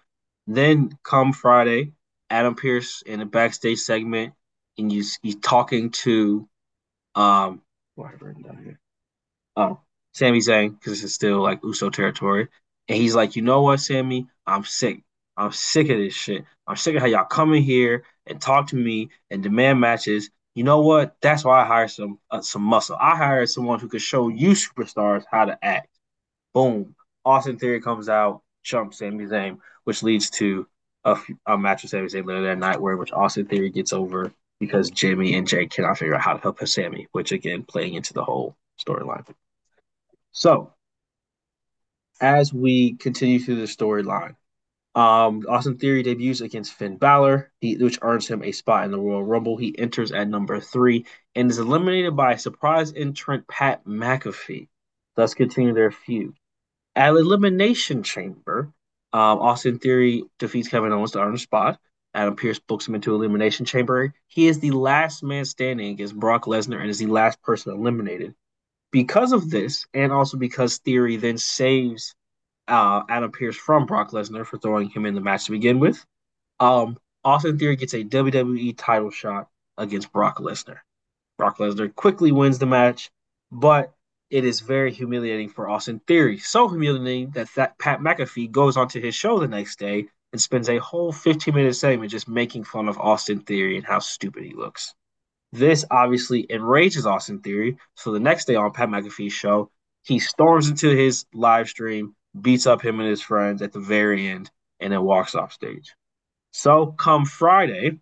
Then 0.47 0.97
come 1.03 1.33
Friday, 1.33 1.93
Adam 2.31 2.55
Pearce 2.55 3.03
in 3.05 3.21
a 3.21 3.27
backstage 3.27 3.81
segment, 3.81 4.33
and 4.79 4.91
he's 4.91 5.19
he's 5.23 5.37
talking 5.37 5.91
to 5.91 6.49
um 7.15 7.61
have 7.99 8.23
written 8.23 8.43
down 8.43 8.63
here? 8.63 8.79
Oh, 9.57 9.81
Sami 10.13 10.39
Zayn, 10.39 10.79
because 10.79 10.93
this 10.93 11.05
is 11.05 11.15
still 11.15 11.41
like 11.41 11.63
Uso 11.63 11.91
territory. 11.91 12.49
And 12.89 12.99
he's 12.99 13.15
like, 13.15 13.37
you 13.37 13.43
know 13.43 13.63
what, 13.63 13.81
Sami? 13.81 14.27
I'm 14.47 14.65
sick. 14.65 15.03
I'm 15.37 15.53
sick 15.53 15.89
of 15.89 15.99
this 15.99 16.15
shit. 16.15 16.45
I'm 16.67 16.77
sick 16.77 16.95
of 16.95 17.01
how 17.01 17.07
y'all 17.09 17.25
come 17.25 17.55
in 17.55 17.63
here 17.63 18.05
and 18.27 18.41
talk 18.41 18.69
to 18.69 18.77
me 18.77 19.11
and 19.31 19.43
demand 19.43 19.81
matches. 19.81 20.31
You 20.55 20.65
know 20.65 20.81
what? 20.81 21.17
That's 21.23 21.45
why 21.45 21.63
I 21.63 21.67
hired 21.67 21.91
some 21.91 22.19
uh, 22.31 22.43
some 22.43 22.63
muscle. 22.63 22.97
I 23.01 23.17
hired 23.17 23.49
someone 23.49 23.79
who 23.79 23.89
could 23.89 24.03
show 24.03 24.29
you 24.29 24.51
superstars 24.51 25.25
how 25.31 25.47
to 25.47 25.59
act. 25.63 25.89
Boom. 26.53 26.95
Austin 27.25 27.59
Theory 27.59 27.81
comes 27.81 28.09
out, 28.09 28.43
jumps 28.63 28.99
Sami 28.99 29.25
Zayn, 29.25 29.59
which 29.85 30.03
leads 30.03 30.29
to 30.31 30.67
a, 31.05 31.17
a 31.47 31.57
match 31.57 31.83
with 31.83 31.91
Sami 31.91 32.09
Zayn 32.09 32.27
later 32.27 32.43
that 32.43 32.59
night, 32.59 32.81
where 32.81 32.97
which 32.97 33.13
Austin 33.13 33.47
Theory 33.47 33.71
gets 33.71 33.93
over 33.93 34.33
because 34.63 34.93
Jimmy 34.93 35.35
and 35.35 35.49
Jey 35.49 35.67
cannot 35.67 35.99
figure 35.99 36.15
out 36.15 36.21
how 36.21 36.35
to 36.35 36.41
help 36.41 36.65
Sami, 36.65 37.09
which 37.11 37.33
again 37.33 37.65
playing 37.65 37.95
into 37.95 38.13
the 38.13 38.23
whole 38.23 38.57
storyline. 38.81 39.27
So, 40.31 40.73
as 42.21 42.53
we 42.55 42.95
continue 42.95 43.41
through 43.41 43.57
the 43.57 43.63
storyline, 43.63 44.37
um, 44.95 45.45
Austin 45.49 45.79
Theory 45.79 46.05
debuts 46.05 46.43
against 46.43 46.75
Finn 46.75 46.97
Balor, 46.97 47.51
he, 47.61 47.77
which 47.77 47.99
earns 48.03 48.29
him 48.29 48.45
a 48.45 48.53
spot 48.53 48.85
in 48.85 48.93
the 48.93 49.01
Royal 49.01 49.25
Rumble. 49.25 49.57
He 49.57 49.77
enters 49.77 50.13
at 50.13 50.29
number 50.29 50.61
three 50.61 51.07
and 51.35 51.51
is 51.51 51.59
eliminated 51.59 52.15
by 52.15 52.37
surprise 52.37 52.93
entrant 52.95 53.49
Pat 53.49 53.85
McAfee, 53.85 54.69
thus 55.17 55.35
continuing 55.35 55.75
their 55.75 55.91
feud. 55.91 56.35
At 56.95 57.11
Elimination 57.17 58.05
Chamber, 58.05 58.73
um, 59.13 59.41
Austin 59.41 59.81
Theory 59.81 60.23
defeats 60.39 60.69
Kevin 60.69 60.93
Owens 60.93 61.11
to 61.13 61.21
earn 61.21 61.35
a 61.35 61.39
spot. 61.39 61.81
Adam 62.15 62.37
Pearce 62.37 62.59
books 62.59 62.87
him 62.87 62.95
into 62.95 63.15
Elimination 63.15 63.65
Chamber. 63.65 64.15
He 64.27 64.47
is 64.47 64.61
the 64.61 64.73
last 64.73 65.23
man 65.23 65.45
standing 65.45 65.91
against 65.91 66.19
Brock 66.19 66.45
Lesnar 66.45 66.81
and 66.81 66.91
is 66.91 66.99
the 66.99 67.07
last 67.07 67.41
person 67.43 67.73
eliminated. 67.73 68.35
Because 68.91 69.33
of 69.33 69.51
this, 69.51 69.87
and 69.95 70.13
also 70.13 70.37
because 70.37 70.79
Theory 70.79 71.17
then 71.17 71.39
saves 71.39 72.15
uh, 72.69 73.03
Adam 73.09 73.33
Pearce 73.33 73.57
from 73.57 73.87
Brock 73.87 74.11
Lesnar 74.11 74.45
for 74.45 74.59
throwing 74.59 74.91
him 74.91 75.07
in 75.07 75.15
the 75.15 75.21
match 75.23 75.47
to 75.47 75.53
begin 75.53 75.79
with, 75.79 76.05
um, 76.61 76.99
Austin 77.25 77.59
Theory 77.59 77.77
gets 77.77 77.95
a 77.95 78.05
WWE 78.05 78.75
title 78.77 79.11
shot 79.11 79.49
against 79.79 80.13
Brock 80.13 80.39
Lesnar. 80.39 80.79
Brock 81.39 81.59
Lesnar 81.59 81.95
quickly 81.95 82.33
wins 82.33 82.59
the 82.59 82.67
match, 82.67 83.11
but 83.51 83.95
it 84.29 84.45
is 84.45 84.61
very 84.61 84.93
humiliating 84.93 85.49
for 85.49 85.69
Austin 85.69 86.01
Theory. 86.07 86.39
So 86.39 86.69
humiliating 86.69 87.31
that, 87.31 87.49
that 87.55 87.79
Pat 87.79 88.01
McAfee 88.01 88.51
goes 88.51 88.77
onto 88.77 89.01
his 89.01 89.15
show 89.15 89.39
the 89.39 89.49
next 89.49 89.79
day 89.79 90.09
and 90.33 90.41
spends 90.41 90.69
a 90.69 90.79
whole 90.79 91.13
15 91.13 91.55
minute 91.55 91.75
segment 91.77 92.11
just 92.11 92.29
making 92.29 92.65
fun 92.65 92.89
of 92.89 92.99
Austin 92.99 93.41
Theory 93.41 93.77
and 93.77 93.87
how 93.87 93.99
stupid 93.99 94.45
he 94.45 94.55
looks. 94.55 94.95
This 95.53 95.85
obviously 95.91 96.47
enrages 96.51 97.07
Austin 97.07 97.41
Theory. 97.41 97.77
So 97.95 98.13
the 98.13 98.21
next 98.21 98.47
day 98.47 98.55
on 98.55 98.73
Pat 98.73 98.89
McAfee's 98.89 99.35
show, 99.35 99.71
he 100.03 100.19
storms 100.19 100.69
into 100.69 100.89
his 100.89 101.27
live 101.35 101.69
stream, 101.69 102.17
beats 102.41 102.67
up 102.67 102.83
him 102.83 102.99
and 103.01 103.09
his 103.09 103.21
friends 103.21 103.61
at 103.61 103.73
the 103.73 103.81
very 103.81 104.27
end, 104.27 104.51
and 104.81 104.93
then 104.93 105.03
walks 105.03 105.35
off 105.35 105.53
stage. 105.53 105.95
So 106.53 106.87
come 106.87 107.27
Friday, 107.27 107.99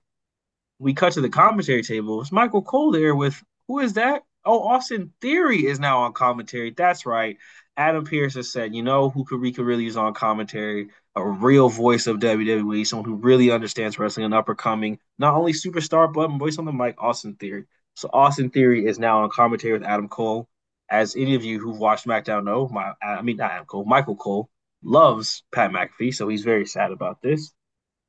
we 0.79 0.95
cut 0.95 1.13
to 1.15 1.21
the 1.21 1.29
commentary 1.29 1.83
table. 1.83 2.21
It's 2.21 2.33
Michael 2.33 2.63
Cole 2.63 2.93
there 2.93 3.15
with 3.15 3.43
who 3.67 3.81
is 3.81 3.95
that? 3.95 4.23
Oh, 4.45 4.63
Austin 4.63 5.13
Theory 5.21 5.67
is 5.67 5.79
now 5.79 6.01
on 6.01 6.13
commentary. 6.13 6.71
That's 6.71 7.05
right. 7.05 7.37
Adam 7.77 8.05
Pearce 8.05 8.35
has 8.35 8.53
said, 8.53 8.75
you 8.75 8.83
know 8.83 9.11
who 9.11 9.25
could 9.25 9.41
really 9.41 9.85
use 9.85 9.97
on 9.97 10.15
commentary? 10.15 10.89
A 11.17 11.29
real 11.29 11.69
voice 11.69 12.07
of 12.07 12.19
WWE, 12.19 12.87
someone 12.87 13.09
who 13.09 13.17
really 13.17 13.51
understands 13.51 13.99
wrestling, 13.99 14.27
an 14.27 14.33
upper 14.33 14.55
coming, 14.55 14.99
not 15.19 15.35
only 15.35 15.53
superstar, 15.53 16.13
but 16.13 16.29
voice 16.39 16.59
on 16.59 16.65
the 16.65 16.73
mic, 16.73 16.95
Austin 16.99 17.35
Theory. 17.35 17.65
So 17.95 18.09
Austin 18.13 18.51
Theory 18.51 18.87
is 18.87 18.99
now 18.99 19.23
on 19.25 19.31
commentary 19.31 19.73
with 19.73 19.83
Adam 19.83 20.09
Cole. 20.09 20.49
As 20.89 21.17
any 21.17 21.35
of 21.35 21.45
you 21.45 21.61
who've 21.61 21.79
watched 21.79 22.07
SmackDown 22.07 22.45
know, 22.45 22.69
my 22.69 22.93
I 23.03 23.23
mean 23.23 23.37
not 23.37 23.53
Adam 23.53 23.67
Cole, 23.67 23.85
Michael 23.85 24.17
Cole 24.17 24.49
loves 24.83 25.43
Pat 25.53 25.71
McAfee, 25.71 26.15
so 26.15 26.29
he's 26.29 26.43
very 26.43 26.67
sad 26.67 26.91
about 26.93 27.23
this. 27.23 27.53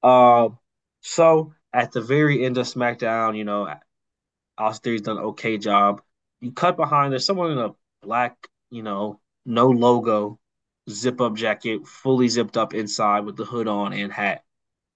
Uh, 0.02 0.50
so 1.02 1.54
at 1.74 1.92
the 1.92 2.02
very 2.02 2.46
end 2.46 2.58
of 2.58 2.66
SmackDown, 2.66 3.38
you 3.38 3.44
know, 3.44 3.74
Austin 4.58 4.84
Theory's 4.84 5.02
done 5.02 5.18
an 5.18 5.24
okay 5.24 5.58
job. 5.58 6.02
You 6.40 6.52
cut 6.52 6.78
behind, 6.78 7.12
there's 7.12 7.26
someone 7.26 7.52
in 7.52 7.58
a 7.58 7.72
black, 8.02 8.36
you 8.70 8.84
know, 8.84 9.20
no 9.46 9.70
logo 9.70 10.40
zip 10.92 11.22
up 11.22 11.36
jacket, 11.36 11.88
fully 11.88 12.28
zipped 12.28 12.58
up 12.58 12.74
inside 12.74 13.26
with 13.26 13.38
the 13.38 13.46
hood 13.46 13.68
on 13.68 13.94
and 13.94 14.12
hat. 14.12 14.44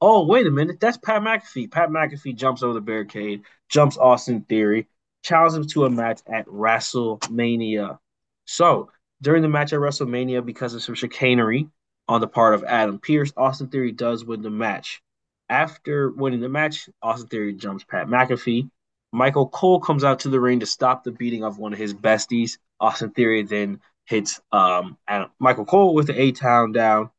Oh, 0.02 0.26
wait 0.26 0.46
a 0.46 0.52
minute. 0.52 0.80
That's 0.80 0.98
Pat 0.98 1.22
McAfee. 1.22 1.72
Pat 1.72 1.90
McAfee 1.90 2.36
jumps 2.36 2.64
over 2.64 2.74
the 2.74 2.82
barricade, 2.82 3.44
jumps 3.70 3.98
Austin 3.98 4.42
Theory, 4.42 4.88
challenges 5.24 5.58
him 5.58 5.68
to 5.68 5.86
a 5.86 5.90
match 5.90 6.22
at 6.28 6.46
WrestleMania. 6.48 7.98
So, 8.46 8.92
during 9.22 9.42
the 9.42 9.50
match 9.50 9.74
at 9.74 9.80
WrestleMania, 9.80 10.46
because 10.46 10.74
of 10.74 10.84
some 10.84 10.96
chicanery 10.96 11.70
on 12.08 12.22
the 12.22 12.28
part 12.28 12.54
of 12.54 12.64
Adam 12.64 13.00
Pearce, 13.00 13.32
Austin 13.38 13.68
Theory 13.68 13.92
does 13.92 14.26
win 14.26 14.42
the 14.42 14.50
match. 14.50 15.02
After 15.50 16.12
winning 16.12 16.42
the 16.42 16.50
match, 16.50 16.90
Austin 17.02 17.28
Theory 17.28 17.54
jumps 17.54 17.84
Pat 17.84 18.08
McAfee. 18.08 18.70
Michael 19.12 19.48
Cole 19.48 19.80
comes 19.80 20.04
out 20.04 20.20
to 20.20 20.30
the 20.30 20.40
ring 20.40 20.60
to 20.60 20.66
stop 20.66 21.04
the 21.04 21.12
beating 21.12 21.44
of 21.44 21.58
one 21.58 21.72
of 21.72 21.80
his 21.80 21.94
besties. 21.94 22.58
Austin 22.80 23.12
Theory 23.12 23.44
then 23.44 23.80
hits 24.06 24.40
um 24.52 24.98
Adam, 25.08 25.32
Michael 25.40 25.66
Cole 25.66 25.94
with 25.94 26.08
the 26.08 26.20
A 26.20 26.32
Town 26.32 26.72
down, 26.72 27.10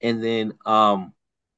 and 0.00 0.22
then 0.22 0.54
um 0.64 1.12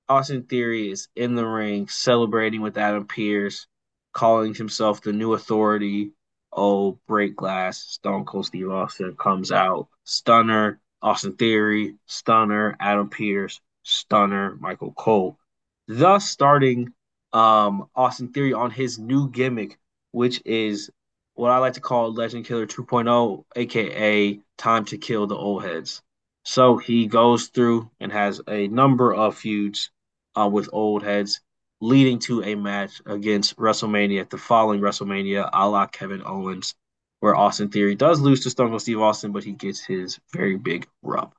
Austin 0.09 0.45
Theory 0.45 0.91
is 0.91 1.09
in 1.15 1.35
the 1.35 1.47
ring 1.47 1.89
celebrating 1.89 2.63
with 2.63 2.79
Adam 2.79 3.07
Pearce, 3.07 3.67
calling 4.13 4.55
himself 4.55 5.03
the 5.03 5.13
new 5.13 5.35
authority. 5.35 6.13
Oh, 6.51 6.99
break 7.07 7.37
glass. 7.37 7.79
Stone 7.79 8.25
Cold 8.25 8.47
Steve 8.47 8.71
Austin 8.71 9.15
comes 9.17 9.53
out. 9.53 9.89
Stunner, 10.05 10.81
Austin 11.03 11.37
Theory, 11.37 11.97
Stunner, 12.07 12.75
Adam 12.81 13.11
Pearce, 13.11 13.61
Stunner, 13.83 14.57
Michael 14.59 14.93
Cole. 14.93 15.39
Thus 15.87 16.31
starting 16.31 16.93
um 17.33 17.89
Austin 17.95 18.29
Theory 18.29 18.55
on 18.55 18.71
his 18.71 18.99
new 18.99 19.29
gimmick, 19.31 19.79
which 20.13 20.41
is 20.47 20.91
what 21.39 21.53
I 21.53 21.59
like 21.59 21.75
to 21.75 21.81
call 21.81 22.13
Legend 22.13 22.45
Killer 22.45 22.67
2.0, 22.67 23.45
aka 23.55 24.41
Time 24.57 24.85
to 24.87 24.99
Kill 24.99 25.29
the 25.29 25.37
Old 25.37 25.63
Heads. 25.63 26.03
So 26.45 26.79
he 26.79 27.07
goes 27.07 27.47
through 27.47 27.89
and 28.01 28.11
has 28.11 28.41
a 28.49 28.67
number 28.67 29.15
of 29.15 29.37
feuds 29.37 29.93
uh, 30.35 30.49
with 30.51 30.69
old 30.73 31.05
heads, 31.05 31.41
leading 31.81 32.19
to 32.21 32.43
a 32.43 32.57
match 32.57 33.01
against 33.07 33.57
WrestleMania, 33.57 34.29
the 34.29 34.37
following 34.37 34.81
WrestleMania, 34.81 35.49
a 35.53 35.69
la 35.69 35.87
Kevin 35.87 36.23
Owens, 36.27 36.75
where 37.21 37.37
Austin 37.37 37.69
Theory 37.69 37.95
does 37.95 38.21
lose 38.21 38.43
to 38.43 38.51
Stone 38.51 38.71
Cold 38.71 38.83
Steve 38.83 39.01
Austin, 39.01 39.31
but 39.31 39.45
he 39.45 39.53
gets 39.53 39.85
his 39.85 40.19
very 40.33 40.57
big 40.57 40.89
rub. 41.03 41.33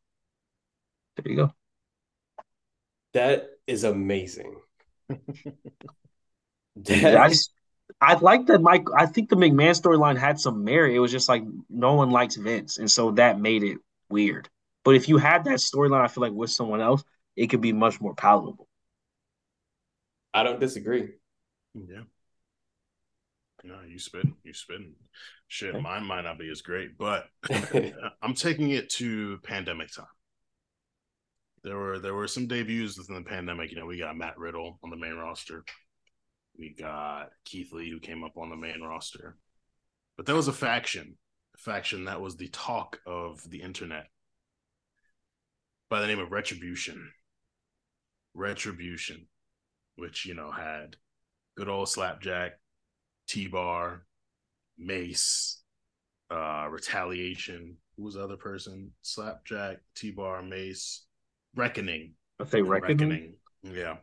There 1.17 1.29
you 1.29 1.35
go. 1.35 1.53
That 3.13 3.49
is 3.67 3.83
amazing. 3.83 4.55
I 5.09 5.17
just 7.27 7.51
I 8.01 8.13
like 8.15 8.47
that 8.47 8.61
Mike. 8.61 8.85
I 8.95 9.05
think 9.05 9.29
the 9.29 9.35
McMahon 9.35 9.79
storyline 9.79 10.17
had 10.17 10.39
some 10.39 10.63
merit. 10.63 10.95
It 10.95 10.99
was 10.99 11.11
just 11.11 11.29
like 11.29 11.43
no 11.69 11.93
one 11.93 12.11
likes 12.11 12.35
Vince, 12.35 12.77
and 12.77 12.89
so 12.89 13.11
that 13.11 13.39
made 13.39 13.63
it 13.63 13.79
weird. 14.09 14.49
But 14.83 14.95
if 14.95 15.09
you 15.09 15.17
had 15.17 15.43
that 15.45 15.59
storyline, 15.59 16.01
I 16.01 16.07
feel 16.07 16.21
like 16.21 16.33
with 16.33 16.51
someone 16.51 16.81
else, 16.81 17.03
it 17.35 17.47
could 17.47 17.61
be 17.61 17.73
much 17.73 17.99
more 17.99 18.15
palatable. 18.15 18.67
I 20.33 20.43
don't 20.43 20.59
disagree. 20.59 21.09
Yeah. 21.73 22.03
No, 23.63 23.81
you 23.87 23.99
spin, 23.99 24.35
you 24.43 24.53
spin. 24.53 24.93
Shit, 25.47 25.75
okay. 25.75 25.81
mine 25.81 26.05
might 26.05 26.21
not 26.21 26.39
be 26.39 26.49
as 26.49 26.61
great, 26.61 26.97
but 26.97 27.25
I'm 28.21 28.33
taking 28.33 28.71
it 28.71 28.89
to 28.91 29.39
pandemic 29.43 29.93
time. 29.93 30.05
There 31.63 31.77
were 31.77 31.99
there 31.99 32.13
were 32.13 32.27
some 32.27 32.47
debuts 32.47 32.97
within 32.97 33.15
the 33.15 33.29
pandemic. 33.29 33.71
You 33.71 33.77
know, 33.77 33.85
we 33.85 33.97
got 33.97 34.15
Matt 34.15 34.37
Riddle 34.37 34.79
on 34.81 34.89
the 34.89 34.95
main 34.95 35.15
roster. 35.15 35.65
We 36.57 36.75
got 36.77 37.29
Keith 37.45 37.71
Lee, 37.71 37.89
who 37.89 37.99
came 37.99 38.23
up 38.23 38.37
on 38.37 38.49
the 38.49 38.55
main 38.55 38.81
roster. 38.81 39.37
But 40.17 40.25
there 40.25 40.35
was 40.35 40.49
a 40.49 40.53
faction, 40.53 41.17
a 41.55 41.57
faction 41.57 42.05
that 42.05 42.19
was 42.19 42.35
the 42.35 42.49
talk 42.49 42.99
of 43.05 43.41
the 43.49 43.61
internet 43.61 44.07
by 45.89 46.01
the 46.01 46.07
name 46.07 46.19
of 46.19 46.31
Retribution. 46.31 47.11
Retribution, 48.33 49.27
which 49.95 50.25
you 50.25 50.33
know 50.33 50.51
had 50.51 50.97
good 51.55 51.69
old 51.69 51.89
Slapjack, 51.89 52.59
T 53.27 53.47
Bar, 53.47 54.05
Mace, 54.77 55.61
uh, 56.29 56.67
Retaliation. 56.69 57.77
Who 57.97 58.03
was 58.03 58.15
the 58.15 58.23
other 58.23 58.37
person? 58.37 58.91
Slapjack, 59.01 59.77
T 59.95 60.11
Bar, 60.11 60.41
Mace, 60.43 61.05
Reckoning. 61.55 62.13
I 62.39 62.45
say 62.45 62.61
reckoning. 62.61 63.09
Reckoning. 63.09 63.33
Yeah. 63.63 63.97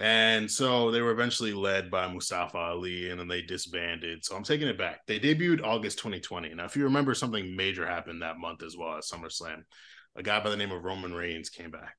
And 0.00 0.50
so 0.50 0.90
they 0.90 1.02
were 1.02 1.10
eventually 1.10 1.52
led 1.52 1.90
by 1.90 2.08
Mustafa 2.08 2.56
Ali 2.56 3.10
and 3.10 3.20
then 3.20 3.28
they 3.28 3.42
disbanded. 3.42 4.24
So 4.24 4.34
I'm 4.34 4.42
taking 4.42 4.66
it 4.66 4.78
back. 4.78 5.06
They 5.06 5.20
debuted 5.20 5.62
August 5.62 5.98
2020. 5.98 6.54
Now, 6.54 6.64
if 6.64 6.74
you 6.74 6.84
remember, 6.84 7.12
something 7.12 7.54
major 7.54 7.86
happened 7.86 8.22
that 8.22 8.38
month 8.38 8.62
as 8.62 8.78
well 8.78 8.96
at 8.96 9.04
SummerSlam. 9.04 9.62
A 10.16 10.22
guy 10.22 10.40
by 10.40 10.48
the 10.48 10.56
name 10.56 10.72
of 10.72 10.82
Roman 10.82 11.12
Reigns 11.12 11.50
came 11.50 11.70
back. 11.70 11.96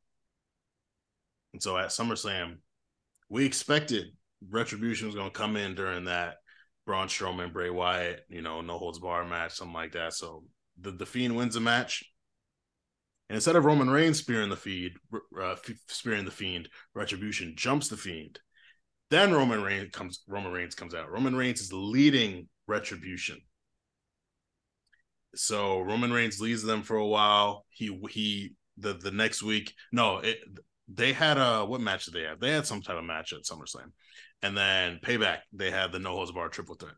And 1.53 1.61
so 1.61 1.77
at 1.77 1.89
SummerSlam, 1.89 2.57
we 3.29 3.45
expected 3.45 4.07
Retribution 4.49 5.05
was 5.05 5.15
going 5.15 5.29
to 5.29 5.37
come 5.37 5.55
in 5.55 5.75
during 5.75 6.05
that 6.05 6.37
Braun 6.87 7.07
Strowman, 7.07 7.53
Bray 7.53 7.69
Wyatt, 7.69 8.25
you 8.29 8.41
know, 8.41 8.61
no 8.61 8.79
holds 8.79 8.97
bar 8.97 9.23
match, 9.23 9.53
something 9.53 9.75
like 9.75 9.91
that. 9.91 10.13
So 10.13 10.43
the, 10.79 10.91
the 10.91 11.05
Fiend 11.05 11.35
wins 11.35 11.53
the 11.53 11.59
match. 11.59 12.10
And 13.31 13.37
instead 13.37 13.55
of 13.55 13.63
Roman 13.63 13.89
Reigns 13.89 14.19
spearing 14.19 14.49
the 14.49 14.57
feed, 14.57 14.91
uh, 15.41 15.55
spearing 15.87 16.25
the 16.25 16.31
Fiend, 16.31 16.67
Retribution 16.93 17.53
jumps 17.55 17.87
the 17.87 17.95
Fiend. 17.95 18.41
Then 19.09 19.31
Roman 19.31 19.63
Reigns 19.63 19.89
comes. 19.93 20.21
Roman 20.27 20.51
Reigns 20.51 20.75
comes 20.75 20.93
out. 20.93 21.09
Roman 21.09 21.33
Reigns 21.33 21.61
is 21.61 21.71
leading 21.71 22.49
Retribution. 22.67 23.37
So 25.33 25.79
Roman 25.79 26.11
Reigns 26.11 26.41
leads 26.41 26.61
them 26.61 26.83
for 26.83 26.97
a 26.97 27.07
while. 27.07 27.65
He 27.69 27.97
he 28.09 28.51
the 28.75 28.95
the 28.95 29.11
next 29.11 29.41
week. 29.41 29.75
No, 29.93 30.17
it 30.17 30.39
they 30.93 31.13
had 31.13 31.37
a 31.37 31.63
what 31.63 31.79
match 31.79 32.03
did 32.03 32.15
they 32.15 32.23
have? 32.23 32.41
They 32.41 32.51
had 32.51 32.67
some 32.67 32.81
type 32.81 32.97
of 32.97 33.05
match 33.05 33.31
at 33.31 33.43
SummerSlam, 33.43 33.93
and 34.41 34.57
then 34.57 34.99
Payback 35.01 35.37
they 35.53 35.71
had 35.71 35.93
the 35.93 35.99
no 35.99 36.15
holds 36.15 36.33
bar 36.33 36.49
triple 36.49 36.75
threat. 36.75 36.95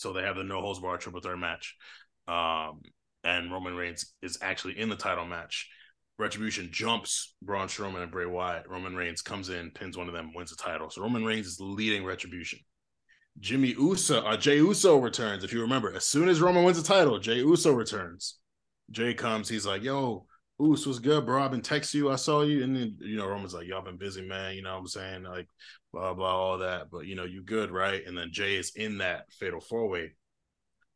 So 0.00 0.12
they 0.12 0.22
have 0.22 0.34
the 0.34 0.42
no 0.42 0.60
holds 0.60 0.80
bar 0.80 0.98
triple 0.98 1.20
threat 1.20 1.38
match. 1.38 1.76
Um, 2.26 2.80
and 3.24 3.52
Roman 3.52 3.76
Reigns 3.76 4.12
is 4.22 4.38
actually 4.42 4.78
in 4.78 4.88
the 4.88 4.96
title 4.96 5.24
match. 5.24 5.68
Retribution 6.18 6.68
jumps 6.70 7.34
Braun 7.42 7.68
Strowman 7.68 8.02
and 8.02 8.12
Bray 8.12 8.26
Wyatt. 8.26 8.68
Roman 8.68 8.94
Reigns 8.94 9.22
comes 9.22 9.48
in, 9.48 9.70
pins 9.70 9.96
one 9.96 10.08
of 10.08 10.14
them, 10.14 10.32
wins 10.34 10.50
the 10.50 10.62
title. 10.62 10.90
So 10.90 11.02
Roman 11.02 11.24
Reigns 11.24 11.46
is 11.46 11.58
leading 11.60 12.04
Retribution. 12.04 12.60
Jimmy 13.40 13.74
Uso, 13.78 14.22
uh, 14.22 14.36
Jey 14.36 14.56
Uso 14.58 14.98
returns. 14.98 15.42
If 15.42 15.52
you 15.52 15.62
remember, 15.62 15.94
as 15.94 16.04
soon 16.04 16.28
as 16.28 16.40
Roman 16.40 16.64
wins 16.64 16.80
the 16.80 16.86
title, 16.86 17.18
Jey 17.18 17.38
Uso 17.38 17.72
returns. 17.72 18.38
Jey 18.90 19.14
comes, 19.14 19.48
he's 19.48 19.64
like, 19.64 19.82
"Yo, 19.82 20.26
Uso 20.60 20.90
was 20.90 20.98
good, 20.98 21.24
bro. 21.24 21.42
I've 21.42 21.50
been 21.50 21.62
texting 21.62 21.94
you. 21.94 22.10
I 22.10 22.16
saw 22.16 22.42
you." 22.42 22.62
And 22.62 22.76
then 22.76 22.98
you 23.00 23.16
know, 23.16 23.26
Roman's 23.26 23.54
like, 23.54 23.66
"Y'all 23.66 23.82
been 23.82 23.96
busy, 23.96 24.20
man. 24.20 24.54
You 24.54 24.62
know 24.62 24.74
what 24.74 24.80
I'm 24.80 24.86
saying? 24.86 25.22
Like, 25.22 25.48
blah 25.94 26.12
blah, 26.12 26.36
all 26.36 26.58
that. 26.58 26.90
But 26.90 27.06
you 27.06 27.14
know, 27.14 27.24
you 27.24 27.42
good, 27.42 27.70
right?" 27.70 28.06
And 28.06 28.16
then 28.16 28.28
Jey 28.32 28.56
is 28.56 28.72
in 28.76 28.98
that 28.98 29.32
fatal 29.32 29.60
four 29.60 29.88
way 29.88 30.12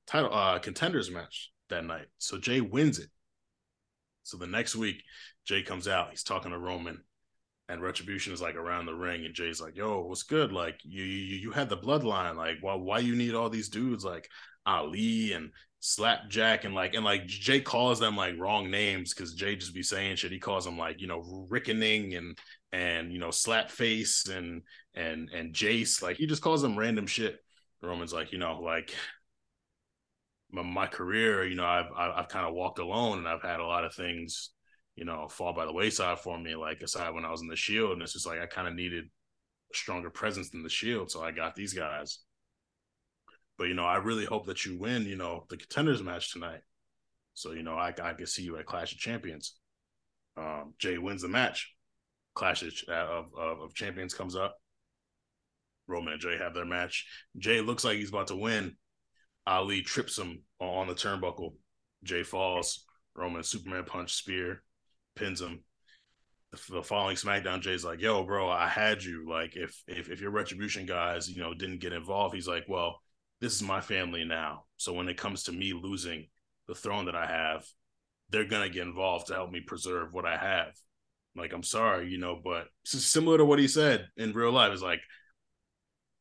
title 0.07 0.33
uh 0.33 0.59
contenders 0.61 1.11
match 1.11 1.51
that 1.69 1.85
night. 1.85 2.07
So 2.19 2.39
Jey 2.39 2.61
wins 2.61 2.99
it. 2.99 3.11
So 4.23 4.37
the 4.37 4.47
next 4.47 4.75
week, 4.75 5.03
Jey 5.45 5.63
comes 5.63 5.87
out. 5.87 6.11
He's 6.11 6.25
talking 6.25 6.51
to 6.51 6.59
Roman, 6.59 7.03
and 7.69 7.81
Retribution 7.83 8.33
is 8.33 8.43
like 8.43 8.57
around 8.57 8.87
the 8.87 8.95
ring, 8.95 9.25
and 9.25 9.35
Jey's 9.35 9.61
like, 9.61 9.77
"Yo, 9.77 10.01
what's 10.03 10.25
good? 10.25 10.53
Like 10.53 10.81
you 10.83 11.05
you 11.05 11.37
you 11.37 11.51
had 11.53 11.69
the 11.69 11.77
bloodline. 11.77 12.37
Like 12.37 12.57
why 12.61 12.75
why 12.75 12.99
you 12.99 13.15
need 13.15 13.35
all 13.35 13.51
these 13.51 13.69
dudes 13.69 14.05
like 14.05 14.29
Ali 14.67 15.33
and 15.33 15.51
Slapjack 15.81 16.65
and 16.65 16.75
like 16.75 16.95
and 16.95 17.05
like 17.05 17.27
Jey 17.27 17.61
calls 17.61 18.01
them 18.01 18.17
like 18.17 18.35
wrong 18.39 18.71
names 18.71 19.15
because 19.15 19.35
Jey 19.35 19.55
just 19.55 19.75
be 19.75 19.83
saying 19.83 20.17
shit. 20.17 20.33
He 20.33 20.41
calls 20.41 20.65
them 20.65 20.77
like 20.77 21.01
you 21.01 21.07
know 21.07 21.47
Rickening 21.49 22.15
and 22.15 22.37
and 22.73 23.13
you 23.13 23.21
know 23.21 23.29
Slapface 23.29 24.29
and 24.29 24.63
and 24.95 25.31
and 25.31 25.55
Jace. 25.55 26.03
Like 26.03 26.17
he 26.17 26.27
just 26.27 26.43
calls 26.43 26.63
them 26.63 26.77
random 26.77 27.07
shit. 27.07 27.39
Roman's 27.83 28.13
like 28.13 28.33
you 28.33 28.39
know 28.39 28.61
like 28.61 28.93
my, 30.51 30.63
my 30.63 30.87
career, 30.87 31.47
you 31.47 31.57
know, 31.57 31.67
I've 31.67 31.91
I've 31.97 32.29
kind 32.29 32.47
of 32.47 32.55
walked 32.55 32.79
alone, 32.79 33.19
and 33.19 33.29
I've 33.29 33.43
had 33.43 33.61
a 33.61 33.67
lot 33.67 33.85
of 33.85 33.95
things, 33.95 34.51
you 34.95 35.05
know, 35.05 35.29
fall 35.29 35.53
by 35.53 35.67
the 35.67 35.73
wayside 35.73 36.21
for 36.21 36.39
me. 36.39 36.55
Like 36.55 36.83
aside 36.83 37.15
when 37.15 37.25
I 37.25 37.31
was 37.31 37.43
in 37.43 37.49
the 37.49 37.57
Shield, 37.57 37.93
and 37.93 38.03
it's 38.03 38.13
just 38.13 38.27
like 38.27 38.41
I 38.41 38.47
kind 38.47 38.69
of 38.69 38.75
needed 38.75 39.05
a 39.05 39.77
stronger 39.77 40.11
presence 40.11 40.51
than 40.51 40.63
the 40.63 40.69
Shield, 40.69 41.11
so 41.11 41.23
I 41.23 41.33
got 41.33 41.55
these 41.55 41.75
guys. 41.75 42.21
But 43.59 43.69
you 43.69 43.75
know, 43.75 43.85
I 43.85 43.97
really 43.97 44.25
hope 44.25 44.47
that 44.47 44.65
you 44.65 44.79
win, 44.79 45.05
you 45.05 45.17
know, 45.17 45.47
the 45.49 45.57
contenders 45.57 46.03
match 46.03 46.33
tonight. 46.33 46.61
So 47.35 47.53
you 47.53 47.63
know, 47.63 47.75
I 47.75 47.89
I 48.03 48.13
can 48.15 48.27
see 48.27 48.43
you 48.43 48.57
at 48.59 48.67
Clash 48.67 48.93
of 48.93 48.99
Champions. 48.99 49.57
Um, 50.37 50.75
Jey 50.79 50.99
wins 50.99 51.23
the 51.23 51.29
match. 51.29 51.73
Clash 52.35 52.63
of, 52.63 53.31
of, 53.35 53.61
of 53.61 53.75
Champions 53.75 54.13
comes 54.13 54.37
up. 54.37 54.57
Roman 55.89 56.13
and 56.13 56.21
Jey 56.21 56.37
have 56.37 56.53
their 56.53 56.67
match. 56.67 57.07
Jey 57.39 57.63
looks 57.63 57.85
like 57.85 57.97
he's 57.97 58.11
about 58.11 58.27
to 58.27 58.37
win 58.37 58.77
Ali 59.47 59.83
trips 59.83 60.19
him 60.19 60.43
on 60.61 60.89
the 60.89 60.95
turnbuckle. 60.95 61.55
Jey 62.03 62.23
falls. 62.23 62.85
Roman 63.15 63.43
Superman 63.43 63.85
punch 63.85 64.15
spear 64.15 64.63
pins 65.15 65.41
him. 65.41 65.61
The 66.71 66.83
following 66.83 67.17
SmackDown, 67.17 67.61
Jey's 67.61 67.85
like, 67.85 68.01
"Yo, 68.01 68.25
bro, 68.25 68.49
I 68.49 68.69
had 68.69 69.03
you. 69.03 69.29
Like, 69.29 69.57
if 69.57 69.83
if 69.89 70.09
if 70.11 70.21
your 70.21 70.31
Retribution 70.31 70.87
guys, 70.87 71.29
you 71.29 71.43
know, 71.43 71.55
didn't 71.55 71.81
get 71.81 71.93
involved, 71.93 72.35
he's 72.35 72.49
like, 72.49 72.65
well, 72.69 73.01
this 73.41 73.55
is 73.55 73.63
my 73.63 73.81
family 73.81 74.25
now. 74.25 74.65
So 74.77 74.93
when 74.93 75.09
it 75.09 75.19
comes 75.19 75.45
to 75.45 75.53
me 75.53 75.73
losing 75.73 76.29
the 76.67 76.75
throne 76.75 77.07
that 77.07 77.17
I 77.17 77.27
have, 77.27 77.67
they're 78.31 78.45
gonna 78.45 78.69
get 78.69 78.87
involved 78.87 79.27
to 79.29 79.35
help 79.35 79.51
me 79.51 79.61
preserve 79.61 80.13
what 80.13 80.25
I 80.25 80.37
have. 80.37 80.73
Like, 81.35 81.53
I'm 81.53 81.63
sorry, 81.63 82.09
you 82.11 82.19
know, 82.19 82.41
but 82.43 82.69
similar 82.85 83.39
to 83.39 83.45
what 83.45 83.59
he 83.59 83.69
said 83.69 84.09
in 84.17 84.33
real 84.33 84.53
life. 84.53 84.73
Is 84.73 84.83
like, 84.83 85.01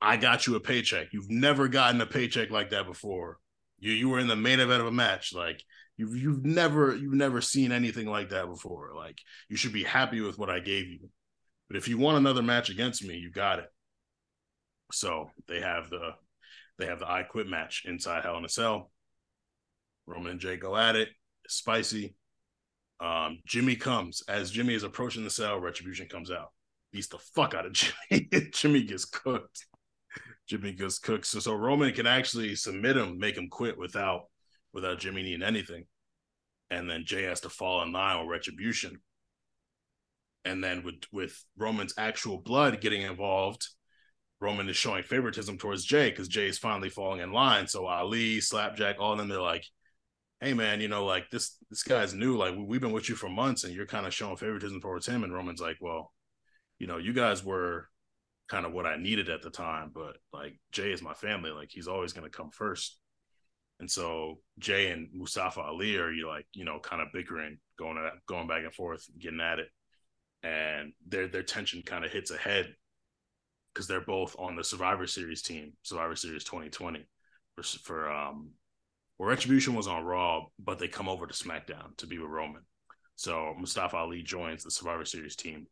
I 0.06 0.18
got 0.18 0.45
you 0.45 0.56
a 0.56 0.60
paycheck. 0.60 1.08
You've 1.12 1.32
never 1.32 1.68
gotten 1.68 1.99
a 1.99 2.06
paycheck 2.06 2.51
like 2.51 2.70
that 2.70 2.86
before. 2.86 3.39
You 3.80 3.91
you 3.91 4.10
were 4.10 4.20
in 4.20 4.28
the 4.28 4.36
main 4.36 4.60
event 4.60 4.82
of 4.82 4.88
a 4.88 4.91
match. 4.91 5.34
Like 5.34 5.64
you've 5.97 6.16
you've 6.16 6.45
never 6.45 6.95
you've 6.95 7.14
never 7.14 7.41
seen 7.41 7.72
anything 7.72 8.08
like 8.08 8.30
that 8.30 8.45
before. 8.47 8.91
Like 8.95 9.18
you 9.49 9.58
should 9.58 9.74
be 9.74 9.84
happy 9.84 10.22
with 10.22 10.38
what 10.38 10.49
I 10.49 10.60
gave 10.60 10.88
you. 10.88 11.10
But 11.68 11.78
if 11.78 11.88
you 11.88 11.97
want 11.97 12.18
another 12.18 12.43
match 12.43 12.70
against 12.70 13.03
me, 13.03 13.16
you 13.16 13.32
got 13.32 13.60
it. 13.60 13.66
So 14.91 15.32
they 15.47 15.62
have 15.62 15.89
the 15.89 16.12
they 16.78 16.86
have 16.86 16.99
the 16.99 17.10
I 17.10 17.24
Quit 17.24 17.47
match 17.47 17.84
inside 17.86 18.24
Hell 18.24 18.38
in 18.38 18.45
a 18.45 18.49
Cell. 18.49 18.91
Roman 20.06 20.34
and 20.34 20.39
Jey 20.39 20.58
go 20.58 20.78
at 20.78 20.95
it. 20.95 21.10
It's 21.45 21.56
spicy. 21.56 22.16
Um, 22.99 23.39
Jimmy 23.47 23.76
comes 23.76 24.22
as 24.28 24.51
Jimmy 24.51 24.76
is 24.76 24.84
approaching 24.84 25.24
the 25.24 25.30
cell. 25.30 25.60
Retribution 25.60 26.08
comes 26.08 26.30
out, 26.32 26.51
beats 26.91 27.08
the 27.08 27.18
fuck 27.18 27.56
out 27.56 27.66
of 27.66 27.74
Jimmy. 28.10 28.30
Jimmy 28.51 28.84
gets 28.84 29.06
cooked. 29.06 29.66
Jimmy 30.48 30.74
gets 30.74 31.00
cooked. 31.00 31.26
So, 31.26 31.39
so 31.39 31.54
Roman 31.54 31.93
can 31.93 32.08
actually 32.08 32.56
submit 32.56 32.98
him, 32.98 33.18
make 33.18 33.38
him 33.38 33.50
quit 33.50 33.78
without 33.78 34.24
without 34.74 35.00
Jimmy 35.00 35.24
needing 35.24 35.43
anything. 35.43 35.86
And 36.70 36.89
then 36.89 37.06
Jey 37.06 37.24
has 37.24 37.41
to 37.41 37.50
fall 37.50 37.82
in 37.84 37.91
line 37.91 38.20
with 38.20 38.30
retribution. 38.30 39.00
And 40.44 40.64
then 40.64 40.84
with 40.84 41.03
with 41.11 41.44
Roman's 41.57 41.94
actual 41.98 42.38
blood 42.38 42.82
getting 42.82 43.02
involved, 43.02 43.68
Roman 44.40 44.69
is 44.69 44.76
showing 44.78 45.03
favoritism 45.03 45.57
towards 45.57 45.86
Jey 45.86 46.10
because 46.10 46.28
Jey 46.28 46.48
is 46.48 46.60
finally 46.60 46.90
falling 46.90 47.22
in 47.22 47.32
line. 47.32 47.68
So 47.68 47.88
Ali, 47.88 48.41
Slapjack, 48.41 48.98
all 48.99 49.14
of 49.14 49.18
them, 49.18 49.28
they're 49.28 49.41
like, 49.41 49.65
hey 50.41 50.53
man, 50.53 50.82
you 50.82 50.88
know, 50.88 51.06
like 51.06 51.30
this 51.32 51.57
this 51.69 51.84
guy's 51.84 52.14
new. 52.14 52.38
Like 52.38 52.53
we've 52.57 52.82
been 52.82 52.91
with 52.91 53.10
you 53.10 53.15
for 53.15 53.30
months 53.30 53.64
and 53.64 53.74
you're 53.74 53.86
kind 53.88 54.06
of 54.06 54.14
showing 54.14 54.38
favoritism 54.38 54.82
towards 54.82 55.07
him. 55.07 55.24
And 55.24 55.34
Roman's 55.34 55.61
like, 55.61 55.78
well, 55.80 56.14
you 56.78 56.88
know, 56.88 56.98
you 56.98 57.14
guys 57.14 57.44
were 57.44 57.90
kind 58.47 58.65
of 58.65 58.73
what 58.73 58.85
I 58.85 58.97
needed 58.97 59.30
at 59.30 59.41
the 59.41 59.49
time. 59.49 59.91
But 59.93 60.17
like 60.34 60.59
Jey 60.72 60.91
is 60.91 61.01
my 61.01 61.13
family. 61.13 61.51
Like 61.51 61.69
he's 61.72 61.88
always 61.88 62.13
going 62.13 62.30
to 62.30 62.35
come 62.35 62.51
first. 62.51 62.97
And 63.80 63.91
so 63.91 64.39
Jey 64.59 64.91
and 64.91 65.09
Mustafa 65.13 65.61
Ali 65.61 65.97
are 65.97 66.11
you 66.11 66.27
like, 66.27 66.45
you 66.53 66.63
know, 66.63 66.80
kind 66.80 67.01
of 67.01 67.09
bickering, 67.13 67.57
going 67.77 67.97
at, 67.97 68.13
going 68.26 68.47
back 68.47 68.63
and 68.63 68.73
forth, 68.73 69.05
getting 69.19 69.41
at 69.41 69.59
it. 69.59 69.67
And 70.43 70.93
their 71.07 71.27
their 71.27 71.43
tension 71.43 71.81
kind 71.81 72.05
of 72.05 72.11
hits 72.11 72.31
ahead 72.31 72.73
because 73.73 73.88
they're 73.88 73.99
both 73.99 74.35
on 74.39 74.55
the 74.55 74.63
Survivor 74.63 75.07
Series 75.07 75.41
team, 75.41 75.73
Survivor 75.84 76.15
Series 76.15 76.43
2020 76.43 77.05
for, 77.55 77.63
for 77.63 78.11
um 78.11 78.51
well, 79.17 79.30
Retribution 79.30 79.76
was 79.76 79.88
on 79.88 80.03
Raw, 80.03 80.45
but 80.59 80.77
they 80.77 80.89
come 80.89 81.07
over 81.07 81.26
to 81.26 81.34
SmackDown 81.34 81.95
to 81.97 82.07
be 82.07 82.19
with 82.19 82.30
Roman. 82.30 82.63
So 83.15 83.53
Mustafa 83.57 83.95
Ali 83.95 84.22
joins 84.22 84.63
the 84.63 84.72
Survivor 84.72 85.05
Series 85.05 85.38
team, 85.38 85.67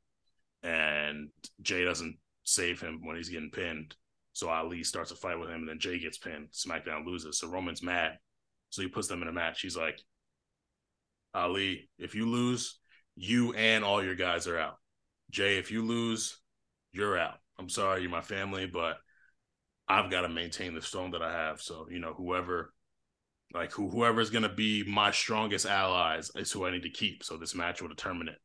and 0.64 1.30
Jey 1.62 1.84
doesn't 1.84 2.18
save 2.44 2.82
him 2.82 3.02
when 3.04 3.16
he's 3.16 3.30
getting 3.30 3.52
pinned. 3.52 3.96
So 4.34 4.50
Ali 4.50 4.84
starts 4.84 5.12
a 5.12 5.16
fight 5.16 5.40
with 5.40 5.50
him, 5.50 5.62
and 5.62 5.70
then 5.70 5.80
Jey 5.80 6.00
gets 6.00 6.18
pinned. 6.18 6.50
SmackDown 6.52 7.06
loses. 7.06 7.40
So 7.40 7.48
Roman's 7.48 7.84
mad. 7.84 8.18
So 8.70 8.82
he 8.82 8.88
puts 8.88 9.08
them 9.08 9.22
in 9.22 9.28
a 9.28 9.34
match. 9.34 9.62
He's 9.62 9.78
like, 9.78 10.02
Ali, 11.34 11.90
if 12.00 12.16
you 12.16 12.28
lose, 12.28 12.80
you 13.16 13.54
and 13.54 13.84
all 13.84 14.04
your 14.04 14.16
guys 14.16 14.48
are 14.48 14.58
out. 14.58 14.78
Jey, 15.30 15.58
if 15.58 15.72
you 15.72 15.84
lose, 15.84 16.40
you're 16.92 17.18
out. 17.18 17.36
I'm 17.60 17.70
sorry, 17.70 18.02
you're 18.02 18.10
my 18.10 18.22
family, 18.22 18.66
but 18.66 18.98
I've 19.88 20.10
got 20.10 20.22
to 20.22 20.30
maintain 20.30 20.74
the 20.74 20.82
stone 20.82 21.12
that 21.12 21.22
I 21.22 21.32
have. 21.32 21.62
So, 21.62 21.88
you 21.90 22.00
know, 22.00 22.14
whoever 22.14 22.74
like 23.54 23.72
who 23.72 23.90
whoever's 23.90 24.30
gonna 24.30 24.54
be 24.54 24.84
my 24.84 25.12
strongest 25.12 25.66
allies 25.66 26.32
is 26.36 26.52
who 26.52 26.66
I 26.66 26.72
need 26.72 26.84
to 26.84 26.90
keep. 26.90 27.24
So 27.24 27.38
this 27.38 27.56
match 27.56 27.82
will 27.82 27.90
determine 27.90 28.28
it. 28.28 28.40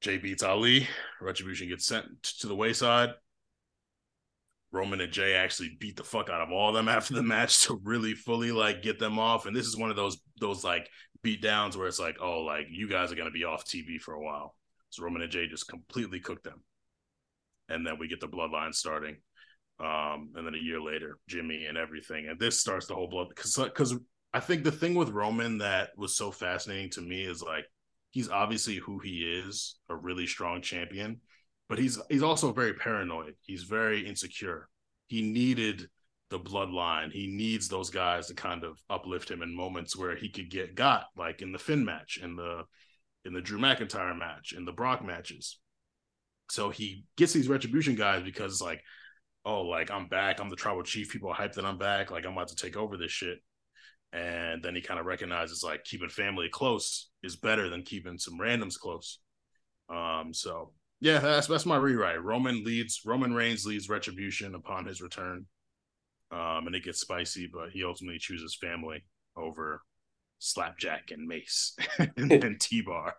Jey 0.00 0.18
beats 0.18 0.42
Ali. 0.42 0.88
Retribution 1.20 1.68
gets 1.68 1.86
sent 1.86 2.22
to 2.22 2.46
the 2.46 2.54
wayside. 2.54 3.10
Roman 4.72 5.00
and 5.00 5.12
Jey 5.12 5.34
actually 5.34 5.76
beat 5.80 5.96
the 5.96 6.04
fuck 6.04 6.30
out 6.30 6.40
of 6.40 6.52
all 6.52 6.68
of 6.68 6.74
them 6.74 6.88
after 6.96 7.14
the 7.14 7.22
match 7.22 7.66
to 7.66 7.80
really 7.82 8.14
fully 8.14 8.52
like 8.52 8.82
get 8.82 8.98
them 8.98 9.18
off. 9.18 9.46
And 9.46 9.54
this 9.54 9.66
is 9.66 9.76
one 9.76 9.90
of 9.90 9.96
those 9.96 10.18
those 10.40 10.64
like 10.64 10.88
beat 11.22 11.42
downs 11.42 11.76
where 11.76 11.86
it's 11.86 12.00
like, 12.00 12.16
oh, 12.20 12.40
like 12.40 12.66
you 12.70 12.88
guys 12.88 13.12
are 13.12 13.16
gonna 13.16 13.30
be 13.30 13.44
off 13.44 13.64
TV 13.64 14.00
for 14.00 14.14
a 14.14 14.22
while. 14.22 14.54
So 14.90 15.04
Roman 15.04 15.22
and 15.22 15.30
Jey 15.30 15.46
just 15.48 15.68
completely 15.68 16.20
cooked 16.20 16.44
them. 16.44 16.62
And 17.68 17.86
then 17.86 17.98
we 17.98 18.08
get 18.08 18.20
the 18.20 18.28
bloodline 18.28 18.74
starting. 18.74 19.16
Um, 19.78 20.32
and 20.34 20.46
then 20.46 20.54
a 20.54 20.58
year 20.58 20.80
later, 20.80 21.18
Jimmy 21.28 21.66
and 21.66 21.78
everything. 21.78 22.28
And 22.28 22.38
this 22.38 22.60
starts 22.60 22.86
the 22.86 22.94
whole 22.94 23.08
blood 23.08 23.28
because 23.28 23.54
because 23.56 23.94
I 24.32 24.40
think 24.40 24.64
the 24.64 24.72
thing 24.72 24.94
with 24.94 25.10
Roman 25.10 25.58
that 25.58 25.90
was 25.96 26.16
so 26.16 26.30
fascinating 26.30 26.90
to 26.90 27.00
me 27.00 27.22
is 27.22 27.42
like 27.42 27.64
he's 28.10 28.28
obviously 28.28 28.76
who 28.76 28.98
he 28.98 29.18
is, 29.20 29.76
a 29.88 29.96
really 29.96 30.26
strong 30.26 30.62
champion, 30.62 31.20
but 31.68 31.78
he's 31.78 31.98
he's 32.08 32.22
also 32.22 32.52
very 32.52 32.74
paranoid. 32.74 33.34
He's 33.42 33.64
very 33.64 34.06
insecure. 34.06 34.68
He 35.06 35.22
needed 35.22 35.88
the 36.30 36.38
bloodline. 36.38 37.10
He 37.12 37.26
needs 37.26 37.68
those 37.68 37.90
guys 37.90 38.28
to 38.28 38.34
kind 38.34 38.64
of 38.64 38.78
uplift 38.88 39.30
him 39.30 39.42
in 39.42 39.54
moments 39.54 39.96
where 39.96 40.16
he 40.16 40.28
could 40.28 40.50
get 40.50 40.74
got, 40.74 41.06
like 41.16 41.42
in 41.42 41.52
the 41.52 41.58
Finn 41.58 41.84
match, 41.84 42.18
in 42.22 42.36
the 42.36 42.64
in 43.24 43.32
the 43.32 43.40
Drew 43.40 43.58
McIntyre 43.58 44.18
match, 44.18 44.52
in 44.56 44.64
the 44.64 44.72
Brock 44.72 45.04
matches. 45.04 45.58
So 46.50 46.70
he 46.70 47.04
gets 47.16 47.32
these 47.32 47.48
retribution 47.48 47.94
guys 47.94 48.22
because 48.22 48.60
like, 48.60 48.82
oh, 49.44 49.62
like 49.62 49.90
I'm 49.90 50.08
back. 50.08 50.40
I'm 50.40 50.50
the 50.50 50.56
tribal 50.56 50.82
chief. 50.82 51.10
People 51.10 51.30
are 51.30 51.36
hyped 51.36 51.54
that 51.54 51.64
I'm 51.64 51.78
back. 51.78 52.10
Like 52.10 52.26
I'm 52.26 52.32
about 52.32 52.48
to 52.48 52.56
take 52.56 52.76
over 52.76 52.96
this 52.96 53.12
shit 53.12 53.38
and 54.12 54.62
then 54.62 54.74
he 54.74 54.80
kind 54.80 54.98
of 54.98 55.06
recognizes 55.06 55.62
like 55.62 55.84
keeping 55.84 56.08
family 56.08 56.48
close 56.48 57.09
is 57.22 57.36
better 57.36 57.68
than 57.68 57.82
keeping 57.82 58.18
some 58.18 58.38
randoms 58.38 58.78
close. 58.78 59.18
Um, 59.88 60.32
so 60.32 60.72
yeah, 61.00 61.18
that's 61.18 61.46
that's 61.46 61.66
my 61.66 61.76
rewrite. 61.76 62.22
Roman 62.22 62.62
leads 62.64 63.00
Roman 63.04 63.32
Reigns 63.32 63.64
leads 63.64 63.88
Retribution 63.88 64.54
upon 64.54 64.86
his 64.86 65.00
return, 65.00 65.46
um, 66.30 66.66
and 66.66 66.74
it 66.74 66.84
gets 66.84 67.00
spicy, 67.00 67.48
but 67.52 67.70
he 67.70 67.84
ultimately 67.84 68.18
chooses 68.18 68.56
family 68.60 69.02
over 69.36 69.82
Slapjack 70.38 71.10
and 71.10 71.26
Mace 71.26 71.76
and, 71.98 72.32
and 72.32 72.60
T 72.60 72.82
Bar. 72.82 73.14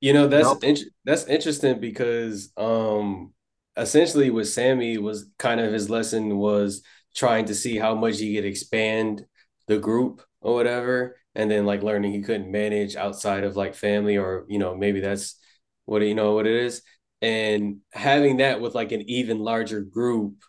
You 0.00 0.12
know 0.12 0.26
that's 0.28 0.46
nope. 0.46 0.64
in- 0.64 0.90
that's 1.04 1.26
interesting 1.26 1.80
because 1.80 2.52
um, 2.56 3.32
essentially 3.76 4.30
with 4.30 4.48
Sami 4.48 4.98
was 4.98 5.30
kind 5.38 5.60
of 5.60 5.72
his 5.72 5.90
lesson 5.90 6.36
was 6.36 6.82
trying 7.14 7.46
to 7.46 7.54
see 7.54 7.76
how 7.76 7.94
much 7.94 8.18
he 8.18 8.34
could 8.34 8.44
expand 8.44 9.24
the 9.66 9.78
group 9.78 10.22
or 10.40 10.54
whatever 10.54 11.16
and 11.34 11.50
then 11.50 11.66
like 11.66 11.82
learning 11.82 12.12
he 12.12 12.22
couldn't 12.22 12.50
manage 12.50 12.96
outside 12.96 13.44
of 13.44 13.56
like 13.56 13.74
family 13.74 14.16
or 14.16 14.44
you 14.48 14.58
know 14.58 14.76
maybe 14.76 15.00
that's 15.00 15.38
what 15.84 16.02
you 16.02 16.14
know 16.14 16.34
what 16.34 16.46
it 16.46 16.54
is 16.54 16.82
and 17.22 17.78
having 17.92 18.38
that 18.38 18.60
with 18.60 18.74
like 18.74 18.92
an 18.92 19.02
even 19.08 19.38
larger 19.38 19.80
group 19.80 20.42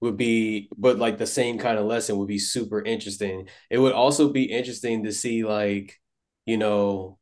would 0.00 0.16
be 0.16 0.68
but 0.76 0.98
like 0.98 1.18
the 1.18 1.26
same 1.26 1.58
kind 1.58 1.78
of 1.78 1.86
lesson 1.86 2.16
would 2.18 2.28
be 2.28 2.38
super 2.38 2.82
interesting 2.82 3.48
it 3.70 3.78
would 3.78 3.92
also 3.92 4.30
be 4.30 4.44
interesting 4.44 5.04
to 5.04 5.12
see 5.12 5.44
like 5.44 5.98
you 6.44 6.56
know 6.56 7.18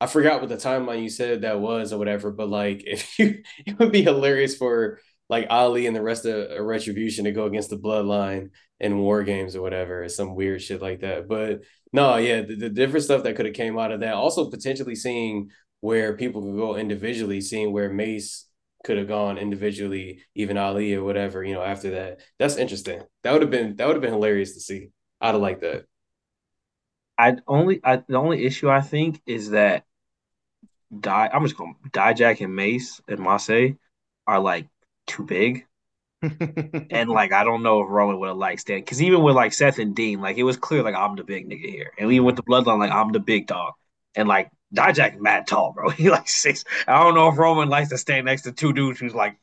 i 0.00 0.06
forgot 0.06 0.40
what 0.40 0.48
the 0.48 0.56
timeline 0.56 1.02
you 1.02 1.10
said 1.10 1.42
that 1.42 1.60
was 1.60 1.92
or 1.92 1.98
whatever 1.98 2.30
but 2.30 2.48
like 2.48 2.82
if 2.86 3.18
you 3.18 3.42
it 3.66 3.78
would 3.78 3.92
be 3.92 4.02
hilarious 4.02 4.56
for 4.56 4.98
like 5.28 5.46
Ali 5.50 5.86
and 5.86 5.96
the 5.96 6.02
rest 6.02 6.24
of 6.24 6.64
Retribution 6.64 7.24
to 7.24 7.32
go 7.32 7.46
against 7.46 7.70
the 7.70 7.76
Bloodline 7.76 8.50
in 8.78 8.98
War 8.98 9.22
Games 9.24 9.56
or 9.56 9.62
whatever, 9.62 10.04
or 10.04 10.08
some 10.08 10.34
weird 10.34 10.62
shit 10.62 10.80
like 10.80 11.00
that. 11.00 11.26
But 11.28 11.62
no, 11.96 12.16
yeah, 12.18 12.42
the, 12.42 12.56
the 12.56 12.68
different 12.68 13.04
stuff 13.04 13.22
that 13.22 13.36
could 13.36 13.46
have 13.46 13.54
came 13.54 13.78
out 13.78 13.90
of 13.90 14.00
that. 14.00 14.12
Also, 14.12 14.50
potentially 14.50 14.94
seeing 14.94 15.50
where 15.80 16.14
people 16.14 16.42
could 16.42 16.56
go 16.56 16.76
individually, 16.76 17.40
seeing 17.40 17.72
where 17.72 17.90
Mace 17.90 18.46
could 18.84 18.98
have 18.98 19.08
gone 19.08 19.38
individually, 19.38 20.22
even 20.34 20.58
Ali 20.58 20.94
or 20.94 21.02
whatever. 21.02 21.42
You 21.42 21.54
know, 21.54 21.62
after 21.62 21.92
that, 21.92 22.20
that's 22.38 22.56
interesting. 22.56 23.00
That 23.22 23.32
would 23.32 23.40
have 23.40 23.50
been 23.50 23.76
that 23.76 23.86
would 23.86 23.96
have 23.96 24.02
been 24.02 24.12
hilarious 24.12 24.52
to 24.54 24.60
see. 24.60 24.90
I'd 25.22 25.32
have 25.32 25.40
liked 25.40 25.62
that. 25.62 25.86
I 27.16 27.38
only 27.48 27.80
I, 27.82 28.02
the 28.06 28.18
only 28.18 28.44
issue 28.44 28.68
I 28.68 28.82
think 28.82 29.22
is 29.26 29.50
that 29.50 29.84
die. 31.00 31.30
I'm 31.32 31.44
just 31.44 31.56
going 31.56 31.76
Dijak 31.92 32.42
and 32.42 32.54
Mace 32.54 33.00
and 33.08 33.20
Mace 33.20 33.74
are 34.26 34.38
like 34.38 34.68
too 35.06 35.24
big. 35.24 35.66
and 36.90 37.10
like 37.10 37.32
I 37.32 37.44
don't 37.44 37.62
know 37.62 37.82
if 37.82 37.90
Roman 37.90 38.18
would 38.18 38.28
have 38.28 38.36
liked 38.36 38.62
stand 38.62 38.84
because 38.84 39.02
even 39.02 39.22
with 39.22 39.36
like 39.36 39.52
Seth 39.52 39.78
and 39.78 39.94
Dean, 39.94 40.20
like 40.20 40.38
it 40.38 40.44
was 40.44 40.56
clear 40.56 40.82
like 40.82 40.94
I'm 40.94 41.16
the 41.16 41.24
big 41.24 41.48
nigga 41.48 41.70
here, 41.70 41.92
and 41.98 42.10
even 42.10 42.24
with 42.26 42.36
the 42.36 42.42
bloodline, 42.42 42.78
like 42.78 42.90
I'm 42.90 43.12
the 43.12 43.20
big 43.20 43.46
dog, 43.46 43.74
and 44.14 44.26
like 44.28 44.50
Dijak 44.74 45.18
mad 45.20 45.46
tall, 45.46 45.72
bro. 45.72 45.90
He 45.90 46.10
like 46.10 46.28
six. 46.28 46.64
I 46.88 47.02
don't 47.02 47.14
know 47.14 47.28
if 47.28 47.38
Roman 47.38 47.68
likes 47.68 47.90
to 47.90 47.98
stand 47.98 48.26
next 48.26 48.42
to 48.42 48.52
two 48.52 48.72
dudes 48.72 48.98
who's 48.98 49.14
like 49.14 49.36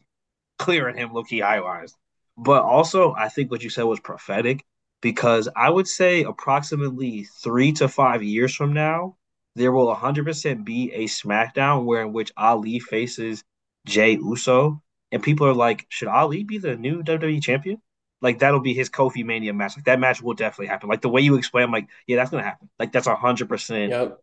clearing 0.60 0.98
him 0.98 1.14
low 1.14 1.24
key 1.24 1.40
high 1.40 1.62
wise. 1.62 1.96
But 2.38 2.64
also, 2.64 3.14
I 3.14 3.30
think 3.30 3.52
what 3.52 3.64
you 3.64 3.70
said 3.70 3.84
was 3.84 4.00
prophetic 4.00 4.66
because 5.02 5.50
I 5.56 5.70
would 5.70 5.88
say 5.88 6.24
approximately 6.24 7.26
three 7.44 7.72
to 7.74 7.88
five 7.88 8.24
years 8.24 8.56
from 8.56 8.74
now, 8.74 9.18
there 9.56 9.72
will 9.72 9.90
100% 9.90 10.66
be 10.66 10.92
a 10.94 11.06
SmackDown 11.06 11.86
where 11.86 12.02
in 12.04 12.14
which 12.14 12.32
Ali 12.38 12.80
faces 12.80 13.44
Jey 13.86 14.14
Uso 14.14 14.83
and 15.14 15.22
people 15.22 15.48
are 15.48 15.54
like, 15.54 15.86
should 15.90 16.08
Ali 16.08 16.44
be 16.44 16.58
the 16.58 16.76
new 16.76 17.04
WWE 17.04 17.42
champion? 17.42 17.80
Like 18.20 18.40
that'll 18.40 18.62
be 18.62 18.74
his 18.74 18.90
Kofi 18.90 19.24
Mania 19.24 19.54
match. 19.54 19.78
Like 19.78 19.86
that 19.86 20.00
match 20.00 20.22
will 20.22 20.34
definitely 20.34 20.68
happen. 20.68 20.90
Like 20.90 21.02
the 21.02 21.10
way 21.10 21.22
you 21.22 21.36
explain, 21.36 21.66
I'm 21.66 21.72
like, 21.72 21.88
yeah, 22.08 22.16
that's 22.16 22.32
gonna 22.32 22.44
happen. 22.44 22.68
Like 22.80 22.92
that's 22.92 23.06
hundred 23.08 23.48
percent. 23.48 23.92
Yep. 23.92 24.18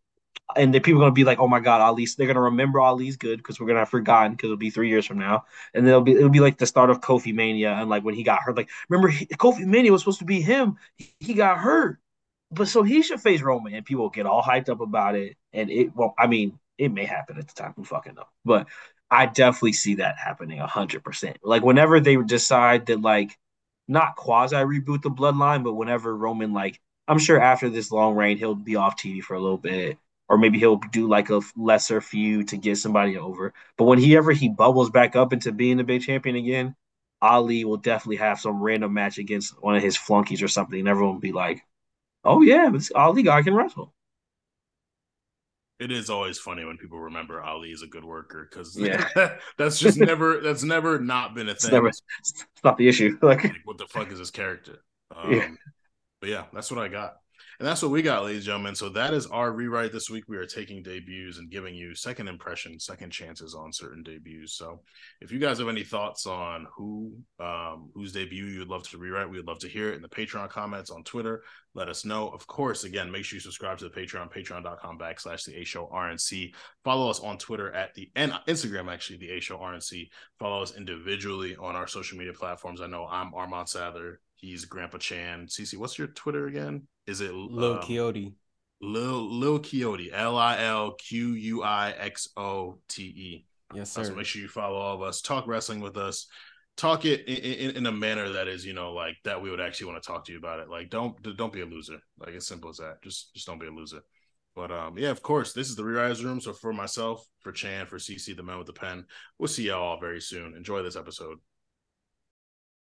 And 0.56 0.74
then 0.74 0.82
people 0.82 1.00
are 1.00 1.04
gonna 1.04 1.12
be 1.12 1.22
like, 1.22 1.38
oh 1.38 1.46
my 1.46 1.60
god, 1.60 1.80
Ali. 1.80 2.08
They're 2.16 2.26
gonna 2.26 2.40
remember 2.40 2.80
Ali's 2.80 3.16
good 3.16 3.36
because 3.36 3.60
we're 3.60 3.68
gonna 3.68 3.80
have 3.80 3.88
forgotten 3.88 4.32
because 4.32 4.48
it'll 4.48 4.56
be 4.56 4.70
three 4.70 4.88
years 4.88 5.06
from 5.06 5.18
now, 5.18 5.44
and 5.74 5.86
then 5.86 5.90
it'll 5.90 6.00
be 6.00 6.12
it'll 6.12 6.28
be 6.28 6.40
like 6.40 6.58
the 6.58 6.66
start 6.66 6.90
of 6.90 7.00
Kofi 7.00 7.32
Mania 7.32 7.72
and 7.72 7.88
like 7.88 8.02
when 8.02 8.14
he 8.14 8.24
got 8.24 8.40
hurt. 8.40 8.56
Like 8.56 8.70
remember, 8.88 9.08
he, 9.08 9.26
Kofi 9.26 9.64
Mania 9.64 9.92
was 9.92 10.00
supposed 10.00 10.18
to 10.20 10.24
be 10.24 10.40
him. 10.40 10.76
He, 10.96 11.14
he 11.20 11.34
got 11.34 11.58
hurt, 11.58 12.00
but 12.50 12.66
so 12.66 12.82
he 12.82 13.02
should 13.02 13.20
face 13.20 13.42
Roman, 13.42 13.74
and 13.74 13.84
people 13.84 14.08
get 14.08 14.26
all 14.26 14.42
hyped 14.42 14.70
up 14.70 14.80
about 14.80 15.14
it. 15.14 15.36
And 15.52 15.70
it, 15.70 15.94
well, 15.94 16.14
I 16.18 16.26
mean, 16.26 16.58
it 16.78 16.90
may 16.90 17.04
happen 17.04 17.38
at 17.38 17.46
the 17.46 17.54
time. 17.54 17.74
Who 17.76 17.84
fucking 17.84 18.14
know? 18.14 18.24
But 18.44 18.66
I 19.10 19.26
definitely 19.26 19.72
see 19.72 19.96
that 19.96 20.18
happening 20.18 20.58
hundred 20.58 21.04
percent. 21.04 21.38
Like 21.42 21.62
whenever 21.62 22.00
they 22.00 22.16
decide 22.16 22.86
that 22.86 23.00
like 23.00 23.36
not 23.88 24.16
quasi 24.16 24.56
reboot 24.56 25.02
the 25.02 25.10
bloodline, 25.10 25.64
but 25.64 25.74
whenever 25.74 26.16
Roman 26.16 26.52
like 26.52 26.80
I'm 27.08 27.18
sure 27.18 27.40
after 27.40 27.68
this 27.68 27.90
long 27.90 28.14
reign 28.14 28.38
he'll 28.38 28.54
be 28.54 28.76
off 28.76 28.96
TV 28.96 29.20
for 29.20 29.34
a 29.34 29.40
little 29.40 29.58
bit, 29.58 29.98
or 30.28 30.38
maybe 30.38 30.58
he'll 30.58 30.76
do 30.92 31.08
like 31.08 31.30
a 31.30 31.40
lesser 31.56 32.00
feud 32.00 32.48
to 32.48 32.56
get 32.56 32.78
somebody 32.78 33.16
over. 33.18 33.52
But 33.76 33.84
when 33.84 33.98
he 33.98 34.16
ever 34.16 34.32
he 34.32 34.48
bubbles 34.48 34.90
back 34.90 35.16
up 35.16 35.32
into 35.32 35.52
being 35.52 35.76
the 35.76 35.84
big 35.84 36.02
champion 36.02 36.36
again, 36.36 36.76
Ali 37.20 37.64
will 37.64 37.76
definitely 37.78 38.16
have 38.16 38.40
some 38.40 38.62
random 38.62 38.92
match 38.94 39.18
against 39.18 39.60
one 39.62 39.74
of 39.76 39.82
his 39.82 39.96
flunkies 39.96 40.42
or 40.42 40.48
something, 40.48 40.78
and 40.78 40.88
everyone 40.88 41.14
will 41.14 41.20
be 41.20 41.32
like, 41.32 41.62
"Oh 42.24 42.42
yeah, 42.42 42.70
this 42.70 42.92
Ali 42.94 43.22
guy 43.24 43.42
can 43.42 43.54
wrestle." 43.54 43.94
It 45.80 45.90
is 45.90 46.10
always 46.10 46.38
funny 46.38 46.64
when 46.64 46.76
people 46.76 47.00
remember 47.00 47.42
Ali 47.42 47.70
is 47.70 47.82
a 47.82 47.86
good 47.86 48.04
worker 48.04 48.46
because 48.48 48.76
yeah. 48.78 49.08
that's 49.58 49.80
just 49.80 49.98
never 49.98 50.40
that's 50.40 50.62
never 50.62 51.00
not 51.00 51.34
been 51.34 51.48
a 51.48 51.54
thing. 51.54 51.56
It's, 51.56 51.72
never, 51.72 51.88
it's 51.88 52.02
not 52.62 52.76
the 52.76 52.86
issue. 52.86 53.18
Like, 53.22 53.44
like, 53.44 53.56
what 53.64 53.78
the 53.78 53.86
fuck 53.86 54.12
is 54.12 54.18
his 54.18 54.30
character? 54.30 54.84
Um, 55.12 55.32
yeah. 55.32 55.48
But 56.20 56.30
yeah, 56.30 56.44
that's 56.52 56.70
what 56.70 56.78
I 56.78 56.86
got. 56.86 57.16
And 57.60 57.68
that's 57.68 57.82
what 57.82 57.90
we 57.90 58.00
got, 58.00 58.24
ladies 58.24 58.38
and 58.38 58.46
gentlemen. 58.46 58.74
So 58.74 58.88
that 58.88 59.12
is 59.12 59.26
our 59.26 59.52
rewrite 59.52 59.92
this 59.92 60.08
week. 60.08 60.24
We 60.26 60.38
are 60.38 60.46
taking 60.46 60.82
debuts 60.82 61.36
and 61.36 61.50
giving 61.50 61.74
you 61.74 61.94
second 61.94 62.26
impressions, 62.26 62.86
second 62.86 63.10
chances 63.10 63.54
on 63.54 63.70
certain 63.70 64.02
debuts. 64.02 64.54
So 64.54 64.80
if 65.20 65.30
you 65.30 65.38
guys 65.38 65.58
have 65.58 65.68
any 65.68 65.84
thoughts 65.84 66.26
on 66.26 66.66
who 66.74 67.12
um, 67.38 67.90
whose 67.94 68.12
debut 68.12 68.46
you 68.46 68.60
would 68.60 68.68
love 68.68 68.88
to 68.88 68.96
rewrite, 68.96 69.28
we 69.28 69.36
would 69.36 69.46
love 69.46 69.58
to 69.58 69.68
hear 69.68 69.90
it 69.90 69.96
in 69.96 70.00
the 70.00 70.08
Patreon 70.08 70.48
comments 70.48 70.88
on 70.88 71.04
Twitter. 71.04 71.42
Let 71.74 71.90
us 71.90 72.06
know. 72.06 72.30
Of 72.30 72.46
course, 72.46 72.84
again, 72.84 73.10
make 73.10 73.26
sure 73.26 73.36
you 73.36 73.40
subscribe 73.40 73.76
to 73.80 73.90
the 73.90 73.94
Patreon, 73.94 74.32
patreon.com 74.32 74.98
backslash 74.98 75.44
the 75.44 75.60
A 75.60 75.64
Show 75.64 75.86
RNC. 75.92 76.54
Follow 76.82 77.10
us 77.10 77.20
on 77.20 77.36
Twitter 77.36 77.70
at 77.74 77.92
the 77.92 78.10
and 78.16 78.32
Instagram, 78.48 78.90
actually, 78.90 79.18
the 79.18 79.32
A 79.32 79.40
Show 79.40 79.58
RNC. 79.58 80.08
Follow 80.38 80.62
us 80.62 80.78
individually 80.78 81.56
on 81.56 81.76
our 81.76 81.86
social 81.86 82.16
media 82.16 82.32
platforms. 82.32 82.80
I 82.80 82.86
know 82.86 83.06
I'm 83.06 83.34
Armand 83.34 83.66
Sather. 83.66 84.14
He's 84.36 84.64
Grandpa 84.64 84.96
Chan. 84.96 85.48
CC, 85.48 85.76
what's 85.76 85.98
your 85.98 86.08
Twitter 86.08 86.46
again? 86.46 86.86
Is 87.10 87.20
it 87.20 87.34
Lil 87.34 87.74
um, 87.74 87.82
Quixote? 87.82 88.32
Lil 88.80 89.38
Lil 89.38 89.58
Quixote. 89.58 90.12
L 90.12 90.38
I 90.38 90.62
L 90.62 90.92
Q 90.92 91.32
U 91.32 91.62
I 91.62 91.90
X 91.90 92.28
O 92.36 92.78
T 92.88 93.02
E. 93.02 93.46
Yes, 93.74 93.90
sir. 93.90 94.04
So 94.04 94.14
make 94.14 94.26
sure 94.26 94.40
you 94.40 94.48
follow 94.48 94.76
all 94.76 94.94
of 94.94 95.02
us. 95.02 95.20
Talk 95.20 95.46
wrestling 95.46 95.80
with 95.80 95.96
us. 95.96 96.26
Talk 96.76 97.04
it 97.04 97.26
in, 97.28 97.36
in, 97.36 97.76
in, 97.76 97.86
a 97.86 97.92
manner 97.92 98.30
that 98.30 98.48
is, 98.48 98.64
you 98.64 98.72
know, 98.72 98.92
like 98.92 99.16
that 99.24 99.42
we 99.42 99.50
would 99.50 99.60
actually 99.60 99.90
want 99.90 100.02
to 100.02 100.06
talk 100.06 100.24
to 100.26 100.32
you 100.32 100.38
about 100.38 100.60
it. 100.60 100.70
Like, 100.70 100.88
don't 100.88 101.20
don't 101.36 101.52
be 101.52 101.60
a 101.60 101.66
loser. 101.66 101.98
Like 102.18 102.34
as 102.34 102.46
simple 102.46 102.70
as 102.70 102.76
that. 102.76 103.02
Just 103.02 103.34
just 103.34 103.46
don't 103.46 103.60
be 103.60 103.66
a 103.66 103.72
loser. 103.72 104.02
But 104.54 104.70
um, 104.70 104.96
yeah, 104.96 105.10
of 105.10 105.22
course, 105.22 105.52
this 105.52 105.68
is 105.68 105.76
the 105.76 105.82
Rewriters 105.82 106.24
Room. 106.24 106.40
So 106.40 106.52
for 106.52 106.72
myself, 106.72 107.26
for 107.40 107.52
Chan, 107.52 107.86
for 107.86 107.98
CC, 107.98 108.36
the 108.36 108.42
man 108.42 108.58
with 108.58 108.66
the 108.66 108.72
pen, 108.72 109.04
we'll 109.38 109.48
see 109.48 109.64
y'all 109.64 110.00
very 110.00 110.20
soon. 110.20 110.54
Enjoy 110.56 110.82
this 110.82 110.96
episode. 110.96 111.38